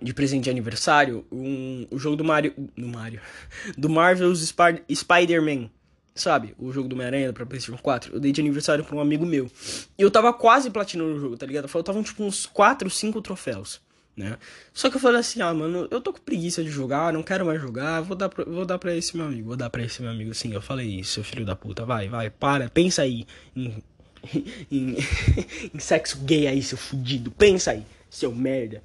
de 0.00 0.14
presente 0.14 0.44
de 0.44 0.50
aniversário 0.50 1.24
um, 1.30 1.86
o 1.90 1.98
jogo 1.98 2.16
do 2.16 2.24
Mario. 2.24 2.54
Do 2.76 2.88
Mario. 2.88 3.20
Do 3.76 3.88
Marvel's 3.88 4.42
Sp 4.42 4.82
Spider-Man. 4.92 5.70
Sabe? 6.14 6.52
O 6.58 6.72
jogo 6.72 6.88
do 6.88 6.94
Homem-Aranha 6.94 7.32
pra 7.32 7.46
PlayStation 7.46 7.80
4. 7.80 8.14
Eu 8.16 8.18
dei 8.18 8.32
de 8.32 8.40
aniversário 8.40 8.82
pra 8.82 8.96
um 8.96 9.00
amigo 9.00 9.24
meu. 9.24 9.48
E 9.96 10.02
eu 10.02 10.10
tava 10.10 10.32
quase 10.32 10.68
platinando 10.68 11.14
o 11.14 11.20
jogo, 11.20 11.36
tá 11.36 11.46
ligado? 11.46 11.68
Faltavam 11.68 12.02
tipo 12.02 12.24
uns 12.24 12.44
4, 12.44 12.90
5 12.90 13.22
troféus 13.22 13.80
né? 14.18 14.36
Só 14.74 14.90
que 14.90 14.96
eu 14.96 15.00
falei 15.00 15.20
assim, 15.20 15.40
ah, 15.40 15.54
mano, 15.54 15.86
eu 15.90 16.00
tô 16.00 16.12
com 16.12 16.20
preguiça 16.20 16.62
de 16.62 16.70
jogar, 16.70 17.12
não 17.12 17.22
quero 17.22 17.46
mais 17.46 17.60
jogar, 17.60 18.00
vou 18.00 18.16
dar 18.16 18.28
pra, 18.28 18.44
vou 18.44 18.66
dar 18.66 18.76
pra 18.76 18.94
esse 18.94 19.16
meu 19.16 19.26
amigo, 19.26 19.46
vou 19.46 19.56
dar 19.56 19.70
pra 19.70 19.82
esse 19.82 20.02
meu 20.02 20.10
amigo. 20.10 20.34
Sim, 20.34 20.52
eu 20.52 20.60
falei 20.60 20.88
isso, 20.88 21.12
seu 21.12 21.24
filho 21.24 21.46
da 21.46 21.54
puta, 21.54 21.86
vai, 21.86 22.08
vai, 22.08 22.28
para, 22.28 22.68
pensa 22.68 23.02
aí 23.02 23.24
em, 23.54 23.82
em, 24.70 24.96
em 25.72 25.78
sexo 25.78 26.18
gay 26.24 26.48
aí, 26.48 26.62
seu 26.62 26.76
fudido, 26.76 27.30
pensa 27.30 27.70
aí, 27.70 27.86
seu 28.10 28.34
merda. 28.34 28.82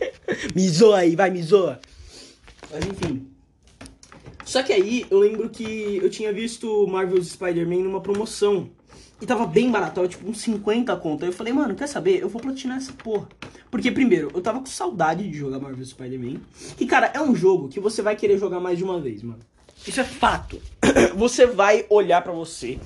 me 0.54 0.68
zoa 0.68 0.98
aí, 0.98 1.16
vai, 1.16 1.30
me 1.30 1.42
zoa. 1.42 1.80
Mas 2.70 2.84
enfim. 2.86 3.28
Só 4.44 4.62
que 4.62 4.72
aí 4.72 5.06
eu 5.10 5.18
lembro 5.18 5.50
que 5.50 6.00
eu 6.02 6.08
tinha 6.08 6.32
visto 6.32 6.86
Marvel's 6.86 7.28
Spider-Man 7.28 7.82
numa 7.82 8.00
promoção. 8.00 8.70
E 9.20 9.26
tava 9.26 9.46
bem 9.46 9.70
barato, 9.70 9.96
tava 9.96 10.08
tipo 10.08 10.28
uns 10.28 10.40
50 10.40 10.96
conto. 10.96 11.24
Aí 11.24 11.28
eu 11.28 11.32
falei, 11.34 11.52
mano, 11.52 11.74
quer 11.74 11.88
saber? 11.88 12.22
Eu 12.22 12.28
vou 12.28 12.40
platinar 12.40 12.78
essa 12.78 12.92
porra. 12.92 13.28
Porque, 13.70 13.90
primeiro, 13.90 14.30
eu 14.32 14.40
tava 14.40 14.60
com 14.60 14.66
saudade 14.66 15.28
de 15.28 15.36
jogar 15.36 15.58
Marvel 15.58 15.84
Spider-Man. 15.84 16.40
E, 16.78 16.86
cara, 16.86 17.10
é 17.12 17.20
um 17.20 17.34
jogo 17.34 17.68
que 17.68 17.80
você 17.80 18.00
vai 18.00 18.16
querer 18.16 18.38
jogar 18.38 18.60
mais 18.60 18.78
de 18.78 18.84
uma 18.84 19.00
vez, 19.00 19.22
mano. 19.22 19.40
Isso 19.86 20.00
é 20.00 20.04
fato. 20.04 20.60
Você 21.14 21.46
vai 21.46 21.86
olhar 21.88 22.20
para 22.22 22.32
você, 22.32 22.78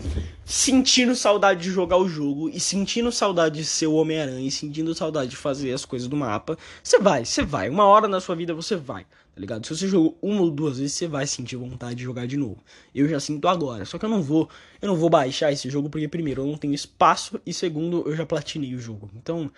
sentindo 0.52 1.16
saudade 1.16 1.62
de 1.62 1.70
jogar 1.70 1.96
o 1.96 2.06
jogo, 2.06 2.50
e 2.50 2.60
sentindo 2.60 3.10
saudade 3.10 3.54
de 3.54 3.64
ser 3.64 3.86
o 3.86 3.94
Homem-Aranha, 3.94 4.46
e 4.46 4.50
sentindo 4.50 4.94
saudade 4.94 5.30
de 5.30 5.36
fazer 5.36 5.72
as 5.72 5.86
coisas 5.86 6.06
do 6.06 6.14
mapa. 6.14 6.58
Você 6.82 6.98
vai, 6.98 7.24
você 7.24 7.42
vai. 7.42 7.70
Uma 7.70 7.86
hora 7.86 8.06
na 8.06 8.20
sua 8.20 8.36
vida 8.36 8.52
você 8.52 8.76
vai, 8.76 9.04
tá 9.04 9.40
ligado? 9.40 9.66
Se 9.66 9.74
você 9.74 9.88
jogou 9.88 10.18
uma 10.20 10.42
ou 10.42 10.50
duas 10.50 10.78
vezes, 10.78 10.92
você 10.92 11.08
vai 11.08 11.26
sentir 11.26 11.56
vontade 11.56 11.94
de 11.94 12.02
jogar 12.02 12.26
de 12.26 12.36
novo. 12.36 12.62
Eu 12.94 13.08
já 13.08 13.18
sinto 13.18 13.48
agora. 13.48 13.86
Só 13.86 13.96
que 13.96 14.04
eu 14.04 14.10
não 14.10 14.22
vou, 14.22 14.46
eu 14.82 14.88
não 14.88 14.94
vou 14.94 15.08
baixar 15.08 15.50
esse 15.50 15.70
jogo 15.70 15.88
porque, 15.88 16.06
primeiro, 16.06 16.42
eu 16.42 16.46
não 16.46 16.58
tenho 16.58 16.74
espaço, 16.74 17.40
e 17.46 17.54
segundo, 17.54 18.06
eu 18.06 18.14
já 18.14 18.26
platinei 18.26 18.74
o 18.74 18.78
jogo. 18.78 19.10
Então, 19.16 19.50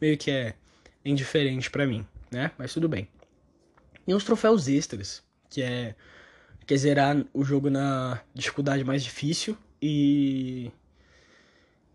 meio 0.00 0.16
que 0.16 0.30
é 0.30 0.54
indiferente 1.04 1.70
para 1.70 1.86
mim, 1.86 2.06
né? 2.30 2.52
Mas 2.56 2.72
tudo 2.72 2.88
bem. 2.88 3.06
E 4.06 4.14
os 4.14 4.24
troféus 4.24 4.66
extras, 4.66 5.22
que 5.50 5.60
é, 5.60 5.94
que 6.66 6.72
é 6.72 6.76
zerar 6.78 7.22
o 7.34 7.44
jogo 7.44 7.68
na 7.68 8.18
dificuldade 8.34 8.82
mais 8.82 9.04
difícil 9.04 9.54
e, 9.80 10.70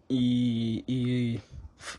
e, 0.10 0.84
e, 0.88 1.39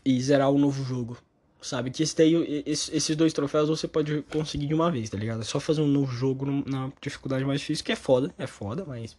e 0.03 0.21
zerar 0.21 0.49
o 0.49 0.57
novo 0.57 0.83
jogo, 0.83 1.17
sabe? 1.61 1.91
Que 1.91 2.03
esse 2.03 2.15
daí, 2.15 2.63
esses 2.65 3.15
dois 3.15 3.33
troféus 3.33 3.69
você 3.69 3.87
pode 3.87 4.21
conseguir 4.31 4.67
de 4.67 4.73
uma 4.73 4.91
vez, 4.91 5.09
tá 5.09 5.17
ligado? 5.17 5.41
É 5.41 5.43
só 5.43 5.59
fazer 5.59 5.81
um 5.81 5.87
novo 5.87 6.11
jogo 6.11 6.45
na 6.65 6.91
dificuldade 7.01 7.43
mais 7.45 7.59
difícil, 7.59 7.85
que 7.85 7.91
é 7.91 7.95
foda, 7.95 8.33
é 8.37 8.47
foda, 8.47 8.85
mas, 8.87 9.17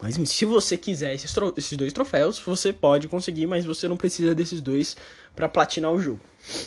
mas 0.00 0.14
se 0.28 0.44
você 0.44 0.76
quiser 0.76 1.14
esses, 1.14 1.34
esses 1.56 1.76
dois 1.76 1.92
troféus, 1.92 2.38
você 2.38 2.72
pode 2.72 3.08
conseguir, 3.08 3.46
mas 3.46 3.64
você 3.64 3.88
não 3.88 3.96
precisa 3.96 4.34
desses 4.34 4.60
dois 4.60 4.96
para 5.34 5.48
platinar 5.48 5.92
o 5.92 6.00
jogo. 6.00 6.20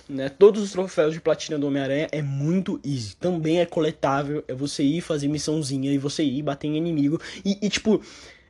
Né? 0.10 0.28
Todos 0.30 0.61
os 0.61 0.72
troféus 0.72 1.14
de 1.14 1.22
platina 1.22 1.57
do 1.57 1.68
Homem-Aranha 1.68 2.07
é 2.11 2.22
muito 2.22 2.80
easy. 2.84 3.15
Também 3.15 3.60
é 3.60 3.65
coletável, 3.65 4.44
é 4.48 4.53
você 4.53 4.84
ir 4.84 5.02
fazer 5.02 5.28
missãozinha 5.28 5.91
e 5.91 5.98
você 5.98 6.24
ir 6.24 6.41
bater 6.41 6.68
em 6.68 6.78
inimigo. 6.78 7.22
E, 7.45 7.57
e 7.61 7.69
tipo, 7.69 8.02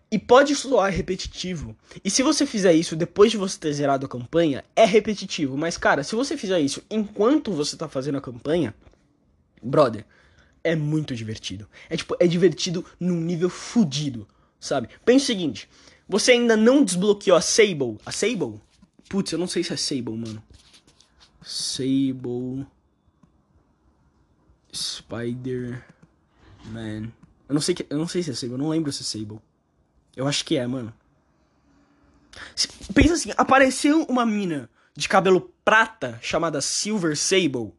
e 0.10 0.18
pode 0.18 0.56
soar 0.56 0.92
repetitivo. 0.92 1.76
E 2.04 2.10
se 2.10 2.24
você 2.24 2.46
fizer 2.46 2.74
isso 2.74 2.96
depois 2.96 3.32
de 3.32 3.38
você 3.38 3.60
ter 3.60 3.74
zerado 3.74 4.06
a 4.06 4.10
campanha, 4.10 4.64
é 4.76 4.86
repetitivo. 4.86 5.58
Mas, 5.58 5.78
cara, 5.78 6.04
se 6.04 6.16
você 6.16 6.38
fizer 6.38 6.60
isso 6.60 6.82
enquanto 6.90 7.52
você 7.52 7.76
tá 7.76 7.90
fazendo 7.90 8.18
a 8.18 8.22
campanha, 8.22 8.74
brother, 9.62 10.06
é 10.64 10.76
muito 10.76 11.16
divertido. 11.16 11.68
É 11.90 11.98
tipo, 11.98 12.16
é 12.20 12.28
divertido 12.28 12.86
num 13.00 13.20
nível 13.20 13.50
fudido, 13.50 14.28
sabe? 14.60 14.90
Pensa 15.04 15.24
o 15.24 15.28
seguinte: 15.28 15.70
você 16.08 16.32
ainda 16.34 16.56
não 16.56 16.84
desbloqueou 16.84 17.38
a 17.38 17.42
Sable. 17.42 17.98
A 18.06 18.12
Sable? 18.12 18.62
Putz, 19.10 19.32
eu 19.32 19.40
não 19.40 19.48
sei 19.48 19.64
se 19.64 19.74
é 19.74 19.78
Sable, 19.78 20.18
mano. 20.18 20.42
Sable. 21.42 22.66
Spider-Man. 24.74 25.82
Eu 27.50 27.54
não 27.54 27.62
sei 27.62 27.74
que, 27.74 27.86
eu 27.90 27.98
não 27.98 28.08
sei 28.08 28.22
se 28.22 28.32
é 28.32 28.34
Sable, 28.34 28.54
eu 28.54 28.58
não 28.58 28.70
lembro 28.70 28.92
se 28.92 29.02
é 29.02 29.06
Sable. 29.06 29.40
Eu 30.18 30.27
acho 30.27 30.44
que 30.44 30.57
é, 30.57 30.65
mano. 30.65 30.91
Pensa 32.94 33.14
assim, 33.14 33.31
apareceu 33.38 34.02
uma 34.10 34.26
mina 34.26 34.68
de 34.95 35.07
cabelo 35.07 35.53
prata 35.64 36.18
chamada 36.23 36.60
Silver 36.60 37.15
Sable. 37.15 37.72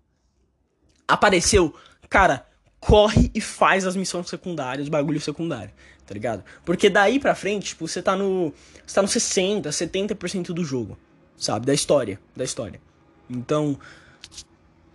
Apareceu, 1.06 1.74
cara, 2.08 2.46
corre 2.78 3.28
e 3.34 3.40
faz 3.40 3.84
as 3.84 3.96
missões 3.96 4.28
secundárias, 4.28 4.88
bagulho 4.88 5.20
secundário, 5.20 5.72
tá 6.06 6.14
ligado? 6.14 6.44
Porque 6.64 6.88
daí 6.88 7.18
pra 7.18 7.34
frente, 7.34 7.70
tipo, 7.70 7.88
você 7.88 8.00
tá 8.00 8.14
no. 8.14 8.54
Você 8.86 8.94
tá 8.94 9.02
no 9.02 9.08
60, 9.08 9.68
70% 9.68 10.52
do 10.52 10.64
jogo, 10.64 10.96
sabe? 11.36 11.66
Da 11.66 11.74
história. 11.74 12.20
Da 12.36 12.44
história. 12.44 12.80
Então. 13.28 13.76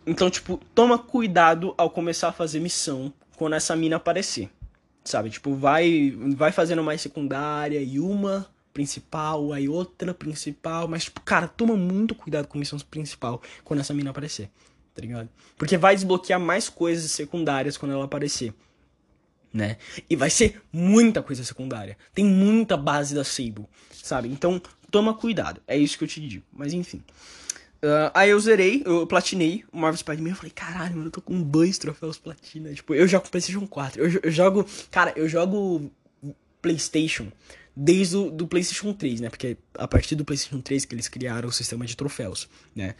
Então, 0.08 0.30
tipo, 0.30 0.62
toma 0.74 0.98
cuidado 0.98 1.74
ao 1.78 1.90
começar 1.90 2.30
a 2.30 2.34
fazer 2.34 2.62
missão 2.62 3.14
quando 3.36 3.54
essa 3.54 3.76
mina 3.76 3.98
aparecer. 3.98 4.50
Sabe? 5.04 5.30
Tipo, 5.30 5.56
vai, 5.56 6.14
vai 6.36 6.52
fazendo 6.52 6.84
mais 6.84 7.02
secundária 7.02 7.82
e 7.82 8.00
uma 8.00 8.48
principal, 8.74 9.54
aí 9.54 9.70
outra 9.70 10.14
principal. 10.14 10.88
Mas, 10.88 11.06
tipo, 11.06 11.22
cara, 11.22 11.48
toma 11.48 11.76
muito 11.76 12.16
cuidado 12.16 12.48
com 12.48 12.58
missão 12.58 12.80
principal 12.80 13.42
quando 13.64 13.82
essa 13.82 13.94
mina 13.94 14.10
aparecer. 14.10 14.50
Tá 14.96 15.02
ligado? 15.02 15.30
Porque 15.58 15.78
vai 15.78 15.96
desbloquear 15.96 16.40
mais 16.40 16.70
coisas 16.70 17.10
secundárias 17.12 17.78
quando 17.78 17.94
ela 17.94 18.06
aparecer. 18.06 18.54
Né? 19.54 19.78
E 20.10 20.16
vai 20.16 20.30
ser 20.30 20.62
muita 20.72 21.22
coisa 21.22 21.44
secundária. 21.44 21.98
Tem 22.14 22.26
muita 22.26 22.76
base 22.76 23.14
da 23.14 23.24
Sable, 23.24 23.68
sabe? 23.92 24.28
Então, 24.30 24.62
toma 24.90 25.14
cuidado. 25.14 25.62
É 25.68 25.78
isso 25.78 25.98
que 25.98 26.04
eu 26.04 26.08
te 26.08 26.26
digo. 26.26 26.46
Mas 26.52 26.74
enfim. 26.74 27.04
Uh, 27.84 28.10
aí 28.14 28.30
eu 28.30 28.40
zerei, 28.40 28.82
eu 28.86 29.06
platinei 29.06 29.66
o 29.70 29.78
Marvel 29.78 29.98
Spider-Man. 29.98 30.30
Eu 30.30 30.36
falei, 30.38 30.52
caralho, 30.52 30.96
mano, 30.96 31.08
eu 31.08 31.12
tô 31.12 31.22
com 31.22 31.42
dois 31.42 31.78
troféus 31.78 32.18
platina. 32.18 32.74
Tipo, 32.74 32.96
eu 32.96 33.06
jogo 33.06 33.28
PlayStation 33.30 33.68
4. 33.68 34.02
Eu, 34.02 34.22
eu 34.24 34.32
jogo. 34.32 34.66
Cara, 34.90 35.12
eu 35.18 35.28
jogo 35.28 35.92
PlayStation 36.62 37.28
desde 37.76 38.16
o 38.16 38.32
do 38.32 38.48
PlayStation 38.48 38.94
3, 38.94 39.20
né? 39.20 39.30
Porque 39.30 39.58
a 39.78 39.86
partir 39.86 40.16
do 40.16 40.24
PlayStation 40.24 40.62
3 40.62 40.86
que 40.86 40.96
eles 40.96 41.10
criaram 41.10 41.50
o 41.50 41.52
sistema 41.52 41.86
de 41.86 41.98
troféus, 41.98 42.48
né? 42.74 42.96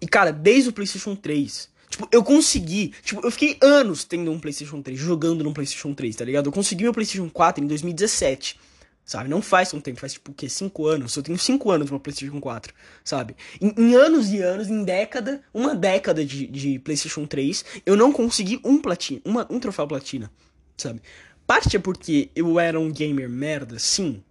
E, 0.00 0.08
cara, 0.08 0.32
desde 0.32 0.70
o 0.70 0.72
PlayStation 0.72 1.14
3. 1.14 1.68
Tipo, 1.90 2.08
eu 2.10 2.24
consegui. 2.24 2.94
Tipo, 3.02 3.20
eu 3.26 3.30
fiquei 3.30 3.58
anos 3.60 4.02
tendo 4.02 4.32
um 4.32 4.40
PlayStation 4.40 4.80
3, 4.80 4.98
jogando 4.98 5.44
no 5.44 5.52
PlayStation 5.52 5.92
3, 5.92 6.16
tá 6.16 6.24
ligado? 6.24 6.46
Eu 6.46 6.52
consegui 6.52 6.84
meu 6.84 6.94
PlayStation 6.94 7.28
4 7.28 7.62
em 7.62 7.66
2017. 7.66 8.58
Sabe? 9.04 9.28
Não 9.28 9.42
faz 9.42 9.74
um 9.74 9.80
tempo, 9.80 10.00
faz 10.00 10.12
tipo 10.12 10.30
o 10.30 10.34
quê? 10.34 10.48
5 10.48 10.86
anos. 10.86 11.16
Eu 11.16 11.22
tenho 11.22 11.38
5 11.38 11.70
anos 11.70 11.90
no 11.90 11.98
PlayStation 11.98 12.40
4, 12.40 12.72
sabe? 13.04 13.34
Em, 13.60 13.74
em, 13.76 13.94
anos 13.94 14.30
e 14.30 14.40
anos, 14.40 14.68
em 14.68 14.84
década, 14.84 15.42
uma 15.52 15.74
década 15.74 16.24
de, 16.24 16.46
de 16.46 16.78
PlayStation 16.78 17.26
3, 17.26 17.64
eu 17.84 17.96
não 17.96 18.12
consegui 18.12 18.60
um 18.64 18.80
platina, 18.80 19.20
uma, 19.24 19.46
um 19.50 19.58
troféu 19.58 19.86
platina, 19.86 20.30
sabe? 20.76 21.02
Parte 21.46 21.76
é 21.76 21.80
porque 21.80 22.30
eu 22.34 22.60
era 22.60 22.78
um 22.78 22.90
gamer 22.90 23.28
merda, 23.28 23.78
sim. 23.78 24.22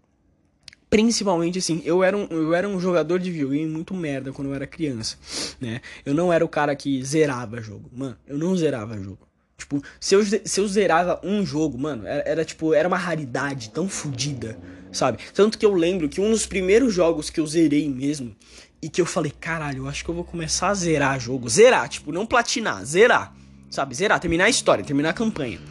Principalmente 0.89 1.59
assim, 1.59 1.81
eu 1.85 2.03
era, 2.03 2.15
um, 2.17 2.27
eu 2.31 2.53
era 2.53 2.67
um 2.67 2.79
jogador 2.79 3.19
de 3.19 3.31
videogame 3.31 3.69
muito 3.69 3.93
merda 3.93 4.31
quando 4.31 4.49
eu 4.49 4.55
era 4.55 4.65
criança, 4.65 5.17
né? 5.59 5.81
Eu 6.05 6.13
não 6.13 6.31
era 6.31 6.43
o 6.43 6.49
cara 6.49 6.75
que 6.75 7.03
zerava 7.03 7.61
jogo. 7.61 7.89
Mano, 7.93 8.17
eu 8.27 8.37
não 8.37 8.55
zerava 8.55 8.97
jogo. 8.97 9.30
Tipo, 9.61 9.79
se 9.99 10.15
eu, 10.15 10.25
se 10.25 10.59
eu 10.59 10.67
zerava 10.67 11.21
um 11.23 11.45
jogo, 11.45 11.77
mano, 11.77 12.07
era, 12.07 12.23
era, 12.27 12.45
tipo, 12.45 12.73
era 12.73 12.87
uma 12.87 12.97
raridade 12.97 13.69
tão 13.69 13.87
fodida, 13.87 14.57
sabe? 14.91 15.19
Tanto 15.35 15.55
que 15.55 15.65
eu 15.65 15.73
lembro 15.75 16.09
que 16.09 16.19
um 16.19 16.31
dos 16.31 16.47
primeiros 16.47 16.91
jogos 16.91 17.29
que 17.29 17.39
eu 17.39 17.45
zerei 17.45 17.87
mesmo 17.87 18.35
e 18.81 18.89
que 18.89 18.99
eu 18.99 19.05
falei, 19.05 19.31
caralho, 19.39 19.83
eu 19.83 19.87
acho 19.87 20.03
que 20.03 20.09
eu 20.09 20.15
vou 20.15 20.23
começar 20.23 20.69
a 20.69 20.73
zerar 20.73 21.19
jogo. 21.19 21.47
Zerar, 21.47 21.87
tipo, 21.87 22.11
não 22.11 22.25
platinar, 22.25 22.83
zerar. 22.83 23.35
Sabe? 23.69 23.93
Zerar, 23.93 24.19
terminar 24.19 24.45
a 24.45 24.49
história, 24.49 24.83
terminar 24.83 25.11
a 25.11 25.13
campanha. 25.13 25.61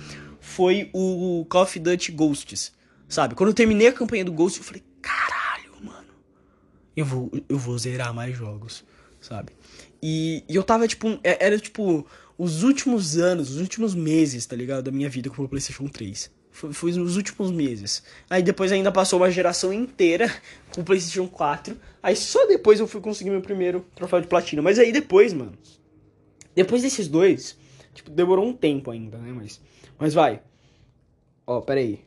Foi 0.41 0.89
o 0.93 1.45
Call 1.51 1.63
of 1.65 1.79
Duty 1.81 2.13
Ghosts. 2.13 2.73
Sabe? 3.09 3.35
Quando 3.35 3.49
eu 3.49 3.55
terminei 3.55 3.89
a 3.89 3.93
campanha 3.93 4.25
do 4.25 4.31
Ghost, 4.33 4.61
eu 4.61 4.65
falei, 4.65 4.85
caralho, 5.03 5.73
mano. 5.83 6.15
Eu 6.97 7.05
vou, 7.05 7.29
eu 7.49 7.59
vou 7.59 7.77
zerar 7.77 8.15
mais 8.15 8.37
jogos, 8.37 8.85
sabe? 9.21 9.51
E, 10.01 10.45
e 10.49 10.55
eu 10.55 10.63
tava, 10.63 10.87
tipo, 10.87 11.19
é, 11.25 11.45
era 11.45 11.59
tipo 11.59 12.07
os 12.43 12.63
últimos 12.63 13.19
anos, 13.19 13.51
os 13.51 13.61
últimos 13.61 13.95
meses, 13.95 14.47
tá 14.47 14.57
ligado? 14.57 14.85
Da 14.85 14.91
minha 14.91 15.11
vida 15.11 15.29
com 15.29 15.43
o 15.43 15.49
PlayStation 15.49 15.87
3. 15.87 16.31
Foi, 16.51 16.73
foi 16.73 16.93
nos 16.93 17.19
últimos 17.19 17.51
meses. 17.51 18.03
Aí 18.31 18.43
depois 18.43 18.73
ainda 18.73 18.91
passou 18.91 19.21
uma 19.21 19.31
geração 19.31 19.75
inteira 19.75 20.35
com 20.75 20.81
o 20.81 20.85
PlayStation 20.85 21.29
4. 21.29 21.77
Aí 22.03 22.17
só 22.17 22.47
depois 22.47 22.81
eu 22.81 22.89
fui 22.89 23.03
conseguir 23.03 23.29
meu 23.29 23.43
primeiro 23.43 23.85
troféu 23.95 24.23
de 24.23 24.27
platina. 24.27 24.63
Mas 24.63 24.79
aí 24.79 24.91
depois, 24.91 25.35
mano. 25.35 25.53
Depois 26.55 26.81
desses 26.81 27.09
dois, 27.09 27.59
tipo, 27.93 28.11
demorou 28.11 28.47
um 28.47 28.55
tempo 28.55 28.91
ainda, 28.91 29.19
né? 29.19 29.33
Mas, 29.35 29.61
mas 29.99 30.15
vai. 30.15 30.41
Ó, 31.47 31.61
pera 31.61 31.81
aí. 31.81 32.01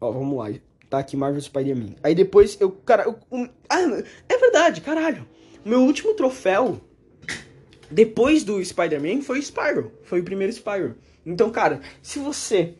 Ó, 0.00 0.10
vamos 0.10 0.36
lá. 0.36 0.52
Tá 0.88 0.98
aqui 0.98 1.16
Marvel 1.16 1.40
Spider-Man. 1.40 1.94
Aí 2.02 2.16
depois 2.16 2.60
eu. 2.60 2.72
Cara, 2.72 3.04
eu, 3.04 3.16
um, 3.30 3.48
ah, 3.68 4.02
é 4.28 4.38
verdade, 4.38 4.80
caralho. 4.80 5.24
Meu 5.64 5.82
último 5.82 6.14
troféu. 6.14 6.80
Depois 7.90 8.44
do 8.44 8.64
Spider-Man 8.64 9.22
foi 9.22 9.40
Spyro. 9.40 9.92
Foi 10.04 10.20
o 10.20 10.24
primeiro 10.24 10.52
Spyro. 10.52 10.96
Então, 11.26 11.50
cara, 11.50 11.80
se 12.00 12.18
você 12.18 12.74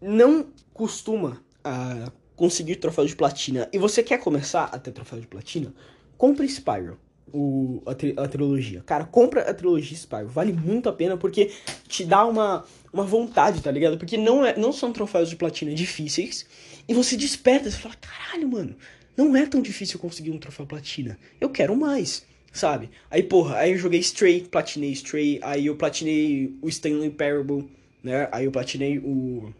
não 0.00 0.46
costuma 0.74 1.42
uh, 1.66 2.12
conseguir 2.36 2.76
troféu 2.76 3.06
de 3.06 3.16
platina 3.16 3.68
e 3.72 3.78
você 3.78 4.02
quer 4.02 4.18
começar 4.18 4.64
a 4.64 4.78
ter 4.78 4.92
troféu 4.92 5.20
de 5.20 5.26
platina, 5.26 5.72
compre 6.18 6.46
Spyro. 6.48 6.98
O, 7.34 7.82
a, 7.86 7.94
tri 7.94 8.12
a, 8.14 8.28
trilogia. 8.28 8.82
Cara, 8.84 9.04
compra 9.04 9.48
a 9.48 9.54
trilogia 9.54 9.96
Spyro. 9.96 10.28
Vale 10.28 10.52
muito 10.52 10.88
a 10.90 10.92
pena 10.92 11.16
porque 11.16 11.50
te 11.88 12.04
dá 12.04 12.26
uma, 12.26 12.62
uma 12.92 13.04
vontade, 13.04 13.62
tá 13.62 13.70
ligado? 13.70 13.96
Porque 13.96 14.18
não, 14.18 14.44
é, 14.44 14.54
não 14.58 14.70
são 14.70 14.92
troféus 14.92 15.30
de 15.30 15.36
platina 15.36 15.72
difíceis. 15.72 16.44
E 16.86 16.92
você 16.92 17.16
desperta, 17.16 17.70
você 17.70 17.78
fala, 17.78 17.94
caralho, 17.94 18.48
mano, 18.48 18.76
não 19.16 19.34
é 19.34 19.46
tão 19.46 19.62
difícil 19.62 19.98
conseguir 19.98 20.30
um 20.30 20.38
troféu 20.38 20.66
platina. 20.66 21.18
Eu 21.40 21.48
quero 21.48 21.74
mais, 21.74 22.26
sabe? 22.52 22.90
Aí, 23.10 23.22
porra, 23.22 23.56
aí 23.56 23.72
eu 23.72 23.78
joguei 23.78 24.00
Stray, 24.00 24.42
platinei 24.42 24.92
Stray, 24.92 25.40
aí 25.42 25.66
eu 25.66 25.76
platinei 25.76 26.56
o 26.60 26.68
Stanley 26.68 27.10
Parable, 27.10 27.68
né? 28.02 28.28
Aí 28.30 28.44
eu 28.44 28.52
platinei 28.52 28.98
o. 28.98 29.52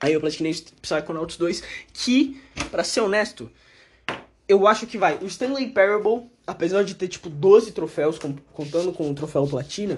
Aí 0.00 0.12
eu 0.12 0.20
platinei 0.20 0.52
Psychonauts 0.82 1.36
2, 1.36 1.62
que, 1.92 2.40
para 2.70 2.82
ser 2.82 3.02
honesto, 3.02 3.50
eu 4.48 4.66
acho 4.66 4.86
que 4.86 4.98
vai. 4.98 5.18
O 5.18 5.26
Stanley 5.26 5.70
Parable, 5.70 6.30
apesar 6.46 6.82
de 6.82 6.94
ter, 6.94 7.08
tipo, 7.08 7.28
12 7.28 7.72
troféus, 7.72 8.18
contando 8.52 8.92
com 8.92 9.10
o 9.10 9.14
troféu 9.14 9.46
platina, 9.46 9.96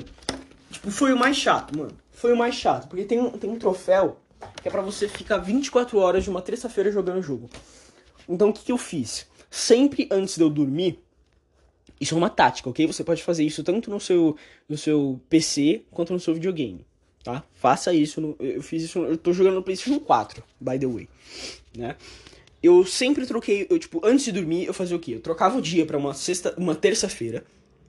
tipo, 0.70 0.90
foi 0.90 1.12
o 1.12 1.18
mais 1.18 1.36
chato, 1.36 1.76
mano. 1.76 1.96
Foi 2.10 2.32
o 2.32 2.36
mais 2.36 2.54
chato. 2.54 2.88
Porque 2.88 3.04
tem 3.04 3.20
um, 3.20 3.30
tem 3.30 3.48
um 3.48 3.58
troféu 3.58 4.18
que 4.60 4.68
é 4.68 4.70
para 4.70 4.82
você 4.82 5.08
ficar 5.08 5.38
24 5.38 5.98
horas 5.98 6.24
de 6.24 6.30
uma 6.30 6.42
terça-feira 6.42 6.90
jogando 6.90 7.18
o 7.18 7.22
jogo. 7.22 7.48
Então 8.28 8.50
o 8.50 8.52
que, 8.52 8.64
que 8.64 8.72
eu 8.72 8.78
fiz? 8.78 9.26
Sempre 9.50 10.08
antes 10.10 10.36
de 10.36 10.42
eu 10.42 10.50
dormir, 10.50 11.01
isso 12.02 12.16
é 12.16 12.18
uma 12.18 12.28
tática, 12.28 12.68
ok? 12.68 12.84
Você 12.84 13.04
pode 13.04 13.22
fazer 13.22 13.44
isso 13.44 13.62
tanto 13.62 13.88
no 13.88 14.00
seu, 14.00 14.36
no 14.68 14.76
seu 14.76 15.20
PC 15.30 15.82
quanto 15.88 16.12
no 16.12 16.18
seu 16.18 16.34
videogame, 16.34 16.84
tá? 17.22 17.44
Faça 17.54 17.94
isso. 17.94 18.20
No, 18.20 18.36
eu 18.40 18.60
fiz 18.60 18.82
isso. 18.82 18.98
Eu 18.98 19.16
tô 19.16 19.32
jogando 19.32 19.54
no 19.54 19.62
PlayStation 19.62 20.00
4, 20.00 20.42
by 20.60 20.78
the 20.80 20.86
way, 20.86 21.08
né? 21.76 21.94
Eu 22.60 22.84
sempre 22.84 23.24
troquei, 23.24 23.68
eu, 23.70 23.78
tipo, 23.78 24.04
antes 24.04 24.24
de 24.24 24.32
dormir, 24.32 24.66
eu 24.66 24.74
fazia 24.74 24.96
o 24.96 24.98
quê? 24.98 25.14
Eu 25.14 25.20
trocava 25.20 25.58
o 25.58 25.62
dia 25.62 25.86
para 25.86 25.96
uma 25.96 26.12
sexta, 26.12 26.52
uma 26.56 26.74
terça-feira, 26.74 27.44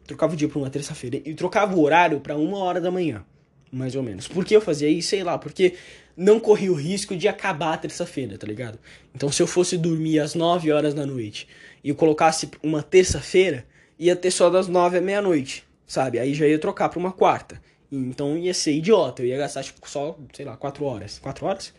trocava 0.06 0.34
o 0.34 0.36
dia 0.36 0.48
para 0.48 0.60
uma 0.60 0.70
terça-feira 0.70 1.20
e 1.26 1.34
trocava 1.34 1.76
o 1.76 1.82
horário 1.82 2.20
para 2.20 2.38
uma 2.38 2.58
hora 2.60 2.80
da 2.80 2.92
manhã, 2.92 3.26
mais 3.72 3.96
ou 3.96 4.04
menos. 4.04 4.28
Por 4.28 4.46
que 4.46 4.56
eu 4.56 4.62
fazia 4.62 4.90
isso? 4.90 5.10
Sei 5.10 5.24
lá, 5.24 5.40
porque 5.40 5.74
não 6.16 6.40
corria 6.40 6.72
o 6.72 6.76
risco 6.76 7.16
de 7.16 7.28
acabar 7.28 7.74
a 7.74 7.78
terça-feira, 7.78 8.38
tá 8.38 8.46
ligado? 8.46 8.78
Então 9.16 9.32
se 9.32 9.42
eu 9.42 9.48
fosse 9.48 9.76
dormir 9.76 10.20
às 10.20 10.36
9 10.36 10.72
horas 10.72 10.94
da 10.94 11.06
noite 11.06 11.48
e 11.84 11.90
eu 11.90 11.96
colocasse 11.96 12.50
uma 12.62 12.84
terça-feira, 12.84 13.66
ia 13.98 14.16
ter 14.16 14.32
só 14.32 14.50
das 14.50 14.68
9 14.68 14.98
à 14.98 15.02
meia-noite, 15.02 15.66
sabe? 15.86 16.20
Aí 16.20 16.34
já 16.34 16.48
ia 16.48 16.60
trocar 16.60 16.90
pra 16.90 17.00
uma 17.00 17.12
quarta. 17.12 17.62
Então 17.92 18.38
ia 18.38 18.54
ser 18.54 18.74
idiota, 18.74 19.22
eu 19.22 19.28
ia 19.28 19.38
gastar 19.38 19.64
tipo 19.64 19.88
só, 19.88 20.18
sei 20.34 20.46
lá, 20.46 20.58
4 20.58 20.84
horas. 20.84 21.20
4 21.20 21.46
horas? 21.46 21.74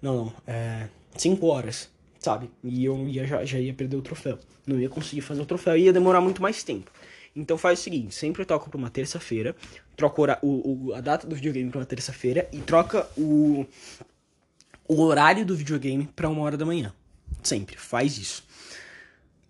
Não, 0.00 0.16
não, 0.16 0.32
é 0.46 0.88
5 1.16 1.44
horas, 1.46 1.90
sabe? 2.18 2.50
E 2.62 2.84
eu 2.84 3.08
ia, 3.08 3.26
já, 3.26 3.44
já 3.44 3.58
ia 3.58 3.74
perder 3.74 3.96
o 3.96 4.02
troféu. 4.02 4.38
Não 4.66 4.78
ia 4.78 4.88
conseguir 4.88 5.22
fazer 5.22 5.42
o 5.42 5.46
troféu, 5.46 5.76
ia 5.76 5.92
demorar 5.92 6.20
muito 6.20 6.40
mais 6.40 6.62
tempo. 6.62 6.90
Então 7.34 7.58
faz 7.58 7.80
o 7.80 7.82
seguinte, 7.82 8.14
sempre 8.14 8.44
toco 8.46 8.70
pra 8.70 8.78
uma 8.78 8.88
terça-feira, 8.88 9.54
troca 9.94 10.38
o, 10.40 10.88
o, 10.88 10.94
a 10.94 11.02
data 11.02 11.26
do 11.26 11.34
videogame 11.34 11.70
pra 11.70 11.80
uma 11.80 11.86
terça-feira 11.86 12.48
e 12.50 12.58
troca 12.60 13.06
o, 13.16 13.66
o 14.88 15.02
horário 15.02 15.44
do 15.44 15.54
videogame 15.54 16.08
pra 16.16 16.30
uma 16.30 16.40
hora 16.42 16.56
da 16.56 16.64
manhã. 16.64 16.94
Sempre, 17.42 17.76
faz 17.76 18.16
isso. 18.16 18.45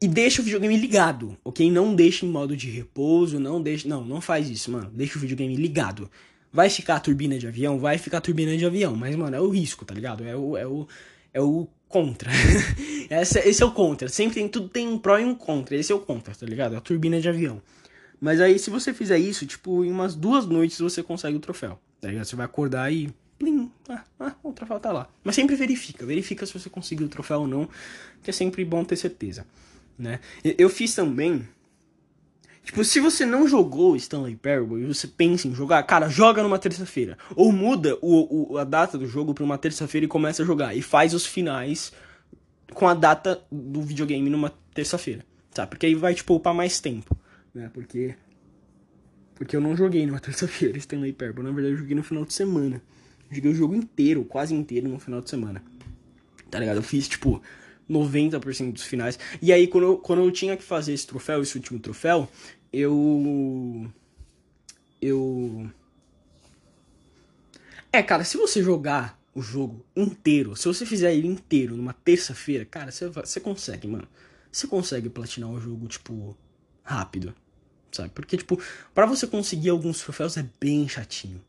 E 0.00 0.06
deixa 0.06 0.42
o 0.42 0.44
videogame 0.44 0.76
ligado, 0.76 1.38
ok? 1.42 1.70
Não 1.70 1.94
deixa 1.94 2.26
em 2.26 2.28
modo 2.28 2.54
de 2.54 2.68
repouso, 2.68 3.40
não 3.40 3.62
deixa. 3.62 3.88
Não, 3.88 4.04
não 4.04 4.20
faz 4.20 4.50
isso, 4.50 4.70
mano. 4.70 4.90
Deixa 4.92 5.16
o 5.16 5.20
videogame 5.20 5.56
ligado. 5.56 6.10
Vai 6.52 6.68
ficar 6.68 6.96
a 6.96 7.00
turbina 7.00 7.38
de 7.38 7.46
avião? 7.46 7.78
Vai 7.78 7.96
ficar 7.96 8.18
a 8.18 8.20
turbina 8.20 8.56
de 8.56 8.66
avião. 8.66 8.94
Mas, 8.94 9.16
mano, 9.16 9.34
é 9.34 9.40
o 9.40 9.48
risco, 9.48 9.84
tá 9.84 9.94
ligado? 9.94 10.22
É 10.24 10.36
o. 10.36 10.56
É 10.56 10.66
o, 10.66 10.88
é 11.32 11.40
o 11.40 11.66
contra. 11.88 12.30
esse, 13.10 13.62
é 13.62 13.66
o 13.66 13.72
contra. 13.72 14.08
Sempre 14.08 14.34
tem. 14.34 14.48
Tudo 14.48 14.68
tem 14.68 14.86
um 14.86 14.98
pró 14.98 15.18
e 15.18 15.24
um 15.24 15.34
contra. 15.34 15.74
Esse 15.74 15.92
é 15.92 15.94
o 15.94 16.00
contra, 16.00 16.34
tá 16.34 16.44
ligado? 16.44 16.74
É 16.74 16.78
a 16.78 16.80
turbina 16.80 17.18
de 17.18 17.28
avião. 17.28 17.62
Mas 18.20 18.40
aí, 18.40 18.58
se 18.58 18.68
você 18.68 18.92
fizer 18.92 19.18
isso, 19.18 19.46
tipo, 19.46 19.82
em 19.82 19.90
umas 19.90 20.14
duas 20.14 20.46
noites 20.46 20.78
você 20.78 21.02
consegue 21.02 21.36
o 21.36 21.40
troféu. 21.40 21.78
Tá 22.00 22.08
ligado? 22.08 22.24
Você 22.26 22.36
vai 22.36 22.46
acordar 22.46 22.92
e. 22.92 23.12
Plim, 23.38 23.70
ah, 23.90 24.02
ah, 24.18 24.34
o 24.42 24.50
troféu 24.50 24.80
tá 24.80 24.90
lá. 24.90 25.08
Mas 25.22 25.34
sempre 25.34 25.54
verifica, 25.56 26.06
verifica 26.06 26.46
se 26.46 26.54
você 26.54 26.70
conseguiu 26.70 27.06
o 27.06 27.10
troféu 27.10 27.40
ou 27.40 27.46
não, 27.46 27.68
que 28.22 28.30
é 28.30 28.32
sempre 28.32 28.64
bom 28.64 28.82
ter 28.82 28.96
certeza, 28.96 29.46
né? 29.98 30.20
Eu 30.42 30.68
fiz 30.68 30.94
também. 30.94 31.46
Tipo, 32.62 32.82
se 32.84 32.98
você 32.98 33.24
não 33.24 33.46
jogou 33.46 33.94
Stanley 33.94 34.34
Parable 34.34 34.82
e 34.82 34.86
você 34.86 35.06
pensa 35.06 35.46
em 35.46 35.54
jogar, 35.54 35.82
cara, 35.84 36.08
joga 36.08 36.42
numa 36.42 36.58
terça-feira. 36.58 37.16
Ou 37.36 37.52
muda 37.52 37.96
o, 38.02 38.54
o, 38.54 38.58
a 38.58 38.64
data 38.64 38.98
do 38.98 39.06
jogo 39.06 39.32
pra 39.32 39.44
uma 39.44 39.56
terça-feira 39.56 40.04
e 40.04 40.08
começa 40.08 40.42
a 40.42 40.46
jogar. 40.46 40.76
E 40.76 40.82
faz 40.82 41.14
os 41.14 41.24
finais 41.24 41.92
com 42.74 42.88
a 42.88 42.94
data 42.94 43.40
do 43.50 43.82
videogame 43.82 44.28
numa 44.28 44.52
terça-feira, 44.74 45.24
tá? 45.54 45.64
Porque 45.64 45.86
aí 45.86 45.94
vai 45.94 46.12
te 46.12 46.24
poupar 46.24 46.52
mais 46.52 46.80
tempo 46.80 47.16
né? 47.56 47.70
Porque 47.72 48.14
porque 49.34 49.56
eu 49.56 49.60
não 49.60 49.76
joguei 49.76 50.06
numa 50.06 50.20
terça-feira 50.20 50.78
Stanley 50.78 51.12
Parable, 51.12 51.42
na 51.42 51.50
verdade 51.50 51.74
eu 51.74 51.78
joguei 51.78 51.96
no 51.96 52.02
final 52.02 52.24
de 52.24 52.34
semana. 52.34 52.80
joguei 53.30 53.50
o 53.50 53.54
jogo 53.54 53.74
inteiro, 53.74 54.24
quase 54.24 54.54
inteiro 54.54 54.88
no 54.88 55.00
final 55.00 55.20
de 55.20 55.30
semana. 55.30 55.62
Tá 56.50 56.60
ligado? 56.60 56.76
Eu 56.76 56.82
fiz 56.82 57.08
tipo 57.08 57.42
90% 57.88 58.72
dos 58.72 58.82
finais. 58.82 59.18
E 59.40 59.52
aí 59.52 59.66
quando 59.66 59.84
eu, 59.84 59.98
quando 59.98 60.22
eu 60.22 60.30
tinha 60.30 60.56
que 60.56 60.62
fazer 60.62 60.92
esse 60.92 61.06
troféu, 61.06 61.42
esse 61.42 61.56
último 61.56 61.78
troféu, 61.78 62.28
eu 62.72 63.90
eu 65.00 65.70
É, 67.92 68.02
cara, 68.02 68.24
se 68.24 68.36
você 68.36 68.62
jogar 68.62 69.18
o 69.34 69.42
jogo 69.42 69.84
inteiro, 69.94 70.56
se 70.56 70.66
você 70.66 70.86
fizer 70.86 71.14
ele 71.14 71.28
inteiro 71.28 71.76
numa 71.76 71.92
terça-feira, 71.92 72.64
cara, 72.64 72.90
você, 72.90 73.08
você 73.08 73.40
consegue, 73.40 73.86
mano. 73.86 74.08
Você 74.50 74.66
consegue 74.66 75.10
platinar 75.10 75.50
o 75.50 75.60
jogo, 75.60 75.86
tipo, 75.86 76.36
rápido 76.82 77.34
sabe? 77.96 78.10
Porque, 78.10 78.36
tipo, 78.36 78.60
para 78.94 79.06
você 79.06 79.26
conseguir 79.26 79.70
alguns 79.70 80.00
troféus 80.00 80.36
é 80.36 80.46
bem 80.60 80.88
chatinho, 80.88 81.42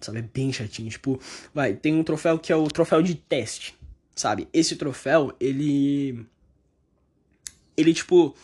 sabe? 0.00 0.18
É 0.18 0.22
bem 0.22 0.52
chatinho. 0.52 0.88
Tipo, 0.88 1.20
vai, 1.52 1.74
tem 1.74 1.94
um 1.94 2.04
troféu 2.04 2.38
que 2.38 2.52
é 2.52 2.56
o 2.56 2.68
troféu 2.68 3.02
de 3.02 3.14
teste, 3.14 3.77
sabe? 4.18 4.48
Esse 4.52 4.76
troféu, 4.76 5.32
ele. 5.40 6.26
Ele, 7.76 7.94
tipo, 7.94 8.34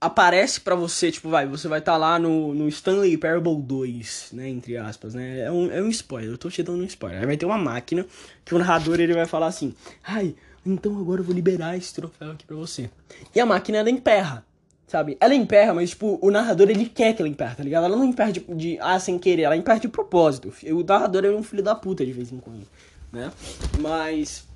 aparece 0.00 0.60
para 0.60 0.74
você, 0.74 1.10
tipo, 1.10 1.28
vai, 1.28 1.46
você 1.46 1.66
vai 1.66 1.80
estar 1.80 1.92
tá 1.92 1.98
lá 1.98 2.18
no, 2.18 2.54
no 2.54 2.68
Stanley 2.68 3.16
Parable 3.16 3.60
2, 3.60 4.30
né, 4.34 4.48
entre 4.48 4.76
aspas, 4.76 5.14
né, 5.14 5.40
é 5.40 5.50
um, 5.50 5.72
é 5.72 5.82
um 5.82 5.88
spoiler, 5.88 6.30
eu 6.30 6.38
tô 6.38 6.48
te 6.48 6.62
dando 6.62 6.82
um 6.82 6.86
spoiler, 6.86 7.20
aí 7.20 7.26
vai 7.26 7.36
ter 7.36 7.46
uma 7.46 7.58
máquina 7.58 8.06
que 8.44 8.54
o 8.54 8.58
narrador, 8.58 9.00
ele 9.00 9.14
vai 9.14 9.26
falar 9.26 9.46
assim, 9.46 9.74
ai, 10.04 10.36
então 10.64 10.96
agora 11.00 11.22
eu 11.22 11.24
vou 11.24 11.34
liberar 11.34 11.76
esse 11.76 11.92
troféu 11.92 12.32
aqui 12.32 12.44
pra 12.44 12.54
você. 12.54 12.88
E 13.34 13.40
a 13.40 13.46
máquina, 13.46 13.78
ela 13.78 13.90
emperra, 13.90 14.44
Sabe? 14.86 15.16
Ela 15.18 15.34
emperra, 15.34 15.72
mas, 15.74 15.90
tipo, 15.90 16.18
o 16.20 16.30
narrador, 16.30 16.70
ele 16.70 16.86
quer 16.86 17.14
que 17.14 17.22
ela 17.22 17.28
emperra, 17.28 17.54
tá 17.56 17.64
ligado? 17.64 17.86
Ela 17.86 17.96
não 17.96 18.04
emperra 18.04 18.30
de, 18.30 18.40
de 18.40 18.78
ah, 18.80 19.00
sem 19.00 19.18
querer, 19.18 19.42
ela 19.42 19.56
emperra 19.56 19.80
de 19.80 19.88
propósito. 19.88 20.52
O 20.70 20.84
narrador 20.84 21.24
é 21.24 21.30
um 21.30 21.42
filho 21.42 21.62
da 21.62 21.74
puta 21.74 22.04
de 22.04 22.12
vez 22.12 22.30
em 22.30 22.38
quando, 22.38 22.66
né? 23.12 23.32
Mas... 23.80 24.46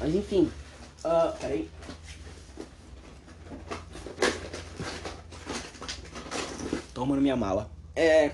Mas, 0.00 0.14
enfim. 0.14 0.50
Uh, 1.04 1.38
peraí. 1.38 1.70
Toma 6.94 7.14
na 7.14 7.20
minha 7.20 7.36
mala. 7.36 7.70
É... 7.94 8.32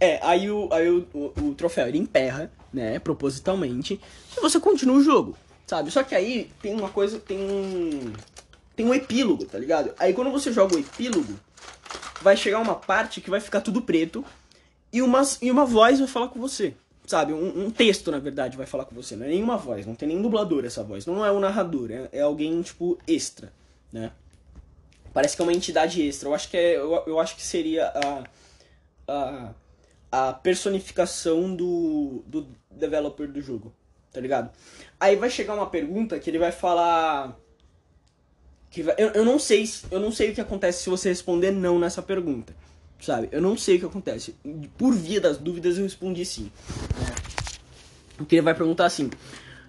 É, 0.00 0.18
aí 0.22 0.50
o, 0.50 0.72
aí 0.72 0.88
o, 0.88 1.06
o, 1.12 1.48
o 1.48 1.54
troféu, 1.54 1.86
ele 1.86 1.98
emperra, 1.98 2.50
né, 2.72 2.98
propositalmente, 2.98 4.00
e 4.34 4.40
você 4.40 4.58
continua 4.58 4.96
o 4.96 5.02
jogo, 5.02 5.36
sabe? 5.66 5.90
Só 5.90 6.02
que 6.02 6.14
aí 6.14 6.50
tem 6.62 6.74
uma 6.74 6.88
coisa, 6.88 7.18
tem 7.18 7.38
um 7.38 8.10
tem 8.74 8.86
um 8.86 8.94
epílogo, 8.94 9.44
tá 9.44 9.58
ligado? 9.58 9.92
Aí 9.98 10.14
quando 10.14 10.30
você 10.30 10.50
joga 10.50 10.74
o 10.74 10.78
epílogo, 10.78 11.38
vai 12.22 12.34
chegar 12.34 12.60
uma 12.60 12.74
parte 12.74 13.20
que 13.20 13.28
vai 13.28 13.40
ficar 13.40 13.60
tudo 13.60 13.82
preto 13.82 14.24
e 14.90 15.02
uma, 15.02 15.20
e 15.42 15.50
uma 15.50 15.66
voz 15.66 15.98
vai 15.98 16.08
falar 16.08 16.28
com 16.28 16.40
você. 16.40 16.74
Sabe? 17.10 17.32
Um, 17.32 17.64
um 17.64 17.70
texto, 17.72 18.08
na 18.12 18.20
verdade, 18.20 18.56
vai 18.56 18.66
falar 18.66 18.84
com 18.84 18.94
você. 18.94 19.16
Não 19.16 19.26
é 19.26 19.30
nenhuma 19.30 19.56
voz, 19.56 19.84
não 19.84 19.96
tem 19.96 20.06
nem 20.06 20.22
dublador 20.22 20.64
essa 20.64 20.84
voz. 20.84 21.06
Não 21.06 21.26
é 21.26 21.32
um 21.32 21.40
narrador, 21.40 21.90
é, 21.90 22.08
é 22.12 22.20
alguém, 22.20 22.62
tipo, 22.62 22.96
extra, 23.04 23.52
né? 23.92 24.12
Parece 25.12 25.34
que 25.34 25.42
é 25.42 25.44
uma 25.44 25.52
entidade 25.52 26.00
extra. 26.06 26.28
Eu 26.28 26.34
acho 26.34 26.48
que, 26.48 26.56
é, 26.56 26.76
eu, 26.76 27.02
eu 27.08 27.18
acho 27.18 27.34
que 27.34 27.42
seria 27.42 27.88
a, 27.88 28.24
a, 29.08 29.54
a 30.12 30.32
personificação 30.34 31.52
do, 31.52 32.22
do 32.28 32.46
developer 32.70 33.26
do 33.26 33.42
jogo, 33.42 33.74
tá 34.12 34.20
ligado? 34.20 34.48
Aí 35.00 35.16
vai 35.16 35.30
chegar 35.30 35.54
uma 35.54 35.66
pergunta 35.66 36.16
que 36.20 36.30
ele 36.30 36.38
vai 36.38 36.52
falar 36.52 37.36
que 38.70 38.84
vai, 38.84 38.94
eu, 38.96 39.08
eu 39.08 39.24
não 39.24 39.36
sei 39.36 39.68
eu 39.90 39.98
não 39.98 40.12
sei 40.12 40.30
o 40.30 40.34
que 40.36 40.40
acontece 40.40 40.84
se 40.84 40.88
você 40.88 41.08
responder 41.08 41.50
não 41.50 41.76
nessa 41.76 42.00
pergunta 42.00 42.54
sabe? 43.00 43.28
Eu 43.32 43.40
não 43.40 43.56
sei 43.56 43.76
o 43.76 43.80
que 43.80 43.86
acontece. 43.86 44.34
Por 44.76 44.94
via 44.94 45.20
das 45.20 45.38
dúvidas 45.38 45.76
eu 45.76 45.84
respondi 45.84 46.24
sim. 46.24 46.50
É. 47.00 48.16
porque 48.16 48.36
ele 48.36 48.42
vai 48.42 48.54
perguntar 48.54 48.86
assim 48.86 49.10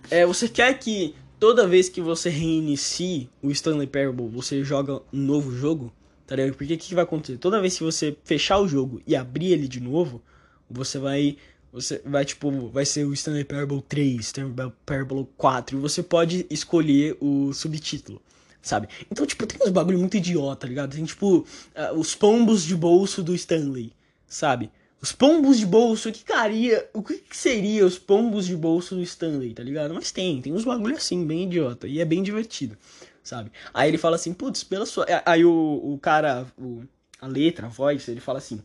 é, 0.10 0.26
você 0.26 0.50
quer 0.50 0.78
que 0.78 1.16
toda 1.40 1.66
vez 1.66 1.88
que 1.88 2.02
você 2.02 2.30
reinicie 2.30 3.30
o 3.42 3.50
Stanley 3.50 3.88
Parable 3.88 4.28
você 4.28 4.64
joga 4.64 5.02
um 5.14 5.18
novo 5.18 5.52
jogo? 5.56 5.92
Tá 6.28 6.36
ligado? 6.36 6.56
porque 6.56 6.74
o 6.74 6.78
que, 6.78 6.88
que 6.90 6.96
vai 6.96 7.04
acontecer? 7.04 7.38
Toda 7.38 7.62
vez 7.62 7.78
que 7.78 7.84
você 7.84 8.16
fechar 8.24 8.60
o 8.60 8.68
jogo 8.68 9.02
e 9.08 9.16
abrir 9.16 9.54
ele 9.54 9.68
de 9.68 9.80
novo 9.80 10.22
você 10.70 11.00
vai 11.00 11.38
você 11.72 12.02
vai 12.06 12.26
tipo 12.26 12.68
vai 12.68 12.86
ser 12.86 13.06
o 13.06 13.14
Stanley 13.14 13.46
Parable 13.46 13.82
3 13.82 14.20
Stanley 14.20 14.54
Parable 14.86 15.28
4 15.38 15.78
e 15.78 15.82
você 15.82 16.04
pode 16.04 16.46
escolher 16.50 17.18
o 17.22 17.54
subtítulo 17.54 18.22
sabe? 18.62 18.88
Então, 19.12 19.26
tipo, 19.26 19.46
tem 19.46 19.60
uns 19.62 19.72
bagulho 19.72 20.00
muito 20.00 20.18
idiota, 20.18 20.68
ligado? 20.68 20.96
Tem, 20.96 21.04
tipo, 21.04 21.40
uh, 21.40 21.98
os 21.98 22.14
pombos 22.14 22.64
de 22.64 22.76
bolso 22.76 23.24
do 23.24 23.34
Stanley, 23.34 23.94
sabe? 24.28 24.72
Os 25.02 25.12
pombos 25.12 25.58
de 25.58 25.66
bolso, 25.66 26.10
o 26.10 26.12
que 26.12 26.24
caria, 26.24 26.88
o 26.94 27.02
que 27.02 27.24
seria 27.32 27.86
os 27.86 27.98
pombos 27.98 28.46
de 28.46 28.56
bolso 28.56 28.94
do 28.94 29.02
Stanley, 29.02 29.54
tá 29.54 29.64
ligado? 29.64 29.94
Mas 29.96 30.12
tem, 30.12 30.40
tem 30.42 30.54
uns 30.54 30.64
bagulho 30.64 30.96
assim, 30.96 31.26
bem 31.26 31.46
idiota, 31.46 31.88
e 31.88 32.00
é 32.00 32.06
bem 32.06 32.22
divertido, 32.22 32.78
sabe? 33.24 33.52
Aí 33.74 33.90
ele 33.90 33.98
fala 33.98 34.16
assim, 34.16 34.32
putz, 34.32 34.64
pela 34.64 34.86
sua... 34.86 35.08
Aí 35.26 35.44
o, 35.44 35.52
o 35.52 35.98
cara, 35.98 36.46
o, 36.56 36.84
a 37.20 37.26
letra, 37.26 37.66
a 37.66 37.70
voz, 37.70 38.08
ele 38.08 38.20
fala 38.20 38.38
assim, 38.38 38.62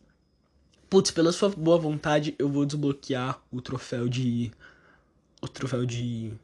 putz, 0.90 1.10
pela 1.10 1.32
sua 1.32 1.48
boa 1.48 1.78
vontade, 1.78 2.34
eu 2.38 2.50
vou 2.50 2.66
desbloquear 2.66 3.40
o 3.50 3.62
troféu 3.62 4.06
de... 4.06 4.52
o 5.40 5.48
troféu 5.48 5.86
de... 5.86 6.34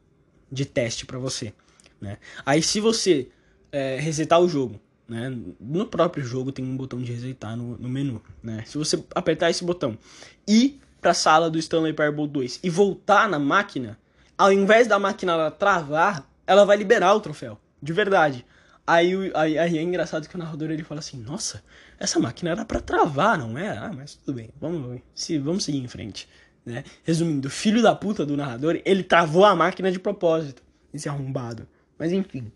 de 0.51 0.65
teste 0.65 1.05
para 1.05 1.19
você, 1.19 1.53
né? 2.01 2.17
Aí 2.47 2.63
se 2.63 2.81
você 2.81 3.29
é, 3.73 3.99
resetar 3.99 4.41
o 4.41 4.49
jogo. 4.49 4.79
Né? 5.09 5.35
No 5.59 5.87
próprio 5.87 6.25
jogo 6.25 6.53
tem 6.53 6.65
um 6.65 6.77
botão 6.77 7.03
de 7.03 7.13
resetar 7.13 7.57
no, 7.57 7.77
no 7.77 7.89
menu. 7.89 8.23
Né? 8.43 8.63
Se 8.67 8.79
você 8.79 9.03
apertar 9.15 9.51
esse 9.51 9.65
botão 9.65 9.99
e 10.47 10.79
para 11.01 11.11
a 11.11 11.15
sala 11.15 11.51
do 11.51 11.59
Stanley 11.59 11.93
Parable 11.93 12.29
2 12.29 12.61
e 12.63 12.71
voltar 12.71 13.29
na 13.29 13.39
máquina, 13.39 13.99
ao 14.39 14.53
invés 14.53 14.87
da 14.87 14.99
máquina 14.99 15.33
ela 15.33 15.51
travar, 15.51 16.29
ela 16.47 16.65
vai 16.65 16.77
liberar 16.77 17.15
o 17.15 17.21
troféu. 17.21 17.59
De 17.83 17.93
verdade. 17.93 18.47
Aí, 18.87 19.33
aí, 19.35 19.59
aí, 19.59 19.79
é 19.79 19.83
engraçado 19.83 20.29
que 20.29 20.35
o 20.35 20.39
narrador 20.39 20.71
ele 20.71 20.83
fala 20.83 21.01
assim: 21.01 21.17
Nossa, 21.17 21.63
essa 21.99 22.19
máquina 22.19 22.51
era 22.51 22.65
para 22.65 22.81
travar, 22.81 23.39
não 23.39 23.57
é? 23.57 23.69
Ah, 23.69 23.93
mas 23.95 24.15
tudo 24.15 24.35
bem, 24.35 24.51
vamos, 24.61 25.01
se, 25.15 25.39
vamos 25.39 25.65
seguir 25.65 25.79
em 25.79 25.89
frente. 25.89 26.29
Né? 26.65 26.85
Resumindo, 27.05 27.49
o 27.49 27.51
filho 27.51 27.83
da 27.83 27.95
puta 27.95 28.25
do 28.25 28.37
narrador 28.37 28.81
ele 28.85 29.03
travou 29.03 29.45
a 29.45 29.55
máquina 29.55 29.91
de 29.91 29.99
propósito. 29.99 30.63
Esse 30.93 31.09
arrombado. 31.09 31.67
Mas 31.99 32.13
enfim. 32.13 32.53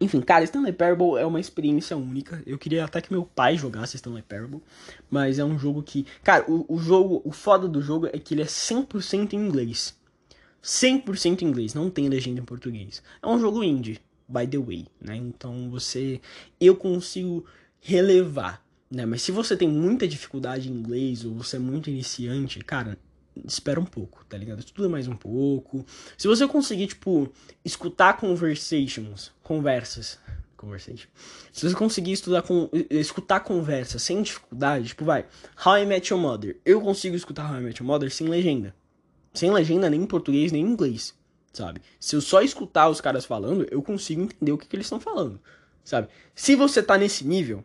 Enfim, 0.00 0.20
cara, 0.20 0.44
Stanley 0.44 0.72
Parable 0.72 1.18
é 1.18 1.26
uma 1.26 1.40
experiência 1.40 1.96
única. 1.96 2.42
Eu 2.46 2.56
queria 2.56 2.84
até 2.84 3.00
que 3.00 3.12
meu 3.12 3.24
pai 3.24 3.56
jogasse 3.56 3.96
Stanley 3.96 4.22
Parable, 4.22 4.62
mas 5.10 5.38
é 5.38 5.44
um 5.44 5.58
jogo 5.58 5.82
que, 5.82 6.06
cara, 6.22 6.44
o, 6.48 6.64
o 6.68 6.78
jogo, 6.78 7.20
o 7.24 7.32
foda 7.32 7.66
do 7.66 7.82
jogo 7.82 8.06
é 8.06 8.18
que 8.18 8.34
ele 8.34 8.42
é 8.42 8.46
100% 8.46 9.32
em 9.32 9.36
inglês. 9.36 9.96
100% 10.62 11.42
em 11.42 11.46
inglês, 11.46 11.74
não 11.74 11.90
tem 11.90 12.08
legenda 12.08 12.40
em 12.40 12.44
português. 12.44 13.02
É 13.22 13.26
um 13.26 13.40
jogo 13.40 13.64
indie, 13.64 14.00
by 14.28 14.46
the 14.46 14.58
way, 14.58 14.86
né? 15.00 15.16
Então 15.16 15.70
você 15.70 16.20
eu 16.60 16.76
consigo 16.76 17.44
relevar, 17.80 18.64
né? 18.90 19.04
Mas 19.04 19.22
se 19.22 19.32
você 19.32 19.56
tem 19.56 19.68
muita 19.68 20.06
dificuldade 20.06 20.68
em 20.68 20.74
inglês 20.74 21.24
ou 21.24 21.34
você 21.34 21.56
é 21.56 21.60
muito 21.60 21.90
iniciante, 21.90 22.60
cara, 22.60 22.98
espera 23.46 23.80
um 23.80 23.84
pouco, 23.84 24.24
tá 24.26 24.36
ligado? 24.36 24.60
Estuda 24.60 24.88
mais 24.88 25.08
um 25.08 25.16
pouco. 25.16 25.84
Se 26.16 26.26
você 26.26 26.46
conseguir, 26.46 26.88
tipo, 26.88 27.32
escutar 27.64 28.16
conversations, 28.16 29.32
conversas, 29.42 30.18
conversation. 30.56 31.08
Se 31.52 31.68
você 31.68 31.74
conseguir 31.74 32.12
estudar 32.12 32.42
com 32.42 32.68
escutar 32.90 33.40
conversas 33.40 34.02
sem 34.02 34.20
dificuldade, 34.20 34.88
tipo, 34.88 35.04
vai, 35.04 35.24
How 35.64 35.78
I 35.78 35.86
Met 35.86 36.12
Your 36.12 36.20
Mother. 36.20 36.60
Eu 36.64 36.80
consigo 36.80 37.16
escutar 37.16 37.50
How 37.50 37.60
I 37.60 37.62
Met 37.62 37.80
Your 37.80 37.86
Mother 37.86 38.10
sem 38.10 38.28
legenda. 38.28 38.74
Sem 39.32 39.50
legenda 39.50 39.88
nem 39.88 40.02
em 40.02 40.06
português 40.06 40.50
nem 40.50 40.62
em 40.62 40.68
inglês, 40.68 41.14
sabe? 41.52 41.80
Se 42.00 42.16
eu 42.16 42.20
só 42.20 42.42
escutar 42.42 42.88
os 42.88 43.00
caras 43.00 43.24
falando, 43.24 43.66
eu 43.70 43.80
consigo 43.82 44.22
entender 44.22 44.52
o 44.52 44.58
que, 44.58 44.66
que 44.66 44.74
eles 44.74 44.86
estão 44.86 45.00
falando, 45.00 45.40
sabe? 45.84 46.08
Se 46.34 46.56
você 46.56 46.82
tá 46.82 46.98
nesse 46.98 47.26
nível, 47.26 47.64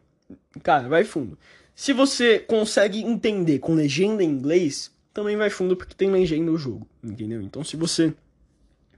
cara, 0.61 0.87
vai 0.87 1.03
fundo. 1.03 1.37
Se 1.75 1.91
você 1.91 2.37
consegue 2.37 2.99
entender 2.99 3.57
com 3.57 3.73
legenda 3.73 4.23
em 4.23 4.29
inglês, 4.29 4.91
também 5.13 5.37
vai 5.37 5.49
fundo 5.49 5.75
porque 5.75 5.93
tem 5.93 6.09
legenda 6.09 6.51
no 6.51 6.57
jogo, 6.57 6.87
entendeu? 7.03 7.41
Então 7.41 7.63
se 7.63 7.75
você 7.75 8.13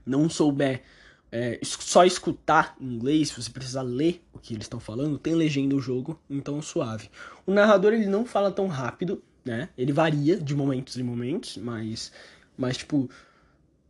não 0.04 0.30
souber 0.30 0.82
é, 1.30 1.58
só 1.62 2.04
escutar 2.04 2.76
inglês, 2.80 3.28
se 3.28 3.42
você 3.42 3.50
precisar 3.50 3.82
ler 3.82 4.22
o 4.32 4.38
que 4.38 4.54
eles 4.54 4.64
estão 4.64 4.80
falando, 4.80 5.18
tem 5.18 5.34
legenda 5.34 5.74
no 5.74 5.80
jogo, 5.80 6.18
então 6.30 6.62
suave. 6.62 7.10
O 7.44 7.52
narrador 7.52 7.92
ele 7.92 8.06
não 8.06 8.24
fala 8.24 8.50
tão 8.50 8.66
rápido, 8.68 9.22
né? 9.44 9.68
Ele 9.76 9.92
varia 9.92 10.38
de 10.38 10.54
momentos 10.54 10.96
em 10.96 11.02
momentos, 11.02 11.56
mas, 11.56 12.12
mas 12.56 12.78
tipo, 12.78 13.10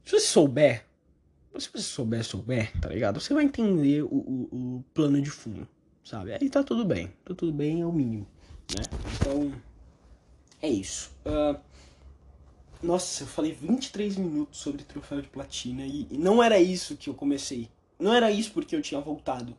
se 0.04 0.12
você 0.12 0.20
souber, 0.20 0.84
se 1.58 1.70
você 1.72 1.84
souber, 1.84 2.24
souber, 2.24 2.72
tá 2.80 2.88
ligado? 2.88 3.20
Você 3.20 3.32
vai 3.32 3.44
entender 3.44 4.02
o, 4.02 4.08
o, 4.08 4.48
o 4.52 4.84
plano 4.92 5.20
de 5.20 5.30
fundo, 5.30 5.68
sabe? 6.04 6.32
Aí 6.32 6.50
tá 6.50 6.62
tudo 6.62 6.84
bem, 6.84 7.12
tá 7.24 7.34
tudo 7.34 7.52
bem, 7.52 7.80
é 7.80 7.86
o 7.86 7.92
mínimo, 7.92 8.26
né? 8.74 8.82
Então, 9.14 9.52
é 10.60 10.68
isso. 10.68 11.10
Uh, 11.24 11.58
nossa, 12.86 13.24
eu 13.24 13.26
falei 13.26 13.52
23 13.52 14.16
minutos 14.16 14.60
sobre 14.60 14.84
troféu 14.84 15.20
de 15.20 15.28
platina 15.28 15.84
e, 15.84 16.06
não 16.12 16.40
era 16.40 16.58
isso 16.60 16.96
que 16.96 17.10
eu 17.10 17.14
comecei. 17.14 17.68
Não 17.98 18.14
era 18.14 18.30
isso 18.30 18.52
porque 18.52 18.76
eu 18.76 18.80
tinha 18.80 19.00
voltado 19.00 19.56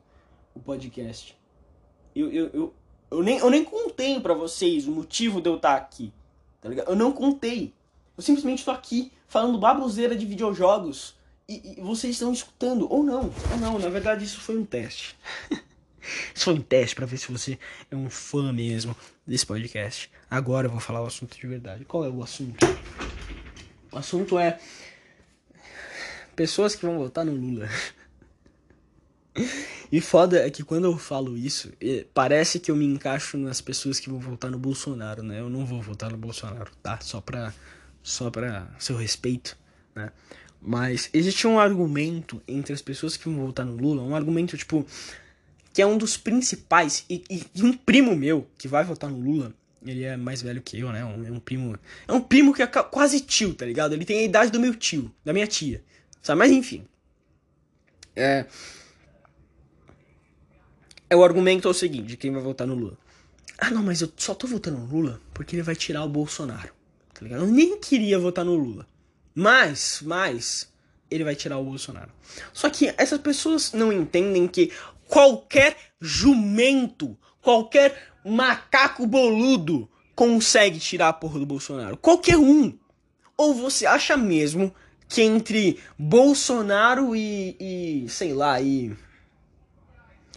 o 0.56 0.60
podcast. 0.60 1.38
Eu, 2.16 2.32
eu, 2.32 2.50
eu, 2.54 2.74
eu, 3.12 3.22
nem, 3.22 3.38
eu 3.40 3.50
nem 3.50 3.66
contei 3.66 4.20
para 4.20 4.34
vocês 4.34 4.88
o 4.88 4.92
motivo 4.92 5.42
de 5.42 5.50
eu 5.50 5.58
estar 5.58 5.76
aqui. 5.76 6.14
Tá 6.62 6.70
ligado? 6.70 6.90
Eu 6.90 6.96
não 6.96 7.12
contei. 7.12 7.74
Eu 8.16 8.24
simplesmente 8.24 8.64
tô 8.64 8.72
aqui 8.72 9.12
falando 9.28 9.60
baboseira 9.60 10.16
de 10.16 10.26
videojogos 10.26 11.16
e, 11.50 11.78
e 11.78 11.82
vocês 11.82 12.16
estão 12.16 12.32
escutando. 12.32 12.88
Ou 12.90 13.04
não, 13.04 13.32
ou 13.52 13.58
não. 13.60 13.78
Na 13.78 13.90
verdade, 13.90 14.24
isso 14.24 14.40
foi 14.40 14.58
um 14.58 14.66
teste. 14.66 15.18
isso 16.34 16.46
foi 16.46 16.54
um 16.54 16.62
teste 16.62 16.96
para 16.96 17.06
ver 17.06 17.18
se 17.18 17.30
você 17.30 17.60
é 17.92 17.96
um 17.96 18.10
fã 18.10 18.54
mesmo 18.54 18.96
desse 19.26 19.46
podcast. 19.46 20.10
Agora 20.30 20.68
eu 20.68 20.72
vou 20.72 20.80
falar 20.80 21.02
o 21.02 21.08
assunto 21.08 21.38
de 21.38 21.46
verdade. 21.46 21.84
Qual 21.84 22.06
é 22.06 22.10
o 22.10 22.24
assunto? 22.24 22.66
O 23.92 23.98
assunto 23.98 24.38
é 24.38 24.60
pessoas 26.36 26.76
que 26.76 26.86
vão 26.86 26.98
votar 26.98 27.26
no 27.26 27.34
Lula. 27.34 27.68
E 29.90 30.02
foda 30.02 30.46
é 30.46 30.50
que 30.50 30.64
quando 30.64 30.86
eu 30.86 30.98
falo 30.98 31.38
isso, 31.38 31.72
parece 32.14 32.60
que 32.60 32.70
eu 32.70 32.76
me 32.76 32.86
encaixo 32.86 33.38
nas 33.38 33.62
pessoas 33.62 34.00
que 34.00 34.10
vão 34.10 34.20
votar 34.20 34.52
no 34.52 34.60
Bolsonaro, 34.60 35.24
né? 35.24 35.40
Eu 35.40 35.50
não 35.50 35.66
vou 35.66 35.82
votar 35.82 36.12
no 36.12 36.18
Bolsonaro, 36.18 36.70
tá? 36.84 37.00
Só 37.02 37.22
pra, 37.22 37.54
só 38.04 38.30
pra 38.30 38.68
seu 38.78 38.98
respeito, 38.98 39.58
né? 39.96 40.12
Mas 40.62 41.10
existe 41.14 41.48
um 41.48 41.60
argumento 41.60 42.42
entre 42.48 42.74
as 42.74 42.82
pessoas 42.82 43.16
que 43.16 43.30
vão 43.30 43.46
votar 43.46 43.66
no 43.66 43.78
Lula, 43.78 44.02
um 44.02 44.16
argumento, 44.16 44.58
tipo, 44.58 44.86
que 45.72 45.82
é 45.82 45.86
um 45.86 45.98
dos 45.98 46.18
principais, 46.18 47.06
e, 47.10 47.24
e 47.56 47.64
um 47.64 47.72
primo 47.72 48.16
meu 48.16 48.46
que 48.58 48.68
vai 48.68 48.84
votar 48.84 49.10
no 49.10 49.20
Lula, 49.20 49.54
ele 49.92 50.04
é 50.04 50.18
mais 50.18 50.42
velho 50.42 50.62
que 50.62 50.80
eu, 50.80 50.92
né? 50.92 51.04
Um, 51.04 51.26
é 51.26 51.32
um 51.32 51.40
primo. 51.40 51.78
É 52.08 52.14
um 52.14 52.22
primo 52.22 52.54
que 52.54 52.62
é 52.62 52.68
quase 52.68 53.22
tio, 53.22 53.54
tá 53.54 53.66
ligado? 53.66 53.94
Ele 53.94 54.06
tem 54.06 54.20
a 54.20 54.24
idade 54.24 54.52
do 54.52 54.60
meu 54.60 54.76
tio, 54.76 55.14
da 55.24 55.34
minha 55.34 55.48
tia. 55.48 55.84
Sabe? 56.22 56.40
Mas 56.40 56.52
enfim. 56.52 56.86
É. 58.16 58.46
É 61.10 61.16
o 61.16 61.24
argumento 61.24 61.68
é 61.68 61.72
o 61.72 61.74
seguinte, 61.74 62.08
de 62.08 62.18
quem 62.18 62.32
vai 62.32 62.42
votar 62.42 62.68
no 62.68 62.76
Lula. 62.76 62.98
Ah, 63.58 63.72
não, 63.72 63.82
mas 63.82 64.02
eu 64.02 64.12
só 64.18 64.36
tô 64.36 64.46
votando 64.46 64.78
no 64.78 64.86
Lula 64.86 65.22
porque 65.34 65.56
ele 65.56 65.64
vai 65.64 65.76
tirar 65.76 66.04
o 66.04 66.10
Bolsonaro. 66.10 66.74
Tá 67.14 67.22
ligado? 67.22 67.44
Eu 67.44 67.48
nem 67.48 67.80
queria 67.80 68.20
votar 68.20 68.46
no 68.46 68.56
Lula. 68.56 68.86
Mas, 69.34 70.02
mas, 70.04 70.72
ele 71.10 71.24
vai 71.24 71.36
tirar 71.36 71.58
o 71.58 71.64
Bolsonaro. 71.64 72.12
Só 72.54 72.70
que 72.70 72.94
essas 72.98 73.20
pessoas 73.20 73.72
não 73.72 73.92
entendem 73.92 74.48
que 74.48 74.72
qualquer 75.08 75.78
jumento, 76.00 77.18
qualquer 77.42 78.12
macaco 78.32 79.06
boludo 79.06 79.90
consegue 80.16 80.80
tirar 80.80 81.10
a 81.10 81.14
porra 81.14 81.40
do 81.40 81.46
Bolsonaro. 81.46 81.98
Qualquer 81.98 82.38
um. 82.38 82.78
Ou 83.38 83.54
você 83.54 83.86
acha 83.86 84.18
mesmo 84.18 84.74
que 85.08 85.22
entre 85.22 85.80
Bolsonaro 85.98 87.16
e, 87.16 87.56
e 87.60 88.10
sei 88.10 88.34
lá, 88.34 88.60
e 88.60 88.96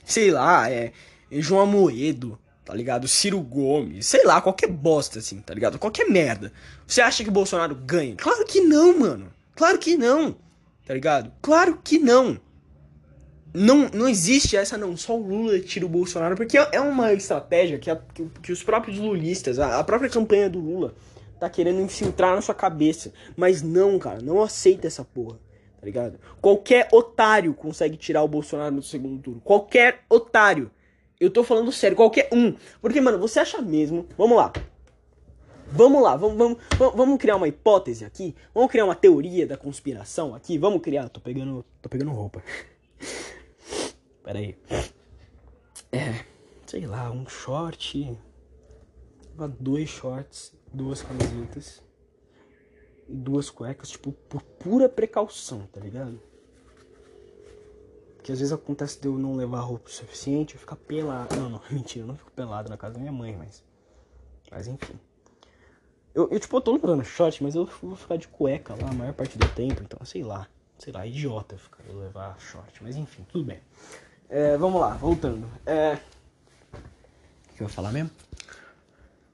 sei 0.04 0.30
lá, 0.30 0.70
é 0.70 0.92
João 1.32 1.62
Amoedo, 1.62 2.38
tá 2.64 2.74
ligado? 2.74 3.08
Ciro 3.08 3.40
Gomes, 3.40 4.06
sei 4.06 4.24
lá, 4.24 4.40
qualquer 4.40 4.68
bosta 4.68 5.18
assim, 5.18 5.40
tá 5.40 5.54
ligado? 5.54 5.78
Qualquer 5.78 6.08
merda. 6.08 6.52
Você 6.86 7.00
acha 7.00 7.24
que 7.24 7.30
Bolsonaro 7.30 7.74
ganha? 7.74 8.16
Claro 8.16 8.44
que 8.44 8.60
não, 8.60 8.98
mano. 8.98 9.32
Claro 9.54 9.78
que 9.78 9.96
não. 9.96 10.36
Tá 10.86 10.94
ligado? 10.94 11.32
Claro 11.40 11.80
que 11.82 11.98
não. 11.98 12.38
Não, 13.52 13.88
não 13.88 14.08
existe 14.08 14.56
essa 14.56 14.78
não, 14.78 14.96
só 14.96 15.18
o 15.18 15.26
Lula 15.26 15.58
tira 15.58 15.84
o 15.84 15.88
Bolsonaro, 15.88 16.36
porque 16.36 16.56
é 16.56 16.80
uma 16.80 17.12
estratégia 17.12 17.78
que, 17.78 17.90
a, 17.90 17.96
que, 17.96 18.24
que, 18.40 18.52
os 18.52 18.62
próprios 18.62 18.96
lulistas, 18.98 19.58
a, 19.58 19.80
a 19.80 19.84
própria 19.84 20.08
campanha 20.08 20.48
do 20.48 20.60
Lula, 20.60 20.94
tá 21.38 21.50
querendo 21.50 21.80
infiltrar 21.80 22.34
na 22.34 22.42
sua 22.42 22.54
cabeça. 22.54 23.12
Mas 23.36 23.60
não, 23.60 23.98
cara, 23.98 24.20
não 24.20 24.40
aceita 24.40 24.86
essa 24.86 25.04
porra, 25.04 25.36
tá 25.80 25.84
ligado? 25.84 26.20
Qualquer 26.40 26.88
otário 26.92 27.52
consegue 27.52 27.96
tirar 27.96 28.22
o 28.22 28.28
Bolsonaro 28.28 28.74
no 28.74 28.82
segundo 28.82 29.20
turno. 29.20 29.40
Qualquer 29.40 30.04
otário. 30.08 30.70
Eu 31.18 31.28
tô 31.28 31.42
falando 31.42 31.72
sério, 31.72 31.96
qualquer 31.96 32.28
um. 32.32 32.54
Porque, 32.80 33.00
mano, 33.00 33.18
você 33.18 33.40
acha 33.40 33.60
mesmo. 33.60 34.06
Vamos 34.16 34.36
lá. 34.36 34.52
Vamos 35.72 36.02
lá, 36.02 36.16
vamos, 36.16 36.36
vamos, 36.36 36.58
vamos 36.96 37.18
criar 37.18 37.36
uma 37.36 37.46
hipótese 37.46 38.04
aqui. 38.04 38.34
Vamos 38.54 38.70
criar 38.70 38.84
uma 38.84 38.94
teoria 38.94 39.46
da 39.46 39.56
conspiração 39.56 40.34
aqui. 40.34 40.56
Vamos 40.56 40.80
criar. 40.82 41.08
Tô 41.08 41.20
pegando. 41.20 41.64
Tô 41.82 41.88
pegando 41.88 42.12
roupa. 42.12 42.42
Pera 44.30 44.38
aí. 44.38 44.56
É. 45.90 46.24
Sei 46.64 46.86
lá, 46.86 47.10
um 47.10 47.28
short. 47.28 48.16
Dois 49.58 49.88
shorts, 49.88 50.54
duas 50.72 51.02
camisetas. 51.02 51.82
E 53.08 53.14
duas 53.16 53.50
cuecas, 53.50 53.90
tipo, 53.90 54.12
por 54.12 54.40
pura 54.40 54.88
precaução, 54.88 55.66
tá 55.72 55.80
ligado? 55.80 56.22
Porque 58.14 58.30
às 58.30 58.38
vezes 58.38 58.52
acontece 58.52 59.00
de 59.00 59.08
eu 59.08 59.18
não 59.18 59.34
levar 59.34 59.62
roupa 59.62 59.88
o 59.88 59.92
suficiente, 59.92 60.54
eu 60.54 60.60
ficar 60.60 60.76
pelado. 60.76 61.34
Não, 61.34 61.50
não, 61.50 61.60
mentira, 61.68 62.04
eu 62.04 62.06
não 62.06 62.16
fico 62.16 62.30
pelado 62.30 62.68
na 62.68 62.76
casa 62.76 62.94
da 62.94 63.00
minha 63.00 63.10
mãe, 63.10 63.36
mas. 63.36 63.64
Mas 64.48 64.68
enfim. 64.68 64.94
Eu, 66.14 66.28
eu 66.30 66.38
tipo, 66.38 66.56
eu 66.56 66.60
tô 66.60 66.72
levando 66.74 67.02
short, 67.02 67.42
mas 67.42 67.56
eu 67.56 67.68
vou 67.82 67.96
ficar 67.96 68.14
de 68.14 68.28
cueca 68.28 68.76
lá 68.80 68.90
a 68.90 68.94
maior 68.94 69.12
parte 69.12 69.36
do 69.36 69.48
tempo, 69.48 69.82
então 69.82 69.98
sei 70.06 70.22
lá. 70.22 70.48
Sei 70.78 70.92
lá, 70.92 71.04
idiota 71.04 71.58
ficar 71.58 71.82
eu 71.88 71.98
levar 71.98 72.38
short, 72.38 72.80
mas 72.80 72.94
enfim, 72.94 73.26
tudo 73.28 73.44
bem. 73.44 73.60
É, 74.30 74.56
vamos 74.56 74.80
lá, 74.80 74.90
voltando. 74.90 75.44
É. 75.66 75.98
O 77.50 77.56
que 77.56 77.62
eu 77.62 77.66
ia 77.66 77.68
falar 77.68 77.90
mesmo? 77.90 78.10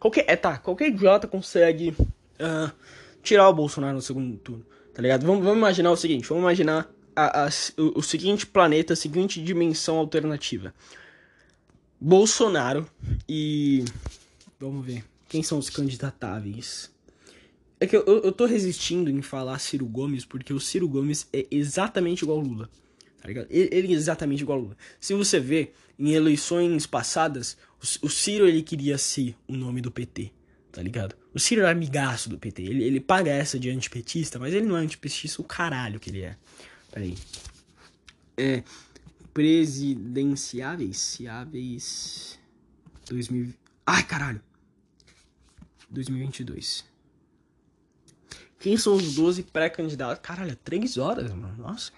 Qualquer. 0.01 0.25
É, 0.27 0.35
tá, 0.35 0.57
qualquer 0.57 0.89
idiota 0.89 1.29
consegue 1.29 1.91
uh, 1.91 2.73
tirar 3.23 3.47
o 3.51 3.53
Bolsonaro 3.53 3.95
no 3.95 4.01
segundo 4.01 4.39
turno, 4.39 4.65
tá 4.95 5.03
ligado? 5.03 5.27
Vamos, 5.27 5.45
vamos 5.45 5.59
imaginar 5.59 5.91
o 5.91 5.97
seguinte, 5.97 6.27
vamos 6.27 6.43
imaginar 6.43 6.89
a, 7.15 7.45
a, 7.45 7.49
o, 7.77 7.99
o 7.99 8.03
seguinte 8.03 8.47
planeta, 8.47 8.95
a 8.95 8.97
seguinte 8.97 9.43
dimensão 9.43 9.99
alternativa. 9.99 10.73
Bolsonaro 12.01 12.89
e. 13.29 13.85
Vamos 14.59 14.85
ver. 14.85 15.05
Quem 15.29 15.43
são 15.43 15.59
os 15.59 15.69
candidatáveis? 15.69 16.91
É 17.79 17.87
que 17.87 17.95
eu, 17.95 18.03
eu, 18.07 18.23
eu 18.23 18.33
tô 18.33 18.47
resistindo 18.47 19.11
em 19.11 19.21
falar 19.21 19.59
Ciro 19.59 19.85
Gomes, 19.85 20.25
porque 20.25 20.55
o 20.55 20.61
Ciro 20.61 20.89
Gomes 20.89 21.29
é 21.35 21.47
exatamente 21.51 22.23
igual 22.23 22.39
ao 22.39 22.45
Lula. 22.45 22.71
Tá 23.27 23.29
ligado? 23.29 23.49
Ele, 23.51 23.93
é 23.93 23.97
exatamente 23.97 24.43
igual 24.43 24.59
ao 24.59 24.65
Lula. 24.67 24.77
Se 25.01 25.13
você 25.13 25.41
vê, 25.41 25.73
em 25.99 26.13
eleições 26.13 26.87
passadas, 26.87 27.57
o, 28.01 28.09
Ciro 28.09 28.47
ele 28.47 28.63
queria 28.63 28.97
ser 28.97 29.35
o 29.49 29.53
nome 29.53 29.81
do 29.81 29.91
PT. 29.91 30.31
Tá 30.71 30.81
ligado? 30.81 31.17
O 31.35 31.41
Ciro 31.41 31.63
é 31.63 31.71
amigaço 31.71 32.29
do 32.29 32.39
PT. 32.39 32.63
Ele, 32.63 32.85
ele 32.85 33.01
parece 33.01 33.59
de 33.59 33.69
antipetista, 33.69 34.39
mas 34.39 34.55
ele 34.55 34.65
não 34.65 34.77
é 34.77 34.81
antipetista 34.81 35.43
o 35.43 35.45
caralho 35.45 35.99
que 35.99 36.11
ele 36.11 36.23
é. 36.23 36.37
Peraí. 36.93 37.17
É. 38.37 38.63
Presidenciáveis? 39.35 40.97
Ciáveis. 40.97 42.39
2000. 43.09 43.53
Ai, 43.85 44.05
caralho! 44.05 44.41
2022. 45.91 46.85
Quem 48.61 48.77
são 48.77 48.95
os 48.95 49.17
12 49.17 49.43
pré-candidatos? 49.43 50.21
Caralho, 50.23 50.53
é 50.53 50.57
3 50.63 50.97
horas, 50.97 51.33
mano. 51.33 51.57
Nossa. 51.59 51.91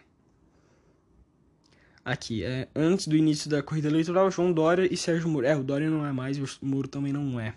Aqui, 2.08 2.42
é 2.42 2.66
antes 2.74 3.06
do 3.06 3.14
início 3.14 3.50
da 3.50 3.62
corrida 3.62 3.86
eleitoral, 3.86 4.30
João 4.30 4.50
Dória 4.50 4.88
e 4.90 4.96
Sérgio 4.96 5.28
Moro. 5.28 5.46
É, 5.46 5.54
o 5.54 5.62
Dória 5.62 5.90
não 5.90 6.06
é 6.06 6.10
mais 6.10 6.38
o 6.38 6.64
Moro 6.64 6.88
também 6.88 7.12
não 7.12 7.38
é. 7.38 7.52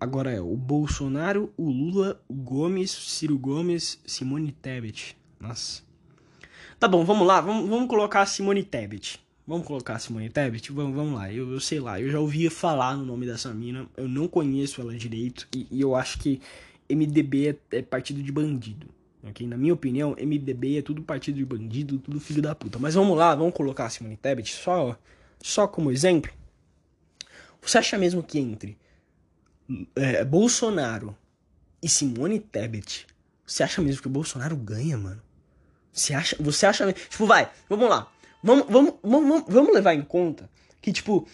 Agora 0.00 0.32
é 0.32 0.40
o 0.40 0.56
Bolsonaro, 0.56 1.52
o 1.56 1.70
Lula, 1.70 2.20
o 2.26 2.34
Gomes, 2.34 2.90
Ciro 2.90 3.38
Gomes, 3.38 4.02
Simone 4.04 4.50
Tebet. 4.50 5.16
Nossa. 5.38 5.84
Tá 6.76 6.88
bom, 6.88 7.04
vamos 7.04 7.24
lá, 7.24 7.40
vamos, 7.40 7.70
vamos 7.70 7.88
colocar 7.88 8.26
Simone 8.26 8.64
Tebet. 8.64 9.20
Vamos 9.46 9.64
colocar 9.64 10.00
Simone 10.00 10.28
Tebet? 10.28 10.72
Vamos, 10.72 10.96
vamos 10.96 11.14
lá, 11.14 11.32
eu, 11.32 11.52
eu 11.52 11.60
sei 11.60 11.78
lá, 11.78 12.00
eu 12.00 12.10
já 12.10 12.18
ouvia 12.18 12.50
falar 12.50 12.96
no 12.96 13.06
nome 13.06 13.26
dessa 13.26 13.54
mina, 13.54 13.86
eu 13.96 14.08
não 14.08 14.26
conheço 14.26 14.80
ela 14.80 14.92
direito 14.92 15.46
e, 15.54 15.68
e 15.70 15.80
eu 15.80 15.94
acho 15.94 16.18
que 16.18 16.40
MDB 16.90 17.50
é, 17.70 17.76
é, 17.76 17.82
partido 17.82 18.24
de 18.24 18.32
bandido. 18.32 18.88
Ok? 19.30 19.46
Na 19.46 19.56
minha 19.56 19.74
opinião, 19.74 20.16
MDB 20.18 20.78
é 20.78 20.82
tudo 20.82 21.02
partido 21.02 21.36
de 21.36 21.44
bandido, 21.44 21.98
tudo 21.98 22.20
filho 22.20 22.42
da 22.42 22.54
puta. 22.54 22.78
Mas 22.78 22.94
vamos 22.94 23.16
lá, 23.16 23.34
vamos 23.34 23.54
colocar 23.54 23.86
a 23.86 23.90
Simone 23.90 24.16
Tebet 24.16 24.52
só, 24.52 24.96
só 25.40 25.66
como 25.66 25.90
exemplo. 25.90 26.32
Você 27.60 27.78
acha 27.78 27.98
mesmo 27.98 28.22
que 28.22 28.38
entre 28.38 28.78
é, 29.94 30.24
Bolsonaro 30.24 31.16
e 31.82 31.88
Simone 31.88 32.40
Tebet, 32.40 33.06
você 33.46 33.62
acha 33.62 33.80
mesmo 33.80 34.02
que 34.02 34.08
o 34.08 34.10
Bolsonaro 34.10 34.56
ganha, 34.56 34.96
mano? 34.96 35.22
Você 35.92 36.14
acha, 36.14 36.36
você 36.38 36.66
acha, 36.66 36.92
tipo, 36.92 37.26
vai, 37.26 37.50
vamos 37.68 37.88
lá. 37.88 38.10
Vamos, 38.42 38.66
vamos, 38.68 38.94
vamos, 39.02 39.44
vamos 39.48 39.74
levar 39.74 39.94
em 39.94 40.02
conta 40.02 40.48
que, 40.80 40.92
tipo, 40.92 41.26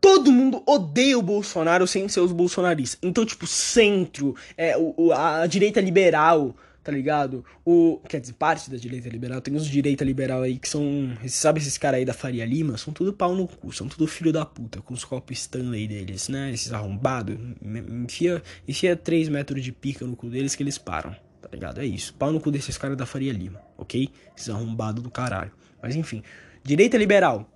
todo 0.00 0.32
mundo 0.32 0.62
odeia 0.66 1.18
o 1.18 1.22
Bolsonaro 1.22 1.86
sem 1.86 2.08
ser 2.08 2.20
os 2.20 2.32
bolsonaristas. 2.32 2.98
Então, 3.02 3.26
tipo, 3.26 3.46
centro, 3.46 4.34
é, 4.56 4.76
o, 4.78 5.12
a 5.12 5.46
direita 5.46 5.80
liberal, 5.80 6.54
tá 6.86 6.92
ligado? 6.92 7.44
O, 7.64 8.00
quer 8.08 8.20
dizer, 8.20 8.34
parte 8.34 8.70
da 8.70 8.76
direita 8.76 9.08
liberal, 9.08 9.40
tem 9.40 9.56
os 9.56 9.66
direita 9.66 10.04
liberal 10.04 10.42
aí 10.42 10.56
que 10.56 10.68
são, 10.68 11.18
sabe 11.26 11.58
esses 11.58 11.76
caras 11.76 11.98
aí 11.98 12.04
da 12.04 12.14
Faria 12.14 12.46
Lima? 12.46 12.78
São 12.78 12.92
tudo 12.92 13.12
pau 13.12 13.34
no 13.34 13.48
cu, 13.48 13.72
são 13.72 13.88
tudo 13.88 14.06
filho 14.06 14.32
da 14.32 14.46
puta, 14.46 14.80
com 14.80 14.94
os 14.94 15.04
copos 15.04 15.36
Stanley 15.36 15.88
deles, 15.88 16.28
né? 16.28 16.52
Esses 16.52 16.72
arrombados, 16.72 17.36
enfia, 18.04 18.40
enfia 18.68 18.94
3 18.94 19.28
metros 19.28 19.64
de 19.64 19.72
pica 19.72 20.06
no 20.06 20.14
cu 20.14 20.28
deles 20.28 20.54
que 20.54 20.62
eles 20.62 20.78
param 20.78 21.16
tá 21.40 21.48
ligado? 21.52 21.80
É 21.80 21.84
isso. 21.84 22.12
Pau 22.14 22.32
no 22.32 22.40
cu 22.40 22.50
desses 22.50 22.76
caras 22.76 22.96
da 22.96 23.06
Faria 23.06 23.32
Lima, 23.32 23.62
ok? 23.78 24.10
Esses 24.36 24.50
arrombados 24.50 25.00
do 25.00 25.10
caralho. 25.10 25.52
Mas 25.80 25.94
enfim, 25.94 26.22
direita 26.64 26.96
liberal, 26.96 27.48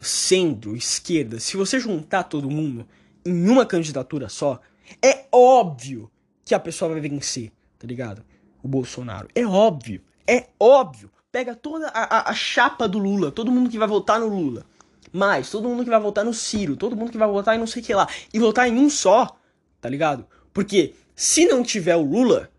centro, 0.00 0.76
esquerda, 0.76 1.38
se 1.38 1.56
você 1.56 1.78
juntar 1.78 2.24
todo 2.24 2.50
mundo 2.50 2.84
em 3.24 3.48
uma 3.48 3.64
candidatura 3.64 4.28
só, 4.28 4.60
é 5.00 5.26
óbvio 5.30 6.10
que 6.44 6.52
a 6.52 6.58
pessoa 6.60 6.92
vai 6.92 7.00
vencer, 7.00 7.52
tá 7.78 7.86
ligado? 7.86 8.24
O 8.66 8.68
Bolsonaro. 8.68 9.28
É 9.32 9.46
óbvio, 9.46 10.02
é 10.26 10.48
óbvio. 10.58 11.08
Pega 11.30 11.54
toda 11.54 11.86
a, 11.86 12.16
a, 12.16 12.30
a 12.30 12.34
chapa 12.34 12.88
do 12.88 12.98
Lula, 12.98 13.30
todo 13.30 13.52
mundo 13.52 13.70
que 13.70 13.78
vai 13.78 13.86
votar 13.86 14.18
no 14.18 14.26
Lula, 14.26 14.66
mais 15.12 15.48
todo 15.48 15.68
mundo 15.68 15.84
que 15.84 15.90
vai 15.90 16.00
votar 16.00 16.24
no 16.24 16.34
Ciro, 16.34 16.74
todo 16.74 16.96
mundo 16.96 17.12
que 17.12 17.16
vai 17.16 17.28
votar 17.28 17.54
em 17.54 17.60
não 17.60 17.66
sei 17.68 17.80
o 17.80 17.84
que 17.84 17.94
lá, 17.94 18.08
e 18.34 18.40
votar 18.40 18.68
em 18.68 18.76
um 18.76 18.90
só, 18.90 19.38
tá 19.80 19.88
ligado? 19.88 20.26
Porque 20.52 20.94
se 21.14 21.46
não 21.46 21.62
tiver 21.62 21.94
o 21.94 22.02
Lula, 22.02 22.50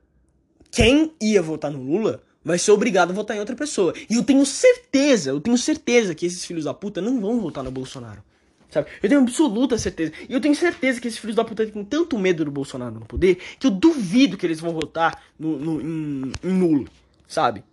quem 0.71 1.11
ia 1.21 1.41
votar 1.41 1.71
no 1.71 1.83
Lula 1.83 2.21
vai 2.41 2.57
ser 2.57 2.71
obrigado 2.71 3.11
a 3.11 3.13
votar 3.13 3.35
em 3.35 3.41
outra 3.41 3.55
pessoa. 3.57 3.93
E 4.09 4.15
eu 4.15 4.23
tenho 4.23 4.45
certeza, 4.45 5.31
eu 5.31 5.41
tenho 5.41 5.57
certeza 5.57 6.15
que 6.15 6.25
esses 6.25 6.45
filhos 6.45 6.63
da 6.63 6.73
puta 6.73 7.01
não 7.01 7.19
vão 7.19 7.41
votar 7.41 7.65
no 7.65 7.71
Bolsonaro. 7.71 8.23
Sabe? 8.69 8.87
Eu 9.01 9.09
tenho 9.09 9.21
absoluta 9.21 9.77
certeza. 9.77 10.11
E 10.27 10.33
eu 10.33 10.41
tenho 10.41 10.55
certeza 10.55 10.99
que 10.99 11.07
esses 11.07 11.19
filhos 11.19 11.35
da 11.35 11.45
puta 11.45 11.65
têm 11.65 11.83
tanto 11.85 12.17
medo 12.19 12.43
do 12.43 12.51
Bolsonaro 12.51 12.99
no 12.99 13.05
poder 13.05 13.35
que 13.57 13.67
eu 13.67 13.71
duvido 13.71 14.37
que 14.37 14.45
eles 14.45 14.59
vão 14.59 14.73
votar 14.73 15.23
no, 15.39 15.57
no 15.57 15.81
em, 15.81 16.31
em 16.43 16.87
sabe? 17.27 17.63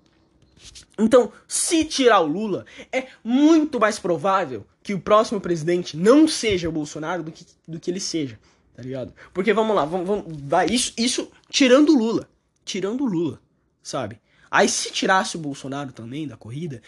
Então, 0.99 1.33
se 1.49 1.85
tirar 1.85 2.21
o 2.21 2.27
Lula, 2.27 2.65
é 2.93 3.09
muito 3.23 3.79
mais 3.81 3.99
provável 3.99 4.65
que 4.83 4.95
o 4.95 5.01
próximo 5.01 5.41
presidente 5.41 5.97
não 5.97 6.29
seja 6.29 6.69
o 6.69 6.73
Bolsonaro 6.73 7.23
do 7.23 7.33
que, 7.33 7.45
do 7.67 7.81
que 7.81 7.91
ele 7.91 8.01
seja, 8.01 8.39
tá 8.75 8.83
ligado? 8.83 9.13
Porque 9.33 9.53
vamos 9.53 9.75
lá, 9.75 9.85
vamos, 9.85 10.07
vamos 10.07 10.25
vai, 10.43 10.67
isso, 10.67 10.93
isso 10.97 11.31
tirando 11.51 11.91
o 11.91 11.99
Lula 11.99 12.29
tirando 12.65 13.03
o 13.03 13.07
Lula, 13.07 13.41
sabe? 13.83 14.21
Aí 14.51 14.69
se 14.69 14.91
tirasse 14.91 15.37
o 15.37 15.41
Bolsonaro 15.41 15.93
também 15.93 16.27
da 16.27 16.37
corrida, 16.37 16.81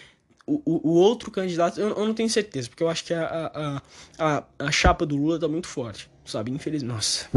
o, 0.47 0.63
o, 0.65 0.93
outro 0.95 1.31
candidato, 1.31 1.81
eu, 1.81 1.89
eu, 1.89 2.07
não 2.07 2.15
tenho 2.15 2.31
certeza, 2.31 2.69
porque 2.69 2.83
eu 2.83 2.89
acho 2.89 3.05
que 3.05 3.13
a, 3.13 3.27
a, 3.27 3.83
a, 4.19 4.45
a 4.61 4.71
chapa 4.71 5.05
do 5.05 5.17
Lula 5.17 5.41
tá 5.41 5.49
muito 5.49 5.67
forte, 5.67 6.09
sabe? 6.25 6.53
Infelizmente. 6.53 6.93
Nossa. 6.95 7.29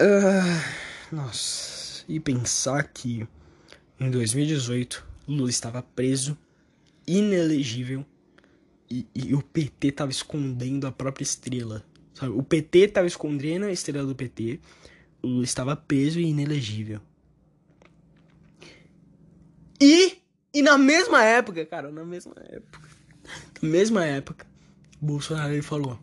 Uh, 0.00 1.14
nossa. 1.14 2.04
E 2.08 2.18
pensar 2.18 2.82
que 2.84 3.26
em 4.00 4.10
2018 4.10 5.06
Lula 5.28 5.50
estava 5.50 5.82
preso, 5.82 6.36
inelegível, 7.06 8.04
e, 8.90 9.06
e 9.14 9.34
o 9.34 9.42
PT 9.42 9.92
tava 9.92 10.10
escondendo 10.10 10.86
a 10.86 10.92
própria 10.92 11.22
estrela. 11.22 11.84
Sabe? 12.12 12.32
O 12.32 12.42
PT 12.42 12.88
tava 12.88 13.06
escondendo 13.06 13.66
a 13.66 13.72
estrela 13.72 14.06
do 14.06 14.14
PT 14.14 14.60
Lula 15.22 15.44
estava 15.44 15.74
preso 15.74 16.20
e 16.20 16.24
inelegível. 16.24 17.00
E, 19.80 20.18
e 20.54 20.62
na 20.62 20.78
mesma 20.78 21.24
época, 21.24 21.66
cara, 21.66 21.90
na 21.90 22.04
mesma 22.04 22.32
época, 22.38 22.88
na 23.60 23.68
mesma 23.68 24.04
época, 24.04 24.46
Bolsonaro 25.00 25.52
ele 25.52 25.62
falou, 25.62 25.98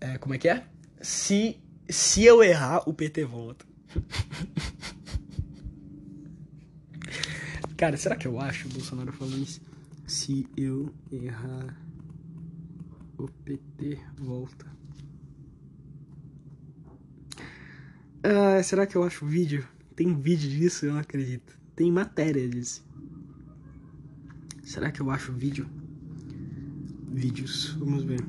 é, 0.00 0.18
como 0.18 0.34
é 0.34 0.38
que 0.38 0.48
é? 0.48 0.66
Se, 1.00 1.62
se 1.88 2.24
eu 2.24 2.42
errar, 2.42 2.82
o 2.88 2.92
PT 2.92 3.24
volta. 3.24 3.64
cara, 7.76 7.96
será 7.96 8.16
que 8.16 8.26
eu 8.26 8.40
acho 8.40 8.66
o 8.66 8.72
Bolsonaro 8.72 9.12
falando 9.12 9.38
isso? 9.38 9.60
Se 10.06 10.48
eu 10.56 10.92
errar, 11.12 11.80
o 13.16 13.28
PT 13.28 14.00
volta. 14.18 14.66
Ah, 18.22 18.62
será 18.62 18.86
que 18.86 18.96
eu 18.96 19.02
acho 19.04 19.26
vídeo? 19.26 19.66
Tem 19.94 20.14
vídeo 20.14 20.48
disso? 20.50 20.86
Eu 20.86 20.94
não 20.94 21.00
acredito. 21.00 21.56
Tem 21.76 21.92
matéria 21.92 22.48
disso. 22.48 22.82
Será 24.64 24.90
que 24.90 25.00
eu 25.00 25.10
acho 25.10 25.32
vídeo? 25.32 25.68
Vídeos, 27.12 27.68
vamos 27.78 28.02
ver. 28.02 28.24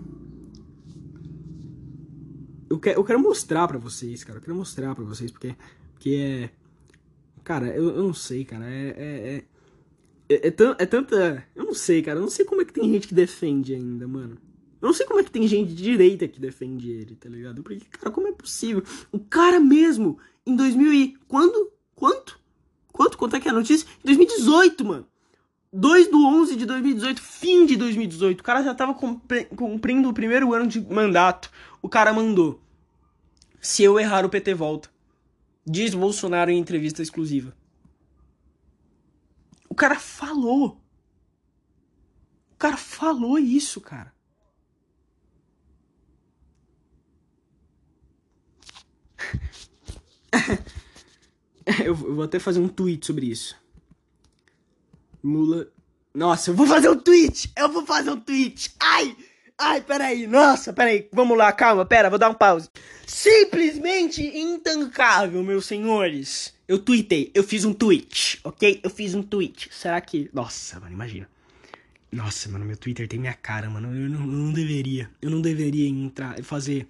Eu 2.70 2.80
quero, 2.80 2.99
eu 2.99 3.03
quero 3.03 3.20
mostrar 3.20 3.68
pra 3.68 3.78
vocês, 3.78 4.24
cara. 4.24 4.38
Eu 4.38 4.41
quero 4.41 4.56
mostrar 4.56 4.94
pra 4.94 5.03
vocês, 5.03 5.32
porque, 5.32 5.56
porque 5.94 6.16
é. 6.16 6.49
Cara, 7.44 7.68
eu, 7.68 7.90
eu 7.95 8.03
não 8.03 8.14
sei, 8.14 8.44
cara. 8.44 8.66
É. 8.70 8.90
É, 8.90 9.45
é, 10.30 10.36
é, 10.36 10.48
é, 10.48 10.48
é 10.48 10.86
tanta. 10.86 11.48
Eu 11.56 11.64
não 11.64 11.74
sei, 11.74 12.02
cara. 12.02 12.20
Eu 12.20 12.24
não 12.24 12.30
sei 12.30 12.44
como 12.44 12.62
é 12.62 12.66
que 12.66 12.74
tem 12.74 12.91
gente 12.91 13.07
que 13.07 13.16
defende 13.16 13.74
ainda, 13.74 14.07
mano. 14.07 14.38
Eu 14.82 14.88
não 14.88 14.94
sei 14.94 15.06
como 15.06 15.20
é 15.20 15.24
que 15.24 15.32
tem 15.32 15.48
gente 15.48 15.74
de 15.74 15.82
direita 15.82 16.28
que 16.28 16.40
defende 16.40 16.91
ele, 16.91 17.16
tá 17.16 17.30
ligado? 17.30 17.64
Porque, 17.64 17.86
cara, 17.98 18.12
como 18.12 18.28
é 18.28 18.34
possível? 18.34 18.84
O 19.12 19.20
cara 19.20 19.60
mesmo, 19.60 20.20
em 20.45 20.56
2000 20.56 20.94
e... 20.94 21.18
Quando? 21.28 21.72
Quanto? 21.95 22.40
Quanto? 22.91 23.18
Quanto 23.18 23.36
é 23.36 23.40
que 23.40 23.48
é 23.48 23.52
a 23.52 23.53
notícia? 23.53 23.88
Em 24.03 24.06
2018, 24.06 24.86
mano. 24.86 25.07
2 25.78 26.08
do 26.08 26.26
11 26.26 26.56
de 26.56 26.66
2018, 26.66 27.22
fim 27.22 27.66
de 27.66 27.76
2018. 27.76 28.40
O 28.40 28.44
cara 28.44 28.64
já 28.64 28.74
tava 28.74 28.94
cumprindo 28.94 30.10
o 30.10 30.14
primeiro 30.14 30.54
ano 30.54 30.68
de 30.68 30.80
mandato. 30.80 31.52
O 31.82 31.90
cara 31.90 32.14
mandou. 32.14 32.62
Se 33.60 33.84
eu 33.84 34.00
errar, 34.00 34.24
o 34.24 34.30
PT 34.30 34.54
volta. 34.54 34.90
Diz 35.68 35.94
Bolsonaro 35.94 36.50
em 36.50 36.58
entrevista 36.58 37.02
exclusiva. 37.02 37.54
O 39.68 39.76
cara 39.76 40.00
falou. 40.00 40.82
O 42.54 42.58
cara 42.58 42.78
falou 42.78 43.38
isso, 43.38 43.82
cara. 43.82 44.16
eu, 51.84 51.94
vou 51.94 52.24
até 52.24 52.40
fazer 52.40 52.62
um 52.62 52.70
tweet 52.70 53.06
sobre 53.06 53.26
isso. 53.26 53.65
Lula. 55.26 55.68
Nossa, 56.14 56.52
eu 56.52 56.56
vou 56.56 56.68
fazer 56.68 56.90
um 56.90 56.98
tweet! 56.98 57.52
Eu 57.58 57.68
vou 57.70 57.86
fazer 57.86 58.12
um 58.12 58.20
tweet! 58.20 58.72
Ai! 58.80 59.16
Ai, 59.58 59.82
peraí, 59.82 60.28
nossa, 60.28 60.74
peraí, 60.74 61.08
vamos 61.14 61.38
lá, 61.38 61.50
calma, 61.52 61.86
pera, 61.86 62.10
vou 62.10 62.20
dar 62.20 62.30
um 62.30 62.34
pause. 62.34 62.70
Simplesmente 63.08 64.22
intancável, 64.22 65.42
meus 65.42 65.66
senhores. 65.66 66.54
Eu 66.68 66.78
tweetei, 66.78 67.32
eu 67.34 67.42
fiz 67.42 67.64
um 67.64 67.74
tweet, 67.74 68.40
ok? 68.44 68.82
Eu 68.84 68.90
fiz 68.90 69.16
um 69.16 69.24
tweet. 69.24 69.70
Será 69.72 70.00
que. 70.02 70.30
Nossa, 70.34 70.80
mano, 70.80 70.92
imagina. 70.92 71.28
Nossa, 72.12 72.50
mano, 72.50 72.66
meu 72.66 72.76
Twitter 72.76 73.08
tem 73.08 73.20
minha 73.20 73.34
cara, 73.34 73.70
mano. 73.70 73.96
Eu 73.96 74.10
não, 74.10 74.20
eu 74.20 74.28
não 74.28 74.52
deveria. 74.52 75.10
Eu 75.22 75.30
não 75.30 75.42
deveria 75.42 75.88
entrar, 75.88 76.42
fazer. 76.44 76.86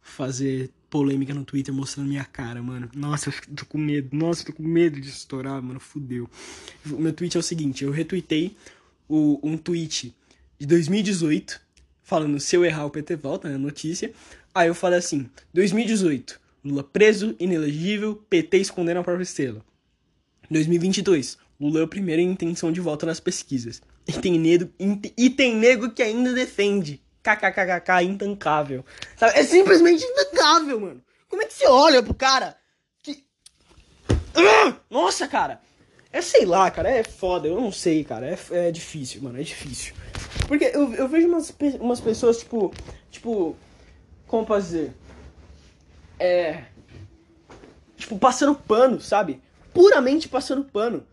Fazer 0.00 0.70
polêmica 0.94 1.34
no 1.34 1.44
Twitter 1.44 1.74
mostrando 1.74 2.06
minha 2.06 2.24
cara, 2.24 2.62
mano. 2.62 2.88
Nossa, 2.94 3.28
eu 3.28 3.56
tô 3.56 3.66
com 3.66 3.78
medo. 3.78 4.16
Nossa, 4.16 4.42
eu 4.42 4.46
tô 4.46 4.52
com 4.52 4.62
medo 4.62 5.00
de 5.00 5.08
estourar, 5.08 5.60
mano. 5.60 5.80
Fudeu. 5.80 6.30
O 6.88 7.00
meu 7.00 7.12
tweet 7.12 7.36
é 7.36 7.40
o 7.40 7.42
seguinte: 7.42 7.82
eu 7.82 7.90
retuitei 7.90 8.56
o, 9.08 9.40
um 9.42 9.56
tweet 9.56 10.14
de 10.56 10.66
2018 10.66 11.60
falando 12.00 12.38
se 12.38 12.54
eu 12.54 12.64
errar 12.64 12.86
o 12.86 12.90
PT 12.90 13.16
volta, 13.16 13.48
né? 13.48 13.56
Notícia. 13.56 14.12
Aí 14.54 14.68
eu 14.68 14.74
falei 14.74 15.00
assim: 15.00 15.28
2018, 15.52 16.40
Lula 16.64 16.84
preso, 16.84 17.34
inelegível, 17.40 18.24
PT 18.30 18.58
escondendo 18.58 19.00
a 19.00 19.02
própria 19.02 19.24
estrela. 19.24 19.64
2022, 20.48 21.38
Lula 21.58 21.80
é 21.80 21.82
o 21.82 21.88
primeiro 21.88 22.22
em 22.22 22.30
intenção 22.30 22.70
de 22.70 22.80
volta 22.80 23.04
nas 23.04 23.18
pesquisas. 23.18 23.82
E 24.06 24.12
tem 24.12 24.38
nego, 24.38 24.70
e 25.18 25.28
tem 25.28 25.56
nego 25.56 25.90
que 25.90 26.04
ainda 26.04 26.32
defende 26.32 27.00
kkkk 27.24 28.02
intancável. 28.02 28.84
Sabe? 29.16 29.38
É 29.38 29.42
simplesmente 29.42 30.04
intancável, 30.04 30.78
mano. 30.78 31.02
Como 31.28 31.42
é 31.42 31.46
que 31.46 31.54
você 31.54 31.66
olha 31.66 32.02
pro 32.02 32.14
cara 32.14 32.56
que. 33.02 33.24
Ah! 34.34 34.76
Nossa, 34.90 35.26
cara! 35.26 35.60
É 36.12 36.20
sei 36.20 36.44
lá, 36.44 36.70
cara, 36.70 36.88
é 36.88 37.02
foda, 37.02 37.48
eu 37.48 37.60
não 37.60 37.72
sei, 37.72 38.04
cara. 38.04 38.26
É, 38.26 38.68
é 38.68 38.70
difícil, 38.70 39.20
mano, 39.22 39.40
é 39.40 39.42
difícil. 39.42 39.94
Porque 40.46 40.66
eu, 40.66 40.92
eu 40.94 41.08
vejo 41.08 41.26
umas, 41.26 41.52
umas 41.80 42.00
pessoas, 42.00 42.38
tipo. 42.38 42.72
Tipo. 43.10 43.56
Como 44.28 44.46
posso 44.46 44.66
dizer? 44.66 44.92
É. 46.20 46.64
Tipo, 47.96 48.18
passando 48.18 48.54
pano, 48.54 49.00
sabe? 49.00 49.42
Puramente 49.72 50.28
passando 50.28 50.64
pano. 50.64 51.04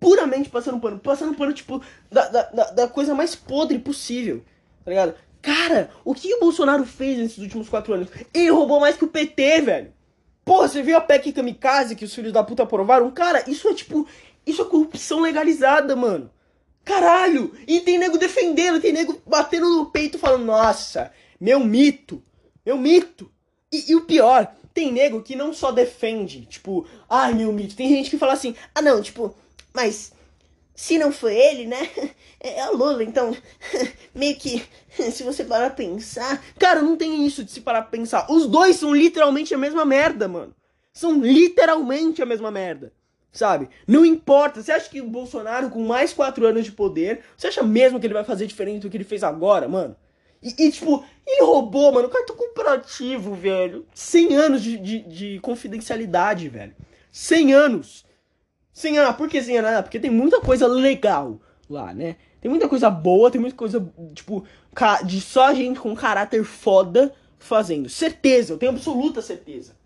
Puramente 0.00 0.48
passando 0.48 0.80
pano. 0.80 0.98
Passando 0.98 1.34
pano, 1.34 1.52
tipo, 1.52 1.82
da, 2.10 2.28
da, 2.28 2.70
da 2.70 2.88
coisa 2.88 3.14
mais 3.14 3.34
podre 3.34 3.78
possível. 3.78 4.42
Tá 4.84 4.90
ligado? 4.90 5.14
Cara, 5.48 5.90
o 6.04 6.14
que 6.14 6.34
o 6.34 6.40
Bolsonaro 6.40 6.84
fez 6.84 7.16
nesses 7.16 7.38
últimos 7.38 7.70
quatro 7.70 7.94
anos? 7.94 8.08
Ele 8.34 8.50
roubou 8.50 8.80
mais 8.80 8.98
que 8.98 9.04
o 9.06 9.08
PT, 9.08 9.62
velho. 9.62 9.94
Porra, 10.44 10.68
você 10.68 10.82
viu 10.82 10.94
a 10.94 11.00
PEC 11.00 11.32
kamikaze 11.32 11.96
que 11.96 12.04
os 12.04 12.14
filhos 12.14 12.34
da 12.34 12.44
puta 12.44 12.64
aprovaram? 12.64 13.10
Cara, 13.10 13.48
isso 13.48 13.66
é 13.66 13.72
tipo. 13.72 14.06
Isso 14.46 14.60
é 14.60 14.64
corrupção 14.66 15.20
legalizada, 15.20 15.96
mano. 15.96 16.30
Caralho! 16.84 17.54
E 17.66 17.80
tem 17.80 17.96
nego 17.96 18.18
defendendo, 18.18 18.78
tem 18.78 18.92
nego 18.92 19.22
batendo 19.26 19.70
no 19.70 19.86
peito 19.86 20.18
falando, 20.18 20.44
nossa, 20.44 21.10
meu 21.40 21.60
mito, 21.60 22.22
meu 22.64 22.76
mito. 22.76 23.30
E, 23.72 23.92
e, 23.92 23.94
o 23.94 24.02
pior, 24.02 24.54
tem 24.74 24.92
nego 24.92 25.22
que 25.22 25.34
não 25.34 25.54
só 25.54 25.70
defende, 25.70 26.44
tipo, 26.44 26.86
ai 27.08 27.32
meu 27.32 27.52
mito. 27.54 27.74
Tem 27.74 27.88
gente 27.88 28.10
que 28.10 28.18
fala 28.18 28.34
assim, 28.34 28.54
ah 28.74 28.82
não, 28.82 29.00
tipo, 29.00 29.34
mas 29.72 30.12
se 30.78 30.96
não 30.96 31.10
foi 31.10 31.34
ele, 31.34 31.66
né? 31.66 31.90
É, 32.40 32.60
é 32.60 32.70
o 32.70 32.76
Lula, 32.76 33.02
então, 33.02 33.36
meio 34.14 34.36
que, 34.36 34.64
se 35.10 35.24
você 35.24 35.42
parar 35.42 35.70
pra 35.70 35.84
pensar. 35.84 36.40
Cara, 36.56 36.80
não 36.80 36.96
tem 36.96 37.26
isso 37.26 37.42
de 37.42 37.50
se 37.50 37.60
parar 37.60 37.82
pra 37.82 37.90
pensar. 37.90 38.30
Os 38.30 38.46
dois 38.46 38.76
são 38.76 38.94
literalmente 38.94 39.52
a 39.52 39.58
mesma 39.58 39.84
merda, 39.84 40.28
mano. 40.28 40.54
São 40.92 41.20
literalmente 41.20 42.22
a 42.22 42.26
mesma 42.26 42.52
merda. 42.52 42.92
Sabe? 43.32 43.68
Não 43.88 44.06
importa. 44.06 44.62
Você 44.62 44.70
acha 44.70 44.88
que 44.88 45.00
o 45.00 45.10
Bolsonaro, 45.10 45.68
com 45.68 45.84
mais 45.84 46.12
quatro 46.12 46.46
anos 46.46 46.64
de 46.64 46.70
poder, 46.70 47.24
você 47.36 47.48
acha 47.48 47.64
mesmo 47.64 47.98
que 47.98 48.06
ele 48.06 48.14
vai 48.14 48.22
fazer 48.22 48.46
diferente 48.46 48.82
do 48.82 48.90
que 48.90 48.96
ele 48.96 49.02
fez 49.02 49.24
agora, 49.24 49.66
mano? 49.66 49.96
E, 50.40 50.66
e 50.66 50.70
tipo, 50.70 51.04
ele 51.26 51.42
roubou, 51.42 51.90
mano, 51.90 52.06
o 52.06 52.10
cartão 52.10 52.36
cooperativo, 52.36 53.34
velho. 53.34 53.84
100 53.92 54.36
anos 54.36 54.62
de, 54.62 54.78
de, 54.78 55.00
de 55.00 55.40
confidencialidade, 55.40 56.48
velho. 56.48 56.76
100 57.10 57.52
anos. 57.52 58.06
100 58.78 58.98
anos. 58.98 59.16
Por 59.16 59.28
que 59.28 59.42
100 59.42 59.58
anos? 59.58 59.70
Ah, 59.70 59.82
porque 59.82 59.98
tem 59.98 60.10
muita 60.10 60.40
coisa 60.40 60.66
legal 60.66 61.40
lá, 61.68 61.92
né? 61.92 62.16
Tem 62.40 62.48
muita 62.48 62.68
coisa 62.68 62.88
boa, 62.88 63.30
tem 63.30 63.40
muita 63.40 63.56
coisa, 63.56 63.84
tipo, 64.14 64.44
de 65.04 65.20
só 65.20 65.52
gente 65.52 65.80
com 65.80 65.94
caráter 65.96 66.44
foda 66.44 67.12
fazendo. 67.38 67.88
Certeza, 67.88 68.52
eu 68.52 68.58
tenho 68.58 68.70
absoluta 68.70 69.20
certeza. 69.20 69.76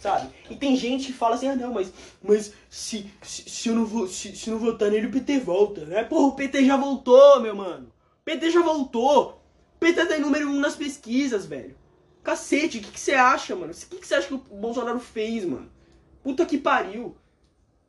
Sabe? 0.00 0.30
E 0.48 0.56
tem 0.56 0.76
gente 0.76 1.08
que 1.08 1.12
fala 1.12 1.34
assim, 1.34 1.46
ah 1.46 1.54
não, 1.54 1.74
mas, 1.74 1.92
mas 2.22 2.52
se, 2.70 3.06
se, 3.22 3.48
se 3.48 3.68
eu 3.68 3.74
não 3.74 3.84
vou, 3.84 4.08
se, 4.08 4.34
se 4.34 4.50
não 4.50 4.58
votar 4.58 4.90
nele, 4.90 5.06
o 5.06 5.12
PT 5.12 5.38
volta, 5.40 5.84
né? 5.84 6.02
Porra, 6.04 6.28
o 6.28 6.32
PT 6.32 6.64
já 6.64 6.76
voltou, 6.76 7.40
meu 7.40 7.54
mano. 7.54 7.86
O 8.20 8.24
PT 8.24 8.50
já 8.50 8.62
voltou. 8.62 9.42
O 9.76 9.78
PT 9.78 10.06
tá 10.06 10.16
em 10.16 10.20
número 10.20 10.48
um 10.48 10.58
nas 10.58 10.74
pesquisas, 10.74 11.44
velho. 11.44 11.76
Cacete, 12.24 12.78
o 12.78 12.80
que, 12.80 12.92
que 12.92 13.00
você 13.00 13.12
acha, 13.12 13.54
mano? 13.54 13.72
O 13.72 13.76
que, 13.76 13.96
que 13.96 14.06
você 14.06 14.14
acha 14.14 14.26
que 14.26 14.34
o 14.34 14.38
Bolsonaro 14.38 14.98
fez, 14.98 15.44
mano? 15.44 15.70
Puta 16.22 16.46
que 16.46 16.58
pariu. 16.58 17.14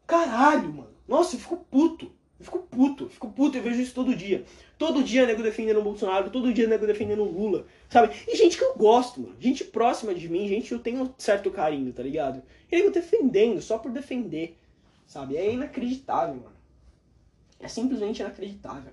Caralho, 0.08 0.74
mano. 0.74 0.92
Nossa, 1.08 1.36
eu 1.36 1.40
fico 1.40 1.58
puto. 1.58 2.12
Eu 2.42 2.46
fico 2.46 2.60
puto, 2.60 3.08
fico 3.08 3.30
puto, 3.30 3.58
eu 3.58 3.62
vejo 3.62 3.80
isso 3.80 3.94
todo 3.94 4.16
dia. 4.16 4.44
Todo 4.76 5.04
dia 5.04 5.28
nego 5.28 5.44
defendendo 5.44 5.78
o 5.78 5.84
Bolsonaro, 5.84 6.32
todo 6.32 6.52
dia 6.52 6.68
nego 6.68 6.88
defendendo 6.88 7.22
o 7.22 7.32
Lula, 7.32 7.68
sabe? 7.88 8.16
E 8.28 8.36
gente 8.36 8.58
que 8.58 8.64
eu 8.64 8.74
gosto, 8.74 9.22
mano. 9.22 9.36
Gente 9.40 9.64
próxima 9.64 10.12
de 10.16 10.28
mim, 10.28 10.48
gente 10.48 10.70
que 10.70 10.74
eu 10.74 10.80
tenho 10.80 11.14
certo 11.20 11.52
carinho, 11.52 11.94
tá 11.94 12.02
ligado? 12.02 12.42
E 12.72 12.76
nego 12.76 12.90
defendendo, 12.90 13.62
só 13.62 13.78
por 13.78 13.92
defender, 13.92 14.58
sabe? 15.06 15.38
É 15.38 15.54
inacreditável, 15.54 16.36
mano. 16.36 16.56
É 17.60 17.68
simplesmente 17.68 18.22
inacreditável. 18.22 18.92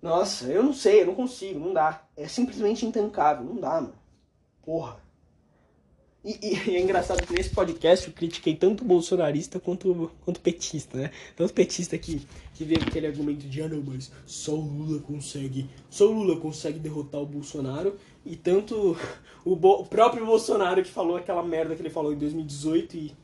Nossa, 0.00 0.46
eu 0.46 0.62
não 0.62 0.72
sei, 0.72 1.02
eu 1.02 1.06
não 1.06 1.16
consigo, 1.16 1.58
não 1.58 1.72
dá. 1.72 2.04
É 2.16 2.28
simplesmente 2.28 2.86
intancável, 2.86 3.44
não 3.44 3.56
dá, 3.56 3.80
mano. 3.80 3.94
Porra. 4.62 5.00
E, 6.22 6.38
e, 6.42 6.76
é 6.76 6.80
engraçado 6.80 7.26
que 7.26 7.32
nesse 7.32 7.50
podcast 7.50 8.06
eu 8.06 8.12
critiquei 8.12 8.54
tanto 8.54 8.84
bolsonarista 8.84 9.58
quanto, 9.58 10.12
quanto 10.22 10.40
petista, 10.40 10.98
né? 10.98 11.10
Tanto 11.34 11.54
petista 11.54 11.96
que, 11.96 12.26
que 12.54 12.64
veio 12.64 12.82
aquele 12.82 13.06
argumento 13.06 13.48
de, 13.48 13.62
ah 13.62 13.68
não, 13.68 13.82
mas 13.82 14.12
só 14.26 14.52
o 14.52 14.60
Lula 14.60 15.00
consegue. 15.00 15.68
Só 15.88 16.08
o 16.08 16.12
Lula 16.12 16.38
consegue 16.38 16.78
derrotar 16.78 17.22
o 17.22 17.26
Bolsonaro. 17.26 17.96
E 18.24 18.36
tanto 18.36 18.98
o, 19.44 19.52
o 19.52 19.86
próprio 19.86 20.26
Bolsonaro 20.26 20.82
que 20.82 20.90
falou 20.90 21.16
aquela 21.16 21.42
merda 21.42 21.74
que 21.74 21.80
ele 21.80 21.90
falou 21.90 22.12
em 22.12 22.18
2018 22.18 22.96
e. 22.96 23.14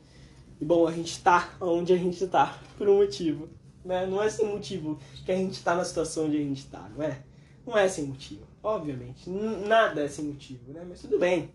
E 0.59 0.65
bom, 0.65 0.87
a 0.87 0.91
gente 0.91 1.21
tá 1.21 1.55
onde 1.61 1.93
a 1.93 1.97
gente 1.97 2.25
tá, 2.25 2.59
por 2.79 2.89
um 2.89 2.97
motivo. 2.97 3.47
Né? 3.85 4.07
Não 4.07 4.23
é 4.23 4.27
sem 4.27 4.47
motivo 4.47 4.97
que 5.23 5.31
a 5.31 5.35
gente 5.35 5.63
tá 5.63 5.75
na 5.75 5.85
situação 5.85 6.25
onde 6.25 6.37
a 6.37 6.39
gente 6.39 6.65
tá, 6.65 6.89
não 6.95 7.03
é? 7.03 7.21
Não 7.65 7.77
é 7.77 7.87
sem 7.87 8.05
motivo, 8.05 8.41
obviamente. 8.63 9.29
Nada 9.29 10.01
é 10.01 10.07
sem 10.07 10.25
motivo, 10.25 10.73
né? 10.73 10.83
Mas 10.89 11.01
tudo 11.01 11.19
bem. 11.19 11.51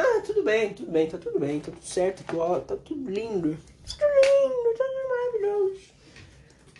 Ah, 0.00 0.22
tudo 0.24 0.44
bem, 0.44 0.72
tudo 0.72 0.92
bem, 0.92 1.08
tá 1.08 1.18
tudo 1.18 1.40
bem, 1.40 1.58
tá 1.58 1.72
tudo 1.72 1.84
certo, 1.84 2.22
tá, 2.22 2.60
tá 2.60 2.76
tudo 2.76 3.10
lindo. 3.10 3.58
Tá 3.84 3.96
tudo 3.96 4.12
lindo, 4.14 4.78
tá 4.78 4.84
tudo 4.84 5.08
maravilhoso. 5.08 5.80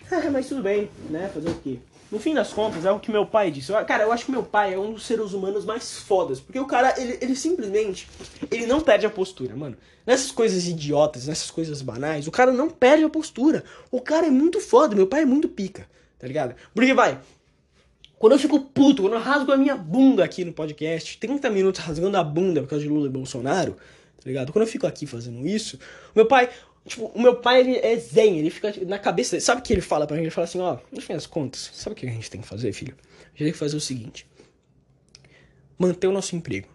Ah, 0.08 0.30
mas 0.30 0.48
tudo 0.48 0.62
bem, 0.62 0.88
né? 1.10 1.28
Fazer 1.34 1.48
o 1.48 1.54
quê? 1.56 1.80
No 2.12 2.20
fim 2.20 2.32
das 2.32 2.52
contas, 2.52 2.84
é 2.84 2.92
o 2.92 3.00
que 3.00 3.10
meu 3.10 3.26
pai 3.26 3.50
disse. 3.50 3.72
Cara, 3.86 4.04
eu 4.04 4.12
acho 4.12 4.24
que 4.24 4.30
meu 4.30 4.44
pai 4.44 4.72
é 4.72 4.78
um 4.78 4.92
dos 4.92 5.04
seres 5.04 5.32
humanos 5.32 5.64
mais 5.64 5.98
fodas. 5.98 6.38
Porque 6.38 6.60
o 6.60 6.64
cara, 6.64 6.94
ele, 6.96 7.18
ele 7.20 7.34
simplesmente. 7.34 8.08
Ele 8.52 8.66
não 8.66 8.80
perde 8.80 9.04
a 9.04 9.10
postura, 9.10 9.56
mano. 9.56 9.76
Nessas 10.06 10.30
coisas 10.30 10.68
idiotas, 10.68 11.26
nessas 11.26 11.50
coisas 11.50 11.82
banais, 11.82 12.28
o 12.28 12.30
cara 12.30 12.52
não 12.52 12.70
perde 12.70 13.02
a 13.04 13.10
postura. 13.10 13.64
O 13.90 14.00
cara 14.00 14.28
é 14.28 14.30
muito 14.30 14.60
foda. 14.60 14.94
Meu 14.94 15.08
pai 15.08 15.22
é 15.22 15.26
muito 15.26 15.48
pica, 15.48 15.86
tá 16.18 16.26
ligado? 16.26 16.54
Porque 16.72 16.94
vai, 16.94 17.18
quando 18.18 18.32
eu 18.32 18.38
fico 18.38 18.60
puto, 18.60 19.02
quando 19.02 19.14
eu 19.14 19.20
rasgo 19.20 19.52
a 19.52 19.56
minha 19.56 19.76
bunda 19.76 20.24
aqui 20.24 20.44
no 20.44 20.52
podcast, 20.52 21.18
30 21.18 21.48
minutos 21.50 21.80
rasgando 21.80 22.16
a 22.16 22.24
bunda 22.24 22.60
por 22.62 22.70
causa 22.70 22.84
de 22.84 22.90
Lula 22.90 23.06
e 23.06 23.10
Bolsonaro, 23.10 23.74
tá 23.74 24.24
ligado? 24.26 24.52
Quando 24.52 24.64
eu 24.64 24.70
fico 24.70 24.86
aqui 24.86 25.06
fazendo 25.06 25.46
isso, 25.46 25.78
meu 26.14 26.26
pai, 26.26 26.50
tipo, 26.84 27.06
o 27.06 27.22
meu 27.22 27.36
pai, 27.36 27.60
ele 27.60 27.76
é 27.76 27.96
zen, 27.96 28.38
ele 28.38 28.50
fica 28.50 28.74
na 28.86 28.98
cabeça. 28.98 29.38
Sabe 29.40 29.60
o 29.60 29.64
que 29.64 29.72
ele 29.72 29.80
fala 29.80 30.06
pra 30.06 30.16
mim? 30.16 30.22
Ele 30.22 30.30
fala 30.30 30.46
assim, 30.46 30.58
ó, 30.58 30.78
no 30.90 31.00
fim 31.00 31.12
das 31.12 31.26
contas, 31.26 31.70
sabe 31.72 31.94
o 31.94 31.96
que 31.96 32.06
a 32.06 32.10
gente 32.10 32.28
tem 32.28 32.40
que 32.40 32.48
fazer, 32.48 32.72
filho? 32.72 32.96
A 32.98 33.28
gente 33.30 33.44
tem 33.44 33.52
que 33.52 33.58
fazer 33.58 33.76
o 33.76 33.80
seguinte: 33.80 34.26
manter 35.78 36.08
o 36.08 36.12
nosso 36.12 36.34
emprego, 36.34 36.68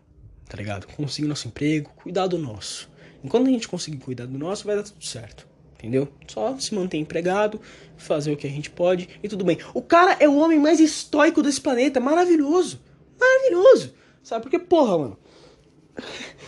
tá 0.48 0.56
ligado? 0.56 0.88
Conseguir 0.88 1.28
nosso 1.28 1.50
emprego, 1.50 1.90
cuidar 1.96 2.28
do 2.28 2.38
nosso. 2.38 2.90
Enquanto 3.22 3.48
a 3.48 3.52
gente 3.52 3.68
conseguir 3.68 3.98
cuidar 3.98 4.28
do 4.28 4.38
nosso, 4.38 4.66
vai 4.66 4.78
dar 4.78 4.84
tudo 4.84 5.04
certo 5.04 5.53
entendeu? 5.84 6.08
Só 6.28 6.58
se 6.58 6.74
manter 6.74 6.98
empregado, 6.98 7.60
fazer 7.98 8.32
o 8.32 8.38
que 8.38 8.48
a 8.48 8.50
gente 8.50 8.70
pode 8.70 9.10
e 9.22 9.28
tudo 9.28 9.44
bem. 9.44 9.58
O 9.74 9.82
cara 9.82 10.16
é 10.18 10.30
o 10.30 10.38
homem 10.38 10.58
mais 10.58 10.80
estoico 10.80 11.44
desse 11.44 11.60
planeta, 11.60 12.00
maravilhoso. 12.00 12.80
Maravilhoso. 13.20 13.94
Sabe? 14.24 14.44
Porque, 14.44 14.58
porra, 14.58 14.98
mano. 14.98 15.20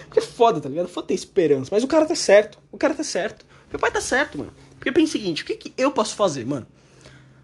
Porque 0.07 0.19
é 0.19 0.21
foda, 0.21 0.61
tá 0.61 0.69
ligado? 0.69 0.87
Foda 0.87 1.07
ter 1.07 1.13
esperança. 1.13 1.69
Mas 1.71 1.83
o 1.83 1.87
cara 1.87 2.05
tá 2.05 2.15
certo. 2.15 2.57
O 2.71 2.77
cara 2.77 2.93
tá 2.93 3.03
certo. 3.03 3.45
Meu 3.69 3.77
pai 3.79 3.91
tá 3.91 3.99
certo, 3.99 4.37
mano. 4.37 4.53
Porque 4.75 4.91
pensa 4.91 5.09
o 5.09 5.11
seguinte: 5.11 5.43
o 5.43 5.45
que, 5.45 5.55
que 5.57 5.73
eu 5.77 5.91
posso 5.91 6.15
fazer, 6.15 6.45
mano? 6.45 6.65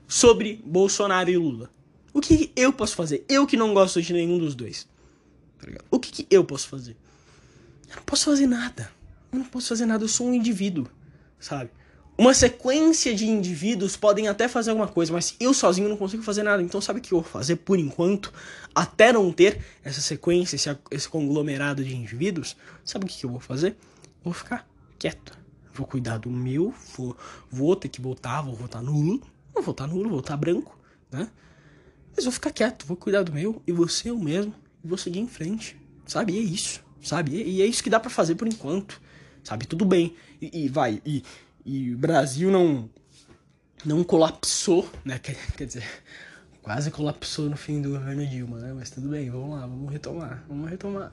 Sobre 0.08 0.62
Bolsonaro 0.66 1.30
e 1.30 1.38
Lula. 1.38 1.70
O 2.14 2.22
que, 2.22 2.38
que 2.38 2.52
eu 2.56 2.72
posso 2.72 2.96
fazer? 2.96 3.26
Eu 3.28 3.46
que 3.46 3.58
não 3.58 3.74
gosto 3.74 4.02
de 4.02 4.14
nenhum 4.14 4.38
dos 4.40 4.56
dois. 4.56 4.88
Tá? 5.60 5.68
O 5.90 6.00
que, 6.00 6.12
que 6.12 6.28
eu 6.30 6.44
posso 6.44 6.68
fazer? 6.68 6.96
Eu 7.90 7.98
não 7.98 8.04
posso 8.04 8.26
fazer 8.26 8.48
nada. 8.48 8.92
Eu 9.32 9.40
não 9.40 9.46
posso 9.46 9.70
fazer 9.70 9.86
nada. 9.86 10.04
Eu 10.04 10.08
sou 10.08 10.28
um 10.28 10.34
indivíduo. 10.34 10.88
Sabe? 11.40 11.70
Uma 12.22 12.36
sequência 12.36 13.16
de 13.16 13.26
indivíduos 13.26 13.98
podem 13.98 14.28
até 14.28 14.48
fazer 14.48 14.70
alguma 14.70 14.88
coisa, 14.88 15.12
mas 15.12 15.36
eu 15.40 15.56
sozinho 15.56 15.90
não 15.90 15.98
consigo 15.98 16.22
fazer 16.22 16.44
nada. 16.44 16.62
Então, 16.62 16.80
sabe 16.80 17.00
o 17.00 17.02
que 17.02 17.16
eu 17.16 17.20
vou 17.20 17.28
fazer 17.28 17.56
por 17.56 17.80
enquanto? 17.80 18.32
Até 18.76 19.12
não 19.12 19.32
ter 19.32 19.60
essa 19.84 20.00
sequência, 20.02 20.56
esse, 20.56 20.70
esse 20.92 21.10
conglomerado 21.10 21.84
de 21.84 21.96
indivíduos, 21.96 22.56
sabe 22.86 23.06
o 23.06 23.08
que 23.08 23.26
eu 23.26 23.30
vou 23.32 23.40
fazer? 23.40 23.76
Vou 24.24 24.34
ficar 24.34 24.70
quieto. 25.00 25.36
Vou 25.74 25.88
cuidar 25.88 26.20
do 26.20 26.30
meu, 26.30 26.72
vou, 26.96 27.18
vou 27.50 27.76
ter 27.76 27.90
que 27.90 28.00
votar, 28.00 28.46
vou 28.46 28.54
votar 28.54 28.84
nulo. 28.84 29.20
Vou 29.52 29.64
votar 29.64 29.88
nulo, 29.88 30.08
vou 30.08 30.18
votar 30.20 30.38
branco, 30.38 30.78
né? 31.12 31.28
Mas 32.16 32.24
vou 32.24 32.32
ficar 32.32 32.52
quieto, 32.52 32.86
vou 32.86 32.96
cuidar 32.96 33.24
do 33.24 33.34
meu 33.34 33.64
e 33.66 33.90
ser 33.90 34.10
eu 34.10 34.20
mesmo 34.20 34.54
e 34.84 34.88
vou 34.88 34.98
seguir 35.00 35.22
em 35.22 35.28
frente, 35.28 35.76
sabe? 36.06 36.34
E 36.34 36.38
é 36.38 36.42
isso, 36.42 36.84
sabe? 37.02 37.32
E 37.32 37.64
é 37.64 37.66
isso 37.66 37.82
que 37.82 37.90
dá 37.90 38.00
para 38.00 38.12
fazer 38.12 38.36
por 38.36 38.48
enquanto, 38.48 39.02
sabe? 39.44 39.66
Tudo 39.66 39.86
bem. 39.86 40.16
E, 40.40 40.66
e 40.66 40.70
vai, 40.70 41.02
e 41.04 41.24
e 41.66 41.94
o 41.94 41.98
Brasil 41.98 42.50
não 42.52 42.90
não 43.86 44.04
colapsou, 44.04 44.88
né? 45.04 45.20
Quer, 45.20 45.36
quer 45.58 45.66
dizer, 45.66 45.84
quase 46.62 46.92
colapsou 46.92 47.50
no 47.50 47.58
fim 47.58 47.82
do 47.82 47.90
governo 47.90 48.26
Dilma, 48.26 48.60
né? 48.60 48.74
Mas 48.76 48.90
tudo 48.92 49.10
bem, 49.10 49.30
vamos 49.30 49.52
lá, 49.52 49.62
vamos 49.62 49.92
retomar, 49.92 50.44
vamos 50.48 50.70
retomar. 50.70 51.12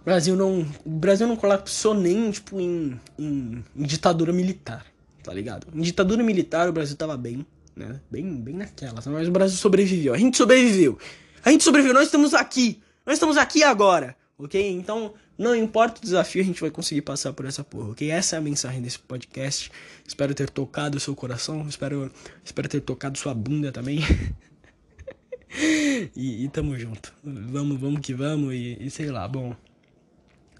O 0.00 0.04
Brasil 0.04 0.36
não, 0.36 0.66
o 0.84 0.90
Brasil 0.90 1.26
não 1.26 1.36
colapsou 1.36 1.94
nem 1.94 2.30
tipo 2.30 2.60
em, 2.60 2.98
em, 3.18 3.64
em 3.76 3.82
ditadura 3.82 4.32
militar, 4.32 4.86
tá 5.22 5.32
ligado? 5.32 5.66
Em 5.74 5.82
ditadura 5.82 6.22
militar 6.22 6.68
o 6.68 6.72
Brasil 6.72 6.96
tava 6.96 7.16
bem, 7.16 7.46
né? 7.74 8.00
Bem, 8.10 8.40
bem 8.40 8.56
naquela, 8.56 9.00
mas 9.06 9.28
o 9.28 9.32
Brasil 9.32 9.56
sobreviveu. 9.56 10.14
A 10.14 10.18
gente 10.18 10.36
sobreviveu. 10.36 10.98
A 11.44 11.50
gente 11.50 11.64
sobreviveu, 11.64 11.94
nós 11.94 12.06
estamos 12.06 12.34
aqui. 12.34 12.82
Nós 13.06 13.14
estamos 13.14 13.36
aqui 13.38 13.62
agora, 13.62 14.14
ok? 14.38 14.70
Então, 14.70 15.12
não 15.36 15.54
importa 15.54 16.00
o 16.00 16.04
desafio, 16.04 16.40
a 16.40 16.44
gente 16.44 16.60
vai 16.60 16.70
conseguir 16.70 17.02
passar 17.02 17.32
por 17.32 17.44
essa 17.44 17.64
porra, 17.64 17.90
ok? 17.90 18.10
Essa 18.10 18.36
é 18.36 18.38
a 18.38 18.42
mensagem 18.42 18.80
desse 18.80 18.98
podcast. 18.98 19.70
Espero 20.06 20.34
ter 20.34 20.48
tocado 20.48 20.96
o 20.96 21.00
seu 21.00 21.14
coração, 21.14 21.66
espero, 21.68 22.10
espero 22.44 22.68
ter 22.68 22.80
tocado 22.80 23.18
sua 23.18 23.34
bunda 23.34 23.72
também. 23.72 23.98
e, 26.16 26.44
e, 26.44 26.48
tamo 26.48 26.78
junto. 26.78 27.12
Vamos, 27.22 27.78
vamos 27.78 28.00
que 28.00 28.14
vamos 28.14 28.54
e, 28.54 28.78
e 28.80 28.90
sei 28.90 29.10
lá, 29.10 29.26
bom. 29.26 29.54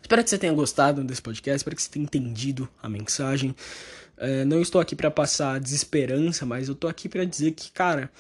Espero 0.02 0.24
que 0.24 0.30
você 0.30 0.38
tenha 0.38 0.52
gostado 0.52 1.04
desse 1.04 1.22
podcast, 1.22 1.58
espero 1.58 1.76
que 1.76 1.82
você 1.82 1.90
tenha 1.90 2.04
entendido 2.04 2.68
a 2.82 2.88
mensagem. 2.88 3.54
É, 4.16 4.44
não 4.44 4.60
estou 4.60 4.80
aqui 4.80 4.96
para 4.96 5.10
passar 5.10 5.60
desesperança, 5.60 6.44
mas 6.44 6.68
eu 6.68 6.74
tô 6.74 6.88
aqui 6.88 7.08
para 7.08 7.24
dizer 7.24 7.52
que, 7.52 7.70
cara, 7.70 8.10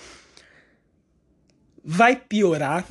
vai 1.82 2.14
piorar 2.14 2.86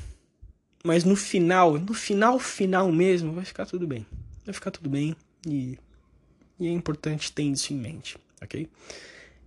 mas 0.88 1.04
no 1.04 1.18
final, 1.18 1.74
no 1.78 1.94
final, 1.94 2.40
final 2.40 2.90
mesmo, 2.94 3.34
vai 3.34 3.44
ficar 3.44 3.66
tudo 3.66 3.86
bem. 3.86 4.06
Vai 4.46 4.54
ficar 4.54 4.72
tudo 4.72 4.90
bem 4.90 5.18
e, 5.46 5.78
e 6.58 6.66
é 6.66 6.72
importante 6.72 7.30
ter 7.30 7.44
isso 7.44 7.74
em 7.74 7.76
mente, 7.76 8.18
ok? 8.42 8.70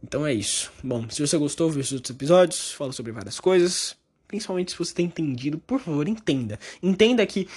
Então 0.04 0.26
é 0.26 0.34
isso. 0.34 0.70
Bom, 0.84 1.08
se 1.08 1.26
você 1.26 1.38
gostou, 1.38 1.70
viu 1.70 1.80
os 1.80 1.92
outros 1.92 2.14
episódios, 2.14 2.72
fala 2.72 2.92
sobre 2.92 3.10
várias 3.10 3.40
coisas. 3.40 3.96
Principalmente 4.28 4.72
se 4.72 4.78
você 4.78 4.92
tem 4.92 5.06
entendido, 5.06 5.58
por 5.58 5.80
favor, 5.80 6.06
entenda. 6.06 6.58
Entenda 6.82 7.24
que 7.24 7.48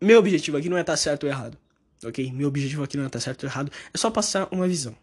meu 0.00 0.18
objetivo 0.18 0.56
aqui 0.56 0.70
não 0.70 0.78
é 0.78 0.80
estar 0.80 0.96
certo 0.96 1.24
ou 1.24 1.28
errado, 1.28 1.58
ok? 2.02 2.32
Meu 2.32 2.48
objetivo 2.48 2.82
aqui 2.82 2.96
não 2.96 3.04
é 3.04 3.06
estar 3.06 3.20
certo 3.20 3.42
ou 3.42 3.50
errado, 3.50 3.70
é 3.92 3.98
só 3.98 4.10
passar 4.10 4.48
uma 4.50 4.66
visão, 4.66 4.96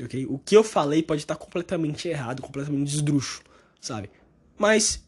ok? 0.00 0.26
O 0.26 0.38
que 0.38 0.56
eu 0.56 0.62
falei 0.62 1.02
pode 1.02 1.22
estar 1.22 1.34
completamente 1.34 2.06
errado, 2.06 2.40
completamente 2.40 2.94
esdrúxulo, 2.94 3.44
sabe? 3.80 4.10
Mas 4.56 5.04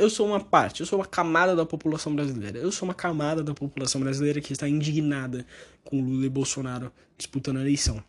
eu 0.00 0.08
sou 0.08 0.26
uma 0.26 0.40
parte, 0.40 0.80
eu 0.80 0.86
sou 0.86 0.98
uma 0.98 1.06
camada 1.06 1.54
da 1.54 1.66
população 1.66 2.14
brasileira. 2.14 2.58
Eu 2.58 2.72
sou 2.72 2.88
uma 2.88 2.94
camada 2.94 3.44
da 3.44 3.52
população 3.52 4.00
brasileira 4.00 4.40
que 4.40 4.52
está 4.52 4.66
indignada 4.66 5.46
com 5.84 6.00
Lula 6.00 6.24
e 6.24 6.28
Bolsonaro 6.28 6.90
disputando 7.18 7.58
a 7.58 7.60
eleição. 7.60 8.02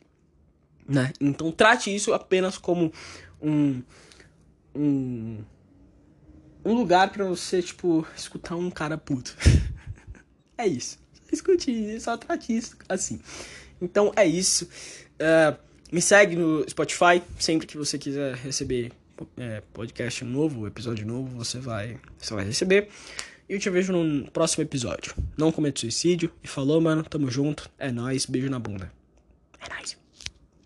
Né? 0.88 1.12
Então 1.20 1.52
trate 1.52 1.94
isso 1.94 2.14
apenas 2.14 2.58
como 2.58 2.92
um 3.42 3.82
um, 4.74 5.44
um 6.64 6.74
lugar 6.74 7.12
para 7.12 7.26
você, 7.26 7.62
tipo, 7.62 8.08
escutar 8.16 8.56
um 8.56 8.72
cara 8.72 8.98
puto. 8.98 9.36
é 10.58 10.66
isso. 10.66 10.98
Escute, 11.30 12.00
só 12.00 12.16
trate 12.16 12.56
isso 12.56 12.78
assim. 12.88 13.20
Então 13.82 14.14
é 14.16 14.26
isso. 14.26 14.66
Uh, 15.16 15.58
me 15.92 16.02
segue 16.02 16.38
no 16.38 16.68
Spotify 16.70 17.22
sempre 17.38 17.68
que 17.68 17.78
você 17.78 17.98
quiser 17.98 18.36
receber 18.36 18.94
é, 19.38 19.62
podcast 19.74 20.24
novo, 20.24 20.68
episódio 20.68 21.06
novo, 21.06 21.38
você 21.38 21.60
vai, 21.60 22.00
você 22.18 22.34
vai 22.34 22.46
receber. 22.46 22.90
E 23.50 23.54
eu 23.54 23.60
te 23.60 23.70
vejo 23.70 23.92
no 23.92 24.32
próximo 24.32 24.64
episódio. 24.64 25.14
Não 25.38 25.52
cometa 25.52 25.82
suicídio. 25.82 26.32
E 26.42 26.48
falou, 26.48 26.80
mano. 26.80 27.04
Tamo 27.04 27.30
junto. 27.30 27.70
É 27.78 27.92
nóis. 27.92 28.26
Beijo 28.26 28.50
na 28.50 28.58
bunda. 28.58 28.92
É 29.60 29.74
nóis. 29.74 30.01